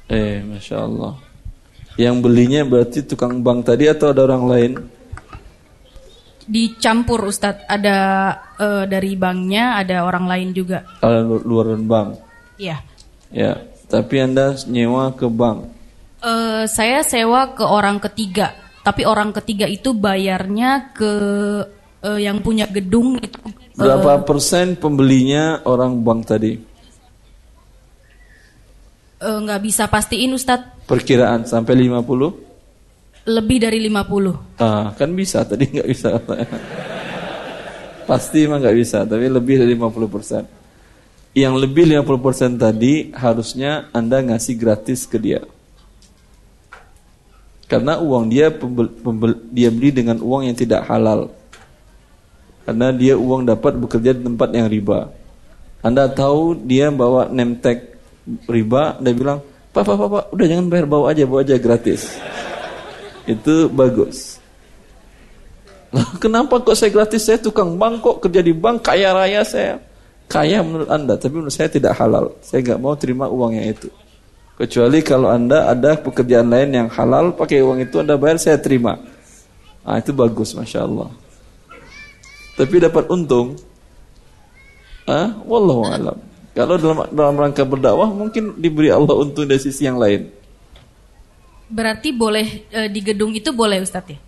Eh, 0.09 0.41
masya 0.41 0.89
Allah. 0.89 1.21
Yang 2.01 2.17
belinya 2.25 2.65
berarti 2.65 3.05
tukang 3.05 3.45
bank 3.45 3.69
tadi 3.69 3.93
atau 3.93 4.17
ada 4.17 4.25
orang 4.25 4.45
lain? 4.49 4.73
Dicampur 6.49 7.29
Ustadz, 7.29 7.69
ada 7.69 7.97
eh, 8.57 8.85
dari 8.89 9.13
banknya, 9.21 9.85
ada 9.85 10.01
orang 10.01 10.25
lain 10.25 10.49
juga. 10.57 10.89
Ada 11.05 11.21
lu- 11.21 11.45
luar 11.45 11.77
bank. 11.77 12.17
Iya. 12.57 12.81
Ya, 13.29 13.61
tapi 13.85 14.17
anda 14.17 14.57
nyewa 14.65 15.13
ke 15.13 15.29
bank. 15.29 15.76
Eh, 16.27 16.65
saya 16.67 17.07
sewa 17.07 17.55
ke 17.55 17.63
orang 17.63 18.03
ketiga, 18.03 18.51
tapi 18.83 19.07
orang 19.07 19.31
ketiga 19.31 19.71
itu 19.71 19.95
bayarnya 19.95 20.91
ke 20.91 21.13
eh, 22.03 22.19
yang 22.27 22.43
punya 22.43 22.67
gedung 22.67 23.15
itu 23.23 23.39
Berapa 23.79 24.27
persen 24.27 24.75
pembelinya 24.75 25.63
orang 25.63 26.03
bank 26.03 26.21
tadi? 26.27 26.75
nggak 29.17 29.63
bisa 29.65 29.89
pastiin 29.89 30.35
Ustadz, 30.37 30.85
Perkiraan 30.87 31.47
sampai 31.49 31.79
50? 31.79 32.47
lebih 33.27 33.59
dari 33.59 33.83
50. 33.83 34.63
Ah, 34.63 34.95
kan 34.95 35.11
bisa 35.15 35.43
tadi 35.43 35.67
nggak 35.67 35.89
bisa. 35.91 36.15
Pasti 38.07 38.47
emang 38.47 38.63
nggak 38.63 38.77
bisa, 38.79 39.03
tapi 39.03 39.27
lebih 39.27 39.67
dari 39.67 39.75
50 39.75 40.07
persen. 40.07 40.43
Yang 41.35 41.55
lebih 41.67 41.91
50 41.91 42.23
persen 42.23 42.51
tadi 42.55 43.11
harusnya 43.11 43.91
anda 43.91 44.23
ngasih 44.23 44.55
gratis 44.55 45.11
ke 45.11 45.19
dia. 45.19 45.43
Karena 47.67 47.99
uang 47.99 48.31
dia 48.31 48.51
pembel- 48.51 48.95
pembel- 49.03 49.43
dia 49.51 49.75
beli 49.75 49.91
dengan 49.91 50.23
uang 50.23 50.47
yang 50.47 50.57
tidak 50.57 50.87
halal. 50.87 51.35
Karena 52.63 52.91
dia 52.95 53.15
uang 53.19 53.47
dapat 53.47 53.79
bekerja 53.79 54.15
di 54.15 54.23
tempat 54.27 54.51
yang 54.55 54.67
riba. 54.71 55.11
Anda 55.83 56.11
tahu 56.11 56.67
dia 56.67 56.91
bawa 56.91 57.31
tag 57.63 57.95
riba, 58.51 58.99
Anda 58.99 59.11
bilang, 59.15 59.39
Pak, 59.71 59.83
Pak, 59.87 59.95
Pak, 59.95 60.09
Pak, 60.09 60.25
udah 60.35 60.47
jangan 60.51 60.67
bayar, 60.67 60.87
bawa 60.89 61.05
aja, 61.15 61.23
bawa 61.29 61.41
aja 61.47 61.55
gratis. 61.61 62.17
Itu 63.29 63.71
bagus. 63.71 64.41
Kenapa 66.23 66.59
kok 66.59 66.75
saya 66.75 66.91
gratis? 66.91 67.23
Saya 67.23 67.39
tukang 67.39 67.79
bank 67.79 68.03
kok, 68.03 68.17
kerja 68.27 68.43
di 68.43 68.51
bank, 68.51 68.83
kaya 68.83 69.15
raya 69.15 69.47
saya. 69.47 69.79
Kaya 70.27 70.59
menurut 70.59 70.91
Anda, 70.91 71.15
tapi 71.15 71.39
menurut 71.39 71.55
saya 71.55 71.71
tidak 71.71 71.95
halal. 71.99 72.35
Saya 72.43 72.63
nggak 72.67 72.81
mau 72.83 72.99
terima 72.99 73.31
uang 73.31 73.55
yang 73.55 73.71
itu. 73.71 73.87
Kecuali 74.57 75.05
kalau 75.05 75.29
Anda 75.29 75.69
ada 75.69 76.01
pekerjaan 76.01 76.49
lain 76.49 76.73
yang 76.73 76.89
halal, 76.89 77.37
pakai 77.37 77.61
uang 77.61 77.85
itu 77.85 78.01
Anda 78.01 78.17
bayar, 78.17 78.41
saya 78.41 78.57
terima. 78.57 78.97
Ah 79.85 80.01
itu 80.01 80.17
bagus, 80.17 80.57
Masya 80.57 80.89
Allah. 80.89 81.13
Tapi 82.57 82.81
dapat 82.81 83.05
untung, 83.13 83.61
ah, 85.05 85.37
wallahu 85.45 85.85
alam. 85.93 86.17
Kalau 86.57 86.81
dalam 86.81 87.05
dalam 87.13 87.37
rangka 87.37 87.69
berdakwah 87.69 88.09
mungkin 88.09 88.57
diberi 88.57 88.89
Allah 88.89 89.13
untung 89.13 89.45
dari 89.45 89.61
sisi 89.61 89.85
yang 89.85 90.01
lain. 90.01 90.33
Berarti 91.69 92.17
boleh 92.17 92.65
eh, 92.73 92.89
di 92.89 93.05
gedung 93.05 93.37
itu 93.37 93.53
boleh 93.53 93.85
Ustadz 93.85 94.17
ya? 94.17 94.19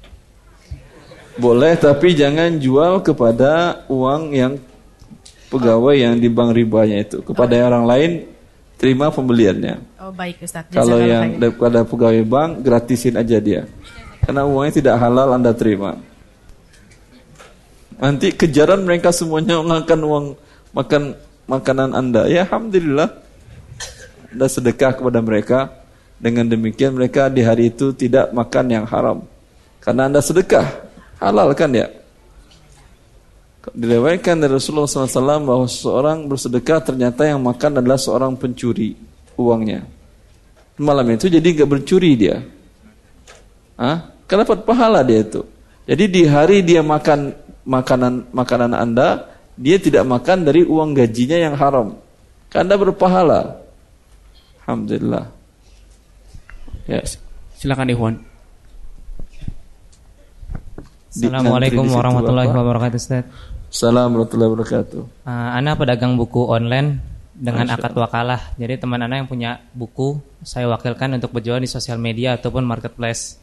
Boleh, 1.39 1.79
tapi 1.79 2.18
jangan 2.18 2.59
jual 2.59 2.99
kepada 3.01 3.81
uang 3.87 4.35
yang 4.35 4.59
pegawai 5.49 5.95
yang 5.95 6.18
di 6.18 6.26
bank 6.26 6.51
ribanya 6.51 6.99
itu. 6.99 7.22
Kepada 7.22 7.55
orang 7.62 7.87
lain, 7.87 8.11
terima 8.79 9.11
pembeliannya. 9.11 9.83
Oh 9.99 10.14
baik 10.14 10.41
Ustadz. 10.41 10.70
Kalau 10.70 10.97
Jazakallah 10.97 11.11
yang 11.11 11.26
daripada 11.43 11.83
pegawai 11.83 12.22
bank, 12.24 12.51
gratisin 12.62 13.18
aja 13.18 13.37
dia. 13.43 13.66
Karena 14.22 14.47
uangnya 14.47 14.79
tidak 14.79 14.95
halal 15.03 15.35
Anda 15.35 15.53
terima. 15.53 15.99
Nanti 17.99 18.31
kejaran 18.31 18.87
mereka 18.87 19.11
semuanya 19.11 19.59
makan 19.59 20.01
uang 20.07 20.26
makan 20.70 21.03
makanan 21.51 21.91
Anda. 21.99 22.31
Ya 22.31 22.47
alhamdulillah. 22.47 23.11
Anda 24.31 24.47
sedekah 24.47 24.95
kepada 24.95 25.18
mereka. 25.18 25.59
Dengan 26.18 26.51
demikian 26.51 26.99
mereka 26.99 27.31
di 27.31 27.47
hari 27.47 27.70
itu 27.70 27.95
tidak 27.95 28.35
makan 28.35 28.66
yang 28.70 28.87
haram. 28.87 29.22
Karena 29.83 30.07
Anda 30.11 30.22
sedekah. 30.22 30.66
Halal 31.18 31.51
kan 31.59 31.74
ya? 31.74 31.91
Diriwayatkan 33.59 34.39
dari 34.39 34.55
Rasulullah 34.55 34.89
SAW 34.89 35.43
bahwa 35.45 35.67
seorang 35.67 36.25
bersedekah 36.31 36.79
ternyata 36.81 37.27
yang 37.27 37.43
makan 37.43 37.83
adalah 37.83 37.99
seorang 37.99 38.39
pencuri 38.39 38.95
uangnya. 39.37 39.85
Malam 40.79 41.11
itu 41.11 41.27
jadi 41.27 41.43
nggak 41.43 41.69
bercuri 41.69 42.15
dia. 42.15 42.47
Hah? 43.75 44.15
Kan 44.31 44.47
dapat 44.47 44.63
pahala 44.63 45.03
dia 45.03 45.27
itu. 45.27 45.43
Jadi 45.89 46.05
di 46.07 46.23
hari 46.29 46.63
dia 46.63 46.87
makan 46.87 47.35
makanan 47.67 48.31
makanan 48.31 48.73
Anda, 48.79 49.27
dia 49.59 49.77
tidak 49.77 50.07
makan 50.07 50.47
dari 50.47 50.63
uang 50.63 50.95
gajinya 50.95 51.37
yang 51.37 51.55
haram. 51.59 51.99
Kan 52.49 52.71
Anda 52.71 52.79
berpahala. 52.79 53.59
Alhamdulillah. 54.65 55.33
Ya. 56.87 57.03
Silakan 57.59 57.91
Ikhwan. 57.91 58.15
Assalamualaikum 61.19 61.83
warahmatullahi 61.91 62.47
wabarakatuh 62.47 62.95
Ustaz. 62.95 63.27
Assalamualaikum 63.66 64.39
warahmatullahi 64.39 64.51
wabarakatuh. 64.55 65.01
Uh, 65.27 65.59
Ana 65.59 65.75
pedagang 65.75 66.14
buku 66.14 66.47
online 66.47 67.03
dengan 67.35 67.66
Masya 67.66 67.75
akad 67.75 67.93
wakalah. 67.99 68.41
Jadi 68.55 68.79
teman 68.79 69.03
Ana 69.03 69.19
yang 69.19 69.27
punya 69.27 69.59
buku, 69.75 70.23
saya 70.47 70.71
wakilkan 70.71 71.19
untuk 71.19 71.35
berjualan 71.35 71.59
di 71.59 71.66
sosial 71.66 71.99
media 71.99 72.39
ataupun 72.39 72.62
marketplace. 72.62 73.35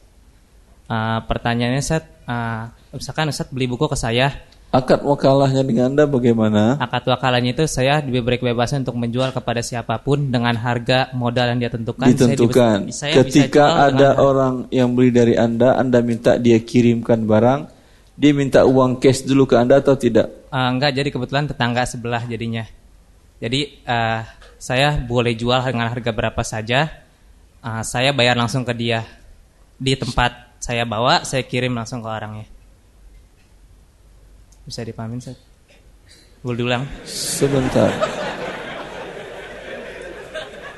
Uh, 0.88 1.20
pertanyaannya 1.28 1.84
Ustaz, 1.84 2.08
uh, 2.24 2.72
misalkan 2.96 3.28
Ustaz 3.28 3.52
beli 3.52 3.68
buku 3.68 3.92
ke 3.92 4.00
saya, 4.00 4.32
Akad 4.76 5.08
wakalahnya 5.08 5.64
dengan 5.64 5.96
Anda 5.96 6.04
bagaimana? 6.04 6.76
akad 6.84 7.08
wakalahnya 7.08 7.56
itu 7.56 7.64
saya 7.64 8.04
diberi 8.04 8.36
kebebasan 8.36 8.84
untuk 8.84 9.00
menjual 9.00 9.32
kepada 9.32 9.64
siapa 9.64 9.96
pun 10.04 10.28
dengan 10.28 10.52
harga 10.52 11.16
modal 11.16 11.56
yang 11.56 11.60
dia 11.64 11.72
tentukan. 11.72 12.04
Ditentukan. 12.12 12.92
Saya, 12.92 13.16
saya 13.16 13.24
Ketika 13.24 13.88
ada 13.88 14.20
orang 14.20 14.68
yang 14.76 14.92
beli 14.92 15.16
dari 15.16 15.40
Anda, 15.40 15.80
Anda 15.80 16.04
minta 16.04 16.36
dia 16.36 16.60
kirimkan 16.60 17.24
barang, 17.24 17.72
dia 18.20 18.36
minta 18.36 18.68
uang 18.68 19.00
cash 19.00 19.24
dulu 19.24 19.48
ke 19.48 19.56
Anda 19.56 19.80
atau 19.80 19.96
tidak? 19.96 20.52
Uh, 20.52 20.68
enggak, 20.76 20.92
jadi 20.92 21.08
kebetulan 21.08 21.48
tetangga 21.48 21.88
sebelah 21.88 22.28
jadinya. 22.28 22.68
Jadi 23.40 23.80
uh, 23.88 24.28
saya 24.60 25.00
boleh 25.00 25.40
jual 25.40 25.64
dengan 25.64 25.88
harga 25.88 26.12
berapa 26.12 26.44
saja. 26.44 26.92
Uh, 27.64 27.80
saya 27.80 28.12
bayar 28.12 28.36
langsung 28.36 28.68
ke 28.68 28.76
dia 28.76 29.08
di 29.80 29.96
tempat 29.96 30.60
saya 30.60 30.84
bawa, 30.84 31.24
saya 31.24 31.48
kirim 31.48 31.72
langsung 31.72 32.04
ke 32.04 32.12
orangnya. 32.12 32.55
Bisa 34.66 34.82
dipahamin, 34.82 35.22
Ustaz? 35.22 35.38
Boleh 36.42 36.58
diulang? 36.58 36.84
Sebentar. 37.06 37.90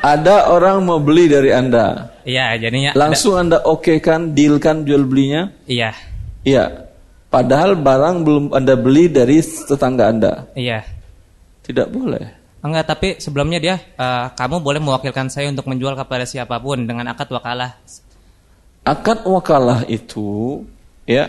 Ada 0.03 0.51
orang 0.51 0.83
mau 0.83 0.99
beli 0.99 1.27
dari 1.27 1.51
Anda. 1.51 2.15
Iya, 2.27 2.59
jadinya 2.59 2.91
Langsung 2.95 3.39
Anda 3.39 3.63
oke 3.63 3.99
kan, 4.03 4.35
deal 4.35 4.59
kan 4.59 4.83
jual 4.83 5.03
belinya? 5.07 5.51
Iya, 5.67 5.91
Iya. 6.47 6.87
Padahal 7.27 7.75
barang 7.75 8.23
belum 8.23 8.45
Anda 8.55 8.79
beli 8.79 9.11
dari 9.11 9.43
tetangga 9.43 10.07
Anda. 10.07 10.33
iya. 10.55 10.83
Tidak 11.67 11.91
boleh. 11.91 12.23
Enggak, 12.63 12.87
tapi 12.87 13.07
sebelumnya 13.19 13.59
dia, 13.59 13.75
uh, 13.99 14.31
kamu 14.31 14.63
boleh 14.63 14.79
mewakilkan 14.79 15.27
saya 15.27 15.51
untuk 15.51 15.67
menjual 15.67 15.99
kepada 15.99 16.23
siapa 16.23 16.55
pun 16.63 16.87
dengan 16.87 17.11
akad 17.11 17.27
wakalah. 17.27 17.75
Akad 18.87 19.27
wakalah 19.27 19.83
itu 19.91 20.63
ya 21.03 21.27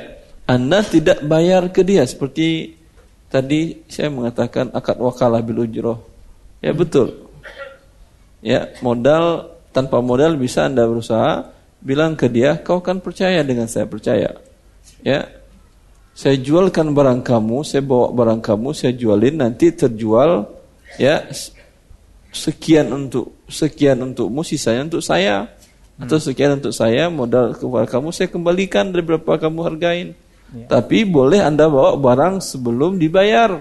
Anda 0.48 0.80
tidak 0.80 1.20
bayar 1.28 1.68
ke 1.68 1.84
dia 1.84 2.08
seperti 2.08 2.72
tadi 3.28 3.84
saya 3.84 4.08
mengatakan 4.08 4.72
akad 4.72 4.96
wakalah 4.96 5.44
bil 5.44 5.68
ujroh. 5.68 6.00
Ya 6.64 6.72
betul. 6.72 7.28
Ya, 8.40 8.72
modal 8.80 9.52
tanpa 9.76 10.00
modal 10.00 10.40
bisa 10.40 10.64
Anda 10.64 10.88
berusaha 10.88 11.52
bilang 11.84 12.16
ke 12.16 12.32
dia, 12.32 12.56
kau 12.64 12.80
kan 12.80 12.98
percaya 13.04 13.44
dengan 13.44 13.68
saya 13.68 13.84
percaya. 13.84 14.40
Ya. 15.04 15.28
Saya 16.18 16.34
jualkan 16.34 16.96
barang 16.96 17.22
kamu, 17.22 17.62
saya 17.62 17.84
bawa 17.84 18.10
barang 18.10 18.42
kamu, 18.42 18.74
saya 18.74 18.90
jualin 18.90 19.38
nanti 19.38 19.70
terjual 19.70 20.50
ya 20.98 21.22
sekian 22.34 22.90
untuk 22.90 23.38
sekian 23.46 24.02
untukmu, 24.02 24.42
sisanya 24.42 24.88
untuk 24.90 25.04
saya 25.04 25.46
atau 25.98 26.18
sekian 26.18 26.58
untuk 26.58 26.70
saya 26.70 27.10
modal 27.10 27.54
kepada 27.54 27.86
kamu 27.90 28.08
saya 28.14 28.30
kembalikan 28.30 28.90
dari 28.90 29.02
berapa 29.02 29.38
kamu 29.38 29.60
hargain. 29.62 30.08
Tapi 30.48 31.04
boleh 31.04 31.44
Anda 31.44 31.68
bawa 31.68 31.96
barang 32.00 32.40
sebelum 32.40 32.96
dibayar. 32.96 33.60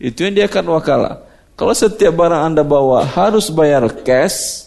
Itu 0.00 0.26
yang 0.26 0.34
dia 0.34 0.46
akan 0.50 0.66
wakalah. 0.74 1.14
Kalau 1.54 1.76
setiap 1.76 2.16
barang 2.16 2.42
Anda 2.50 2.66
bawa 2.66 3.04
harus 3.04 3.52
bayar 3.52 3.86
cash, 4.02 4.66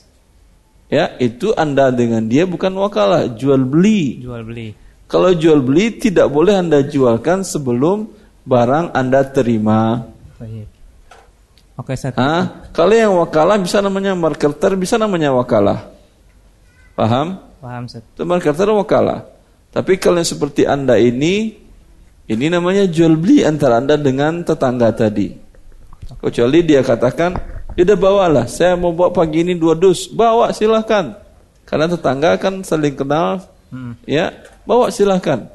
ya 0.88 1.18
itu 1.20 1.52
Anda 1.58 1.90
dengan 1.92 2.24
dia 2.30 2.48
bukan 2.48 2.72
wakalah, 2.80 3.28
jual 3.34 3.60
beli. 3.66 4.24
Jual 4.24 4.46
beli. 4.46 4.78
Kalau 5.10 5.36
jual 5.36 5.60
beli 5.60 6.00
tidak 6.00 6.32
boleh 6.32 6.56
Anda 6.56 6.86
jualkan 6.86 7.44
sebelum 7.44 8.08
barang 8.48 8.96
Anda 8.96 9.26
terima. 9.28 10.06
Baik. 10.38 10.70
Oke, 11.74 11.98
Ustaz. 11.98 12.14
Ah, 12.14 12.70
kalau 12.70 12.94
yang 12.94 13.18
wakalah 13.18 13.58
bisa 13.58 13.82
namanya 13.82 14.14
marketer, 14.14 14.78
bisa 14.78 14.96
namanya 15.02 15.34
wakalah. 15.34 15.90
Paham? 16.94 17.42
Paham, 17.58 17.90
Ustaz. 17.90 18.06
Itu 18.06 18.24
marketer 18.24 18.70
wakalah. 18.70 19.33
Tapi 19.74 19.98
kalau 19.98 20.22
yang 20.22 20.30
seperti 20.30 20.70
Anda 20.70 21.02
ini, 21.02 21.58
ini 22.30 22.46
namanya 22.48 22.86
jual 22.86 23.18
beli 23.18 23.42
antara 23.42 23.82
Anda 23.82 23.98
dengan 23.98 24.46
tetangga 24.46 24.94
tadi. 24.94 25.34
Kecuali 26.22 26.62
dia 26.62 26.86
katakan, 26.86 27.34
ya 27.74 27.82
udah 27.82 27.98
bawalah, 27.98 28.46
saya 28.46 28.78
mau 28.78 28.94
bawa 28.94 29.10
pagi 29.10 29.42
ini 29.42 29.58
dua 29.58 29.74
dus, 29.74 30.06
bawa 30.06 30.54
silahkan. 30.54 31.18
Karena 31.66 31.90
tetangga 31.90 32.38
kan 32.38 32.62
saling 32.62 32.94
kenal, 32.94 33.50
Hmm. 33.74 33.98
ya 34.06 34.30
bawa 34.70 34.94
silahkan. 34.94 35.50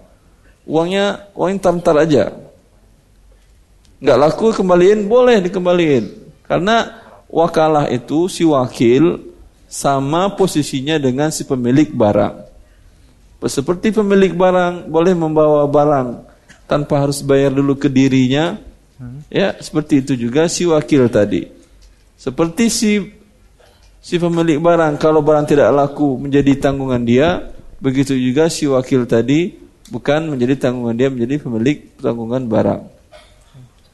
Uangnya, 0.66 1.30
uangnya 1.38 1.62
ntar-ntar 1.62 1.96
aja. 2.02 2.34
Nggak 4.02 4.18
laku 4.18 4.50
kembaliin, 4.50 5.06
boleh 5.06 5.38
dikembaliin. 5.38 6.10
Karena 6.42 6.98
wakalah 7.30 7.86
itu 7.86 8.26
si 8.26 8.42
wakil 8.42 9.22
sama 9.70 10.34
posisinya 10.34 10.98
dengan 10.98 11.30
si 11.30 11.46
pemilik 11.46 11.94
barang. 11.94 12.47
Seperti 13.38 13.94
pemilik 13.94 14.34
barang 14.34 14.90
boleh 14.90 15.14
membawa 15.14 15.62
barang 15.70 16.26
tanpa 16.66 17.06
harus 17.06 17.22
bayar 17.22 17.54
dulu 17.54 17.78
ke 17.78 17.86
dirinya. 17.86 18.58
Ya, 19.30 19.54
seperti 19.62 20.02
itu 20.02 20.18
juga 20.18 20.50
si 20.50 20.66
wakil 20.66 21.06
tadi. 21.06 21.46
Seperti 22.18 22.66
si 22.66 22.98
si 24.02 24.18
pemilik 24.18 24.58
barang 24.58 24.98
kalau 24.98 25.22
barang 25.22 25.46
tidak 25.46 25.70
laku 25.70 26.18
menjadi 26.18 26.58
tanggungan 26.58 27.06
dia, 27.06 27.46
begitu 27.78 28.18
juga 28.18 28.50
si 28.50 28.66
wakil 28.66 29.06
tadi 29.06 29.54
bukan 29.86 30.34
menjadi 30.34 30.68
tanggungan 30.68 30.98
dia 30.98 31.08
menjadi 31.14 31.38
pemilik 31.38 31.78
tanggungan 32.02 32.42
barang. 32.42 32.82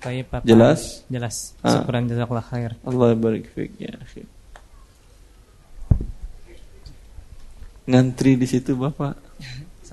Baik, 0.05 0.25
Pak. 0.29 0.41
Jelas? 0.45 1.05
Jelas. 1.09 1.57
Ah. 1.65 1.81
Syukuran 1.81 2.05
jazakallah 2.05 2.45
khair. 2.45 2.77
Allah 2.85 3.17
barik 3.17 3.49
fiik 3.57 3.73
ya. 3.81 3.97
Ngantri 7.89 8.37
di 8.37 8.45
situ 8.49 8.77
Bapak. 8.77 9.24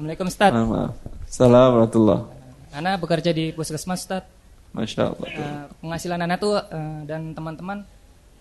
Assalamualaikum 0.02 0.34
Ustaz. 0.34 0.50
Ah, 0.50 0.66
maaf. 0.66 0.94
Assalamualaikum 1.30 1.74
warahmatullahi 1.78 2.22
Ana 2.74 2.92
bekerja 2.98 3.30
di 3.38 3.54
puskesmas 3.54 4.02
Ustaz. 4.02 4.26
Masya 4.74 5.14
Allah. 5.14 5.28
Eh, 5.30 5.64
penghasilan 5.78 6.20
Ana 6.26 6.42
tuh 6.42 6.58
eh, 6.58 7.06
dan 7.06 7.38
teman-teman 7.38 7.86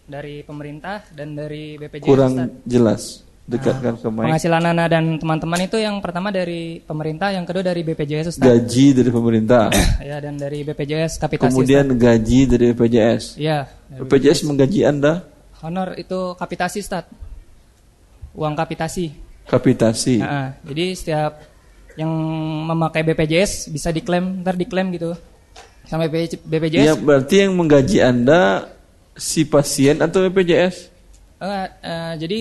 dari 0.09 0.41
pemerintah 0.41 1.05
dan 1.13 1.37
dari 1.37 1.77
BPJS 1.77 2.09
Kurang 2.09 2.33
Ustaz. 2.33 2.65
jelas. 2.65 3.03
Dekatkan 3.45 4.01
ke 4.01 4.09
mic. 4.09 4.25
Penghasilan 4.25 4.73
Ana 4.73 4.89
dan 4.89 5.05
teman-teman 5.21 5.61
itu 5.61 5.77
yang 5.77 6.01
pertama 6.01 6.33
dari 6.33 6.81
pemerintah, 6.81 7.29
yang 7.29 7.45
kedua 7.45 7.61
dari 7.61 7.85
BPJS 7.85 8.41
Ustaz. 8.41 8.41
Gaji 8.41 8.87
dari 8.97 9.11
pemerintah. 9.13 9.69
ya 10.09 10.17
dan 10.17 10.41
dari 10.41 10.65
BPJS 10.65 11.21
kapitasi. 11.21 11.53
Kemudian 11.53 11.93
gaji 11.93 12.41
dari 12.49 12.73
BPJS. 12.73 13.37
Iya. 13.37 13.69
BPJS 14.01 14.49
menggaji 14.49 14.89
Anda 14.89 15.29
Ustaz. 15.29 15.61
honor 15.61 15.93
itu 16.01 16.33
kapitasi 16.41 16.81
Ustaz. 16.81 17.05
Uang 18.33 18.57
kapitasi. 18.57 19.29
Kapitasi. 19.49 20.21
Nah, 20.21 20.57
jadi 20.67 20.85
setiap 20.97 21.33
yang 21.99 22.11
memakai 22.71 23.05
BPJS 23.05 23.69
bisa 23.69 23.93
diklaim, 23.93 24.41
ntar 24.41 24.57
diklaim 24.57 24.89
gitu. 24.95 25.13
Sampai 25.85 26.07
BPJS. 26.09 26.87
Ya, 26.87 26.95
berarti 26.95 27.45
yang 27.45 27.59
menggaji 27.59 27.99
Anda 27.99 28.71
si 29.19 29.43
pasien 29.43 29.99
atau 29.99 30.23
BPJS? 30.29 30.89
Eh, 31.41 31.67
eh, 31.83 32.13
jadi 32.21 32.41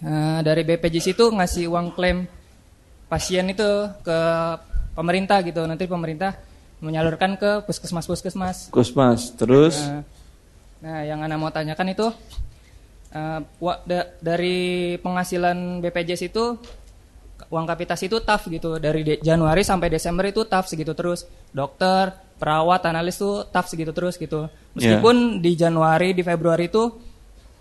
eh, 0.00 0.38
dari 0.40 0.62
BPJS 0.64 1.12
itu 1.12 1.24
ngasih 1.28 1.68
uang 1.68 1.92
klaim 1.92 2.24
pasien 3.12 3.44
itu 3.52 3.68
ke 4.00 4.18
pemerintah 4.96 5.44
gitu. 5.44 5.60
Nanti 5.68 5.84
pemerintah 5.84 6.34
menyalurkan 6.82 7.36
ke 7.36 7.62
puskesmas-puskesmas. 7.68 8.72
Kusmas. 8.72 9.30
Terus 9.36 9.76
Eh, 9.78 10.02
nah, 10.82 11.00
yang 11.06 11.20
Anda 11.22 11.38
mau 11.38 11.52
tanyakan 11.52 11.94
itu 11.94 12.08
eh, 13.12 13.40
wa- 13.58 13.80
da- 13.84 14.08
dari 14.18 14.58
penghasilan 14.96 15.78
BPJS 15.78 16.22
itu 16.26 16.56
uang 17.46 17.66
kapitasi 17.66 18.08
itu 18.08 18.24
tough 18.24 18.48
gitu 18.48 18.80
dari 18.80 19.04
de- 19.04 19.20
Januari 19.20 19.60
sampai 19.60 19.92
Desember 19.92 20.24
itu 20.24 20.44
tough 20.44 20.66
segitu 20.66 20.96
terus. 20.96 21.28
Dokter, 21.52 22.10
perawat, 22.40 22.80
analis 22.86 23.16
tuh 23.16 23.44
tough 23.46 23.68
segitu 23.68 23.92
terus 23.92 24.16
gitu. 24.16 24.48
Meskipun 24.72 25.16
di 25.38 25.52
Januari, 25.52 26.12
di 26.12 26.22
Februari 26.22 26.66
itu 26.66 26.88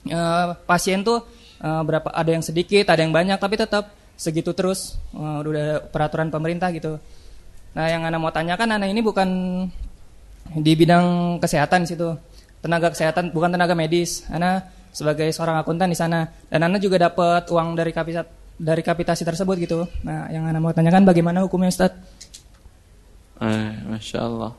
eh, 0.08 0.48
pasien 0.64 1.04
tuh 1.04 1.20
eh, 1.60 1.82
berapa 1.84 2.08
ada 2.08 2.32
yang 2.32 2.42
sedikit, 2.42 2.88
ada 2.88 3.04
yang 3.04 3.12
banyak 3.12 3.36
tapi 3.36 3.60
tetap 3.60 3.92
segitu 4.16 4.56
terus. 4.56 4.96
Eh, 5.12 5.38
udah 5.44 5.52
ada 5.52 5.68
peraturan 5.84 6.32
pemerintah 6.32 6.72
gitu. 6.72 6.96
Nah, 7.72 7.88
yang 7.88 8.04
Anda 8.04 8.20
mau 8.20 8.32
tanyakan 8.32 8.76
Anda 8.76 8.88
ini 8.88 9.00
bukan 9.00 9.30
di 10.56 10.72
bidang 10.74 11.38
kesehatan 11.40 11.84
situ. 11.84 12.16
Tenaga 12.62 12.92
kesehatan 12.92 13.32
bukan 13.32 13.52
tenaga 13.52 13.74
medis. 13.74 14.24
Anda 14.28 14.68
sebagai 14.92 15.28
seorang 15.32 15.60
akuntan 15.60 15.90
di 15.92 15.98
sana 15.98 16.28
dan 16.52 16.68
Anda 16.68 16.78
juga 16.78 17.00
dapat 17.00 17.48
uang 17.50 17.76
dari 17.76 17.92
kapitasi 17.96 18.40
dari 18.62 18.86
kapitasi 18.86 19.26
tersebut 19.26 19.56
gitu. 19.58 19.90
Nah, 20.06 20.30
yang 20.30 20.46
Anda 20.46 20.62
mau 20.62 20.70
tanyakan 20.70 21.02
bagaimana 21.02 21.42
hukumnya 21.42 21.74
Ustaz? 21.74 21.98
eh, 23.42 23.74
Masya 23.90 24.20
Allah. 24.22 24.54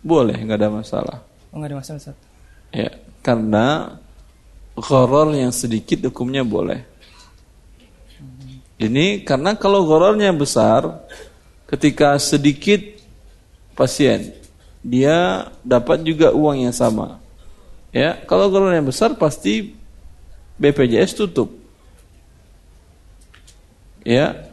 Boleh, 0.00 0.40
nggak 0.40 0.56
ada 0.56 0.70
masalah. 0.72 1.18
Oh, 1.52 1.60
enggak 1.60 1.76
ada 1.76 1.78
masalah 1.84 1.98
Ustaz. 2.00 2.16
Ya, 2.72 2.90
karena 3.20 4.00
gharar 4.72 5.28
yang 5.36 5.52
sedikit 5.52 6.00
hukumnya 6.08 6.40
boleh. 6.40 6.88
Ini 8.80 9.28
karena 9.28 9.52
kalau 9.60 9.84
ghararnya 9.84 10.32
besar, 10.32 11.04
ketika 11.68 12.16
sedikit 12.16 12.80
pasien, 13.76 14.32
dia 14.80 15.44
dapat 15.60 16.00
juga 16.00 16.32
uang 16.32 16.64
yang 16.64 16.72
sama. 16.72 17.20
Ya, 17.90 18.18
kalau 18.26 18.50
ghararnya 18.50 18.86
besar 18.86 19.18
pasti 19.18 19.74
BPJS 20.60 21.18
tutup. 21.18 21.50
Ya. 24.06 24.46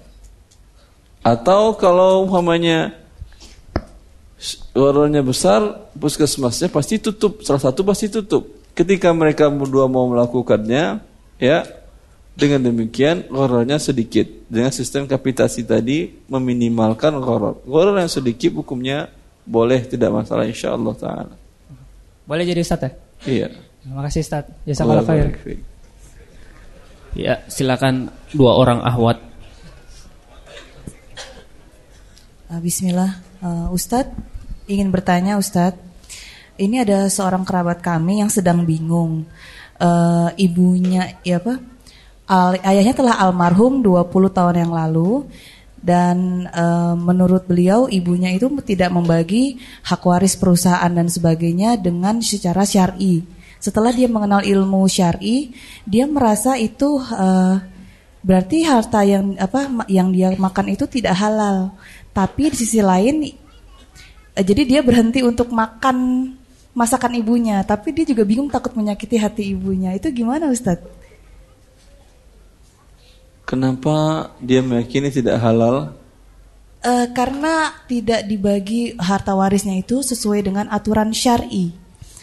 Atau 1.22 1.76
kalau 1.78 2.26
umpamanya 2.26 2.96
Warnanya 4.78 5.26
besar, 5.26 5.90
puskesmasnya 5.98 6.70
pasti 6.70 7.02
tutup. 7.02 7.42
Salah 7.42 7.58
satu 7.58 7.82
pasti 7.82 8.06
tutup. 8.06 8.46
Ketika 8.78 9.10
mereka 9.10 9.50
berdua 9.50 9.90
mau 9.90 10.06
melakukannya, 10.06 11.02
ya 11.42 11.66
dengan 12.38 12.70
demikian 12.70 13.26
gorornya 13.26 13.82
sedikit. 13.82 14.30
Dengan 14.46 14.70
sistem 14.70 15.10
kapitasi 15.10 15.66
tadi 15.66 16.14
meminimalkan 16.30 17.18
goror. 17.18 17.58
Goror 17.66 17.98
yang 17.98 18.14
sedikit 18.14 18.54
hukumnya 18.54 19.10
boleh 19.42 19.82
tidak 19.90 20.14
masalah 20.14 20.46
insya 20.46 20.78
Allah 20.78 20.94
taala. 20.94 21.36
Boleh 22.30 22.46
jadi 22.46 22.62
Ustaz 22.62 22.86
ya? 22.86 22.92
Iya. 23.28 23.48
Terima 23.84 24.02
kasih 24.08 24.20
Ustaz. 24.24 24.46
Allah 24.82 25.04
khair. 25.04 25.28
Ya, 27.16 27.44
silakan 27.52 28.10
dua 28.32 28.56
orang 28.56 28.80
ahwat. 28.84 29.20
Uh, 32.48 32.60
Bismillah, 32.64 33.28
Uh, 33.38 33.70
Ustadz 33.70 34.18
ingin 34.66 34.90
bertanya 34.90 35.38
Ustadz, 35.38 35.78
ini 36.58 36.82
ada 36.82 37.06
seorang 37.06 37.46
kerabat 37.46 37.86
kami 37.86 38.26
yang 38.26 38.34
sedang 38.34 38.66
bingung. 38.66 39.30
Uh, 39.78 40.34
ibunya, 40.42 41.22
ya 41.22 41.38
apa? 41.38 41.62
Al- 42.26 42.58
ayahnya 42.66 42.98
telah 42.98 43.16
almarhum 43.22 43.86
20 43.86 44.10
tahun 44.34 44.66
yang 44.66 44.74
lalu 44.74 45.30
dan 45.82 46.50
uh, 46.50 46.98
menurut 46.98 47.46
beliau 47.46 47.86
ibunya 47.86 48.34
itu 48.34 48.50
tidak 48.66 48.90
membagi 48.90 49.62
hak 49.86 50.02
waris 50.02 50.34
perusahaan 50.36 50.90
dan 50.90 51.08
sebagainya 51.08 51.78
dengan 51.78 52.20
secara 52.20 52.66
syar'i. 52.66 53.22
Setelah 53.58 53.94
dia 53.94 54.10
mengenal 54.10 54.46
ilmu 54.46 54.86
syar'i, 54.90 55.54
dia 55.86 56.06
merasa 56.06 56.58
itu 56.58 56.98
uh, 57.02 57.62
berarti 58.22 58.66
harta 58.66 59.06
yang 59.06 59.38
apa 59.38 59.88
yang 59.90 60.12
dia 60.14 60.34
makan 60.36 60.74
itu 60.74 60.86
tidak 60.90 61.18
halal. 61.18 61.74
Tapi 62.14 62.50
di 62.54 62.58
sisi 62.58 62.82
lain 62.82 63.24
eh, 63.24 64.44
jadi 64.44 64.66
dia 64.66 64.82
berhenti 64.82 65.22
untuk 65.22 65.54
makan 65.54 66.30
masakan 66.78 67.18
ibunya, 67.18 67.66
tapi 67.66 67.90
dia 67.90 68.06
juga 68.06 68.22
bingung 68.22 68.54
takut 68.54 68.74
menyakiti 68.78 69.18
hati 69.18 69.54
ibunya. 69.58 69.98
Itu 69.98 70.14
gimana 70.14 70.50
Ustadz? 70.54 71.07
Kenapa 73.48 74.28
dia 74.44 74.60
meyakini 74.60 75.08
tidak 75.08 75.40
halal? 75.40 75.96
Eh, 76.84 77.08
karena 77.16 77.72
tidak 77.88 78.28
dibagi 78.28 78.92
harta 79.00 79.34
warisnya 79.34 79.80
itu 79.80 80.04
sesuai 80.04 80.44
dengan 80.44 80.68
aturan 80.68 81.16
syar'i 81.16 81.72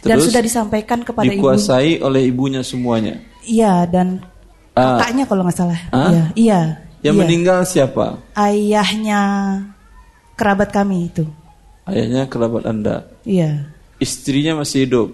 dan 0.04 0.20
sudah 0.20 0.44
disampaikan 0.44 1.00
kepada 1.00 1.32
ibu. 1.32 1.40
Dikuasai 1.40 2.04
oleh 2.04 2.28
ibunya 2.28 2.60
semuanya. 2.60 3.18
Iya 3.48 3.88
dan 3.88 4.20
Ah. 4.74 4.98
kakaknya 5.00 5.24
kalau 5.24 5.42
nggak 5.46 5.56
salah. 5.56 5.80
Ah? 5.94 6.10
Iya, 6.10 6.24
iya. 6.34 6.60
Yang 7.00 7.14
iya. 7.14 7.22
meninggal 7.24 7.58
siapa? 7.64 8.06
Ayahnya 8.34 9.20
kerabat 10.34 10.74
kami 10.74 11.08
itu. 11.08 11.24
Ayahnya 11.86 12.26
kerabat 12.26 12.68
Anda. 12.68 13.06
Iya. 13.22 13.70
Istrinya 14.02 14.60
masih 14.60 14.84
hidup. 14.84 15.08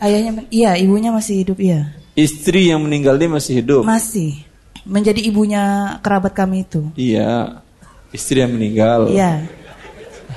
Ayahnya, 0.00 0.48
iya, 0.48 0.80
ibunya 0.80 1.12
masih 1.12 1.44
hidup, 1.44 1.60
iya. 1.60 1.92
Istri 2.18 2.74
yang 2.74 2.82
meninggal 2.82 3.14
ini 3.16 3.28
masih 3.38 3.62
hidup. 3.62 3.82
Masih 3.86 4.42
menjadi 4.84 5.20
ibunya 5.22 5.96
kerabat 6.02 6.34
kami 6.34 6.66
itu. 6.66 6.90
Iya. 6.98 7.62
Istri 8.10 8.42
yang 8.42 8.52
meninggal. 8.58 9.06
Iya. 9.08 9.46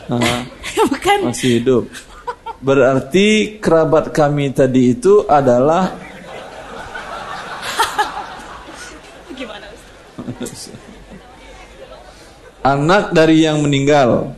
Bukan. 0.91 1.17
masih 1.31 1.63
hidup. 1.63 1.83
Berarti 2.63 3.57
kerabat 3.59 4.13
kami 4.13 4.53
tadi 4.53 4.95
itu 4.95 5.25
adalah 5.27 5.91
anak 12.63 13.11
dari 13.11 13.43
yang 13.43 13.59
meninggal. 13.59 14.31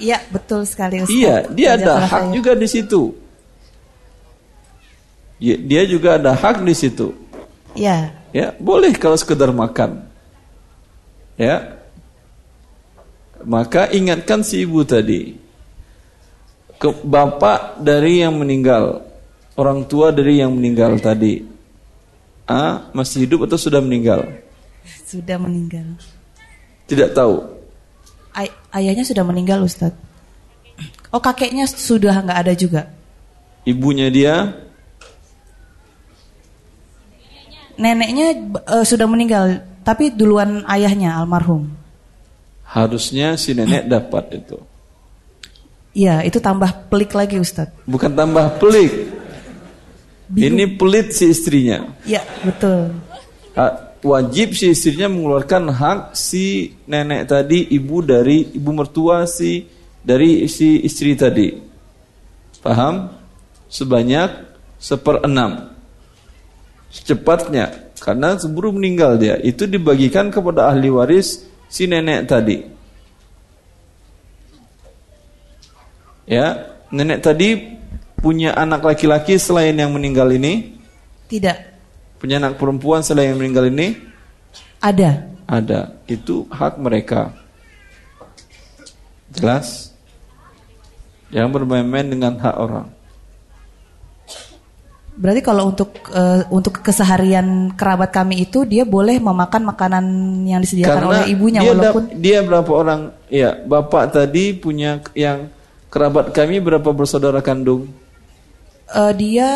Iya, 0.00 0.24
betul 0.32 0.64
sekali 0.64 1.04
Ustaz. 1.04 1.12
Iya, 1.12 1.44
dia 1.52 1.76
ada 1.76 2.08
hak 2.08 2.32
khair. 2.32 2.34
juga 2.34 2.52
di 2.56 2.64
situ. 2.64 3.19
Ya, 5.40 5.56
Dia 5.56 5.82
juga 5.88 6.20
ada 6.20 6.36
hak 6.36 6.60
di 6.60 6.76
situ. 6.76 7.16
Iya. 7.72 8.12
Ya, 8.30 8.52
boleh 8.60 8.92
kalau 8.94 9.16
sekedar 9.16 9.50
makan. 9.50 10.04
Ya. 11.40 11.80
Maka 13.40 13.88
ingatkan 13.90 14.44
si 14.44 14.68
ibu 14.68 14.84
tadi. 14.84 15.40
Ke 16.76 16.92
bapak 16.92 17.80
dari 17.80 18.20
yang 18.20 18.36
meninggal, 18.36 19.04
orang 19.56 19.84
tua 19.88 20.12
dari 20.12 20.44
yang 20.44 20.52
meninggal 20.52 21.00
tadi. 21.00 21.44
Ah, 22.44 22.88
masih 22.92 23.24
hidup 23.24 23.48
atau 23.48 23.56
sudah 23.56 23.80
meninggal? 23.80 24.28
Sudah 25.08 25.40
meninggal. 25.40 25.96
Tidak 26.88 27.16
tahu. 27.16 27.44
Ay- 28.36 28.52
ayahnya 28.76 29.04
sudah 29.04 29.24
meninggal 29.24 29.60
Ustaz. 29.64 29.92
Oh, 31.10 31.20
kakeknya 31.20 31.66
sudah 31.66 32.22
nggak 32.22 32.38
ada 32.46 32.54
juga. 32.54 32.82
Ibunya 33.66 34.08
dia 34.08 34.54
Neneknya 37.80 38.26
eh, 38.60 38.84
sudah 38.84 39.08
meninggal, 39.08 39.64
tapi 39.80 40.12
duluan 40.12 40.60
ayahnya 40.68 41.16
almarhum. 41.16 41.80
harusnya 42.70 43.34
si 43.34 43.50
nenek 43.50 43.90
dapat 43.90 44.38
itu. 44.38 44.60
Iya, 45.90 46.22
itu 46.22 46.38
tambah 46.38 46.86
pelik 46.86 47.18
lagi 47.18 47.42
Ustaz. 47.42 47.66
Bukan 47.82 48.14
tambah 48.14 48.62
pelik. 48.62 49.10
Ini 50.30 50.78
pelit 50.78 51.10
si 51.10 51.26
istrinya. 51.34 51.90
Iya, 52.06 52.22
betul. 52.46 52.94
Ah, 53.58 53.90
Wajib 54.00 54.54
si 54.56 54.70
istrinya 54.70 55.10
mengeluarkan 55.12 55.66
hak 55.76 55.98
si 56.16 56.72
nenek 56.86 57.26
tadi, 57.28 57.68
ibu 57.74 58.00
dari 58.00 58.48
ibu 58.54 58.70
mertua 58.72 59.26
si 59.28 59.66
dari 60.00 60.48
si 60.48 60.80
istri 60.80 61.12
tadi. 61.18 61.52
Paham? 62.64 63.12
Sebanyak 63.68 64.30
seperenam. 64.80 65.74
Secepatnya, 66.90 67.94
karena 68.02 68.34
sebelum 68.34 68.82
meninggal 68.82 69.14
dia, 69.14 69.38
itu 69.38 69.62
dibagikan 69.64 70.28
kepada 70.34 70.66
ahli 70.74 70.90
waris 70.90 71.46
si 71.70 71.86
nenek 71.86 72.26
tadi. 72.26 72.66
Ya, 76.26 76.66
nenek 76.90 77.22
tadi 77.22 77.78
punya 78.18 78.54
anak 78.54 78.82
laki-laki 78.82 79.38
selain 79.38 79.74
yang 79.74 79.90
meninggal 79.94 80.30
ini? 80.30 80.76
Tidak, 81.30 81.58
Punya 82.20 82.36
anak 82.42 82.58
perempuan 82.58 83.00
selain 83.00 83.32
yang 83.32 83.40
meninggal 83.40 83.70
ini? 83.70 83.96
ada. 84.82 85.30
Ada. 85.50 85.98
Itu 86.06 86.46
hak 86.46 86.78
mereka. 86.78 87.34
Jelas? 89.34 89.90
Jangan 91.30 91.50
bermain-main 91.50 92.06
dengan 92.06 92.38
hak 92.38 92.54
orang. 92.54 92.86
Berarti 95.16 95.42
kalau 95.42 95.74
untuk 95.74 95.90
eh, 96.14 96.46
untuk 96.48 96.80
keseharian 96.80 97.74
kerabat 97.74 98.14
kami 98.14 98.46
itu 98.46 98.62
dia 98.64 98.86
boleh 98.86 99.18
memakan 99.18 99.68
makanan 99.68 100.04
yang 100.46 100.62
disediakan 100.62 101.02
oleh 101.10 101.22
ibunya 101.28 101.60
dia, 101.60 101.70
walaupun 101.74 102.02
dia 102.16 102.38
berapa 102.40 102.70
orang? 102.72 103.00
Ya, 103.26 103.58
bapak 103.58 104.14
tadi 104.16 104.54
punya 104.56 105.02
yang 105.12 105.50
kerabat 105.92 106.32
kami 106.32 106.62
berapa 106.62 106.88
bersaudara 106.94 107.42
kandung? 107.42 107.90
eh, 108.90 109.12
dia 109.14 109.48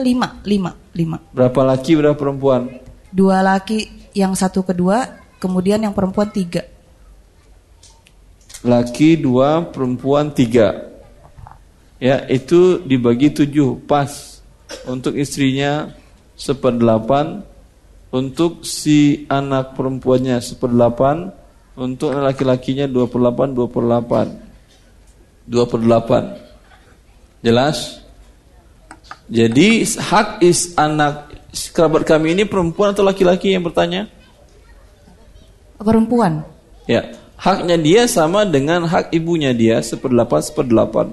lima, 0.00 0.40
lima, 0.44 0.70
lima. 0.92 1.18
Berapa 1.32 1.60
laki, 1.64 1.96
berapa 1.96 2.16
perempuan? 2.16 2.68
Dua 3.12 3.40
laki, 3.40 4.12
yang 4.16 4.32
satu 4.36 4.64
kedua, 4.64 5.08
kemudian 5.40 5.80
yang 5.80 5.96
perempuan 5.96 6.28
tiga. 6.28 6.64
Laki 8.62 9.18
dua, 9.18 9.66
perempuan 9.66 10.30
tiga. 10.30 10.92
Ya, 11.98 12.22
itu 12.26 12.82
dibagi 12.82 13.30
tujuh, 13.30 13.82
pas. 13.86 14.31
Untuk 14.88 15.14
istrinya 15.14 15.92
seperdelapan, 16.36 17.44
untuk 18.12 18.66
si 18.66 19.24
anak 19.30 19.78
perempuannya 19.78 20.36
seperdelapan, 20.42 21.32
untuk 21.72 22.12
laki-lakinya 22.12 22.84
dua 22.84 23.08
per 23.08 23.18
delapan, 23.24 23.48
dua 23.56 23.66
per 23.70 23.82
delapan. 23.82 24.26
Dua 25.48 25.64
per 25.64 25.80
delapan. 25.80 26.22
Jelas? 27.42 27.98
Jadi 29.32 29.82
hak 29.82 30.44
is 30.44 30.76
anak 30.76 31.32
kerabat 31.72 32.04
kami 32.04 32.36
ini 32.36 32.44
perempuan 32.44 32.92
atau 32.92 33.04
laki-laki 33.04 33.52
yang 33.52 33.64
bertanya? 33.64 34.08
Perempuan. 35.80 36.44
Ya, 36.86 37.16
haknya 37.40 37.74
dia 37.80 38.02
sama 38.06 38.46
dengan 38.46 38.86
hak 38.86 39.10
ibunya 39.10 39.50
dia 39.50 39.82
seperdelapan 39.82 40.40
seperdelapan. 40.44 41.06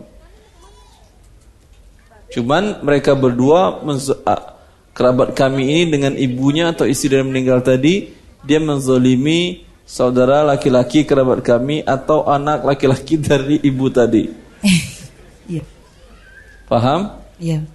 Cuman 2.29 2.85
mereka 2.85 3.17
berdua 3.17 3.81
kerabat 4.93 5.33
kami 5.33 5.63
ini 5.65 5.83
dengan 5.89 6.13
ibunya 6.13 6.69
atau 6.69 6.85
istri 6.85 7.15
yang 7.15 7.33
meninggal 7.33 7.65
tadi 7.65 8.13
dia 8.45 8.59
menzolimi 8.61 9.65
saudara 9.89 10.45
laki-laki 10.45 11.03
kerabat 11.03 11.41
kami 11.41 11.81
atau 11.81 12.29
anak 12.29 12.61
laki-laki 12.61 13.17
dari 13.29 13.57
ibu 13.65 13.89
tadi. 13.89 14.29
Iya. 15.49 15.65
Paham? 16.69 17.09
Iya, 17.41 17.65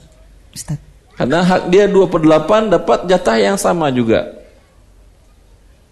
Ustaz. 0.54 0.78
Karena 1.18 1.42
hak 1.42 1.74
dia 1.74 1.90
2 1.90 2.06
per 2.06 2.22
8 2.22 2.70
dapat 2.70 3.10
jatah 3.10 3.34
yang 3.34 3.58
sama 3.58 3.90
juga. 3.90 4.30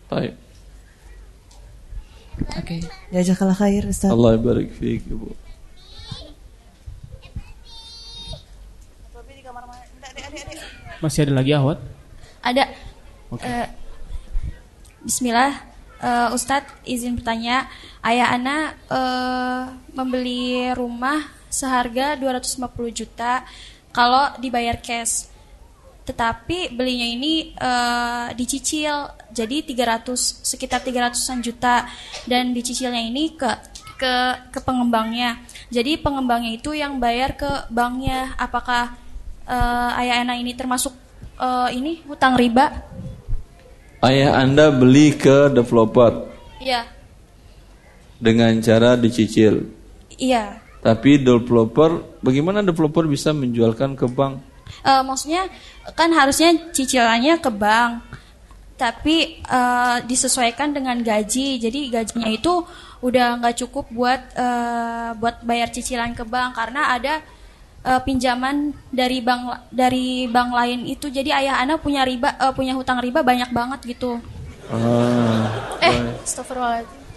Baik. 0.06 0.38
Oke. 2.54 2.86
Jazakallah 3.10 3.58
khair 3.58 3.82
Ustaz. 3.90 4.14
Allah 4.14 4.38
barik 4.38 4.70
fiik, 4.78 5.10
Ibu. 5.10 5.26
Masih 11.02 11.26
ada 11.26 11.34
lagi 11.42 11.50
Ahwat? 11.52 11.82
Ada. 12.46 12.70
Eh, 13.42 13.68
Bismillah, 15.02 15.72
Eh, 16.02 16.34
Ustadz 16.34 16.82
izin 16.82 17.14
bertanya, 17.14 17.70
ayah 18.02 18.34
Ana 18.34 18.74
eh, 18.90 19.62
membeli 19.94 20.74
rumah 20.74 21.30
seharga 21.46 22.18
250 22.18 22.90
juta 22.90 23.46
kalau 23.94 24.34
dibayar 24.42 24.82
cash. 24.82 25.30
Tetapi 26.02 26.74
belinya 26.74 27.06
ini 27.06 27.54
eh, 27.54 28.28
dicicil 28.34 29.14
jadi 29.30 29.62
300 29.62 30.42
sekitar 30.42 30.82
300-an 30.82 31.38
juta 31.38 31.86
dan 32.26 32.50
dicicilnya 32.50 32.98
ini 32.98 33.38
ke 33.38 33.46
ke 33.94 34.14
ke 34.50 34.58
pengembangnya. 34.58 35.38
Jadi 35.70 36.02
pengembangnya 36.02 36.58
itu 36.58 36.74
yang 36.74 36.98
bayar 36.98 37.38
ke 37.38 37.70
banknya. 37.70 38.34
Apakah 38.42 38.98
eh, 39.44 40.00
ayah 40.02 40.22
Ana 40.22 40.34
ini 40.36 40.52
termasuk 40.52 40.92
eh, 41.36 41.68
ini 41.74 42.02
hutang 42.06 42.34
riba? 42.34 42.70
Ayah 44.02 44.42
Anda 44.42 44.74
beli 44.74 45.14
ke 45.14 45.46
developer 45.48 46.26
Iya, 46.58 46.86
dengan 48.18 48.54
cara 48.62 48.94
dicicil. 48.94 49.66
iya. 50.14 50.58
Tapi 50.82 51.22
developer, 51.22 52.18
bagaimana 52.18 52.58
developer 52.58 53.06
bisa 53.06 53.30
menjualkan 53.30 53.94
ke 53.94 54.06
bank? 54.10 54.42
Eh, 54.82 55.02
maksudnya 55.06 55.46
kan 55.94 56.10
harusnya 56.10 56.50
cicilannya 56.74 57.38
ke 57.38 57.50
bank, 57.54 58.02
tapi 58.74 59.38
eh, 59.38 59.96
disesuaikan 60.02 60.74
dengan 60.74 60.98
gaji. 60.98 61.62
Jadi 61.62 61.86
gajinya 61.86 62.26
itu 62.26 62.66
udah 62.98 63.38
nggak 63.38 63.62
cukup 63.62 63.86
buat 63.94 64.22
eh, 64.34 65.10
buat 65.18 65.42
bayar 65.46 65.70
cicilan 65.70 66.14
ke 66.14 66.26
bank 66.26 66.58
karena 66.58 66.94
ada 66.94 67.22
eh, 67.82 68.00
pinjaman 68.00 68.56
dari 68.88 69.18
bank 69.18 69.42
dari 69.68 70.26
bank 70.26 70.50
lain 70.50 70.80
itu. 70.86 71.06
Jadi 71.08 71.30
ayah 71.30 71.58
anak 71.58 71.80
punya 71.80 72.02
riba 72.02 72.34
eh, 72.34 72.52
punya 72.52 72.72
hutang 72.72 72.98
riba 72.98 73.22
banyak 73.22 73.50
banget 73.50 73.80
gitu. 73.86 74.18
Ah, 74.70 75.76
Eh, 75.80 75.96
astagfirullahaladzim. 76.22 77.10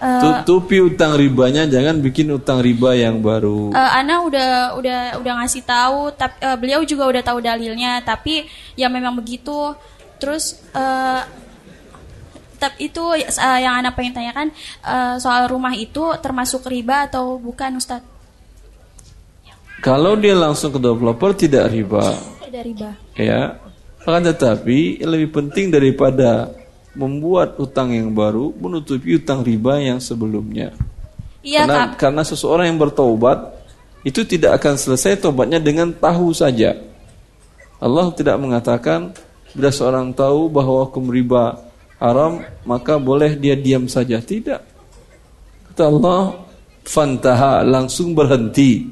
Eh, 0.00 0.20
Tu- 0.24 0.40
Tupi 0.48 0.80
utang 0.80 1.12
ribanya, 1.12 1.68
jangan 1.68 2.00
bikin 2.00 2.32
utang 2.32 2.64
riba 2.64 2.96
yang 2.96 3.20
baru. 3.20 3.68
Eh, 3.76 3.90
Ana 4.00 4.24
udah 4.24 4.72
udah 4.80 5.20
udah 5.20 5.32
ngasih 5.44 5.60
tahu, 5.60 6.08
tapi 6.16 6.40
beliau 6.56 6.80
juga 6.88 7.04
udah 7.04 7.20
tahu 7.20 7.44
dalilnya, 7.44 8.00
tapi 8.00 8.48
ya 8.74 8.88
memang 8.88 9.12
begitu. 9.12 9.76
Terus 10.16 10.56
eh, 10.72 11.20
Tetap 12.60 12.76
itu 12.76 13.00
uh, 13.16 13.56
yang 13.56 13.80
anak 13.80 13.96
pengen 13.96 14.20
tanyakan 14.20 14.52
uh, 14.84 15.16
soal 15.16 15.48
rumah 15.48 15.72
itu 15.72 16.12
termasuk 16.20 16.68
riba 16.68 17.08
atau 17.08 17.40
bukan 17.40 17.80
Ustadz? 17.80 18.04
Kalau 19.80 20.12
dia 20.20 20.36
langsung 20.36 20.68
ke 20.68 20.76
developer 20.76 21.32
tidak 21.32 21.72
riba. 21.72 22.04
Tidak 22.44 22.60
riba. 22.60 22.92
Ya. 23.16 23.56
Akan 24.04 24.28
tetapi 24.28 25.00
lebih 25.00 25.32
penting 25.32 25.72
daripada 25.72 26.52
membuat 26.92 27.56
utang 27.56 27.96
yang 27.96 28.12
baru 28.12 28.52
menutupi 28.52 29.16
utang 29.16 29.40
riba 29.40 29.80
yang 29.80 29.96
sebelumnya. 29.96 30.76
Iya, 31.40 31.64
karena, 31.64 31.80
Kak. 31.88 31.96
karena 31.96 32.22
seseorang 32.28 32.68
yang 32.68 32.76
bertaubat 32.76 33.56
itu 34.04 34.20
tidak 34.28 34.60
akan 34.60 34.76
selesai 34.76 35.16
tobatnya 35.16 35.56
dengan 35.56 35.96
tahu 35.96 36.36
saja. 36.36 36.76
Allah 37.80 38.12
tidak 38.12 38.36
mengatakan 38.36 39.16
bila 39.56 39.72
seorang 39.72 40.12
tahu 40.12 40.52
bahwa 40.52 40.84
hukum 40.84 41.08
riba 41.08 41.69
haram 42.00 42.42
maka 42.64 42.96
boleh 42.96 43.36
dia 43.36 43.54
diam 43.54 43.86
saja. 43.86 44.18
Tidak. 44.18 44.60
Kata 45.70 45.82
Allah, 45.86 46.42
fantaha 46.82 47.62
langsung 47.62 48.16
berhenti. 48.16 48.88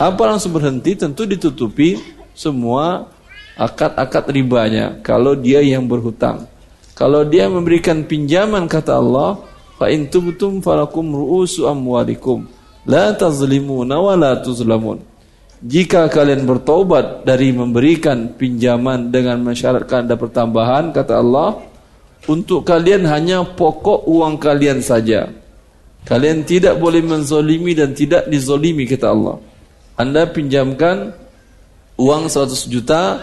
Apa 0.00 0.26
langsung 0.26 0.56
berhenti? 0.56 0.98
Tentu 0.98 1.22
ditutupi 1.28 1.94
semua 2.34 3.06
akad-akad 3.54 4.34
ribanya 4.34 4.98
kalau 5.04 5.38
dia 5.38 5.62
yang 5.62 5.86
berhutang. 5.86 6.50
Kalau 6.96 7.22
dia 7.22 7.46
memberikan 7.46 8.02
pinjaman 8.02 8.66
kata 8.66 8.98
Allah, 8.98 9.38
fa 9.76 9.92
in 9.92 10.08
tubtum 10.08 10.64
falakum 10.64 11.12
ru'usu 11.12 11.68
amwalikum 11.68 12.56
la 12.88 13.12
tazlimuna 13.12 14.00
wa 14.00 14.14
la 14.16 14.40
tuzlamun. 14.40 15.02
Jika 15.60 16.06
kalian 16.12 16.44
bertobat 16.46 17.24
dari 17.26 17.50
memberikan 17.50 18.36
pinjaman 18.36 19.08
dengan 19.08 19.40
mensyaratkan 19.42 20.04
ada 20.06 20.14
pertambahan 20.14 20.92
kata 20.92 21.16
Allah, 21.16 21.58
untuk 22.26 22.66
kalian 22.66 23.06
hanya 23.06 23.46
pokok 23.46 24.06
uang 24.10 24.38
kalian 24.38 24.82
saja. 24.82 25.30
Kalian 26.06 26.46
tidak 26.46 26.78
boleh 26.78 27.02
menzolimi 27.02 27.74
dan 27.74 27.90
tidak 27.90 28.30
dizolimi 28.30 28.86
kata 28.86 29.10
Allah. 29.10 29.42
Anda 29.98 30.30
pinjamkan 30.30 31.14
uang 31.98 32.30
100 32.30 32.70
juta 32.70 33.18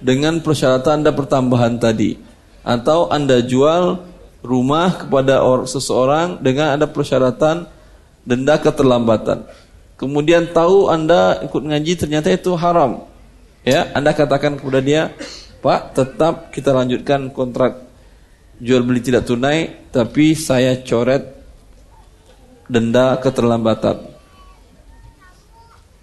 dengan 0.00 0.40
persyaratan 0.44 1.04
Anda 1.04 1.12
pertambahan 1.12 1.80
tadi. 1.80 2.20
Atau 2.60 3.08
Anda 3.08 3.40
jual 3.40 4.04
rumah 4.44 5.06
kepada 5.06 5.40
orang 5.40 5.64
seseorang 5.64 6.26
dengan 6.44 6.76
ada 6.76 6.84
persyaratan 6.84 7.64
denda 8.28 8.60
keterlambatan. 8.60 9.48
Kemudian 9.96 10.52
tahu 10.52 10.92
Anda 10.92 11.40
ikut 11.48 11.62
ngaji 11.64 11.92
ternyata 11.96 12.28
itu 12.28 12.52
haram. 12.60 13.08
Ya, 13.64 13.88
Anda 13.96 14.12
katakan 14.12 14.60
kepada 14.60 14.84
dia, 14.84 15.16
"Pak, 15.64 15.96
tetap 15.96 16.52
kita 16.52 16.76
lanjutkan 16.76 17.32
kontrak 17.32 17.87
jual 18.58 18.82
beli 18.82 19.00
tidak 19.00 19.24
tunai, 19.24 19.90
tapi 19.90 20.34
saya 20.34 20.82
coret 20.82 21.24
denda 22.68 23.16
keterlambatan." 23.18 24.18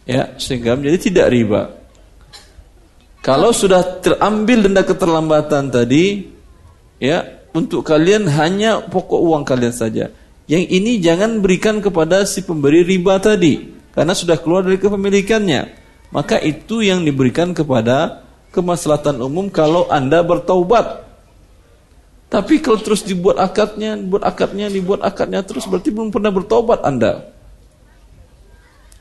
ya 0.05 0.37
sehingga 0.37 0.77
menjadi 0.77 0.97
tidak 1.11 1.27
riba. 1.33 1.61
Kalau 3.25 3.49
sudah 3.49 3.81
terambil 4.05 4.69
denda 4.69 4.85
keterlambatan 4.85 5.73
tadi, 5.73 6.29
ya 7.01 7.25
untuk 7.57 7.81
kalian 7.81 8.29
hanya 8.29 8.85
pokok 8.85 9.17
uang 9.17 9.41
kalian 9.41 9.73
saja. 9.73 10.13
Yang 10.45 10.63
ini 10.69 11.01
jangan 11.01 11.41
berikan 11.41 11.81
kepada 11.81 12.21
si 12.29 12.45
pemberi 12.45 12.85
riba 12.85 13.17
tadi, 13.17 13.65
karena 13.97 14.13
sudah 14.13 14.37
keluar 14.37 14.61
dari 14.61 14.77
kepemilikannya. 14.77 15.81
Maka 16.13 16.37
itu 16.37 16.85
yang 16.85 17.01
diberikan 17.01 17.57
kepada 17.57 18.21
kemaslahatan 18.53 19.17
umum 19.25 19.49
kalau 19.49 19.89
anda 19.89 20.21
bertaubat. 20.21 21.04
Tapi 22.25 22.59
kalau 22.59 22.81
terus 22.81 23.05
dibuat 23.05 23.37
akadnya, 23.37 23.95
dibuat 23.95 24.25
akadnya, 24.25 24.67
dibuat 24.67 25.05
akadnya 25.05 25.45
terus 25.45 25.69
berarti 25.69 25.93
belum 25.93 26.09
pernah 26.09 26.33
bertaubat 26.33 26.81
anda. 26.81 27.35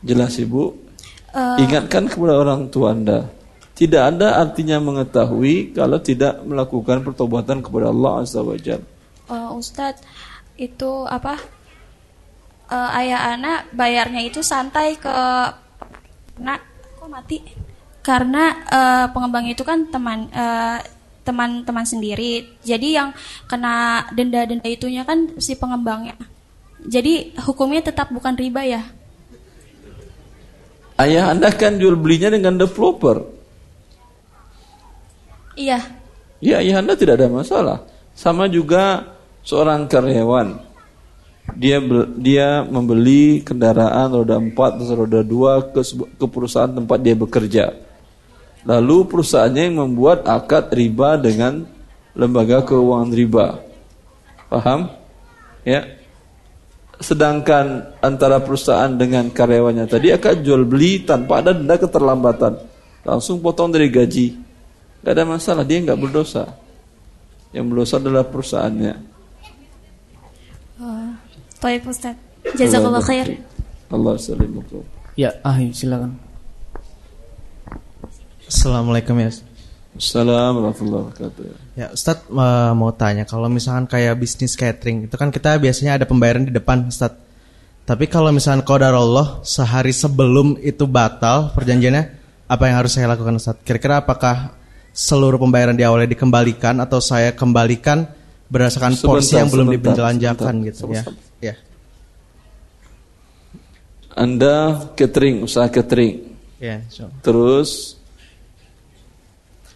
Jelas 0.04 0.36
ibu? 0.36 0.76
Uh, 1.34 1.58
Ingatkan 1.58 2.06
kepada 2.06 2.38
orang 2.38 2.68
tua 2.70 2.94
Anda. 2.94 3.26
Tidak 3.74 3.98
ada 3.98 4.38
artinya 4.38 4.78
mengetahui 4.78 5.74
kalau 5.74 5.98
tidak 5.98 6.38
melakukan 6.46 7.02
pertobatan 7.02 7.58
kepada 7.58 7.90
Allah 7.90 8.22
Azza 8.22 8.38
wa 8.38 8.54
Jalla. 8.54 8.86
uh, 9.26 9.50
Ustadz 9.58 10.04
itu 10.54 11.08
apa? 11.10 11.40
Uh, 12.70 12.90
ayah 13.02 13.34
anak 13.34 13.66
bayarnya 13.74 14.22
itu 14.22 14.46
santai 14.46 14.94
ke 14.94 15.10
nak 16.38 16.62
kok 17.00 17.10
mati? 17.10 17.42
Karena 18.04 18.54
uh, 18.70 19.06
pengembang 19.10 19.48
itu 19.50 19.66
kan 19.66 19.90
teman 19.90 20.30
uh, 20.30 20.78
teman-teman 21.24 21.88
sendiri. 21.88 22.46
Jadi 22.62 22.94
yang 22.94 23.10
kena 23.48 24.06
denda-denda 24.12 24.68
itunya 24.68 25.02
kan 25.02 25.34
si 25.40 25.56
pengembangnya. 25.56 26.14
Jadi 26.84 27.32
hukumnya 27.48 27.80
tetap 27.80 28.12
bukan 28.12 28.36
riba 28.36 28.60
ya? 28.62 28.84
Ayah 31.00 31.32
Anda 31.32 31.50
kan 31.50 31.80
jual 31.80 31.98
belinya 31.98 32.30
dengan 32.30 32.60
developer. 32.60 33.24
Iya. 35.58 35.80
Ya, 36.44 36.60
ayah 36.60 36.84
Anda 36.84 36.94
tidak 36.94 37.18
ada 37.18 37.32
masalah. 37.32 37.78
Sama 38.14 38.46
juga 38.46 39.16
seorang 39.42 39.90
karyawan. 39.90 40.60
Dia 41.56 41.76
dia 42.16 42.64
membeli 42.64 43.44
kendaraan 43.44 44.08
roda 44.12 44.40
4 44.40 44.54
atau 44.54 44.96
roda 45.04 45.20
2 45.20 45.76
ke, 45.76 45.82
ke 46.20 46.26
perusahaan 46.30 46.72
tempat 46.72 46.98
dia 47.00 47.16
bekerja. 47.16 47.64
Lalu 48.64 48.96
perusahaannya 49.08 49.62
yang 49.68 49.76
membuat 49.80 50.24
akad 50.24 50.72
riba 50.72 51.20
dengan 51.20 51.68
lembaga 52.16 52.64
keuangan 52.64 53.12
riba. 53.12 53.46
Paham? 54.48 54.88
Ya. 55.68 55.84
Sedangkan 56.96 57.92
antara 58.00 58.40
perusahaan 58.40 58.88
dengan 58.88 59.28
karyawannya 59.28 59.84
tadi 59.90 60.14
akan 60.14 60.34
jual 60.40 60.62
beli 60.64 61.04
tanpa 61.04 61.44
ada 61.44 61.52
denda 61.52 61.76
keterlambatan. 61.76 62.56
Langsung 63.04 63.44
potong 63.44 63.68
dari 63.68 63.92
gaji. 63.92 64.40
Gak 65.04 65.12
ada 65.12 65.28
masalah, 65.28 65.68
dia 65.68 65.84
nggak 65.84 66.00
berdosa. 66.00 66.48
Yang 67.52 67.66
berdosa 67.68 67.94
adalah 68.00 68.24
perusahaannya. 68.24 68.94
Oh, 70.80 71.12
Baik 71.60 71.84
Ustadz. 71.84 72.20
Jazakallah 72.56 73.00
Allah 73.00 73.04
khair. 73.04 73.26
Allah 73.88 74.14
salim. 74.20 74.60
Ya, 75.16 75.32
ah 75.40 75.56
silakan. 75.72 76.16
Assalamualaikum 78.54 79.18
ya. 79.18 79.34
Assalamualaikum 79.98 80.62
warahmatullahi 80.62 81.02
wabarakatuh. 81.10 81.42
Ya, 81.74 81.86
Ustadz 81.90 82.30
eh, 82.30 82.72
mau 82.78 82.94
tanya 82.94 83.26
kalau 83.26 83.50
misalkan 83.50 83.90
kayak 83.90 84.14
bisnis 84.14 84.54
catering 84.54 85.10
itu 85.10 85.14
kan 85.18 85.34
kita 85.34 85.58
biasanya 85.58 85.98
ada 85.98 86.06
pembayaran 86.06 86.46
di 86.46 86.54
depan, 86.54 86.86
Ustadz. 86.86 87.18
Tapi 87.82 88.06
kalau 88.06 88.30
misalkan 88.30 88.62
qadar 88.62 88.94
Allah 88.94 89.42
sehari 89.42 89.90
sebelum 89.90 90.54
itu 90.62 90.86
batal 90.86 91.50
perjanjiannya, 91.50 92.02
apa 92.46 92.62
yang 92.70 92.76
harus 92.78 92.94
saya 92.94 93.10
lakukan, 93.10 93.42
Ustadz? 93.42 93.66
Kira-kira 93.66 94.06
apakah 94.06 94.54
seluruh 94.94 95.42
pembayaran 95.42 95.74
di 95.74 95.82
awalnya 95.82 96.14
dikembalikan 96.14 96.78
atau 96.78 97.02
saya 97.02 97.34
kembalikan 97.34 98.06
berdasarkan 98.46 98.94
porsi 99.02 99.34
Sebentar, 99.34 99.38
yang 99.42 99.48
belum 99.50 99.66
dibelanjakan 99.74 100.54
gitu 100.62 100.94
ya? 100.94 101.02
sebentar. 101.02 101.14
Ya. 101.42 101.54
Anda 104.14 104.86
catering, 104.94 105.42
usaha 105.42 105.66
catering. 105.66 106.38
Ya, 106.62 106.86
insyaallah. 106.86 107.18
Terus 107.18 107.98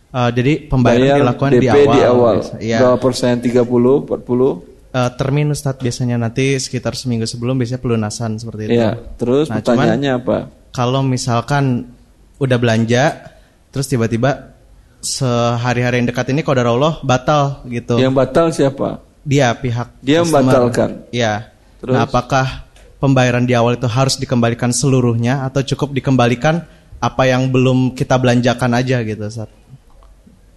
Eh, 0.08 0.30
jadi 0.32 0.52
pembayaran 0.72 1.04
bayar 1.04 1.18
dilakukan 1.20 1.50
DP 1.52 1.60
di 1.60 1.68
awal. 1.68 1.92
di 1.92 2.00
awal. 2.00 2.36
Iya. 2.56 2.78
Berapa 2.80 2.98
persen? 3.00 3.34
30, 3.44 4.08
40? 4.08 4.64
Eh, 4.88 5.10
termin 5.20 5.52
Ustadz 5.52 5.84
biasanya 5.84 6.16
nanti 6.16 6.56
sekitar 6.56 6.96
seminggu 6.96 7.28
sebelum 7.28 7.60
biasanya 7.60 7.80
pelunasan 7.84 8.40
seperti 8.40 8.72
itu. 8.72 8.80
Iya, 8.80 8.96
terus 9.20 9.52
Nah, 9.52 9.60
pertanyaannya 9.60 10.12
cuman, 10.16 10.24
apa? 10.24 10.38
Kalau 10.72 11.04
misalkan 11.04 11.92
udah 12.40 12.56
belanja, 12.56 13.36
terus 13.68 13.84
tiba-tiba 13.84 14.56
sehari-hari 15.04 16.00
yang 16.00 16.08
dekat 16.08 16.32
ini 16.32 16.40
kodar 16.40 16.64
Allah 16.72 16.96
batal 17.04 17.60
gitu. 17.68 18.00
Yang 18.00 18.14
batal 18.16 18.46
siapa? 18.48 19.04
Dia 19.28 19.52
pihak. 19.52 20.00
Dia 20.00 20.24
customer. 20.24 20.40
membatalkan. 20.40 20.90
Iya. 21.12 21.52
Terus? 21.84 21.94
Nah, 21.94 22.08
apakah 22.08 22.64
pembayaran 22.96 23.44
di 23.44 23.52
awal 23.52 23.76
itu 23.76 23.84
harus 23.86 24.16
dikembalikan 24.16 24.72
seluruhnya 24.72 25.44
atau 25.44 25.60
cukup 25.60 25.92
dikembalikan 25.92 26.64
apa 26.98 27.22
yang 27.28 27.52
belum 27.52 27.92
kita 27.92 28.16
belanjakan 28.16 28.72
aja 28.72 29.04
gitu, 29.04 29.28
Ustaz? 29.28 29.57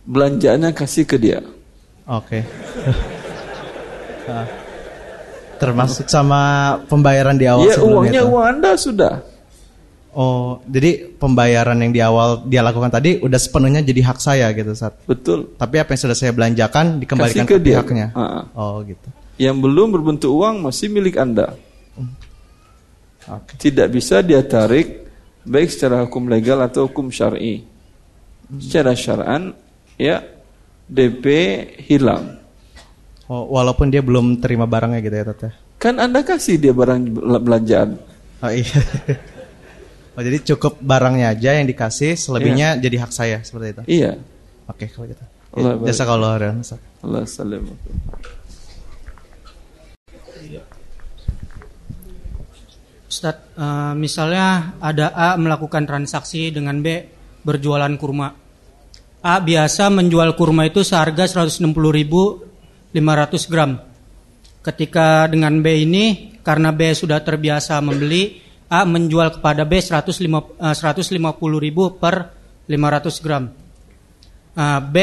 Belanjaannya 0.05 0.71
kasih 0.73 1.05
ke 1.05 1.17
dia. 1.17 1.39
Oke. 2.09 2.41
Ah. 4.27 4.45
Termasuk 5.57 6.09
sama 6.09 6.41
pembayaran 6.89 7.37
di 7.37 7.45
awal 7.45 7.69
Iya, 7.69 7.77
uangnya 7.81 8.21
itu? 8.25 8.31
uang 8.33 8.45
Anda 8.57 8.71
sudah. 8.73 9.13
Oh, 10.11 10.59
jadi 10.67 11.07
pembayaran 11.15 11.77
yang 11.79 11.93
di 11.95 12.01
awal 12.03 12.43
dia 12.43 12.59
lakukan 12.59 12.91
tadi 12.91 13.21
udah 13.23 13.39
sepenuhnya 13.39 13.79
jadi 13.79 14.01
hak 14.11 14.19
saya 14.19 14.51
gitu, 14.51 14.75
Sat. 14.75 14.97
Betul. 15.07 15.53
Tapi 15.55 15.79
apa 15.79 15.95
yang 15.95 16.01
sudah 16.03 16.17
saya 16.17 16.35
belanjakan 16.35 16.99
dikembalikan 16.99 17.45
Kasih 17.47 17.55
ke, 17.55 17.61
ke 17.61 17.63
dia. 17.63 17.73
pihaknya. 17.79 18.07
Ah. 18.17 18.43
Oh, 18.57 18.83
gitu. 18.83 19.07
Yang 19.39 19.57
belum 19.63 19.87
berbentuk 19.95 20.31
uang 20.33 20.65
masih 20.65 20.91
milik 20.91 21.15
Anda. 21.15 21.55
Tidak 23.55 23.87
bisa 23.87 24.19
dia 24.25 24.41
tarik 24.43 25.07
baik 25.45 25.69
secara 25.71 26.03
hukum 26.03 26.25
legal 26.27 26.59
atau 26.59 26.89
hukum 26.89 27.07
syar'i. 27.13 27.63
Secara 28.59 28.91
syar'an 28.97 29.55
ya 30.01 30.25
DP 30.89 31.25
hilang. 31.85 32.41
Oh, 33.29 33.47
walaupun 33.47 33.87
dia 33.93 34.03
belum 34.03 34.41
terima 34.41 34.67
barangnya 34.67 34.99
gitu 34.99 35.15
ya, 35.15 35.25
Tata. 35.31 35.49
Kan 35.79 36.01
Anda 36.01 36.25
kasih 36.25 36.59
dia 36.59 36.73
barang 36.75 37.15
belanjaan. 37.45 37.95
Oh 38.43 38.51
iya. 38.51 38.75
oh 40.17 40.21
jadi 40.25 40.37
cukup 40.51 40.81
barangnya 40.83 41.31
aja 41.31 41.55
yang 41.55 41.69
dikasih, 41.69 42.19
selebihnya 42.19 42.75
jadi 42.81 43.07
hak 43.07 43.11
saya 43.13 43.37
seperti 43.45 43.77
itu. 43.77 43.83
Iya. 44.01 44.11
Oke, 44.67 44.91
kalau 44.91 45.07
gitu. 45.07 45.23
Allah 45.55 45.71
Ya, 45.79 45.95
Jazakallah 45.95 46.31
khairan. 46.35 46.55
Ustaz. 46.59 46.79
Allah 47.03 47.23
salam. 47.23 47.63
Ustadz, 53.11 53.59
eh, 53.59 53.93
misalnya 53.99 54.75
ada 54.79 55.11
A 55.11 55.35
melakukan 55.35 55.83
transaksi 55.83 56.51
dengan 56.51 56.79
B 56.79 57.03
berjualan 57.43 57.91
kurma. 57.99 58.40
A 59.21 59.37
biasa 59.37 59.93
menjual 59.93 60.33
kurma 60.33 60.65
itu 60.65 60.81
seharga 60.81 61.29
160.500 61.29 62.41
gram. 63.45 63.77
Ketika 64.65 65.29
dengan 65.29 65.61
B 65.61 65.85
ini, 65.85 66.37
karena 66.41 66.73
B 66.73 66.89
sudah 66.93 67.21
terbiasa 67.21 67.77
membeli, 67.85 68.41
A 68.65 68.81
menjual 68.81 69.37
kepada 69.37 69.61
B 69.61 69.77
150 69.77 70.57
eh, 70.57 70.73
150.000 70.73 72.01
per 72.01 72.15
500 72.65 73.23
gram. 73.25 73.43
Eh, 74.57 74.79
B 74.89 74.95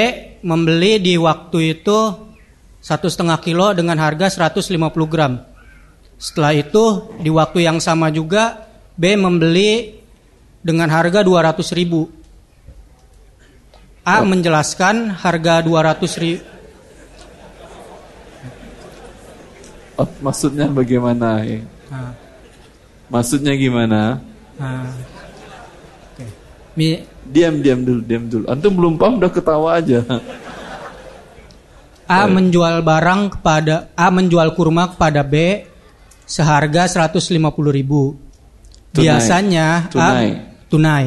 membeli 0.43 0.99
di 0.99 1.15
waktu 1.15 1.79
itu 1.79 1.99
satu 2.83 3.07
setengah 3.07 3.39
kilo 3.39 3.71
dengan 3.71 4.03
harga 4.03 4.51
150 4.51 4.75
gram. 5.07 5.47
Setelah 6.19 6.53
itu 6.59 7.15
di 7.23 7.31
waktu 7.31 7.71
yang 7.71 7.79
sama 7.79 8.11
juga 8.11 8.67
B 8.99 9.15
membeli 9.15 9.95
dengan 10.59 10.91
harga 10.91 11.23
200 11.23 11.71
ribu. 11.79 12.18
A 14.09 14.25
menjelaskan 14.25 15.13
harga 15.13 15.61
200 15.61 16.23
ribu. 16.25 16.41
Oh, 19.99 20.09
maksudnya 20.25 20.71
bagaimana? 20.71 21.43
ya? 21.43 21.61
Nah, 21.91 22.15
Maksudnya 23.11 23.53
gimana? 23.59 24.23
nah. 24.57 24.89
Mi- 26.79 27.03
Diam, 27.29 27.61
diam 27.61 27.83
dulu, 27.85 28.01
diam 28.01 28.25
dulu. 28.31 28.45
Antum 28.49 28.73
belum 28.73 28.95
paham 28.97 29.19
udah 29.21 29.29
ketawa 29.29 29.77
aja. 29.77 30.01
A 32.09 32.25
menjual 32.25 32.81
barang 32.81 33.37
kepada 33.37 33.93
A 33.93 34.09
menjual 34.09 34.57
kurma 34.57 34.89
kepada 34.97 35.21
B 35.21 35.67
seharga 36.25 36.89
150 36.89 37.29
ribu. 37.69 38.17
Tunai. 38.95 39.03
Biasanya 39.05 39.67
Tunai. 39.93 40.29
A 40.33 40.41
tunai. 40.73 41.05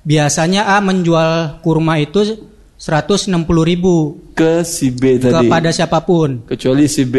Biasanya 0.00 0.76
A 0.76 0.80
menjual 0.80 1.60
kurma 1.60 2.00
itu 2.00 2.48
160 2.80 3.36
ribu 3.44 4.16
Ke 4.32 4.64
si 4.64 4.88
B 4.88 5.20
tadi. 5.20 5.36
kepada 5.36 5.68
siapa 5.68 6.00
pun. 6.00 6.48
Kecuali 6.48 6.88
si 6.88 7.04
B. 7.04 7.16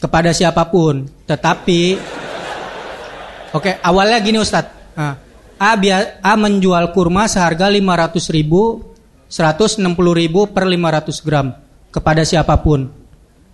Kepada 0.00 0.34
siapa 0.34 0.66
pun. 0.66 1.06
Tetapi 1.26 1.80
Oke, 3.50 3.82
awalnya 3.82 4.22
gini 4.22 4.38
Ustadz. 4.38 4.94
Nah, 4.94 5.18
A, 5.58 5.70
A 6.22 6.32
menjual 6.38 6.94
kurma 6.94 7.26
seharga 7.26 7.66
500 7.66 8.30
ribu, 8.30 8.94
160 9.26 9.90
ribu 10.14 10.46
per 10.54 10.70
500 10.70 11.26
gram 11.26 11.46
kepada 11.90 12.22
siapa 12.22 12.62
pun. 12.62 12.86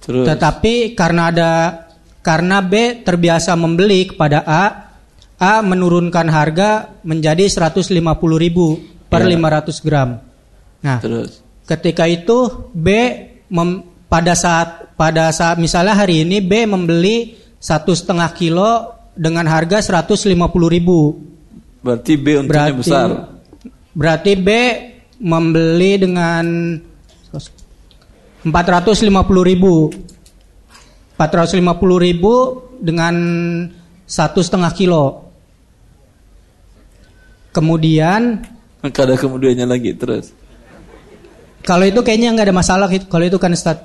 Terus. 0.05 0.29
Tetapi 0.29 0.93
karena 0.93 1.33
ada 1.33 1.51
karena 2.21 2.61
B 2.61 3.01
terbiasa 3.03 3.57
membeli 3.57 4.13
kepada 4.13 4.45
A, 4.45 4.86
A 5.37 5.61
menurunkan 5.61 6.27
harga 6.29 6.97
menjadi 7.05 7.45
150 7.45 7.93
ribu 8.41 8.81
per 9.07 9.21
Ya. 9.23 9.37
500 9.37 9.85
gram. 9.85 10.21
Nah, 10.81 10.99
Terus. 10.99 11.45
ketika 11.69 12.09
itu 12.09 12.69
B 12.73 12.89
mem- 13.49 13.85
pada 14.09 14.33
saat 14.33 14.97
pada 14.97 15.29
saat 15.31 15.61
misalnya 15.61 15.93
hari 15.93 16.25
ini 16.25 16.41
B 16.41 16.65
membeli 16.65 17.37
satu 17.61 17.93
setengah 17.93 18.33
kilo 18.33 18.97
dengan 19.13 19.45
harga 19.45 19.83
150 19.83 20.25
ribu. 20.71 21.21
Berarti 21.83 22.13
B 22.17 22.27
untungnya 22.41 22.73
Berarti 22.73 22.81
besar. 22.81 23.09
berarti 23.93 24.33
B 24.37 24.49
membeli 25.19 25.93
dengan 25.97 26.45
450 28.45 29.03
ribu 29.43 29.91
450 31.17 31.99
ribu 31.99 32.35
dengan 32.79 33.15
satu 34.07 34.39
setengah 34.45 34.71
kilo 34.71 35.26
kemudian 37.57 38.45
Maka 38.85 39.03
ada 39.03 39.17
kemudiannya 39.17 39.65
lagi 39.65 39.97
terus. 39.97 40.37
kalau 41.65 41.83
itu 41.83 41.99
kayaknya 42.01 42.37
nggak 42.37 42.47
ada 42.47 42.55
masalah 42.55 42.87
kalau 43.09 43.25
itu 43.25 43.41
kan 43.41 43.51
Ustaz 43.51 43.81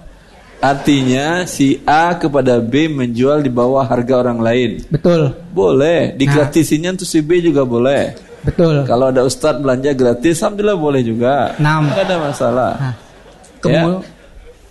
Artinya 0.61 1.41
si 1.49 1.81
A 1.89 2.13
kepada 2.13 2.61
B 2.61 2.85
menjual 2.85 3.41
di 3.41 3.49
bawah 3.49 3.81
harga 3.81 4.21
orang 4.21 4.37
lain. 4.37 4.85
betul 4.93 5.33
Boleh, 5.49 6.13
digratisinnya 6.13 6.93
untuk 6.93 7.09
si 7.09 7.17
B 7.17 7.41
juga 7.41 7.65
boleh. 7.65 8.13
betul 8.45 8.85
Kalau 8.85 9.09
ada 9.09 9.25
ustadz 9.25 9.57
belanja 9.57 9.89
gratis, 9.97 10.37
alhamdulillah 10.37 10.77
boleh 10.77 11.01
juga. 11.01 11.57
Enam. 11.57 11.89
Nggak 11.89 12.05
ada 12.05 12.17
masalah. 12.21 12.71
Kemu- 13.57 14.05
Ya. 14.05 14.21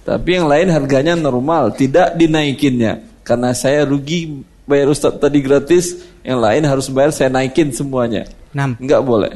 Tapi 0.01 0.31
yang 0.33 0.47
lain 0.47 0.71
harganya 0.71 1.15
normal, 1.19 1.75
tidak 1.75 2.15
dinaikinnya. 2.15 3.03
Karena 3.27 3.51
saya 3.51 3.83
rugi 3.83 4.47
bayar 4.65 4.95
ustadz 4.95 5.19
tadi 5.19 5.43
gratis, 5.43 5.99
yang 6.23 6.39
lain 6.39 6.63
harus 6.71 6.87
bayar 6.87 7.11
saya 7.11 7.35
naikin 7.35 7.75
semuanya. 7.75 8.31
Enam. 8.55 8.77
Nggak 8.79 9.03
boleh. 9.03 9.35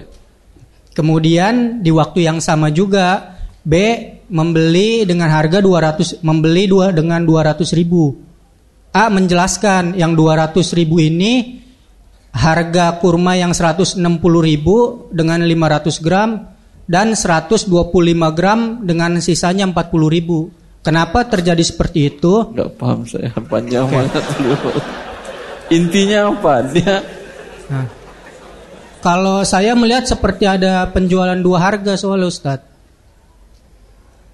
Kemudian 0.95 1.83
di 1.83 1.91
waktu 1.91 2.27
yang 2.27 2.39
sama 2.39 2.71
juga 2.71 3.35
B 3.67 3.75
membeli 4.31 5.03
dengan 5.09 5.31
harga 5.31 5.59
200 5.59 6.23
membeli 6.23 6.71
dua 6.71 6.95
dengan 6.95 7.23
200 7.27 7.75
ribu. 7.75 8.15
A 8.95 9.11
menjelaskan 9.11 9.99
yang 9.99 10.15
200 10.15 10.55
ribu 10.79 11.03
ini 11.03 11.59
harga 12.31 12.99
kurma 13.03 13.35
yang 13.35 13.51
160 13.51 13.99
ribu 14.39 15.07
dengan 15.11 15.43
500 15.43 15.99
gram 15.99 16.31
dan 16.87 17.15
125 17.19 17.71
gram 18.35 18.61
dengan 18.87 19.19
sisanya 19.19 19.67
40 19.67 20.15
ribu. 20.15 20.51
Kenapa 20.85 21.27
terjadi 21.27 21.65
seperti 21.65 22.13
itu? 22.13 22.55
Nggak 22.55 22.71
paham 22.77 23.03
saya 23.09 23.33
panjang 23.51 23.89
banget 23.89 24.23
dulu. 24.37 24.57
Intinya 25.73 26.29
apa? 26.29 26.55
Dia 26.71 26.97
Nah, 27.65 27.89
kalau 29.05 29.45
saya 29.45 29.77
melihat 29.77 30.09
seperti 30.09 30.49
ada 30.49 30.89
penjualan 30.89 31.37
dua 31.37 31.61
harga 31.61 31.93
soalnya 31.95 32.25
Ustadz. 32.25 32.65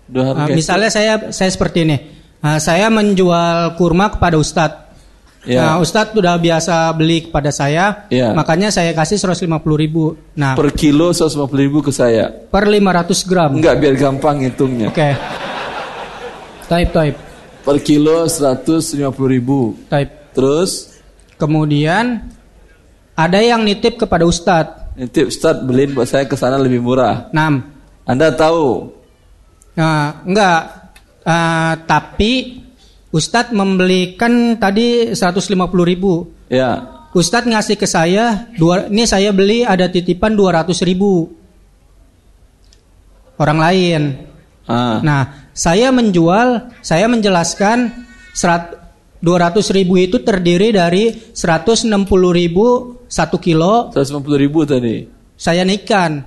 dua 0.07 0.31
harga. 0.31 0.55
misalnya 0.55 0.91
saya 0.91 1.13
saya 1.35 1.51
seperti 1.51 1.83
ini. 1.83 1.97
Nah, 2.41 2.57
saya 2.57 2.87
menjual 2.89 3.75
kurma 3.75 4.15
kepada 4.15 4.39
Ustadz. 4.39 4.87
Ya. 5.43 5.75
Nah, 5.75 5.75
Ustadz 5.81 6.13
sudah 6.15 6.37
biasa 6.37 6.93
beli 6.95 7.27
kepada 7.29 7.49
saya, 7.51 8.05
Ya. 8.09 8.31
makanya 8.33 8.69
saya 8.69 8.93
kasih 8.93 9.17
150 9.19 9.51
ribu. 9.75 10.15
Nah, 10.37 10.55
per, 10.55 10.69
per 10.69 10.79
kilo 10.79 11.11
150 11.11 11.37
ribu 11.59 11.79
ke 11.83 11.91
saya. 11.91 12.31
500 12.49 13.29
gram. 13.29 13.51
Enggak 13.57 13.75
biar 13.77 13.95
gampang 13.99 14.41
hitungnya. 14.41 14.89
Oke. 14.89 15.11
Type 16.71 16.93
type 16.95 17.19
Per 17.61 17.77
kilo 17.83 18.31
150 18.31 18.95
ribu. 19.27 19.75
type. 19.91 20.33
Terus 20.33 20.95
Kemudian 21.35 22.21
ada 23.21 23.39
yang 23.45 23.61
nitip 23.61 24.01
kepada 24.01 24.25
Ustadz. 24.25 24.97
nanti 24.97 25.21
Ustadz 25.29 25.65
beliin 25.65 25.93
buat 25.93 26.09
saya 26.09 26.25
ke 26.25 26.37
sana 26.41 26.57
lebih 26.57 26.81
murah. 26.81 27.29
6. 27.33 28.09
Anda 28.09 28.33
tahu? 28.33 28.89
Nah, 29.77 30.25
enggak. 30.25 30.63
Ah, 31.25 31.77
tapi 31.85 32.65
Ustadz 33.13 33.53
membelikan 33.53 34.57
tadi 34.57 35.13
150 35.13 35.85
ribu. 35.85 36.33
Ya. 36.49 37.01
Ustadz 37.13 37.51
ngasih 37.51 37.77
ke 37.77 37.85
saya, 37.91 38.47
dua, 38.55 38.87
ini 38.87 39.03
saya 39.05 39.35
beli 39.35 39.67
ada 39.67 39.91
titipan 39.91 40.33
200 40.33 40.81
ribu. 40.87 41.29
Orang 43.37 43.59
lain. 43.61 44.31
Ah. 44.65 45.03
Nah, 45.05 45.23
saya 45.51 45.93
menjual, 45.93 46.73
saya 46.81 47.05
menjelaskan 47.11 47.93
serat, 48.33 48.80
200 49.21 49.77
ribu 49.77 50.01
itu 50.01 50.25
terdiri 50.25 50.73
dari 50.73 51.13
160 51.13 51.89
ribu 52.33 52.67
satu 53.05 53.37
kilo. 53.37 53.93
150 53.93 54.41
ribu 54.41 54.65
tadi. 54.65 55.05
Saya 55.37 55.65
naikkan. 55.65 56.25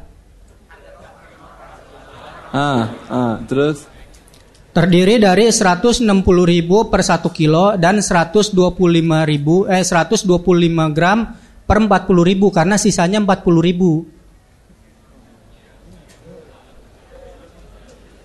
Ah, 2.53 2.85
ah, 3.09 3.35
terus 3.49 3.89
Terdiri 4.73 5.21
dari 5.21 5.53
160 5.53 6.01
ribu 6.49 6.89
per 6.89 7.05
1 7.05 7.29
kilo 7.29 7.77
dan 7.77 8.01
125 8.01 8.57
ribu, 9.21 9.69
eh 9.69 9.85
125 9.85 10.89
gram 10.89 11.29
per 11.69 11.77
40 11.77 12.25
ribu 12.25 12.49
karena 12.49 12.73
sisanya 12.81 13.21
40 13.21 13.61
ribu. 13.61 14.01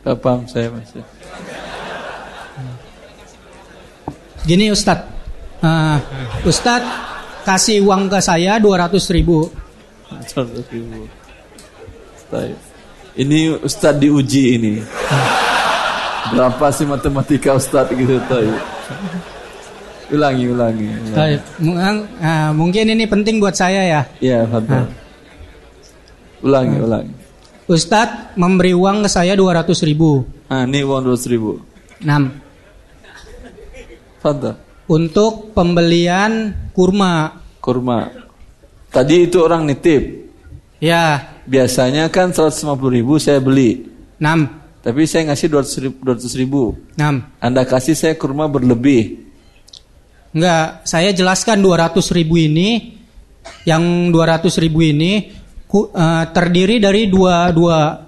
Gak 0.09 0.17
paham 0.25 0.49
saya 0.49 0.73
masih. 0.73 1.05
Gini 4.49 4.73
Ustadz, 4.73 5.05
Ah, 5.61 6.01
Ustadz 6.47 6.87
kasih 7.45 7.85
uang 7.85 8.09
ke 8.09 8.17
saya 8.25 8.57
200 8.57 8.97
ribu. 9.13 9.51
100 10.25 10.65
ribu. 10.73 11.05
Ini 13.19 13.59
Ustadz 13.61 14.01
diuji 14.01 14.57
ini. 14.57 14.73
Berapa 16.33 16.71
sih 16.73 16.89
matematika 16.89 17.59
Ustaz 17.59 17.93
gitu 17.93 18.17
tuh? 18.31 18.41
Ulangi, 20.09 20.49
ulangi. 20.49 20.89
ulangi. 21.13 21.37
Ah, 22.25 22.55
mungkin 22.57 22.89
ini 22.89 23.05
penting 23.05 23.43
buat 23.43 23.53
saya 23.53 23.85
ya. 23.85 24.01
Iya, 24.23 24.49
betul. 24.49 24.89
Ulangi, 26.41 26.77
ulangi. 26.81 27.13
Ustadz 27.69 28.33
memberi 28.41 28.73
uang 28.73 29.05
ke 29.05 29.09
saya 29.13 29.37
200 29.37 29.85
ribu. 29.85 30.25
Ah, 30.49 30.65
ini 30.65 30.81
uang 30.81 31.05
200 31.13 31.29
ribu. 31.29 31.61
6. 32.01 32.48
Fadal. 34.19 34.57
Untuk 34.89 35.53
pembelian 35.53 36.55
kurma. 36.73 37.39
Kurma. 37.61 38.09
Tadi 38.89 39.29
itu 39.29 39.39
orang 39.45 39.69
nitip. 39.69 40.03
Ya. 40.81 41.37
Biasanya 41.49 42.09
kan 42.09 42.33
150 42.33 42.93
ribu 42.93 43.17
saya 43.21 43.41
beli. 43.41 43.85
6. 44.21 44.83
Tapi 44.85 45.05
saya 45.05 45.29
ngasih 45.33 45.49
200 45.53 45.85
ribu. 45.85 45.97
200 46.05 46.41
ribu. 46.41 46.63
6. 46.97 47.25
Anda 47.41 47.63
kasih 47.69 47.93
saya 47.97 48.15
kurma 48.17 48.49
berlebih. 48.49 49.29
Enggak, 50.33 50.85
saya 50.85 51.11
jelaskan 51.13 51.65
200 51.65 52.13
ribu 52.13 52.37
ini, 52.37 53.01
yang 53.65 54.13
200 54.13 54.61
ribu 54.61 54.85
ini 54.85 55.33
ku- 55.65 55.89
eh, 55.89 56.25
terdiri 56.33 56.77
dari 56.77 57.09
dua 57.09 57.49
dua 57.49 58.05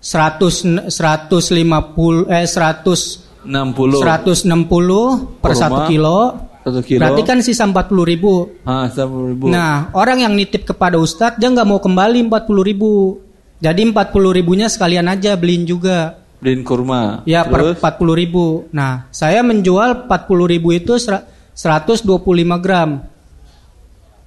100 0.00 0.88
150 0.92 2.28
eh 2.28 2.44
100 2.44 3.25
60. 3.46 4.02
160 4.02 5.40
per 5.40 5.52
satu 5.54 5.86
kilo. 5.86 6.20
satu 6.66 6.82
kilo. 6.82 6.98
Berarti 6.98 7.22
kan 7.22 7.38
sisa 7.40 7.62
40 7.62 8.02
ribu. 8.02 8.58
Ah, 8.66 8.90
150 8.90 9.30
ribu. 9.30 9.46
Nah, 9.48 9.94
orang 9.94 10.26
yang 10.26 10.34
nitip 10.34 10.66
kepada 10.66 10.98
Ustadz 10.98 11.38
dia 11.38 11.46
nggak 11.46 11.64
mau 11.64 11.78
kembali 11.78 12.26
40 12.26 12.66
ribu. 12.66 13.22
Jadi 13.62 13.86
40 13.88 14.34
ribunya 14.34 14.66
sekalian 14.66 15.06
aja 15.06 15.38
beliin 15.38 15.64
juga. 15.64 16.18
Beliin 16.42 16.66
kurma. 16.66 17.22
Ya 17.24 17.46
per 17.46 17.72
Terus? 17.72 17.76
40 17.80 18.12
ribu. 18.12 18.44
Nah, 18.74 19.08
saya 19.08 19.40
menjual 19.40 20.04
40 20.04 20.44
ribu 20.44 20.74
itu 20.74 20.98
sera- 21.00 21.24
125 21.56 22.60
gram. 22.60 23.00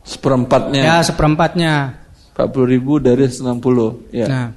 Seperempatnya. 0.02 0.82
Ya, 0.82 0.96
seperempatnya. 1.06 1.74
40 2.34 2.66
ribu 2.66 2.98
dari 2.98 3.30
90. 3.30 4.10
Ya. 4.10 4.26
Nah, 4.26 4.48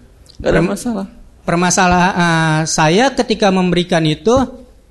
Gak 0.40 0.48
ada 0.48 0.60
masalah. 0.64 1.06
Permasalahan 1.42 2.12
eh, 2.14 2.60
saya 2.70 3.10
ketika 3.12 3.50
memberikan 3.50 4.02
itu 4.06 4.34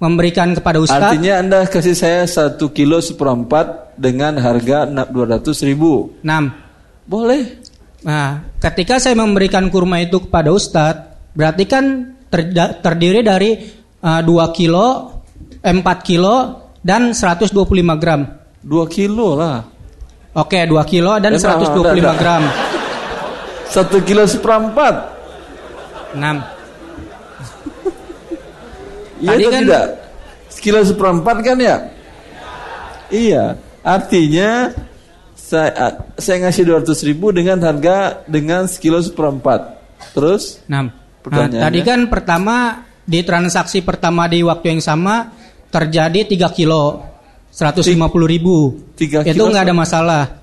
memberikan 0.02 0.52
kepada 0.58 0.82
Ustadz. 0.82 1.14
Artinya 1.14 1.40
Anda 1.40 1.60
kasih 1.70 1.94
saya 1.94 2.26
satu 2.26 2.74
kilo 2.74 2.98
seperempat 3.00 3.94
dengan 3.96 4.36
harga 4.42 4.90
200 4.90 5.46
ribu. 5.70 6.18
6. 6.26 7.06
Boleh. 7.06 7.62
Nah, 8.02 8.42
ketika 8.58 8.98
saya 8.98 9.14
memberikan 9.14 9.70
kurma 9.70 10.02
itu 10.02 10.26
kepada 10.26 10.50
Ustadz, 10.50 11.32
berarti 11.38 11.70
kan 11.70 12.18
terda- 12.34 12.82
terdiri 12.82 13.22
dari 13.22 13.52
eh, 14.02 14.22
2 14.26 14.58
kilo, 14.58 15.22
eh, 15.62 15.70
4 15.70 16.02
kilo, 16.02 16.36
dan 16.82 17.14
125 17.14 17.96
gram. 18.02 18.26
2 18.66 18.86
kilo 18.90 19.38
lah. 19.38 19.62
Oke, 20.34 20.66
2 20.66 20.82
kilo 20.90 21.20
dan 21.22 21.38
nah, 21.38 21.42
125 21.42 21.78
enggak, 21.78 21.94
enggak. 21.94 22.16
gram. 22.18 22.44
Satu 23.70 24.02
kilo 24.02 24.26
seperempat. 24.26 25.21
6. 26.16 26.22
Iya 29.22 29.30
Tadi 29.38 29.44
atau 29.46 29.52
kan- 29.54 29.64
tidak? 29.64 29.86
Sekilo 30.52 30.80
seperempat 30.84 31.38
kan 31.46 31.58
ya? 31.62 31.78
Iya. 33.14 33.56
Artinya 33.82 34.74
saya 35.38 36.00
saya 36.18 36.38
ngasih 36.48 36.64
200 36.64 37.02
ribu 37.08 37.30
dengan 37.34 37.60
harga 37.62 38.26
dengan 38.26 38.66
sekilo 38.66 38.98
seperempat. 39.02 39.78
Terus? 40.18 40.64
6. 40.66 40.90
Nah, 41.22 41.48
tadi 41.48 41.80
kan 41.86 42.10
pertama 42.10 42.82
di 43.06 43.22
transaksi 43.22 43.86
pertama 43.86 44.26
di 44.26 44.42
waktu 44.42 44.74
yang 44.74 44.82
sama 44.82 45.30
terjadi 45.70 46.26
3 46.26 46.50
kilo 46.50 47.06
150 47.54 48.26
ribu. 48.26 48.74
Tiga 48.98 49.22
Itu 49.22 49.38
kilo 49.38 49.54
nggak 49.54 49.66
ada 49.70 49.76
masalah. 49.76 50.41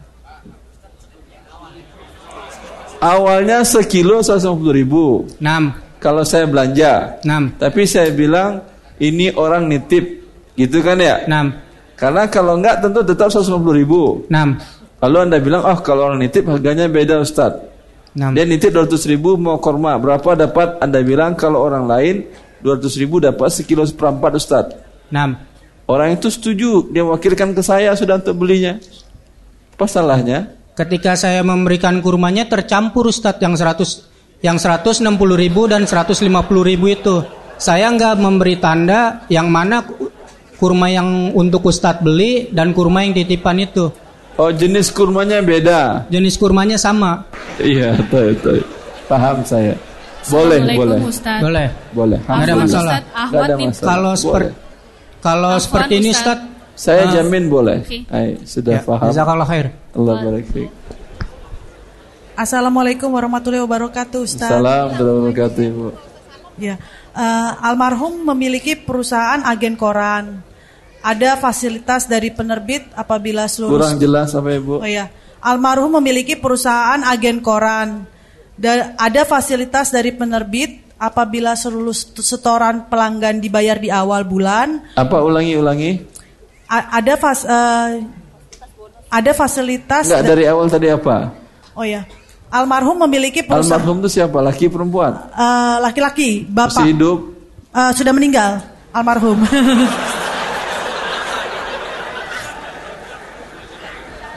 Awalnya 2.99 3.62
sekilo 3.62 4.19
150 4.19 4.59
ribu. 4.75 5.23
6. 5.39 6.03
Kalau 6.03 6.23
saya 6.27 6.51
belanja. 6.51 7.23
6. 7.23 7.59
Tapi 7.62 7.87
saya 7.87 8.11
bilang 8.11 8.66
ini 8.99 9.31
orang 9.35 9.70
nitip. 9.70 10.27
Gitu 10.59 10.83
kan 10.83 10.99
ya? 10.99 11.23
6. 11.27 11.95
Karena 11.95 12.27
kalau 12.27 12.59
enggak 12.59 12.83
tentu 12.83 13.07
tetap 13.07 13.31
150 13.31 13.55
ribu. 13.75 14.27
6. 14.27 14.99
Lalu 14.99 15.16
anda 15.23 15.39
bilang, 15.39 15.62
oh 15.62 15.79
kalau 15.79 16.11
orang 16.11 16.27
nitip 16.27 16.43
harganya 16.51 16.91
beda 16.91 17.23
Ustaz. 17.23 17.55
6. 18.19 18.35
Dia 18.35 18.43
nitip 18.43 18.75
200 18.75 19.11
ribu 19.15 19.39
mau 19.39 19.62
korma. 19.62 19.95
Berapa 19.95 20.35
dapat? 20.35 20.83
Anda 20.83 20.99
bilang 21.07 21.39
kalau 21.39 21.62
orang 21.62 21.87
lain 21.87 22.27
200 22.66 22.99
ribu 22.99 23.23
dapat 23.23 23.55
sekilo 23.55 23.87
seperempat 23.87 24.35
Ustaz. 24.35 24.75
6. 25.15 25.87
Orang 25.87 26.19
itu 26.19 26.27
setuju. 26.35 26.91
Dia 26.91 27.07
wakilkan 27.07 27.55
ke 27.55 27.62
saya 27.62 27.95
sudah 27.95 28.19
untuk 28.19 28.43
belinya. 28.43 28.83
Apa 29.79 29.87
salahnya? 29.87 30.58
Ketika 30.79 31.19
saya 31.19 31.43
memberikan 31.43 31.99
kurmanya 31.99 32.47
tercampur 32.47 33.11
Ustadz 33.11 33.43
yang 33.43 33.59
100 33.59 34.47
yang 34.47 34.63
160 34.63 35.03
ribu 35.35 35.67
dan 35.67 35.83
150 35.83 36.23
ribu 36.63 36.87
itu. 36.87 37.27
Saya 37.59 37.91
nggak 37.91 38.23
memberi 38.23 38.55
tanda 38.63 39.27
yang 39.27 39.51
mana 39.51 39.83
ku- 39.83 40.15
kurma 40.55 40.87
yang 40.87 41.35
untuk 41.35 41.67
Ustadz 41.67 42.07
beli 42.07 42.47
dan 42.55 42.71
kurma 42.71 43.03
yang 43.03 43.11
titipan 43.11 43.59
itu. 43.59 43.91
Oh 44.39 44.55
jenis 44.55 44.95
kurmanya 44.95 45.43
beda. 45.43 46.07
Jenis 46.15 46.39
kurmanya 46.39 46.79
sama. 46.79 47.27
Iya, 47.59 47.99
betul, 47.99 48.39
betul. 48.39 48.59
Paham 49.11 49.43
saya. 49.43 49.75
Boleh, 50.31 50.63
boleh. 50.79 50.99
Boleh. 51.43 51.69
Boleh. 51.91 52.19
Nggak 52.23 52.47
ada 52.47 52.55
masalah. 52.55 52.97
Nggak 53.03 53.43
ada 53.43 53.55
masalah. 53.59 53.89
Kalau 53.91 54.13
seperti 54.15 54.51
kalau 55.19 55.53
seperti 55.59 55.93
ini 55.99 56.11
Ustaz. 56.15 56.23
Ustadz 56.23 56.48
Saya 56.79 57.11
Ah. 57.11 57.13
jamin 57.19 57.51
boleh. 57.51 57.83
Oke. 57.83 58.07
Ay, 58.07 58.39
sudah 58.47 58.79
Ya, 58.79 58.87
paham. 58.87 59.11
jazakallah 59.11 59.49
khair. 59.51 59.75
Allah 59.91 60.15
barik 60.23 60.47
fiik. 60.47 60.71
Assalamualaikum 62.39 63.11
warahmatullahi 63.11 63.67
wabarakatuh, 63.67 64.19
Ustaz. 64.23 64.47
Salam 64.47 64.95
warahmatullahi 64.95 65.17
wabarakatuh, 65.19 65.61
Ibu. 65.75 65.87
Ya, 66.59 66.75
eh, 67.13 67.51
almarhum 67.67 68.23
memiliki 68.23 68.79
perusahaan 68.79 69.43
agen 69.43 69.75
koran. 69.75 70.47
Ada 71.03 71.35
fasilitas 71.35 72.07
dari 72.07 72.31
penerbit 72.31 72.95
apabila 72.95 73.47
seluruh 73.47 73.79
Kurang 73.79 73.99
jelas 73.99 74.35
apa 74.35 74.51
Ibu? 74.51 74.83
Oh 74.83 74.87
ya, 74.87 75.11
almarhum 75.43 75.99
memiliki 75.99 76.39
perusahaan 76.39 77.03
agen 77.03 77.43
koran. 77.43 78.07
Dan 78.55 78.95
ada 78.99 79.23
fasilitas 79.23 79.91
dari 79.91 80.11
penerbit 80.11 80.95
apabila 80.99 81.55
seluruh 81.55 81.95
setoran 81.95 82.91
pelanggan 82.91 83.39
dibayar 83.39 83.79
di 83.79 83.87
awal 83.87 84.27
bulan. 84.27 84.83
Apa 84.95 85.23
ulangi 85.23 85.55
ulangi? 85.55 85.91
A- 86.69 87.01
ada 87.01 87.16
fas, 87.16 87.43
eh, 87.43 87.90
ada 89.09 89.31
fasilitas. 89.32 90.05
Enggak 90.05 90.23
da- 90.23 90.28
dari 90.28 90.45
awal 90.45 90.69
tadi 90.69 90.86
apa? 90.86 91.32
Oh 91.73 91.81
ya, 91.82 92.05
almarhum 92.49 92.99
memiliki 93.01 93.40
perusahaan 93.40 93.81
Almarhum 93.81 94.05
itu 94.05 94.11
siapa? 94.15 94.39
Laki 94.39 94.69
perempuan? 94.69 95.16
eh, 95.31 95.77
laki-laki, 95.81 96.45
bapak. 96.45 96.77
Masih 96.77 96.93
hidup? 96.93 97.19
Eh, 97.70 97.93
sudah 97.93 98.12
meninggal, 98.12 98.61
almarhum. 98.90 99.39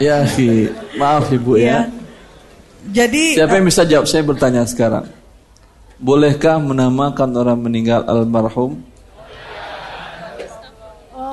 Ya, 0.02 0.26
Ki. 0.26 0.66
maaf 0.98 1.30
Ibu 1.30 1.62
ya. 1.62 1.62
Iya. 1.62 1.80
Jadi 2.82 3.38
Siapa 3.38 3.54
yang 3.54 3.68
bisa 3.70 3.86
jawab? 3.86 4.10
Saya 4.10 4.26
bertanya 4.26 4.66
sekarang. 4.66 5.06
Bolehkah 6.02 6.58
menamakan 6.58 7.30
orang 7.38 7.62
meninggal 7.62 8.02
almarhum? 8.10 8.82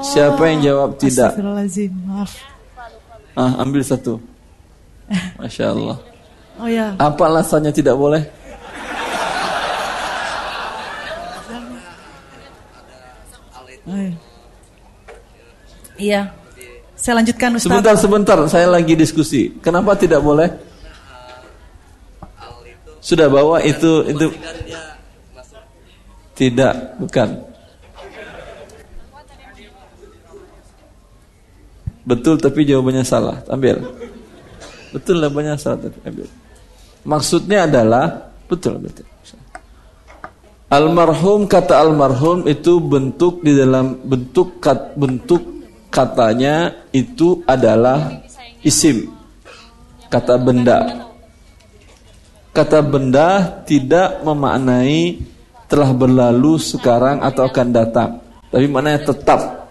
Siapa 0.02 0.42
yang 0.48 0.60
jawab 0.62 0.90
tidak? 1.00 1.34
Maaf. 2.06 2.32
Ah, 3.38 3.62
ambil 3.62 3.82
satu. 3.86 4.18
Masya 5.38 5.72
Allah. 5.72 5.98
Oh 6.58 6.66
ya. 6.66 6.94
Apa 6.98 7.30
alasannya 7.30 7.70
tidak 7.70 7.94
boleh? 7.94 8.26
Oh. 13.88 14.12
Iya. 15.96 16.30
Saya 16.98 17.22
lanjutkan 17.22 17.56
Ustaz. 17.56 17.70
Sebentar, 17.70 17.94
sebentar. 17.96 18.38
Saya 18.50 18.66
lagi 18.68 18.98
diskusi. 18.98 19.54
Kenapa 19.62 19.94
tidak 19.94 20.20
boleh? 20.20 20.50
Sudah 22.98 23.30
bawa 23.30 23.62
itu 23.64 24.04
itu 24.04 24.26
tidak, 26.36 26.98
bukan. 27.00 27.40
Betul 32.09 32.40
tapi 32.40 32.64
jawabannya 32.64 33.05
salah. 33.05 33.44
Ambil. 33.52 33.85
Betul 34.97 35.20
jawabannya 35.20 35.60
salah 35.60 35.85
tapi 35.85 35.98
ambil. 36.09 36.28
Maksudnya 37.05 37.68
adalah 37.68 38.32
betul 38.48 38.80
betul. 38.80 39.05
Almarhum 40.68 41.48
kata 41.48 41.80
almarhum 41.80 42.44
itu 42.44 42.76
bentuk 42.80 43.40
di 43.40 43.56
dalam 43.56 44.05
bentuk 44.05 44.60
kat, 44.60 44.97
bentuk 44.97 45.40
katanya 45.89 46.85
itu 46.93 47.40
adalah 47.48 48.20
isim 48.60 49.09
kata 50.12 50.36
benda 50.36 51.09
kata 52.59 52.85
benda 52.85 53.62
tidak 53.64 54.20
memaknai 54.26 55.24
telah 55.70 55.94
berlalu 55.94 56.59
sekarang 56.59 57.22
atau 57.22 57.47
akan 57.47 57.68
datang. 57.70 58.10
Tapi 58.48 58.66
mana 58.66 58.97
tetap. 58.98 59.67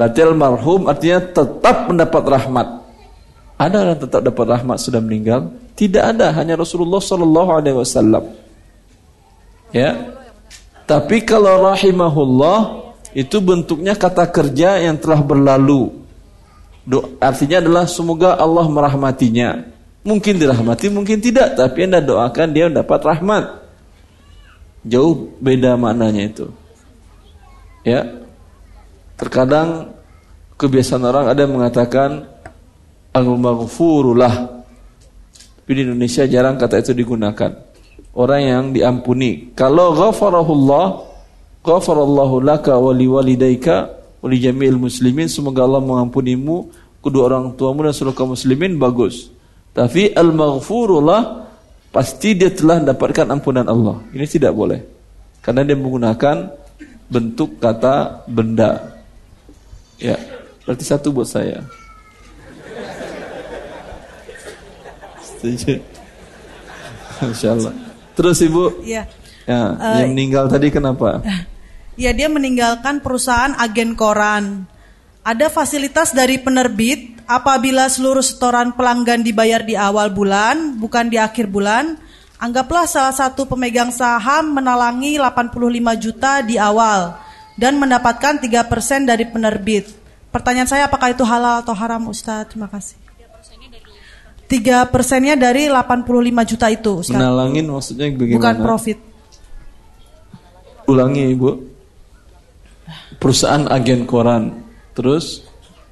Berarti 0.00 0.24
almarhum 0.24 0.88
artinya 0.88 1.20
tetap 1.20 1.92
mendapat 1.92 2.24
rahmat. 2.24 2.88
Ada 3.60 3.76
orang 3.84 4.00
tetap 4.00 4.24
dapat 4.24 4.46
rahmat 4.48 4.80
sudah 4.80 4.96
meninggal? 5.04 5.52
Tidak 5.76 6.00
ada, 6.00 6.32
hanya 6.32 6.56
Rasulullah 6.56 7.04
Sallallahu 7.04 7.50
Alaihi 7.52 7.76
Wasallam. 7.76 8.24
Ya, 9.76 10.16
tapi 10.88 11.20
kalau 11.20 11.68
rahimahullah 11.68 12.80
itu 13.12 13.44
bentuknya 13.44 13.92
kata 13.92 14.24
kerja 14.32 14.80
yang 14.80 14.96
telah 14.96 15.20
berlalu. 15.20 15.92
Artinya 17.20 17.60
adalah 17.60 17.84
semoga 17.84 18.40
Allah 18.40 18.64
merahmatinya. 18.72 19.68
Mungkin 20.00 20.40
dirahmati, 20.40 20.88
mungkin 20.88 21.20
tidak, 21.20 21.60
tapi 21.60 21.84
Anda 21.84 22.00
doakan 22.00 22.56
dia 22.56 22.72
mendapat 22.72 23.04
rahmat. 23.04 23.44
Jauh 24.88 25.28
beda 25.36 25.76
maknanya 25.76 26.24
itu. 26.24 26.48
Ya. 27.84 28.19
Terkadang 29.20 29.92
kebiasaan 30.56 31.04
orang 31.04 31.28
ada 31.28 31.44
yang 31.44 31.60
mengatakan 31.60 32.24
al-maghfurullah. 33.12 34.64
Tapi 35.60 35.70
di 35.76 35.84
Indonesia 35.84 36.24
jarang 36.24 36.56
kata 36.56 36.80
itu 36.80 36.96
digunakan. 36.96 37.52
Orang 38.16 38.40
yang 38.40 38.64
diampuni. 38.72 39.52
Kalau 39.52 39.92
ghafarahullah, 39.92 40.86
ghafarallahu 41.60 42.40
laka 42.40 42.80
wa 42.80 42.96
liwalidayka 42.96 43.76
wa 44.24 44.26
li 44.26 44.40
jami'il 44.40 44.80
muslimin. 44.80 45.28
Semoga 45.28 45.68
Allah 45.68 45.84
mengampunimu, 45.84 46.72
kedua 47.04 47.28
orang 47.28 47.52
tuamu 47.54 47.84
dan 47.84 47.92
seluruh 47.92 48.16
kaum 48.16 48.32
muslimin 48.32 48.80
bagus. 48.80 49.28
Tapi 49.76 50.16
al-maghfurullah 50.16 51.46
pasti 51.92 52.34
dia 52.34 52.50
telah 52.50 52.82
mendapatkan 52.82 53.28
ampunan 53.30 53.68
Allah. 53.68 54.00
Ini 54.10 54.26
tidak 54.26 54.56
boleh. 54.56 54.80
Karena 55.44 55.62
dia 55.62 55.76
menggunakan 55.76 56.56
bentuk 57.06 57.62
kata 57.62 58.26
benda. 58.26 58.99
Ya, 60.00 60.16
berarti 60.64 60.84
satu 60.88 61.12
buat 61.12 61.28
saya. 61.28 61.60
Setuju. 65.20 65.76
Insya 67.20 67.52
Allah. 67.52 67.72
Terus 68.16 68.40
ibu? 68.40 68.80
Iya. 68.80 69.04
Ya, 69.44 69.62
Eh, 69.76 70.04
yang 70.04 70.12
meninggal 70.16 70.44
tadi 70.48 70.72
kenapa? 70.72 71.20
Ya 72.00 72.16
dia 72.16 72.32
meninggalkan 72.32 73.04
perusahaan 73.04 73.52
agen 73.60 73.92
koran. 73.92 74.64
Ada 75.20 75.52
fasilitas 75.52 76.16
dari 76.16 76.40
penerbit 76.40 77.20
apabila 77.28 77.92
seluruh 77.92 78.24
setoran 78.24 78.72
pelanggan 78.72 79.20
dibayar 79.20 79.60
di 79.60 79.76
awal 79.76 80.08
bulan, 80.08 80.80
bukan 80.80 81.12
di 81.12 81.20
akhir 81.20 81.52
bulan. 81.52 82.00
Anggaplah 82.40 82.88
salah 82.88 83.12
satu 83.12 83.44
pemegang 83.44 83.92
saham 83.92 84.48
menalangi 84.56 85.20
85 85.20 86.00
juta 86.00 86.40
di 86.40 86.56
awal 86.56 87.20
dan 87.60 87.76
mendapatkan 87.76 88.40
3% 88.40 89.04
dari 89.04 89.28
penerbit. 89.28 89.92
Pertanyaan 90.32 90.64
saya 90.64 90.88
apakah 90.88 91.12
itu 91.12 91.20
halal 91.28 91.60
atau 91.60 91.76
haram 91.76 92.08
Ustadz? 92.08 92.56
Terima 92.56 92.72
kasih. 92.72 92.96
Tiga 94.48 94.82
persennya 94.88 95.36
dari 95.36 95.68
85 95.68 96.50
juta 96.56 96.66
itu 96.72 97.04
Ustadz. 97.04 97.20
Menalangin 97.20 97.68
maksudnya 97.68 98.08
bagaimana? 98.08 98.36
Bukan 98.40 98.56
profit. 98.64 98.98
Ulangi 100.88 101.22
ibu. 101.36 101.50
Perusahaan 103.20 103.68
agen 103.68 104.08
koran. 104.08 104.64
Terus 104.96 105.44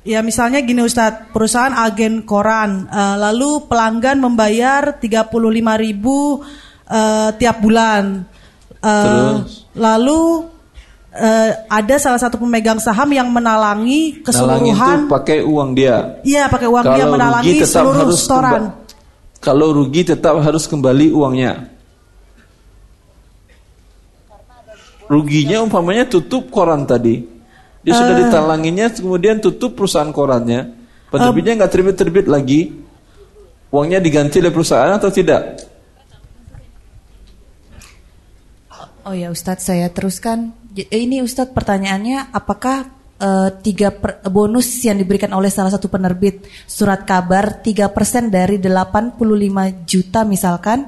Ya 0.08 0.24
misalnya 0.24 0.64
gini 0.64 0.80
Ustadz, 0.80 1.36
perusahaan 1.36 1.74
agen 1.84 2.24
koran, 2.24 2.88
eh, 2.88 3.16
lalu 3.20 3.68
pelanggan 3.68 4.16
membayar 4.16 4.96
35 4.96 5.76
ribu 5.76 6.40
eh, 6.88 7.30
tiap 7.36 7.60
bulan. 7.60 8.24
Eh, 8.80 9.04
Terus? 9.04 9.68
Lalu 9.76 10.48
eh, 11.10 11.50
ada 11.64 11.94
salah 11.96 12.16
satu 12.16 12.36
pemegang 12.36 12.76
saham 12.78 13.08
yang 13.08 13.28
menalangi 13.28 14.20
keseluruhan. 14.20 15.08
pakai 15.08 15.40
uang 15.40 15.70
dia. 15.72 16.20
Iya 16.22 16.46
pakai 16.46 16.68
uang 16.68 16.84
dia 16.84 16.94
Kalau 16.98 17.14
menalangi 17.14 17.48
rugi 17.48 17.60
tetap 17.60 17.74
seluruh 17.80 18.02
harus 18.02 18.18
setoran. 18.18 18.52
kemba- 18.52 18.76
Kalau 19.38 19.68
rugi 19.70 20.02
tetap 20.04 20.34
harus 20.38 20.64
kembali 20.66 21.06
uangnya. 21.10 21.52
Ruginya 25.08 25.64
umpamanya 25.64 26.04
tutup 26.04 26.50
koran 26.50 26.84
tadi. 26.84 27.24
Dia 27.80 27.94
sudah 27.94 28.12
Eh. 28.12 28.20
ditalanginya 28.26 28.92
kemudian 28.92 29.40
tutup 29.40 29.72
perusahaan 29.72 30.10
korannya. 30.10 30.74
Penerbitnya 31.08 31.56
nggak 31.56 31.72
terbit-terbit 31.72 32.26
lagi. 32.28 32.76
Uangnya 33.70 34.02
diganti 34.02 34.42
oleh 34.42 34.52
perusahaan 34.52 34.90
atau 34.90 35.08
tidak? 35.08 35.64
Oh 39.06 39.16
ya 39.16 39.32
Ustadz 39.32 39.64
saya 39.64 39.88
teruskan. 39.88 40.52
Eh, 40.76 41.00
Ini 41.04 41.24
Ustadz 41.24 41.54
pertanyaannya 41.54 42.30
apakah 42.30 42.76
eh, 43.18 43.50
tiga 43.64 43.88
per- 43.90 44.20
bonus 44.28 44.68
yang 44.84 44.96
diberikan 44.96 45.32
oleh 45.32 45.48
salah 45.48 45.72
satu 45.72 45.88
penerbit 45.88 46.44
surat 46.64 47.02
kabar 47.02 47.64
3% 47.64 48.28
dari 48.28 48.60
85 48.60 49.16
juta 49.84 50.22
misalkan 50.22 50.86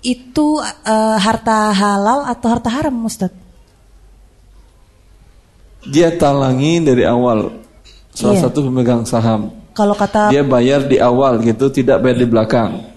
itu 0.00 0.62
eh, 0.62 1.18
harta 1.18 1.74
halal 1.74 2.24
atau 2.24 2.46
harta 2.48 2.70
haram 2.70 2.94
Ustadz? 3.02 3.44
Dia 5.86 6.10
talangi 6.14 6.82
dari 6.82 7.06
awal. 7.06 7.62
Salah 8.10 8.34
Iya. 8.34 8.42
satu 8.48 8.58
pemegang 8.66 9.06
saham. 9.06 9.54
Kalau 9.70 9.92
kata 9.92 10.32
Dia 10.32 10.40
bayar 10.40 10.88
di 10.88 10.96
awal 10.96 11.38
gitu, 11.44 11.68
tidak 11.68 12.00
bayar 12.00 12.16
di 12.16 12.26
belakang. 12.26 12.95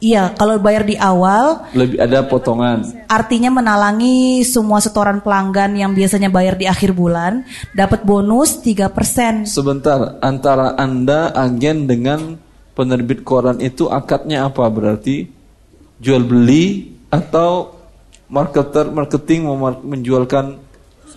Iya 0.00 0.32
kalau 0.34 0.56
bayar 0.58 0.82
di 0.82 0.96
awal 0.96 1.68
Lebih 1.76 2.00
ada 2.00 2.24
potongan. 2.24 2.82
artinya 3.06 3.52
menalangi 3.52 4.42
semua 4.42 4.80
setoran 4.80 5.20
pelanggan 5.20 5.76
yang 5.76 5.92
biasanya 5.92 6.32
bayar 6.32 6.56
di 6.56 6.64
akhir 6.66 6.96
bulan 6.96 7.44
dapat 7.76 8.02
bonus 8.02 8.58
3%. 8.64 9.44
Sebentar, 9.46 10.18
antara 10.24 10.74
Anda 10.74 11.30
agen 11.36 11.84
dengan 11.86 12.40
penerbit 12.72 13.22
koran 13.22 13.60
itu 13.60 13.86
akadnya 13.92 14.48
apa 14.48 14.64
berarti? 14.72 15.28
Jual 16.00 16.24
beli 16.24 16.96
atau 17.12 17.76
marketer 18.32 18.88
marketing 18.88 19.44
menjualkan 19.84 20.56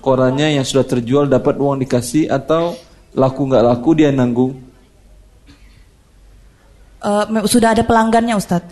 korannya 0.03 0.59
yang 0.59 0.65
sudah 0.67 0.83
terjual 0.83 1.31
dapat 1.31 1.55
uang 1.55 1.79
dikasih 1.79 2.27
atau 2.27 2.75
laku 3.15 3.47
nggak 3.47 3.63
laku 3.63 3.89
dia 3.95 4.11
nanggung? 4.11 4.72
Me- 7.27 7.45
sudah 7.45 7.75
ada 7.75 7.83
pelanggannya 7.83 8.35
Ustadz. 8.35 8.71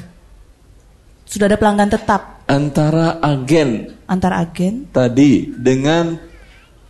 Sudah 1.28 1.48
ada 1.48 1.56
pelanggan 1.56 1.88
tetap 1.88 2.44
Antara 2.48 3.24
agen 3.24 3.96
antara 4.04 4.44
agen. 4.44 4.92
tadi 4.92 5.48
dengan 5.48 6.20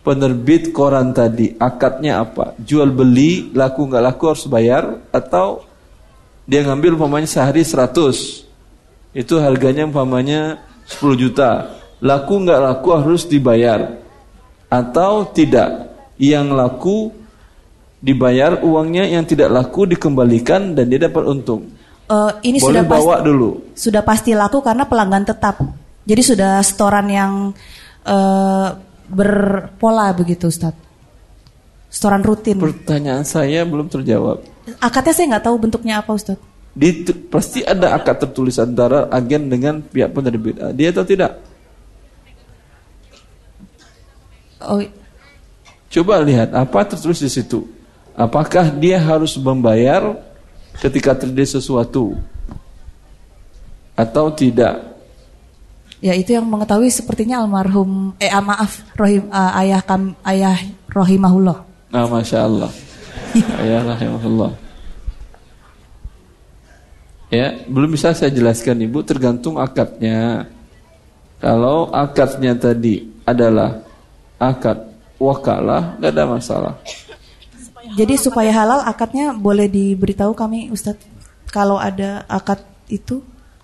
penerbit 0.02 0.74
koran 0.74 1.14
tadi 1.14 1.54
akadnya 1.54 2.18
apa? 2.18 2.58
Jual 2.58 2.90
beli 2.90 3.54
laku 3.54 3.86
nggak 3.86 4.02
laku 4.02 4.34
harus 4.34 4.50
bayar 4.50 4.98
atau 5.14 5.62
dia 6.42 6.66
ngambil 6.66 6.98
umpamanya 6.98 7.30
sehari 7.30 7.62
100 7.62 9.14
itu 9.14 9.34
harganya 9.38 9.86
umpamanya 9.86 10.58
10 10.90 11.14
juta 11.14 11.70
laku 12.02 12.42
nggak 12.42 12.60
laku 12.60 12.88
harus 12.98 13.22
dibayar 13.22 14.02
atau 14.66 15.22
tidak 15.30 15.94
yang 16.18 16.50
laku 16.50 17.14
dibayar 18.02 18.58
uangnya 18.66 19.06
yang 19.06 19.22
tidak 19.22 19.48
laku 19.48 19.86
dikembalikan 19.86 20.74
dan 20.74 20.90
dia 20.90 21.06
dapat 21.06 21.22
untung 21.22 21.70
Eh, 22.12 22.32
ini 22.50 22.58
boleh 22.60 22.82
sudah 22.82 22.84
pasti, 22.84 22.98
bawa 23.00 23.14
dulu 23.24 23.50
sudah 23.72 24.02
pasti 24.04 24.30
laku 24.36 24.58
karena 24.60 24.84
pelanggan 24.84 25.24
tetap. 25.24 25.56
Jadi 26.02 26.22
sudah 26.22 26.58
setoran 26.60 27.06
yang 27.08 27.32
eh, 28.04 28.68
berpola 29.08 30.12
begitu 30.12 30.50
Ustadz. 30.50 30.90
Setoran 31.92 32.24
rutin. 32.24 32.56
pertanyaan 32.56 33.20
saya 33.20 33.68
belum 33.68 33.92
terjawab 33.92 34.40
Akadnya 34.80 35.12
saya 35.12 35.36
nggak 35.36 35.44
tahu 35.44 35.56
bentuknya 35.60 36.00
apa 36.04 36.10
Ustadz. 36.12 36.42
Di, 36.72 37.04
pasti 37.28 37.60
ada 37.60 37.92
akad 37.92 38.28
tertulis 38.28 38.56
antara 38.56 39.08
agen 39.12 39.52
dengan 39.52 39.84
pihak 39.84 40.08
penerbit. 40.12 40.56
Ah, 40.56 40.72
Dia 40.72 40.88
atau 40.88 41.04
tidak? 41.04 41.36
Oh, 44.62 44.80
Coba 45.92 46.24
lihat 46.24 46.56
apa 46.56 46.80
tertulis 46.88 47.20
di 47.20 47.28
situ. 47.28 47.68
Apakah 48.12 48.68
dia 48.68 49.00
harus 49.00 49.34
membayar 49.40 50.20
ketika 50.78 51.16
terjadi 51.16 51.58
sesuatu 51.58 52.16
atau 53.96 54.28
tidak? 54.32 54.92
ya 56.02 56.18
itu 56.18 56.34
yang 56.34 56.44
mengetahui 56.50 56.90
sepertinya 56.90 57.38
almarhum 57.38 58.10
eh 58.18 58.26
ah, 58.26 58.42
maaf 58.42 58.82
rohim 58.98 59.30
eh, 59.30 59.60
ayah 59.62 59.80
kam 59.86 60.18
ayah 60.26 60.58
rohimahullah. 60.90 61.62
Nah, 61.94 62.04
masya 62.10 62.44
Allah. 62.44 62.70
ya 63.70 63.78
rahimahullah. 63.86 64.52
Ya, 67.32 67.64
belum 67.64 67.96
bisa 67.96 68.12
saya 68.12 68.28
jelaskan 68.28 68.84
ibu 68.84 69.00
tergantung 69.00 69.56
akadnya. 69.56 70.44
Kalau 71.40 71.88
akadnya 71.88 72.52
tadi 72.52 73.08
adalah 73.24 73.80
akad 74.36 74.84
wakalah, 75.16 75.96
nggak 75.96 76.12
ada 76.12 76.24
masalah. 76.28 76.74
Jadi 77.98 78.14
supaya 78.14 78.54
halal 78.54 78.86
akadnya 78.86 79.34
boleh 79.34 79.66
diberitahu 79.66 80.32
kami 80.38 80.70
Ustadz 80.70 81.02
kalau 81.50 81.76
ada 81.76 82.24
akad 82.30 82.62
itu 82.88 83.20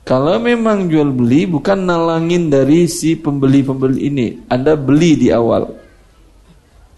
Kalau 0.09 0.40
memang 0.40 0.89
jual 0.89 1.12
beli 1.12 1.45
bukan 1.45 1.85
nalangin 1.85 2.49
dari 2.49 2.89
si 2.89 3.12
pembeli-pembeli 3.12 4.09
ini. 4.09 4.27
Anda 4.49 4.73
beli 4.73 5.20
di 5.20 5.28
awal. 5.28 5.69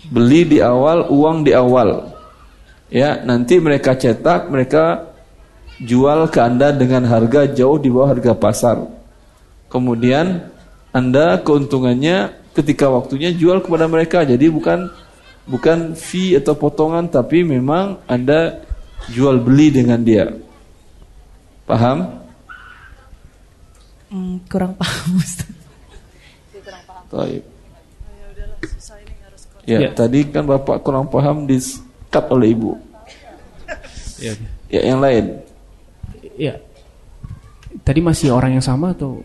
Beli 0.07 0.47
di 0.47 0.59
awal, 0.63 1.11
uang 1.11 1.43
di 1.43 1.51
awal. 1.51 2.07
Ya, 2.87 3.19
nanti 3.27 3.59
mereka 3.59 3.99
cetak, 3.99 4.47
mereka 4.47 5.11
jual 5.83 6.31
ke 6.31 6.39
Anda 6.39 6.71
dengan 6.71 7.03
harga 7.11 7.51
jauh 7.51 7.83
di 7.83 7.91
bawah 7.91 8.15
harga 8.15 8.31
pasar. 8.39 8.79
Kemudian 9.67 10.47
Anda 10.95 11.43
keuntungannya 11.43 12.31
ketika 12.55 12.95
waktunya 12.95 13.35
jual 13.35 13.59
kepada 13.59 13.91
mereka. 13.91 14.23
Jadi 14.23 14.47
bukan 14.55 14.87
bukan 15.49 15.95
fee 15.97 16.37
atau 16.37 16.57
potongan 16.57 17.09
tapi 17.09 17.45
memang 17.45 18.01
Anda 18.05 18.61
jual 19.09 19.41
beli 19.41 19.73
dengan 19.73 20.01
dia. 20.05 20.29
Paham? 21.65 22.21
Hmm, 24.11 24.43
kurang 24.51 24.75
paham 24.75 25.17
Ustaz. 25.17 25.47
Taib. 27.11 27.43
Ya, 29.67 29.79
Ya. 29.87 29.91
tadi 29.95 30.27
kan 30.27 30.47
Bapak 30.47 30.83
kurang 30.83 31.07
paham 31.11 31.47
di 31.47 31.59
cut 32.11 32.27
oleh 32.31 32.51
Ibu. 32.55 32.75
Ya. 34.19 34.33
Ya, 34.71 34.81
yang 34.83 34.99
lain. 35.03 35.43
Ya. 36.35 36.59
Tadi 37.87 38.01
masih 38.03 38.35
orang 38.35 38.59
yang 38.59 38.65
sama 38.67 38.91
atau 38.91 39.23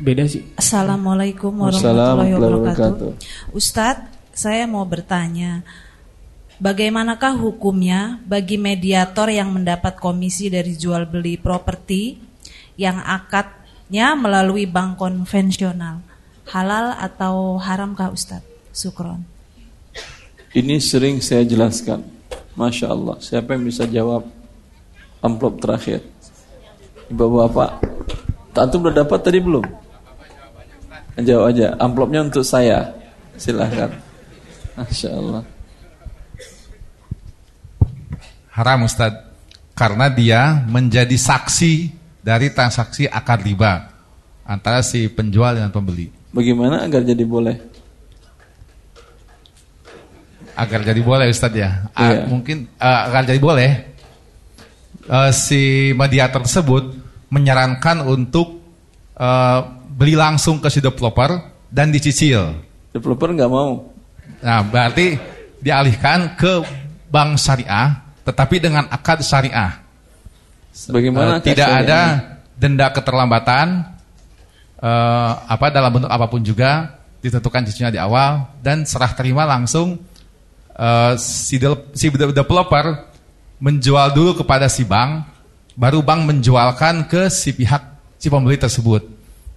beda 0.00 0.28
sih? 0.28 0.44
Assalamualaikum 0.56 1.52
warahmatullahi 1.56 2.32
wabarakatuh. 2.36 3.10
Ustadz, 3.56 4.09
saya 4.40 4.64
mau 4.64 4.88
bertanya, 4.88 5.60
bagaimanakah 6.56 7.36
hukumnya 7.36 8.16
bagi 8.24 8.56
mediator 8.56 9.28
yang 9.28 9.52
mendapat 9.52 10.00
komisi 10.00 10.48
dari 10.48 10.72
jual 10.72 11.04
beli 11.04 11.36
properti 11.36 12.16
yang 12.80 13.04
akadnya 13.04 14.16
melalui 14.16 14.64
bank 14.64 14.96
konvensional? 14.96 16.00
Halal 16.48 16.96
atau 16.96 17.60
haramkah 17.60 18.08
Ustadz? 18.08 18.48
Sukron. 18.72 19.20
Ini 20.56 20.80
sering 20.80 21.20
saya 21.20 21.44
jelaskan. 21.44 22.00
Masya 22.56 22.90
Allah. 22.90 23.20
Siapa 23.20 23.54
yang 23.54 23.68
bisa 23.68 23.84
jawab 23.84 24.24
amplop 25.20 25.60
terakhir? 25.60 26.00
Ibu 27.12 27.44
bapak. 27.44 27.70
Antum 28.56 28.88
udah 28.88 29.04
dapat 29.04 29.20
tadi 29.20 29.38
belum? 29.38 29.62
Jawab 31.20 31.44
aja. 31.54 31.76
Amplopnya 31.78 32.24
untuk 32.24 32.42
saya. 32.42 32.98
Silahkan. 33.38 34.09
Masya 34.76 35.10
Allah. 35.14 35.42
Haram 38.50 38.86
Ustaz. 38.86 39.12
Karena 39.72 40.12
dia 40.12 40.60
menjadi 40.68 41.16
saksi 41.16 41.88
dari 42.20 42.52
transaksi 42.52 43.08
akad 43.08 43.40
riba 43.40 43.88
antara 44.44 44.84
si 44.84 45.08
penjual 45.08 45.56
dengan 45.56 45.72
pembeli. 45.72 46.12
Bagaimana 46.36 46.84
agar 46.84 47.00
jadi 47.00 47.24
boleh? 47.24 47.56
Agar 50.52 50.84
jadi 50.84 51.00
boleh 51.00 51.32
Ustaz 51.32 51.56
ya. 51.56 51.88
Ah, 51.96 52.12
Iya. 52.12 52.22
Mungkin 52.28 52.68
ah, 52.76 53.08
agar 53.08 53.22
jadi 53.24 53.40
boleh 53.40 53.70
eh, 55.08 55.30
si 55.32 55.94
mediator 55.96 56.44
tersebut 56.44 56.92
menyarankan 57.32 58.04
untuk 58.04 58.60
eh, 59.16 59.60
beli 59.96 60.12
langsung 60.12 60.60
ke 60.60 60.68
si 60.68 60.84
developer 60.84 61.40
dan 61.72 61.88
dicicil. 61.88 62.52
Developer 62.92 63.32
nggak 63.32 63.48
mau. 63.48 63.96
Nah, 64.40 64.60
berarti 64.64 65.16
dialihkan 65.60 66.34
ke 66.34 66.64
bank 67.12 67.36
syariah, 67.36 68.00
tetapi 68.24 68.56
dengan 68.56 68.88
akad 68.88 69.20
syariah. 69.20 69.80
Bagaimana 70.88 71.42
Eh, 71.42 71.52
tidak 71.52 71.68
ada 71.68 72.00
denda 72.56 72.88
keterlambatan, 72.88 73.84
eh, 74.80 75.32
apa 75.44 75.66
dalam 75.68 75.90
bentuk 75.92 76.10
apa 76.10 76.26
pun 76.26 76.40
juga 76.40 76.96
ditentukan 77.20 77.68
cicilannya 77.68 77.96
di 77.96 78.00
awal 78.00 78.48
dan 78.64 78.88
serah 78.88 79.12
terima 79.12 79.44
langsung 79.44 80.00
eh, 80.72 81.12
si, 81.20 81.60
del- 81.60 81.92
si 81.92 82.08
de- 82.08 82.32
developer 82.32 83.04
menjual 83.60 84.16
dulu 84.16 84.40
kepada 84.40 84.64
si 84.72 84.88
bank, 84.88 85.28
baru 85.76 86.00
bank 86.00 86.24
menjualkan 86.24 87.04
ke 87.04 87.28
si 87.28 87.52
pihak 87.52 87.82
si 88.16 88.32
pembeli 88.32 88.56
tersebut. 88.56 89.04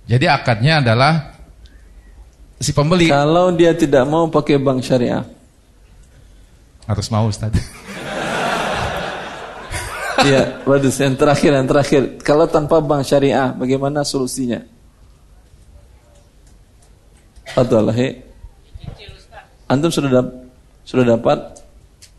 Jadi 0.03 0.27
akadnya 0.27 0.83
adalah 0.83 1.32
si 2.59 2.71
pembeli 2.73 3.09
Kalau 3.09 3.53
dia 3.53 3.73
tidak 3.73 4.03
mau 4.05 4.29
pakai 4.29 4.57
bank 4.57 4.81
syariah. 4.83 5.23
harus 6.83 7.07
mau 7.07 7.31
Ustaz. 7.31 7.53
Iya, 10.23 10.63
bagus. 10.63 10.95
Yang 11.03 11.15
terakhir, 11.19 11.51
yang 11.51 11.67
terakhir. 11.67 12.01
Kalau 12.23 12.47
tanpa 12.47 12.79
bank 12.79 13.03
syariah, 13.03 13.51
bagaimana 13.51 14.07
solusinya? 14.07 14.63
Atau 17.53 17.83
he? 17.91 18.23
Antum 19.67 19.91
sudah 19.91 20.09
dap 20.09 20.27
sudah 20.87 21.05
dapat? 21.15 21.39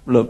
Belum. 0.04 0.26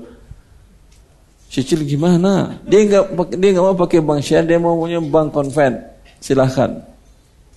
Cicil 1.50 1.86
gimana? 1.86 2.58
Dia 2.66 2.82
nggak 2.86 3.04
dia 3.38 3.50
nggak 3.54 3.64
mau 3.64 3.76
pakai 3.78 3.98
bank 4.02 4.22
syariah, 4.22 4.54
dia 4.54 4.58
mau 4.62 4.78
punya 4.78 5.02
bank 5.02 5.34
konven. 5.34 5.82
Silahkan. 6.22 6.93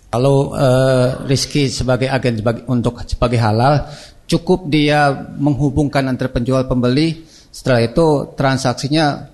Kalau 0.07 0.55
eh, 0.55 1.07
Rizky 1.27 1.67
sebagai 1.67 2.07
agen 2.07 2.39
sebagai, 2.39 2.63
untuk 2.71 3.03
sebagai 3.03 3.37
halal, 3.37 3.85
cukup 4.23 4.71
dia 4.71 5.11
menghubungkan 5.35 6.07
antara 6.07 6.31
penjual 6.31 6.63
pembeli. 6.63 7.27
Setelah 7.51 7.81
itu 7.83 8.05
transaksinya 8.37 9.27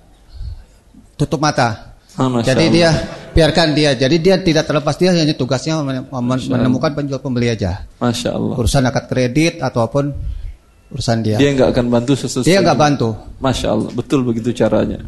tutup 1.14 1.38
mata. 1.38 1.94
Ah, 2.14 2.30
Masya 2.30 2.54
Jadi 2.54 2.64
Allah. 2.66 2.74
dia 2.74 2.90
biarkan 3.34 3.68
dia. 3.74 3.90
Jadi 3.98 4.16
dia 4.22 4.36
tidak 4.38 4.64
terlepas 4.66 4.94
dia 4.94 5.10
hanya 5.10 5.34
tugasnya 5.34 5.82
men- 5.82 6.06
men- 6.06 6.46
menemukan 6.50 6.94
penjual 6.94 7.18
pembeli 7.18 7.50
aja. 7.50 7.86
Masya 7.98 8.30
Allah. 8.34 8.54
Urusan 8.54 8.86
akad 8.86 9.10
kredit 9.10 9.58
ataupun 9.58 10.14
urusan 10.94 11.18
dia. 11.26 11.38
Dia 11.38 11.50
nggak 11.54 11.74
akan 11.74 11.86
bantu 11.90 12.14
sesuatu. 12.14 12.46
Dia 12.46 12.62
nggak 12.62 12.78
bantu. 12.78 13.14
Masya 13.42 13.66
Allah, 13.74 13.90
betul 13.90 14.22
begitu 14.22 14.54
caranya. 14.54 15.02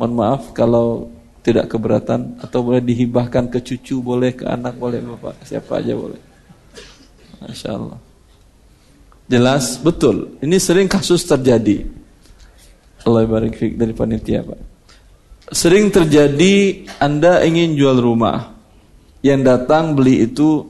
Mohon 0.00 0.12
maaf 0.16 0.42
kalau 0.56 1.12
tidak 1.44 1.68
keberatan 1.68 2.40
atau 2.40 2.64
boleh 2.64 2.80
dihibahkan 2.80 3.52
ke 3.52 3.60
cucu, 3.60 4.00
boleh 4.00 4.32
ke 4.32 4.48
anak, 4.48 4.80
boleh 4.80 5.04
bapak, 5.04 5.44
siapa 5.44 5.84
aja 5.84 5.92
boleh. 5.92 6.16
Masya 7.44 7.70
Allah. 7.76 8.00
Jelas, 9.28 9.76
betul. 9.76 10.40
Ini 10.40 10.56
sering 10.56 10.88
kasus 10.88 11.20
terjadi. 11.28 11.84
Allah 13.04 13.28
barik 13.28 13.60
dari 13.76 13.92
panitia 13.92 14.40
pak. 14.40 14.60
Sering 15.52 15.92
terjadi 15.92 16.88
Anda 16.96 17.44
ingin 17.44 17.76
jual 17.76 18.00
rumah, 18.00 18.56
yang 19.20 19.44
datang 19.44 19.92
beli 19.92 20.24
itu 20.24 20.64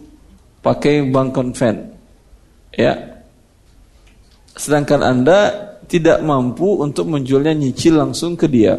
pakai 0.59 1.07
bank 1.07 1.31
konven, 1.31 1.95
ya. 2.75 3.23
Sedangkan 4.59 5.07
Anda 5.07 5.39
tidak 5.87 6.19
mampu 6.27 6.83
untuk 6.83 7.07
menjualnya 7.07 7.55
nyicil 7.55 7.95
langsung 8.03 8.35
ke 8.35 8.51
dia. 8.51 8.75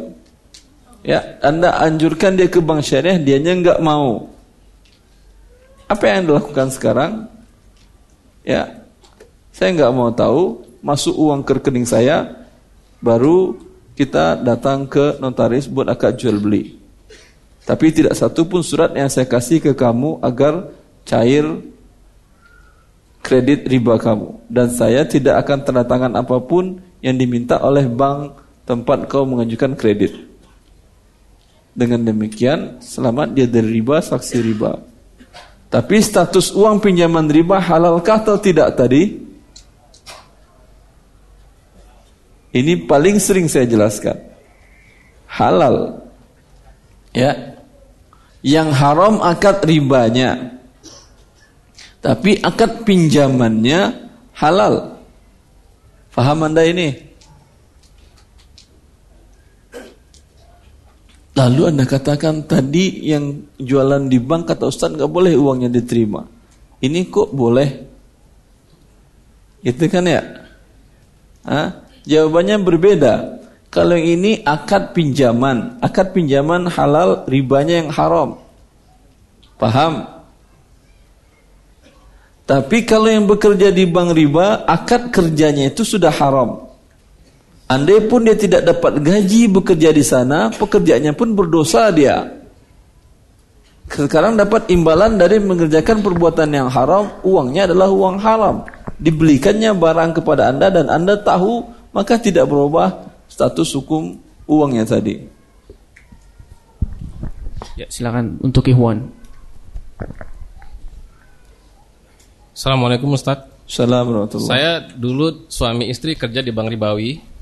Ya, 1.06 1.38
Anda 1.46 1.70
anjurkan 1.86 2.34
dia 2.34 2.50
ke 2.50 2.58
bank 2.58 2.82
syariah, 2.82 3.22
dianya 3.22 3.54
nggak 3.54 3.80
mau. 3.86 4.26
Apa 5.86 6.10
yang 6.10 6.26
Anda 6.26 6.42
lakukan 6.42 6.74
sekarang? 6.74 7.30
Ya, 8.42 8.82
saya 9.54 9.70
nggak 9.78 9.94
mau 9.94 10.10
tahu, 10.10 10.66
masuk 10.82 11.14
uang 11.14 11.46
ke 11.46 11.62
rekening 11.62 11.86
saya, 11.86 12.50
baru 13.06 13.54
kita 13.94 14.42
datang 14.42 14.90
ke 14.90 15.22
notaris 15.22 15.70
buat 15.70 15.86
akad 15.94 16.18
jual 16.18 16.42
beli. 16.42 16.82
Tapi 17.66 17.94
tidak 17.94 18.18
satu 18.18 18.46
pun 18.46 18.66
surat 18.66 18.90
yang 18.98 19.10
saya 19.10 19.30
kasih 19.30 19.62
ke 19.62 19.78
kamu 19.78 20.22
agar 20.26 20.74
cair 21.06 21.46
kredit 23.26 23.66
riba 23.66 23.98
kamu. 24.02 24.42
Dan 24.50 24.74
saya 24.74 25.06
tidak 25.06 25.46
akan 25.46 25.58
tanda 25.66 25.86
tangan 25.86 26.14
apa 26.14 26.38
pun 26.42 26.82
yang 27.02 27.18
diminta 27.18 27.58
oleh 27.62 27.90
bank 27.90 28.38
tempat 28.66 29.10
kau 29.10 29.26
mengajukan 29.26 29.74
kredit. 29.74 30.14
Dengan 31.76 32.08
demikian, 32.08 32.80
selamat 32.80 33.36
dia 33.36 33.52
dari 33.52 33.84
riba, 33.84 34.00
saksi 34.00 34.38
riba. 34.40 34.80
Tapi 35.68 36.00
status 36.00 36.56
uang 36.56 36.80
pinjaman 36.80 37.28
riba 37.28 37.60
halalkah 37.60 38.24
atau 38.24 38.40
tidak 38.40 38.80
tadi? 38.80 39.28
Ini 42.56 42.88
paling 42.88 43.20
sering 43.20 43.52
saya 43.52 43.68
jelaskan. 43.68 44.16
Halal. 45.28 46.00
Ya. 47.12 47.60
Yang 48.40 48.70
haram 48.80 49.20
akad 49.20 49.68
ribanya. 49.68 50.56
Tapi 52.00 52.40
akad 52.40 52.88
pinjamannya 52.88 54.08
halal. 54.32 55.04
Faham 56.16 56.48
Anda 56.48 56.64
ini? 56.64 57.05
Lalu 61.36 61.62
Anda 61.68 61.84
katakan 61.84 62.48
tadi 62.48 63.12
yang 63.12 63.52
jualan 63.60 64.08
di 64.08 64.24
bank 64.24 64.56
kata 64.56 64.72
Ustaz 64.72 64.96
nggak 64.96 65.12
boleh 65.12 65.36
uangnya 65.36 65.68
diterima. 65.68 66.24
Ini 66.80 67.12
kok 67.12 67.36
boleh? 67.36 67.70
Itu 69.60 69.84
kan 69.92 70.08
ya? 70.08 70.22
Hah? 71.44 71.84
Jawabannya 72.08 72.56
berbeda. 72.64 73.14
Kalau 73.68 74.00
yang 74.00 74.24
ini 74.24 74.32
akad 74.48 74.96
pinjaman, 74.96 75.84
akad 75.84 76.16
pinjaman 76.16 76.72
halal, 76.72 77.28
ribanya 77.28 77.84
yang 77.84 77.92
haram. 77.92 78.40
Paham? 79.60 80.08
Tapi 82.46 82.86
kalau 82.88 83.10
yang 83.10 83.28
bekerja 83.28 83.74
di 83.76 83.84
bank 83.90 84.16
riba, 84.16 84.64
akad 84.64 85.12
kerjanya 85.12 85.68
itu 85.68 85.84
sudah 85.84 86.14
haram. 86.14 86.65
Andai 87.66 87.98
pun 88.06 88.22
dia 88.22 88.38
tidak 88.38 88.62
dapat 88.62 89.02
gaji 89.02 89.50
bekerja 89.50 89.90
di 89.90 90.06
sana, 90.06 90.54
pekerjaannya 90.54 91.18
pun 91.18 91.34
berdosa 91.34 91.90
dia. 91.90 92.46
Sekarang 93.90 94.38
dapat 94.38 94.70
imbalan 94.70 95.18
dari 95.18 95.42
mengerjakan 95.42 96.06
perbuatan 96.06 96.50
yang 96.54 96.70
haram, 96.70 97.10
uangnya 97.26 97.70
adalah 97.70 97.90
uang 97.90 98.18
haram. 98.22 98.56
Dibelikannya 99.02 99.74
barang 99.74 100.22
kepada 100.22 100.50
Anda 100.54 100.70
dan 100.70 100.94
Anda 100.94 101.18
tahu, 101.18 101.66
maka 101.90 102.22
tidak 102.22 102.46
berubah 102.50 103.10
status 103.26 103.74
hukum 103.78 104.18
uangnya 104.46 104.86
tadi. 104.86 105.26
Ya, 107.74 107.90
silakan 107.90 108.38
untuk 108.46 108.70
Ikhwan. 108.70 109.10
Assalamualaikum 112.54 113.12
Ustaz. 113.12 113.52
Assalamualaikum 113.66 114.38
Saya 114.46 114.86
dulu 114.86 115.50
suami 115.50 115.90
istri 115.90 116.14
kerja 116.14 116.46
di 116.46 116.54
Bank 116.54 116.70
Ribawi. 116.70 117.35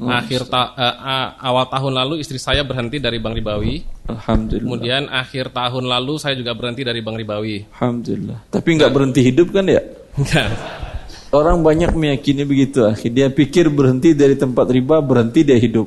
Hmm. 0.00 0.16
Akhir 0.16 0.48
ta- 0.48 0.72
a- 0.80 1.36
awal 1.44 1.68
tahun 1.68 1.92
lalu 1.92 2.24
istri 2.24 2.40
saya 2.40 2.64
berhenti 2.64 2.96
dari 2.96 3.20
Bank 3.20 3.36
Ribawi. 3.36 3.84
Alhamdulillah. 4.08 4.64
Kemudian 4.64 5.02
akhir 5.12 5.52
tahun 5.52 5.84
lalu 5.84 6.16
saya 6.16 6.32
juga 6.40 6.56
berhenti 6.56 6.88
dari 6.88 7.04
Bank 7.04 7.20
Ribawi. 7.20 7.68
Alhamdulillah. 7.76 8.48
Tapi 8.48 8.68
nggak 8.80 8.92
berhenti 8.96 9.20
hidup 9.20 9.52
kan 9.52 9.68
ya? 9.68 9.84
Enggak. 10.16 10.48
Orang 11.36 11.60
banyak 11.60 11.92
meyakini 11.92 12.48
begitu. 12.48 12.80
Dia 13.12 13.28
pikir 13.28 13.68
berhenti 13.68 14.16
dari 14.16 14.40
tempat 14.40 14.72
riba, 14.72 15.04
berhenti 15.04 15.44
dia 15.44 15.60
hidup. 15.60 15.86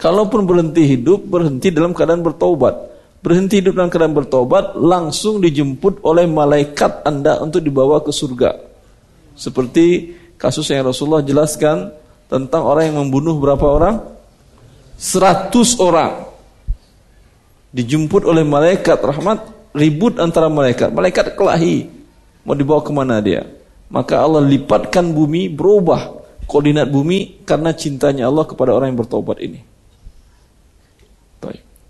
Kalaupun 0.00 0.48
berhenti 0.48 0.82
hidup, 0.88 1.22
berhenti 1.22 1.68
dalam 1.68 1.92
keadaan 1.92 2.24
bertobat. 2.24 2.74
Berhenti 3.22 3.62
hidup 3.62 3.78
dalam 3.78 3.92
keadaan 3.92 4.16
bertobat, 4.16 4.74
langsung 4.74 5.38
dijemput 5.38 6.02
oleh 6.02 6.26
malaikat 6.26 7.06
Anda 7.06 7.38
untuk 7.38 7.62
dibawa 7.62 8.02
ke 8.02 8.10
surga. 8.10 8.58
Seperti 9.38 10.16
kasus 10.34 10.66
yang 10.74 10.90
Rasulullah 10.90 11.22
jelaskan 11.22 11.94
tentang 12.32 12.64
orang 12.64 12.88
yang 12.88 12.96
membunuh 13.04 13.36
berapa 13.36 13.66
orang? 13.68 13.96
100 14.96 15.52
orang. 15.76 16.32
Dijemput 17.76 18.24
oleh 18.24 18.40
malaikat 18.40 18.96
rahmat, 18.96 19.44
ribut 19.76 20.16
antara 20.16 20.48
malaikat. 20.48 20.88
Malaikat 20.88 21.36
kelahi. 21.36 21.92
Mau 22.48 22.56
dibawa 22.56 22.80
ke 22.80 22.92
mana 22.96 23.20
dia? 23.20 23.44
Maka 23.92 24.24
Allah 24.24 24.40
lipatkan 24.40 25.12
bumi 25.12 25.52
berubah 25.52 26.24
koordinat 26.48 26.88
bumi 26.88 27.44
karena 27.44 27.76
cintanya 27.76 28.32
Allah 28.32 28.48
kepada 28.48 28.72
orang 28.72 28.96
yang 28.96 29.00
bertobat 29.04 29.36
ini. 29.44 29.60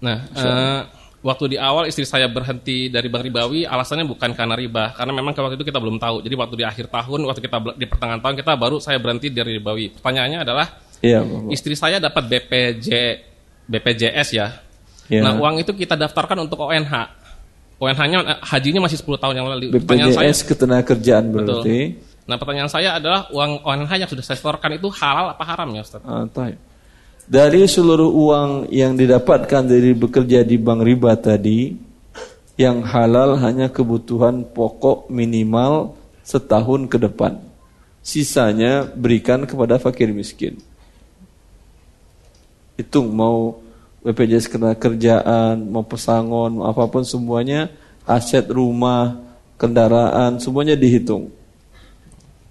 Nah, 0.02 0.18
eh, 0.34 0.80
waktu 1.22 1.54
di 1.54 1.56
awal 1.56 1.86
istri 1.86 2.02
saya 2.02 2.26
berhenti 2.26 2.90
dari 2.90 3.06
Bank 3.06 3.22
Ribawi, 3.22 3.62
alasannya 3.62 4.04
bukan 4.10 4.34
karena 4.34 4.58
riba, 4.58 4.90
karena 4.92 5.14
memang 5.14 5.32
waktu 5.32 5.54
itu 5.54 5.66
kita 5.70 5.78
belum 5.78 5.96
tahu. 6.02 6.20
Jadi 6.26 6.34
waktu 6.34 6.54
di 6.58 6.64
akhir 6.66 6.90
tahun, 6.90 7.20
waktu 7.30 7.40
kita 7.40 7.56
di 7.78 7.86
pertengahan 7.86 8.20
tahun 8.20 8.34
kita 8.42 8.52
baru 8.58 8.76
saya 8.82 8.98
berhenti 8.98 9.30
dari 9.30 9.56
Ribawi. 9.56 9.94
Pertanyaannya 9.96 10.38
adalah, 10.42 10.66
Iya, 11.02 11.22
Bapak. 11.22 11.50
istri 11.54 11.74
saya 11.78 12.02
dapat 12.02 12.26
BPJ, 12.26 12.88
BPJS 13.70 14.28
ya. 14.34 14.58
Iya. 15.06 15.22
Nah, 15.22 15.32
uang 15.38 15.62
itu 15.62 15.70
kita 15.74 15.94
daftarkan 15.94 16.38
untuk 16.42 16.62
ONH. 16.62 16.94
ONH-nya 17.82 18.18
eh, 18.22 18.38
hajinya 18.42 18.86
masih 18.86 19.02
10 19.02 19.18
tahun 19.18 19.34
yang 19.38 19.46
lalu. 19.50 19.74
Pertanyaan 19.78 20.14
saya, 20.14 20.30
BPJS 20.30 20.40
ketenagakerjaan 20.46 21.24
Betul. 21.30 21.42
berarti. 21.42 21.78
Nah, 22.22 22.36
pertanyaan 22.38 22.70
saya 22.70 22.98
adalah 23.02 23.26
uang 23.34 23.66
ONH 23.66 23.92
yang 23.98 24.10
sudah 24.10 24.22
saya 24.22 24.38
setorkan 24.38 24.78
itu 24.78 24.86
halal 24.94 25.34
apa 25.34 25.42
haram 25.42 25.70
ya, 25.74 25.82
Ustaz? 25.82 26.02
Taib. 26.30 26.71
Dari 27.32 27.64
seluruh 27.64 28.12
uang 28.12 28.50
yang 28.68 28.92
didapatkan 28.92 29.64
dari 29.64 29.96
bekerja 29.96 30.44
di 30.44 30.60
bank 30.60 30.84
riba 30.84 31.16
tadi, 31.16 31.72
yang 32.60 32.84
halal 32.84 33.40
hanya 33.40 33.72
kebutuhan 33.72 34.44
pokok 34.52 35.08
minimal 35.08 35.96
setahun 36.20 36.84
ke 36.92 37.00
depan. 37.00 37.40
Sisanya 38.04 38.84
berikan 38.84 39.48
kepada 39.48 39.80
fakir 39.80 40.12
miskin. 40.12 40.60
Hitung 42.76 43.08
mau 43.08 43.64
BPJS 44.04 44.52
kerjaan, 44.76 45.56
mau 45.72 45.88
pesangon, 45.88 46.60
mau 46.60 46.68
apa 46.68 46.84
pun 46.84 47.00
semuanya, 47.00 47.72
aset 48.04 48.44
rumah, 48.52 49.16
kendaraan, 49.56 50.36
semuanya 50.36 50.76
dihitung. 50.76 51.32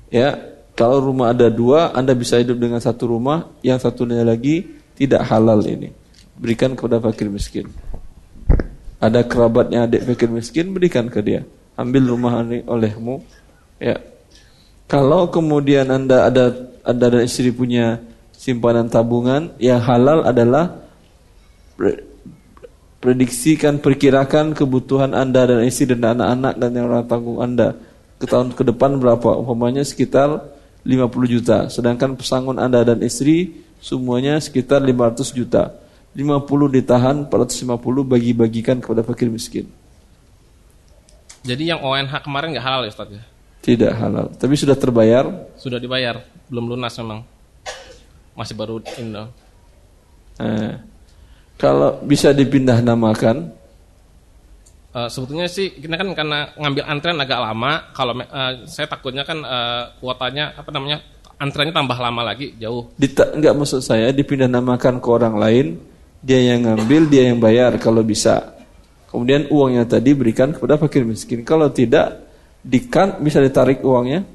Ya, 0.10 0.51
kalau 0.72 1.04
rumah 1.04 1.36
ada 1.36 1.52
dua, 1.52 1.92
Anda 1.92 2.16
bisa 2.16 2.40
hidup 2.40 2.56
dengan 2.56 2.80
satu 2.80 3.12
rumah, 3.12 3.52
yang 3.60 3.78
satunya 3.78 4.24
lagi 4.24 4.66
tidak 4.96 5.28
halal 5.28 5.60
ini. 5.68 5.92
Berikan 6.40 6.74
kepada 6.74 7.04
fakir 7.04 7.28
miskin. 7.28 7.68
Ada 9.02 9.26
kerabatnya 9.26 9.90
adik 9.90 10.08
fakir 10.08 10.30
miskin, 10.32 10.72
berikan 10.72 11.12
ke 11.12 11.20
dia. 11.20 11.42
Ambil 11.76 12.08
rumah 12.08 12.40
ini 12.46 12.64
olehmu. 12.64 13.20
Ya. 13.82 14.00
Kalau 14.86 15.28
kemudian 15.34 15.90
Anda 15.90 16.30
ada 16.30 16.54
Anda 16.86 17.06
dan 17.10 17.24
istri 17.26 17.50
punya 17.50 18.00
simpanan 18.36 18.88
tabungan, 18.88 19.54
yang 19.58 19.82
halal 19.82 20.26
adalah 20.26 20.82
pre- 21.78 22.06
prediksikan, 23.02 23.82
perkirakan 23.82 24.54
kebutuhan 24.54 25.18
Anda 25.18 25.50
dan 25.50 25.66
istri 25.66 25.90
dan 25.90 26.16
anak-anak 26.16 26.54
dan 26.62 26.70
yang 26.78 26.86
orang 26.90 27.06
tanggung 27.10 27.40
Anda 27.42 27.74
ke 28.22 28.30
tahun 28.30 28.54
ke 28.54 28.62
depan 28.70 29.02
berapa? 29.02 29.42
Umpamanya 29.42 29.82
sekitar 29.82 30.61
50 30.82 31.34
juta. 31.34 31.58
Sedangkan 31.70 32.18
pesangon 32.18 32.58
Anda 32.58 32.82
dan 32.82 33.00
istri 33.06 33.62
semuanya 33.82 34.38
sekitar 34.42 34.82
500 34.82 35.34
juta. 35.34 35.78
50 36.12 36.76
ditahan, 36.76 37.30
450 37.32 38.04
bagi-bagikan 38.04 38.78
kepada 38.84 39.00
fakir 39.02 39.32
miskin. 39.32 39.66
Jadi 41.42 41.72
yang 41.72 41.80
ONH 41.82 42.22
kemarin 42.22 42.54
nggak 42.54 42.66
halal 42.66 42.82
ya, 42.86 42.92
Ustaz 42.92 43.10
ya? 43.10 43.24
Tidak 43.62 43.94
halal, 43.94 44.28
tapi 44.36 44.54
sudah 44.58 44.76
terbayar. 44.76 45.26
Sudah 45.56 45.78
dibayar, 45.78 46.22
belum 46.50 46.76
lunas 46.76 46.94
memang. 46.98 47.24
Masih 48.36 48.58
baru 48.58 48.82
ini. 48.98 49.24
Eh, 50.42 50.74
kalau 51.62 52.02
bisa 52.02 52.34
dipindah 52.34 52.82
namakan, 52.82 53.54
Eh, 54.92 55.08
sebetulnya 55.08 55.48
sih 55.48 55.72
kita 55.72 55.96
kan 55.96 56.12
karena 56.12 56.52
ngambil 56.60 56.84
antrean 56.84 57.16
agak 57.24 57.40
lama. 57.40 57.96
Kalau 57.96 58.12
eh, 58.20 58.68
saya 58.68 58.92
takutnya 58.92 59.24
kan 59.24 59.40
eh, 59.40 59.84
kuotanya 60.04 60.52
apa 60.52 60.68
namanya 60.76 61.00
antreannya 61.40 61.72
tambah 61.72 61.96
lama 61.96 62.22
lagi 62.28 62.52
jauh. 62.60 62.92
Dita, 63.00 63.32
enggak 63.32 63.56
maksud 63.56 63.80
saya 63.80 64.12
dipindah 64.12 64.52
namakan 64.52 65.00
ke 65.00 65.08
orang 65.08 65.40
lain, 65.40 65.68
dia 66.20 66.44
yang 66.44 66.68
ngambil, 66.68 67.08
dia 67.08 67.32
yang 67.32 67.40
bayar 67.40 67.80
kalau 67.80 68.04
bisa. 68.04 68.52
Kemudian 69.08 69.48
uangnya 69.48 69.88
tadi 69.88 70.12
berikan 70.12 70.52
kepada 70.52 70.76
fakir 70.76 71.08
miskin. 71.08 71.48
Kalau 71.48 71.72
tidak, 71.72 72.28
dikan 72.60 73.16
bisa 73.24 73.40
ditarik 73.40 73.80
uangnya. 73.80 74.28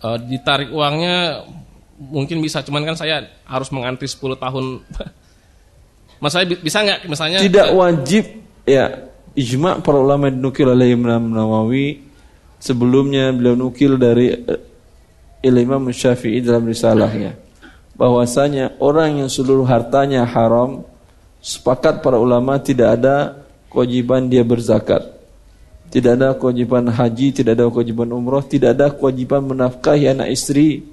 Eh, 0.00 0.18
ditarik 0.32 0.72
uangnya 0.72 1.44
mungkin 2.00 2.40
bisa, 2.40 2.64
cuman 2.64 2.88
kan 2.88 2.96
saya 2.96 3.28
harus 3.44 3.68
mengantri 3.68 4.08
10 4.08 4.32
tahun. 4.40 4.80
Mas 6.24 6.32
saya 6.32 6.48
bi- 6.48 6.58
bisa 6.64 6.80
nggak 6.80 7.04
misalnya? 7.04 7.38
Tidak 7.44 7.68
wajib 7.76 8.41
ya 8.68 9.08
ijma 9.32 9.80
para 9.80 9.98
ulama 9.98 10.28
dinukil 10.28 10.68
oleh 10.70 10.92
Imam 10.92 11.32
Nawawi 11.32 12.12
sebelumnya 12.62 13.34
beliau 13.34 13.58
nukil 13.58 13.98
dari 13.98 14.30
eh, 14.30 14.60
Imam 15.42 15.82
Syafi'i 15.90 16.38
dalam 16.38 16.70
risalahnya. 16.70 17.34
Bahwasanya 17.98 18.78
orang 18.78 19.26
yang 19.26 19.28
seluruh 19.28 19.66
hartanya 19.66 20.22
haram 20.22 20.86
sepakat 21.42 22.00
para 22.00 22.16
ulama 22.16 22.56
tidak 22.62 23.02
ada 23.02 23.42
kewajiban 23.66 24.30
dia 24.30 24.46
berzakat. 24.46 25.10
Tidak 25.92 26.16
ada 26.16 26.32
kewajiban 26.32 26.88
haji 26.88 27.36
tidak 27.36 27.52
ada 27.58 27.68
kewajiban 27.68 28.08
umroh 28.16 28.40
tidak 28.40 28.78
ada 28.78 28.86
kewajiban 28.94 29.44
menafkahi 29.44 30.14
anak 30.14 30.32
istri. 30.32 30.88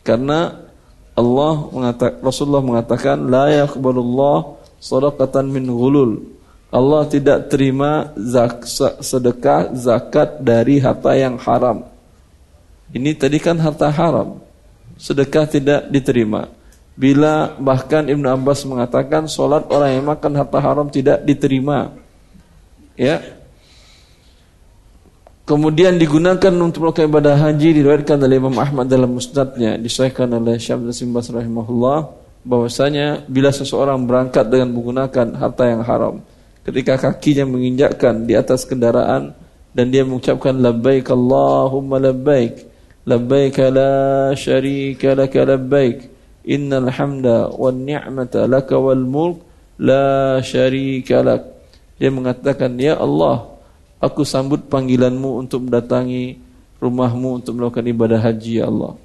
Karena 0.00 0.64
Allah 1.12 1.54
mengatakan 1.68 2.18
Rasulullah 2.24 2.64
mengatakan 2.64 3.16
la 3.28 3.52
yaqbalullah 3.52 4.56
sadaqatan 4.80 5.52
min 5.52 5.68
ghulul 5.68 6.33
Allah 6.74 7.06
tidak 7.06 7.54
terima 7.54 8.10
zak, 8.18 8.66
sedekah 8.98 9.70
zakat 9.78 10.42
dari 10.42 10.82
harta 10.82 11.14
yang 11.14 11.38
haram. 11.38 11.86
Ini 12.90 13.14
tadi 13.14 13.38
kan 13.38 13.54
harta 13.62 13.86
haram. 13.94 14.42
Sedekah 14.98 15.46
tidak 15.46 15.86
diterima. 15.94 16.50
Bila 16.98 17.54
bahkan 17.62 18.02
Ibnu 18.10 18.26
Abbas 18.26 18.66
mengatakan 18.66 19.30
solat 19.30 19.70
orang 19.70 20.02
yang 20.02 20.06
makan 20.10 20.34
harta 20.34 20.58
haram 20.58 20.90
tidak 20.90 21.22
diterima. 21.22 21.94
Ya. 22.98 23.22
Kemudian 25.46 25.94
digunakan 25.94 26.50
untuk 26.58 26.90
melakukan 26.90 27.06
ibadah 27.06 27.38
haji 27.38 27.70
diriwayatkan 27.70 28.18
oleh 28.18 28.42
Imam 28.42 28.56
Ahmad 28.58 28.90
dalam 28.90 29.14
musnadnya 29.14 29.78
disahkan 29.78 30.26
oleh 30.26 30.58
Syekh 30.58 30.82
Nasim 30.82 31.14
Bas 31.14 31.30
rahimahullah 31.30 32.10
bahwasanya 32.42 33.28
bila 33.30 33.54
seseorang 33.54 34.02
berangkat 34.08 34.48
dengan 34.48 34.72
menggunakan 34.72 35.36
harta 35.36 35.64
yang 35.68 35.84
haram 35.84 36.24
ketika 36.64 36.96
kakinya 36.96 37.44
menginjakkan 37.44 38.24
di 38.24 38.34
atas 38.34 38.64
kendaraan 38.64 39.36
dan 39.76 39.92
dia 39.92 40.02
mengucapkan 40.02 40.56
labbaik 40.56 41.12
Allahumma 41.12 42.00
labbaik 42.00 42.64
labbaik 43.04 43.56
la 43.68 44.32
syarika 44.32 45.12
laka 45.12 45.44
labbaik 45.44 46.08
innal 46.44 46.88
hamda 46.88 47.52
wan 47.52 47.84
ni'mata 47.84 48.48
laka 48.48 48.80
wal 48.80 49.04
mulk 49.04 49.44
la 49.76 50.40
syarika 50.40 51.20
lak 51.20 51.42
Dia 51.94 52.10
mengatakan, 52.10 52.74
"Ya 52.74 52.98
Allah, 52.98 53.54
aku 54.02 54.26
sambut 54.26 54.66
panggilanmu 54.66 55.38
untuk 55.38 55.70
mendatangi 55.70 56.42
rumahmu 56.82 57.38
untuk 57.38 57.54
melakukan 57.54 57.86
ibadah 57.86 58.18
haji 58.18 58.58
ya 58.58 58.66
Allah." 58.66 58.98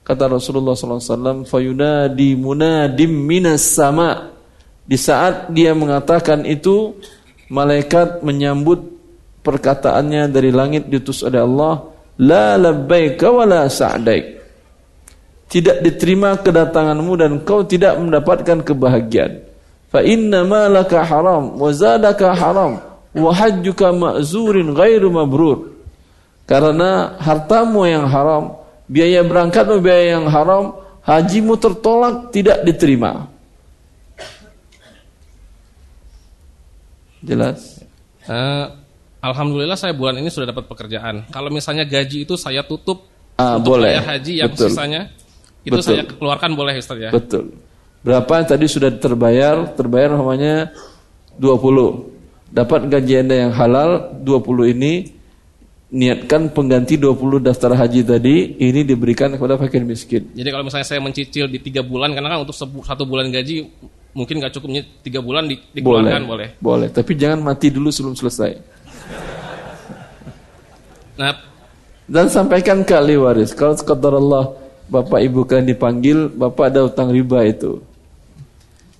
Kata 0.00 0.24
Rasulullah 0.24 0.72
SAW, 0.72 1.44
"Fayunadi 1.44 2.32
munadim 2.40 3.12
minas 3.12 3.60
sama." 3.60 4.39
Di 4.90 4.98
saat 4.98 5.54
dia 5.54 5.70
mengatakan 5.70 6.42
itu, 6.42 6.98
malaikat 7.46 8.26
menyambut 8.26 8.90
perkataannya 9.46 10.26
dari 10.26 10.50
langit 10.50 10.90
diutus 10.90 11.22
oleh 11.22 11.46
Allah, 11.46 11.94
"La 12.18 12.58
labbaika 12.58 13.30
wa 13.30 13.46
la 13.46 13.70
sa'daik." 13.70 14.42
Tidak 15.46 15.78
diterima 15.86 16.34
kedatanganmu 16.42 17.12
dan 17.14 17.32
kau 17.46 17.62
tidak 17.62 18.02
mendapatkan 18.02 18.66
kebahagiaan. 18.66 19.46
Fa 19.94 20.02
inna 20.02 20.42
malaka 20.42 21.06
haram 21.06 21.54
wa 21.54 21.70
zadaka 21.70 22.34
haram 22.34 22.82
wa 23.14 23.30
hajjuka 23.30 23.94
ma'zurin 23.94 24.74
ghairu 24.74 25.10
mabrur. 25.10 25.70
Karena 26.50 27.14
hartamu 27.18 27.86
yang 27.86 28.10
haram, 28.10 28.58
biaya 28.90 29.22
berangkatmu 29.22 29.78
biaya 29.78 30.18
yang 30.18 30.26
haram, 30.26 30.82
hajimu 31.06 31.54
tertolak 31.58 32.34
tidak 32.34 32.66
diterima. 32.66 33.30
Jelas? 37.20 37.84
Uh, 38.24 38.80
Alhamdulillah 39.20 39.76
saya 39.76 39.92
bulan 39.92 40.16
ini 40.16 40.32
sudah 40.32 40.48
dapat 40.48 40.64
pekerjaan. 40.64 41.28
Kalau 41.28 41.52
misalnya 41.52 41.84
gaji 41.84 42.24
itu 42.24 42.40
saya 42.40 42.64
tutup 42.64 43.04
ah, 43.36 43.60
untuk 43.60 43.76
boleh. 43.76 43.92
bayar 44.00 44.16
haji 44.16 44.32
yang 44.40 44.50
Betul. 44.52 44.72
sisanya 44.72 45.02
itu 45.60 45.76
Betul. 45.76 45.84
saya 45.84 46.02
keluarkan 46.08 46.50
boleh 46.56 46.80
Ustaz 46.80 46.96
ya. 46.96 47.12
Betul. 47.12 47.52
Berapa 48.00 48.48
tadi 48.48 48.64
sudah 48.64 48.88
terbayar? 48.96 49.76
Terbayar 49.76 50.16
namanya 50.16 50.72
20. 51.36 52.48
Dapat 52.48 52.88
gaji 52.88 53.14
Anda 53.20 53.36
yang 53.46 53.52
halal 53.52 54.16
20 54.24 54.72
ini 54.72 55.20
niatkan 55.90 56.54
pengganti 56.54 56.96
20 56.96 57.44
daftar 57.44 57.74
haji 57.74 58.00
tadi 58.06 58.56
ini 58.56 58.86
diberikan 58.86 59.36
kepada 59.36 59.60
fakir 59.60 59.84
miskin. 59.84 60.32
Jadi 60.32 60.48
kalau 60.48 60.64
misalnya 60.64 60.86
saya 60.88 61.02
mencicil 61.02 61.44
di 61.50 61.60
tiga 61.60 61.84
bulan 61.84 62.14
karena 62.16 62.32
kan 62.32 62.46
untuk 62.46 62.56
satu 62.56 63.04
bulan 63.04 63.28
gaji 63.28 63.68
mungkin 64.12 64.42
nggak 64.42 64.52
cukupnya 64.58 64.82
tiga 65.02 65.22
bulan 65.22 65.46
di, 65.46 65.56
dikeluarkan 65.74 66.22
boleh. 66.26 66.48
Boleh, 66.58 66.88
tapi 66.90 67.14
jangan 67.14 67.40
mati 67.42 67.70
dulu 67.70 67.90
sebelum 67.94 68.14
selesai. 68.18 68.58
Nah, 71.20 71.34
Dan 72.10 72.26
sampaikan 72.26 72.82
ke 72.82 72.90
ahli 72.90 73.14
waris, 73.14 73.54
kalau 73.54 73.78
sekadar 73.78 74.18
Allah 74.18 74.50
Bapak 74.90 75.22
Ibu 75.22 75.46
kalian 75.46 75.70
dipanggil, 75.70 76.26
Bapak 76.26 76.74
ada 76.74 76.82
utang 76.82 77.14
riba 77.14 77.46
itu. 77.46 77.78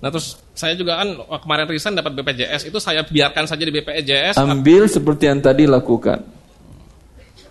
nah 0.01 0.09
terus 0.09 0.33
saya 0.57 0.73
juga 0.73 0.97
kan 0.97 1.13
kemarin 1.45 1.69
resign 1.69 1.93
dapat 1.93 2.17
BPJS 2.17 2.73
itu 2.73 2.79
saya 2.81 3.05
biarkan 3.05 3.45
saja 3.45 3.61
di 3.61 3.69
BPJS. 3.69 4.39
Ambil 4.39 4.87
seperti 4.87 5.27
yang 5.27 5.43
tadi 5.43 5.67
lakukan. 5.67 6.23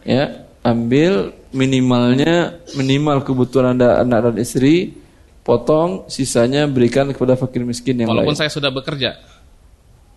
Ya, 0.03 0.49
ambil 0.65 1.37
minimalnya 1.53 2.57
minimal 2.79 3.21
kebutuhan 3.21 3.77
Anda 3.77 4.01
anak 4.01 4.33
dan 4.33 4.37
istri, 4.41 4.97
potong 5.43 6.07
sisanya 6.07 6.69
berikan 6.69 7.09
kepada 7.11 7.35
fakir 7.37 7.65
miskin 7.65 7.97
yang 8.01 8.13
walaupun 8.13 8.37
lain. 8.37 8.41
saya 8.41 8.51
sudah 8.53 8.71
bekerja. 8.71 9.11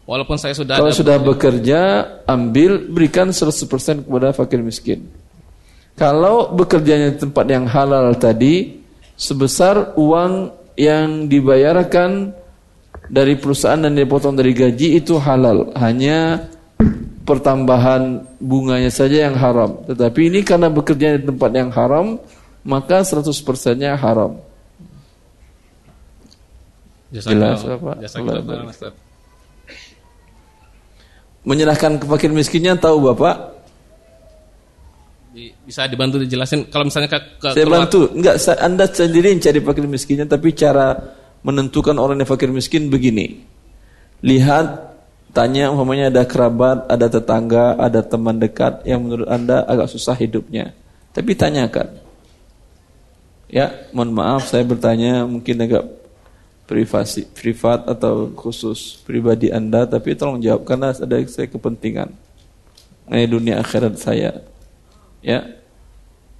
Walaupun 0.03 0.35
saya 0.35 0.51
sudah 0.51 0.75
Kalau 0.75 0.91
ada 0.91 0.99
sudah 0.99 1.15
bekerja, 1.15 1.79
ambil 2.27 2.91
berikan 2.91 3.31
100% 3.31 4.03
kepada 4.03 4.35
fakir 4.35 4.59
miskin. 4.59 5.07
Kalau 5.95 6.51
bekerjanya 6.51 7.15
di 7.15 7.23
tempat 7.23 7.45
yang 7.47 7.63
halal 7.71 8.11
tadi, 8.19 8.83
sebesar 9.15 9.95
uang 9.95 10.51
yang 10.75 11.31
dibayarkan 11.31 12.35
dari 13.07 13.39
perusahaan 13.39 13.79
dan 13.79 13.95
dipotong 13.95 14.35
dari 14.35 14.51
gaji 14.51 14.99
itu 14.99 15.15
halal. 15.23 15.71
Hanya 15.79 16.51
pertambahan 17.23 18.27
bunganya 18.43 18.91
saja 18.91 19.31
yang 19.31 19.39
haram. 19.39 19.87
Tetapi 19.87 20.19
ini 20.27 20.43
karena 20.43 20.67
bekerja 20.67 21.15
di 21.15 21.23
tempat 21.23 21.51
yang 21.55 21.71
haram, 21.71 22.19
maka 22.67 23.07
100%-nya 23.07 23.95
haram. 23.95 24.35
Jelas 27.13 27.61
apa? 27.61 27.93
Menyerahkan 31.43 32.01
ke 32.01 32.05
fakir 32.09 32.31
miskinnya 32.33 32.73
tahu 32.73 33.13
Bapak? 33.13 33.53
Bisa 35.65 35.85
dibantu 35.89 36.21
dijelasin 36.21 36.69
kalau 36.69 36.87
misalnya 36.89 37.09
ke, 37.09 37.19
ke 37.37 37.49
Saya 37.53 37.65
keluar- 37.65 37.85
bantu. 37.85 38.09
Enggak, 38.13 38.35
Anda 38.57 38.85
sendiri 38.89 39.33
yang 39.33 39.41
cari 39.41 39.59
fakir 39.61 39.85
miskinnya, 39.89 40.25
tapi 40.29 40.53
cara 40.53 40.93
menentukan 41.41 41.97
orang 41.97 42.21
yang 42.21 42.29
fakir 42.29 42.49
miskin 42.53 42.87
begini. 42.87 43.41
Lihat, 44.23 44.65
tanya 45.35 45.73
umpamanya 45.73 46.13
ada 46.13 46.23
kerabat, 46.23 46.85
ada 46.87 47.07
tetangga, 47.11 47.75
ada 47.75 47.99
teman 48.05 48.39
dekat 48.39 48.85
yang 48.87 49.03
menurut 49.03 49.27
Anda 49.27 49.65
agak 49.67 49.91
susah 49.91 50.15
hidupnya. 50.15 50.71
Tapi 51.11 51.33
tanyakan. 51.33 51.99
Ya, 53.51 53.89
mohon 53.93 54.13
maaf 54.15 54.49
saya 54.49 54.63
bertanya 54.65 55.25
mungkin 55.29 55.59
agak 55.61 55.83
privasi, 56.63 57.27
privat 57.27 57.85
atau 57.85 58.31
khusus 58.31 59.03
pribadi 59.03 59.51
Anda, 59.51 59.83
tapi 59.83 60.15
tolong 60.15 60.39
jawab 60.39 60.63
karena 60.63 60.95
ada 60.95 61.15
saya 61.27 61.47
kepentingan. 61.51 62.09
Mengenai 63.07 63.27
dunia 63.27 63.55
akhirat 63.59 63.99
saya. 63.99 64.41
Ya, 65.19 65.59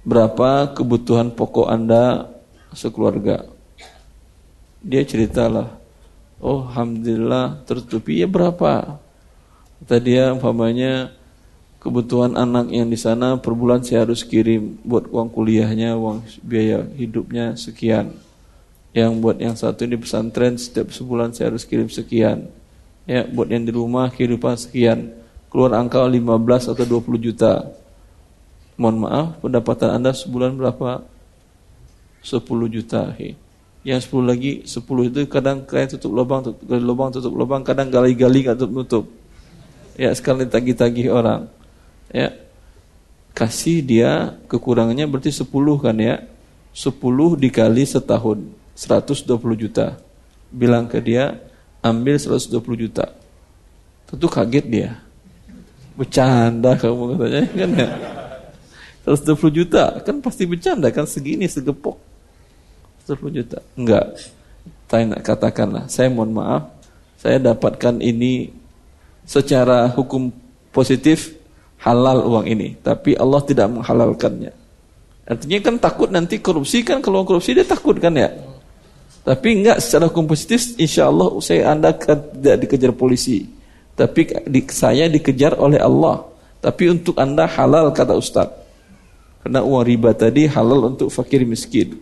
berapa 0.04 0.72
kebutuhan 0.72 1.32
pokok 1.32 1.68
Anda 1.68 2.28
sekeluarga. 2.72 3.48
Dia 4.84 5.04
ceritalah, 5.04 5.76
oh 6.40 6.68
Alhamdulillah 6.68 7.64
tertutupi, 7.64 8.20
ya 8.20 8.28
berapa? 8.28 9.00
Kata 9.80 9.96
dia 10.00 10.32
umpamanya 10.32 11.12
kebutuhan 11.80 12.36
anak 12.36 12.72
yang 12.72 12.88
di 12.88 12.96
sana 12.96 13.36
per 13.36 13.52
bulan 13.52 13.84
saya 13.84 14.08
harus 14.08 14.24
kirim 14.24 14.80
buat 14.80 15.04
uang 15.08 15.28
kuliahnya, 15.28 15.96
uang 16.00 16.24
biaya 16.40 16.88
hidupnya 16.96 17.56
sekian. 17.60 18.23
Yang 18.94 19.12
buat 19.18 19.36
yang 19.42 19.58
satu 19.58 19.90
di 19.90 19.98
pesantren 19.98 20.54
setiap 20.54 20.94
sebulan 20.94 21.34
saya 21.34 21.50
harus 21.50 21.66
kirim 21.66 21.90
sekian. 21.90 22.46
Ya, 23.10 23.26
buat 23.26 23.50
yang 23.50 23.66
di 23.66 23.74
rumah 23.74 24.06
kehidupan 24.14 24.54
sekian. 24.54 25.10
Keluar 25.50 25.74
angka 25.74 25.98
15 26.06 26.70
atau 26.70 26.84
20 26.86 27.18
juta. 27.18 27.74
Mohon 28.78 28.96
maaf, 29.06 29.26
pendapatan 29.42 29.98
Anda 29.98 30.14
sebulan 30.14 30.54
berapa? 30.54 31.02
10 32.22 32.70
juta. 32.70 33.10
He. 33.18 33.34
Yang 33.82 34.08
10 34.08 34.30
lagi, 34.30 34.52
10 34.64 35.10
itu 35.10 35.18
kadang 35.26 35.66
kalian 35.66 35.90
tutup 35.98 36.14
lubang, 36.14 36.40
tutup 36.40 36.64
lubang, 36.70 37.10
tutup 37.12 37.34
lubang, 37.34 37.60
kadang 37.66 37.90
gali-gali 37.90 38.46
nggak 38.46 38.56
tutup 38.56 38.72
nutup. 38.72 39.04
Ya, 39.98 40.14
sekali 40.14 40.46
tagih-tagih 40.46 41.10
orang. 41.10 41.50
Ya. 42.14 42.34
Kasih 43.34 43.82
dia 43.82 44.38
kekurangannya 44.46 45.10
berarti 45.10 45.34
10 45.34 45.50
kan 45.82 45.98
ya. 45.98 46.22
10 46.74 46.94
dikali 47.38 47.86
setahun, 47.86 48.42
120 48.74 49.34
juta. 49.58 49.98
Bilang 50.54 50.86
ke 50.86 51.02
dia, 51.02 51.38
ambil 51.82 52.18
120 52.18 52.82
juta. 52.86 53.10
Tentu 54.06 54.26
kaget 54.30 54.66
dia. 54.66 54.90
Bercanda 55.94 56.74
kamu 56.74 57.14
katanya 57.14 57.42
kan 57.54 57.70
ya. 57.74 57.88
120 59.04 59.52
juta 59.52 60.00
kan 60.00 60.16
pasti 60.24 60.48
bercanda 60.48 60.88
kan 60.88 61.04
segini 61.04 61.44
segepok 61.44 62.00
120 63.04 63.36
juta 63.36 63.58
enggak 63.76 64.32
nak 64.94 65.26
katakanlah 65.26 65.84
saya 65.90 66.06
mohon 66.06 66.38
maaf 66.38 66.70
saya 67.18 67.42
dapatkan 67.42 67.98
ini 67.98 68.54
secara 69.26 69.90
hukum 69.90 70.30
positif 70.70 71.34
halal 71.82 72.24
uang 72.30 72.46
ini 72.46 72.78
tapi 72.78 73.18
Allah 73.18 73.42
tidak 73.42 73.74
menghalalkannya 73.74 74.54
artinya 75.26 75.58
kan 75.60 75.76
takut 75.82 76.08
nanti 76.14 76.38
korupsi 76.38 76.86
kan 76.86 77.02
kalau 77.02 77.26
korupsi 77.26 77.52
dia 77.58 77.66
takut 77.66 77.98
kan 77.98 78.14
ya 78.14 78.30
tapi 79.24 79.48
enggak 79.60 79.80
secara 79.80 80.12
hukum 80.12 80.28
positif 80.28 80.76
insya 80.76 81.08
Allah 81.08 81.32
saya 81.40 81.72
anda 81.72 81.96
kan 81.96 82.20
tidak 82.20 82.68
dikejar 82.68 82.92
polisi 82.92 83.48
tapi 83.96 84.28
di, 84.44 84.60
saya 84.68 85.08
dikejar 85.08 85.56
oleh 85.56 85.80
Allah 85.80 86.28
tapi 86.60 86.92
untuk 86.92 87.16
anda 87.16 87.48
halal 87.48 87.90
kata 87.90 88.14
Ustadz 88.14 88.64
karena 89.44 89.60
uang 89.60 89.84
riba 89.84 90.16
tadi 90.16 90.48
halal 90.48 90.92
untuk 90.96 91.12
fakir 91.12 91.44
miskin 91.44 92.00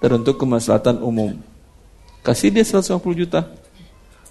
dan 0.00 0.20
untuk 0.20 0.36
kemaslahatan 0.36 1.00
umum. 1.00 1.36
Kasih 2.20 2.52
dia 2.52 2.66
150 2.66 3.00
juta. 3.16 3.48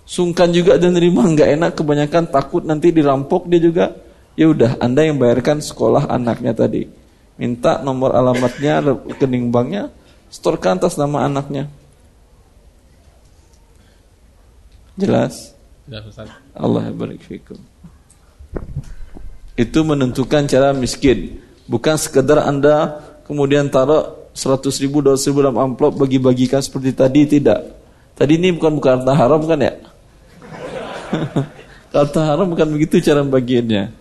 Sungkan 0.06 0.54
juga 0.54 0.78
dan 0.78 0.94
nerima 0.94 1.26
nggak 1.26 1.50
enak 1.58 1.72
kebanyakan 1.74 2.30
takut 2.30 2.62
nanti 2.62 2.94
dirampok 2.94 3.50
dia 3.50 3.58
juga. 3.58 3.86
Ya 4.36 4.52
udah, 4.52 4.78
Anda 4.84 5.08
yang 5.08 5.18
bayarkan 5.18 5.64
sekolah 5.64 6.12
anaknya 6.12 6.52
tadi. 6.52 6.86
Minta 7.40 7.80
nomor 7.82 8.14
alamatnya, 8.14 8.84
rekening 8.84 9.50
banknya, 9.50 9.90
setorkan 10.28 10.78
atas 10.78 11.00
nama 11.00 11.24
anaknya. 11.26 11.72
Jelas? 14.96 15.56
Jelas, 15.86 16.04
Ustaz. 16.08 16.30
Allah 16.56 16.90
barik 16.96 17.22
fikum. 17.22 17.60
Itu 19.56 19.84
menentukan 19.84 20.48
cara 20.48 20.72
miskin. 20.76 21.40
Bukan 21.68 21.96
sekedar 22.00 22.44
Anda 22.44 23.04
kemudian 23.28 23.68
taruh 23.72 24.32
100 24.36 24.68
ribu, 24.84 25.00
200 25.00 25.32
ribu 25.32 25.40
dalam 25.44 25.58
amplop 25.60 25.96
bagi-bagikan 25.96 26.60
seperti 26.60 26.92
tadi, 26.92 27.24
tidak. 27.28 27.72
Tadi 28.16 28.40
ini 28.40 28.52
bukan 28.56 28.72
bukan 28.76 28.92
harta 29.04 29.14
haram 29.16 29.42
kan 29.44 29.60
ya? 29.60 29.74
Kalau 31.96 32.08
taharum 32.12 32.52
bukan 32.52 32.68
begitu 32.76 33.00
cara 33.00 33.24
bagiannya. 33.24 33.92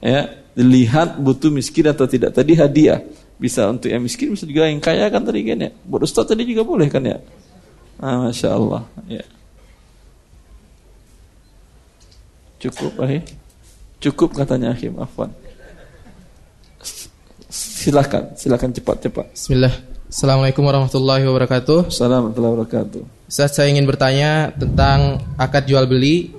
Ya, 0.00 0.20
dilihat 0.56 1.20
butuh 1.20 1.52
miskin 1.52 1.88
atau 1.92 2.08
tidak. 2.08 2.32
Tadi 2.32 2.56
hadiah. 2.56 3.04
Bisa 3.40 3.68
untuk 3.68 3.88
yang 3.88 4.04
miskin, 4.04 4.32
bisa 4.32 4.44
juga 4.44 4.68
yang 4.68 4.80
kaya 4.80 5.08
kan 5.08 5.24
tadi 5.24 5.44
kan 5.44 5.68
ya. 5.68 5.70
Buat 5.84 6.08
ustaz 6.08 6.28
tadi 6.28 6.44
juga 6.48 6.64
boleh 6.64 6.88
kan 6.88 7.04
ya. 7.04 7.20
Ah, 8.00 8.28
Masya 8.28 8.48
Allah. 8.56 8.84
Ya. 9.08 9.24
Cukup, 12.60 12.92
Ahi. 13.00 13.24
Cukup 14.00 14.36
katanya 14.36 14.76
Hakim 14.76 14.96
Afwan. 15.00 15.32
Silakan, 17.50 18.36
silakan 18.36 18.70
cepat-cepat. 18.76 19.32
Bismillah. 19.32 19.72
Assalamualaikum 20.10 20.60
warahmatullahi 20.62 21.24
wabarakatuh. 21.24 21.88
Assalamualaikum 21.88 22.36
warahmatullahi 22.44 22.54
wabarakatuh. 22.60 23.00
Ustaz, 23.30 23.56
saya 23.56 23.72
ingin 23.72 23.86
bertanya 23.88 24.52
tentang 24.52 25.24
akad 25.40 25.64
jual 25.64 25.88
beli. 25.88 26.36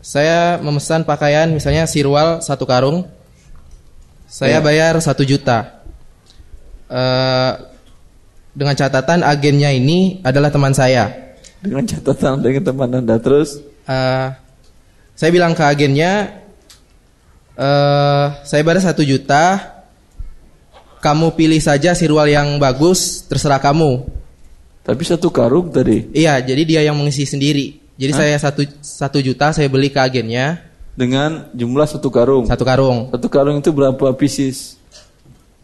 Saya 0.00 0.56
memesan 0.62 1.02
pakaian 1.02 1.50
misalnya 1.50 1.84
sirwal 1.84 2.40
satu 2.40 2.64
karung. 2.64 3.04
Saya 4.26 4.58
Ya. 4.58 4.64
bayar 4.64 4.94
satu 5.02 5.26
juta. 5.26 5.82
Eh, 6.86 7.52
dengan 8.56 8.72
catatan 8.78 9.20
agennya 9.20 9.74
ini 9.74 10.22
adalah 10.22 10.48
teman 10.48 10.72
saya. 10.72 11.10
Dengan 11.60 11.84
catatan 11.84 12.40
dengan 12.40 12.62
teman 12.64 12.88
Anda 13.04 13.20
terus 13.20 13.60
Eh, 13.86 14.28
saya 15.16 15.32
bilang 15.32 15.56
ke 15.56 15.64
agennya, 15.64 16.44
eh, 17.56 18.26
saya 18.44 18.60
bayar 18.60 18.84
satu 18.84 19.00
juta. 19.00 19.72
Kamu 21.00 21.32
pilih 21.38 21.60
saja 21.62 21.94
sirwal 21.96 22.28
yang 22.28 22.60
bagus, 22.60 23.24
terserah 23.24 23.62
kamu. 23.62 24.04
Tapi 24.84 25.02
satu 25.06 25.32
karung 25.32 25.72
tadi. 25.72 26.04
Iya, 26.12 26.38
jadi 26.44 26.62
dia 26.66 26.80
yang 26.84 26.98
mengisi 26.98 27.24
sendiri. 27.24 27.78
Jadi 27.96 28.12
Hah? 28.12 28.18
saya 28.20 28.36
satu 28.36 28.62
satu 28.84 29.18
juta 29.24 29.56
saya 29.56 29.66
beli 29.72 29.88
ke 29.88 29.98
agennya. 29.98 30.62
dengan 30.96 31.52
jumlah 31.52 31.84
satu 31.84 32.08
karung. 32.08 32.48
Satu 32.48 32.64
karung. 32.64 33.12
Satu 33.12 33.28
karung 33.28 33.60
itu 33.60 33.68
berapa 33.68 34.16
pieces? 34.16 34.80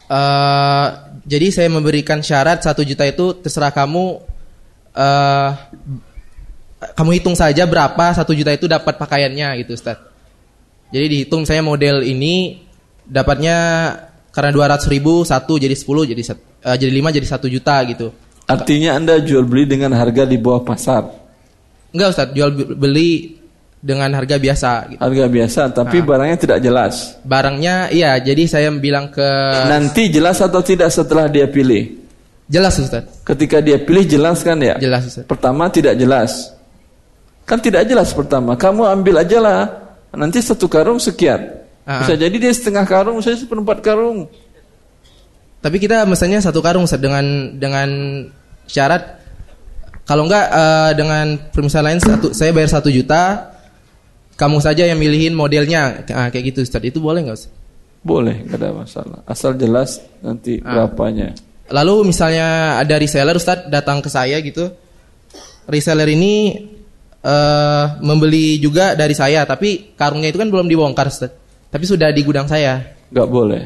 Eh, 0.04 0.88
jadi 1.24 1.48
saya 1.48 1.68
memberikan 1.72 2.20
syarat 2.20 2.60
satu 2.60 2.84
juta 2.84 3.04
itu 3.08 3.36
terserah 3.40 3.72
kamu. 3.72 4.20
eh 4.92 5.50
kamu 6.94 7.22
hitung 7.22 7.36
saja 7.38 7.62
berapa 7.64 8.12
satu 8.14 8.34
juta 8.34 8.50
itu 8.50 8.66
dapat 8.66 8.98
pakaiannya 8.98 9.62
gitu, 9.64 9.78
Ustaz. 9.78 9.98
Jadi 10.92 11.06
dihitung 11.08 11.48
saya 11.48 11.64
model 11.64 12.04
ini 12.04 12.60
dapatnya 13.08 13.56
karena 14.32 14.50
200 14.52 14.92
ribu 14.92 15.24
satu 15.24 15.56
jadi 15.56 15.72
10 15.72 16.12
jadi 16.12 16.22
eh, 16.36 16.76
jadi 16.76 16.92
5 16.92 17.16
jadi 17.16 17.26
satu 17.26 17.46
juta 17.48 17.80
gitu. 17.88 18.12
Artinya 18.44 19.00
Anda 19.00 19.22
jual 19.22 19.48
beli 19.48 19.64
dengan 19.64 19.96
harga 19.96 20.28
di 20.28 20.36
bawah 20.36 20.60
pasar. 20.66 21.08
Enggak 21.92 22.08
Ustaz, 22.12 22.28
jual 22.36 22.50
beli 22.76 23.40
dengan 23.82 24.08
harga 24.14 24.38
biasa 24.38 24.70
gitu. 24.94 25.00
Harga 25.02 25.26
biasa, 25.26 25.60
tapi 25.74 25.98
Ah. 26.00 26.04
barangnya 26.06 26.38
tidak 26.38 26.58
jelas. 26.62 27.18
Barangnya 27.26 27.90
iya, 27.90 28.14
jadi 28.22 28.42
saya 28.46 28.68
bilang 28.76 29.10
ke 29.10 29.28
Nanti 29.68 30.06
jelas 30.08 30.38
atau 30.38 30.62
tidak 30.62 30.88
setelah 30.94 31.26
dia 31.26 31.50
pilih? 31.50 31.98
Jelas 32.46 32.76
Ustaz. 32.78 33.04
Ketika 33.26 33.58
dia 33.64 33.80
pilih 33.80 34.04
jelas 34.06 34.44
kan 34.44 34.60
ya? 34.60 34.76
Jelas 34.78 35.08
Ustaz. 35.08 35.24
Pertama 35.24 35.66
tidak 35.72 35.96
jelas. 35.98 36.52
Kan 37.44 37.58
tidak 37.58 37.88
jelas 37.90 38.14
pertama. 38.14 38.54
Kamu 38.54 38.86
ambil 38.86 39.22
aja 39.22 39.38
lah. 39.42 39.60
Nanti 40.14 40.38
satu 40.44 40.68
karung 40.68 41.00
sekian. 41.00 41.62
Ah. 41.82 42.04
Bisa 42.04 42.14
jadi 42.14 42.36
dia 42.38 42.52
setengah 42.54 42.86
karung, 42.86 43.18
saya 43.18 43.34
seperempat 43.34 43.82
karung. 43.82 44.30
Tapi 45.62 45.76
kita 45.78 46.06
misalnya 46.06 46.42
satu 46.42 46.62
karung 46.62 46.86
dengan 46.98 47.54
dengan 47.58 47.88
syarat 48.66 49.22
kalau 50.02 50.26
enggak 50.26 50.46
eh, 50.50 50.92
dengan 50.98 51.26
permisalan 51.54 51.94
lain 51.94 52.00
satu, 52.02 52.34
saya 52.34 52.50
bayar 52.50 52.70
satu 52.70 52.90
juta, 52.90 53.54
kamu 54.34 54.58
saja 54.58 54.82
yang 54.82 54.98
milihin 54.98 55.34
modelnya 55.34 56.02
Ah, 56.10 56.28
kayak 56.28 56.54
gitu 56.54 56.66
Ustaz. 56.66 56.82
Itu 56.82 56.98
boleh 56.98 57.22
nggak 57.22 57.38
Ustaz? 57.38 57.54
Boleh, 58.02 58.42
nggak 58.42 58.58
ada 58.58 58.70
masalah. 58.74 59.18
Asal 59.30 59.54
jelas 59.54 60.02
nanti 60.18 60.58
Ah. 60.66 60.84
berapanya. 60.84 61.38
Lalu 61.70 62.10
misalnya 62.10 62.76
ada 62.82 62.98
reseller 62.98 63.38
Ustaz 63.38 63.70
datang 63.70 64.02
ke 64.02 64.10
saya 64.10 64.42
gitu. 64.42 64.74
Reseller 65.70 66.10
ini 66.10 66.58
eh, 67.22 67.84
membeli 68.02 68.58
juga 68.58 68.98
dari 68.98 69.14
saya, 69.14 69.46
tapi 69.46 69.94
karungnya 69.94 70.34
itu 70.34 70.38
kan 70.38 70.50
belum 70.50 70.66
dibongkar 70.66 71.08
Ustaz. 71.08 71.32
Tapi 71.72 71.84
sudah 71.88 72.12
di 72.12 72.20
gudang 72.26 72.50
saya. 72.50 72.82
Nggak 73.08 73.28
boleh. 73.30 73.62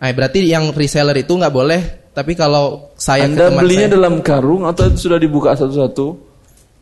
Nah, 0.00 0.10
berarti 0.10 0.42
yang 0.44 0.74
reseller 0.74 1.16
itu 1.16 1.32
nggak 1.32 1.54
boleh, 1.54 2.10
tapi 2.12 2.34
kalau 2.34 2.92
saya 2.98 3.24
ke 3.24 3.36
Anda 3.36 3.46
teman 3.52 3.62
belinya 3.64 3.88
saya- 3.88 3.96
dalam 3.96 4.14
karung 4.20 4.62
atau 4.66 4.90
sudah 4.92 5.16
dibuka 5.16 5.54
satu-satu? 5.54 6.06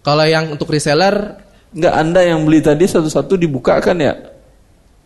Kalau 0.02 0.24
yang 0.26 0.50
untuk 0.58 0.72
reseller 0.72 1.38
Enggak, 1.72 1.94
Anda 1.96 2.20
yang 2.26 2.44
beli 2.44 2.60
tadi 2.60 2.84
satu-satu 2.84 3.32
dibukakan 3.40 3.96
ya? 3.96 4.12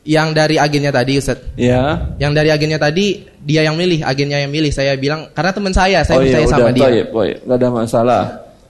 yang 0.06 0.30
dari 0.30 0.56
agennya 0.56 0.94
tadi 0.94 1.18
Ustaz. 1.18 1.42
Ya. 1.58 2.14
Yang 2.16 2.32
dari 2.38 2.48
agennya 2.54 2.78
tadi 2.78 3.26
dia 3.42 3.66
yang 3.66 3.74
milih, 3.74 4.06
agennya 4.06 4.38
yang 4.46 4.54
milih. 4.54 4.70
Saya 4.70 4.94
bilang 4.94 5.34
karena 5.34 5.50
teman 5.50 5.74
saya, 5.74 6.06
saya 6.06 6.22
oh 6.22 6.22
iya, 6.22 6.46
udah, 6.46 6.48
sama 6.48 6.70
dia. 6.70 6.86
Taib, 6.86 7.06
taib. 7.10 7.36
Nggak 7.42 7.58
ada 7.58 7.68
masalah. 7.74 8.22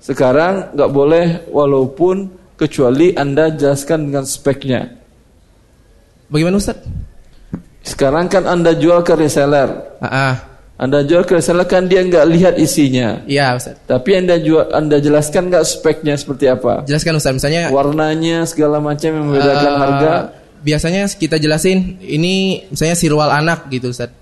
Sekarang 0.07 0.71
nggak 0.71 0.91
boleh 0.95 1.27
walaupun 1.51 2.31
kecuali 2.55 3.11
Anda 3.19 3.51
jelaskan 3.51 4.07
dengan 4.07 4.23
speknya. 4.23 4.87
Bagaimana 6.31 6.63
Ustaz? 6.63 6.79
Sekarang 7.83 8.31
kan 8.31 8.47
Anda 8.47 8.79
jual 8.79 9.03
ke 9.03 9.19
reseller. 9.19 9.99
Anda 10.79 11.03
jual 11.03 11.27
ke 11.27 11.43
reseller 11.43 11.67
kan 11.67 11.91
dia 11.91 12.07
nggak 12.07 12.23
lihat 12.23 12.55
isinya. 12.55 13.27
Iya 13.27 13.59
Ustaz. 13.59 13.83
Tapi 13.83 14.15
Anda 14.15 14.39
jual 14.39 14.71
Anda 14.71 15.03
jelaskan 15.03 15.51
nggak 15.51 15.67
speknya 15.67 16.15
seperti 16.15 16.47
apa? 16.55 16.87
Jelaskan 16.87 17.19
Ustaz, 17.19 17.35
misalnya 17.35 17.75
warnanya 17.75 18.47
segala 18.47 18.79
macam 18.79 19.11
yang 19.11 19.27
membedakan 19.27 19.73
eh, 19.75 19.79
harga. 19.83 20.13
Biasanya 20.63 21.03
kita 21.11 21.43
jelasin 21.43 21.99
ini 21.99 22.63
misalnya 22.71 22.95
sirwal 22.95 23.31
anak 23.35 23.67
gitu 23.75 23.91
Ustaz. 23.91 24.15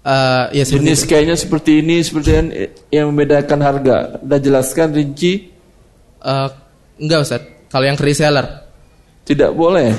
Eh, 0.00 0.44
ya 0.56 0.64
seperti 0.64 0.80
Jenis 0.80 1.00
itu. 1.04 1.08
kayaknya 1.12 1.36
seperti 1.36 1.72
ini, 1.84 1.96
seperti 2.00 2.30
yang, 2.32 2.48
yang 2.88 3.06
membedakan 3.12 3.60
harga. 3.60 3.96
Anda 4.24 4.36
jelaskan 4.40 4.96
rinci? 4.96 5.32
Eh, 6.24 6.48
enggak 6.96 7.20
Ustaz. 7.20 7.42
Kalau 7.68 7.84
yang 7.84 8.00
reseller. 8.00 8.46
Tidak 9.28 9.52
boleh. 9.52 9.92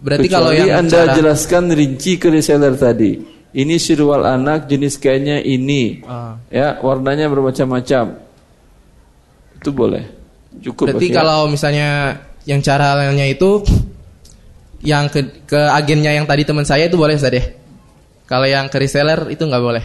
Berarti 0.00 0.28
Kecuali 0.28 0.32
kalau 0.32 0.50
yang 0.52 0.84
Anda 0.84 1.00
cara- 1.08 1.16
jelaskan 1.16 1.72
rinci 1.72 2.20
ke 2.20 2.28
reseller 2.28 2.76
tadi. 2.76 3.16
Ini 3.50 3.74
sirwal 3.82 4.22
anak 4.22 4.70
jenis 4.70 4.94
kainnya 5.00 5.42
ini. 5.42 6.04
Ah. 6.06 6.38
Ya, 6.52 6.78
warnanya 6.78 7.26
bermacam-macam. 7.26 8.20
Itu 9.58 9.70
boleh. 9.74 10.06
Cukup 10.62 10.92
Berarti 10.92 11.08
ya. 11.10 11.14
kalau 11.18 11.50
misalnya 11.50 12.20
yang 12.46 12.62
cara 12.62 12.94
lainnya 12.94 13.26
itu 13.26 13.64
yang 14.80 15.10
ke, 15.10 15.44
ke 15.50 15.60
agennya 15.72 16.14
yang 16.16 16.24
tadi 16.24 16.46
teman 16.46 16.64
saya 16.64 16.86
itu 16.86 16.94
boleh 16.96 17.18
Ustaz 17.18 17.32
ya. 17.34 17.44
Kalau 18.30 18.46
yang 18.46 18.70
ke 18.70 18.78
reseller 18.78 19.26
itu 19.34 19.42
nggak 19.42 19.58
boleh. 19.58 19.82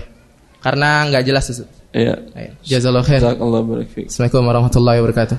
Karena 0.62 1.10
nggak 1.10 1.24
jelas 1.26 1.50
Ustaz. 1.50 1.66
Iya. 1.90 2.22
Jazakallahu 2.62 3.06
khair. 3.10 3.22
Jazakallahu 3.26 3.64
barik 3.66 3.90
fiik. 3.90 4.08
Assalamualaikum 4.14 4.44
warahmatullahi 4.46 4.98
wabarakatuh. 5.02 5.38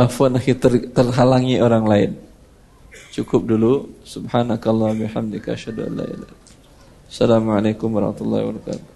Afwan 0.00 0.40
akhi 0.40 0.56
ter- 0.56 0.88
terhalangi 0.96 1.60
orang 1.60 1.84
lain. 1.84 2.10
Cukup 3.12 3.44
dulu. 3.44 3.92
Subhanakallah 4.00 4.96
bihamdika 4.96 5.52
asyhadu 5.52 5.84
an 5.84 5.92
la 6.00 6.04
ilaha 6.08 6.16
illa 6.16 6.26
anta. 6.32 6.56
Assalamualaikum 7.12 7.88
warahmatullahi 7.92 8.42
wabarakatuh. 8.48 8.93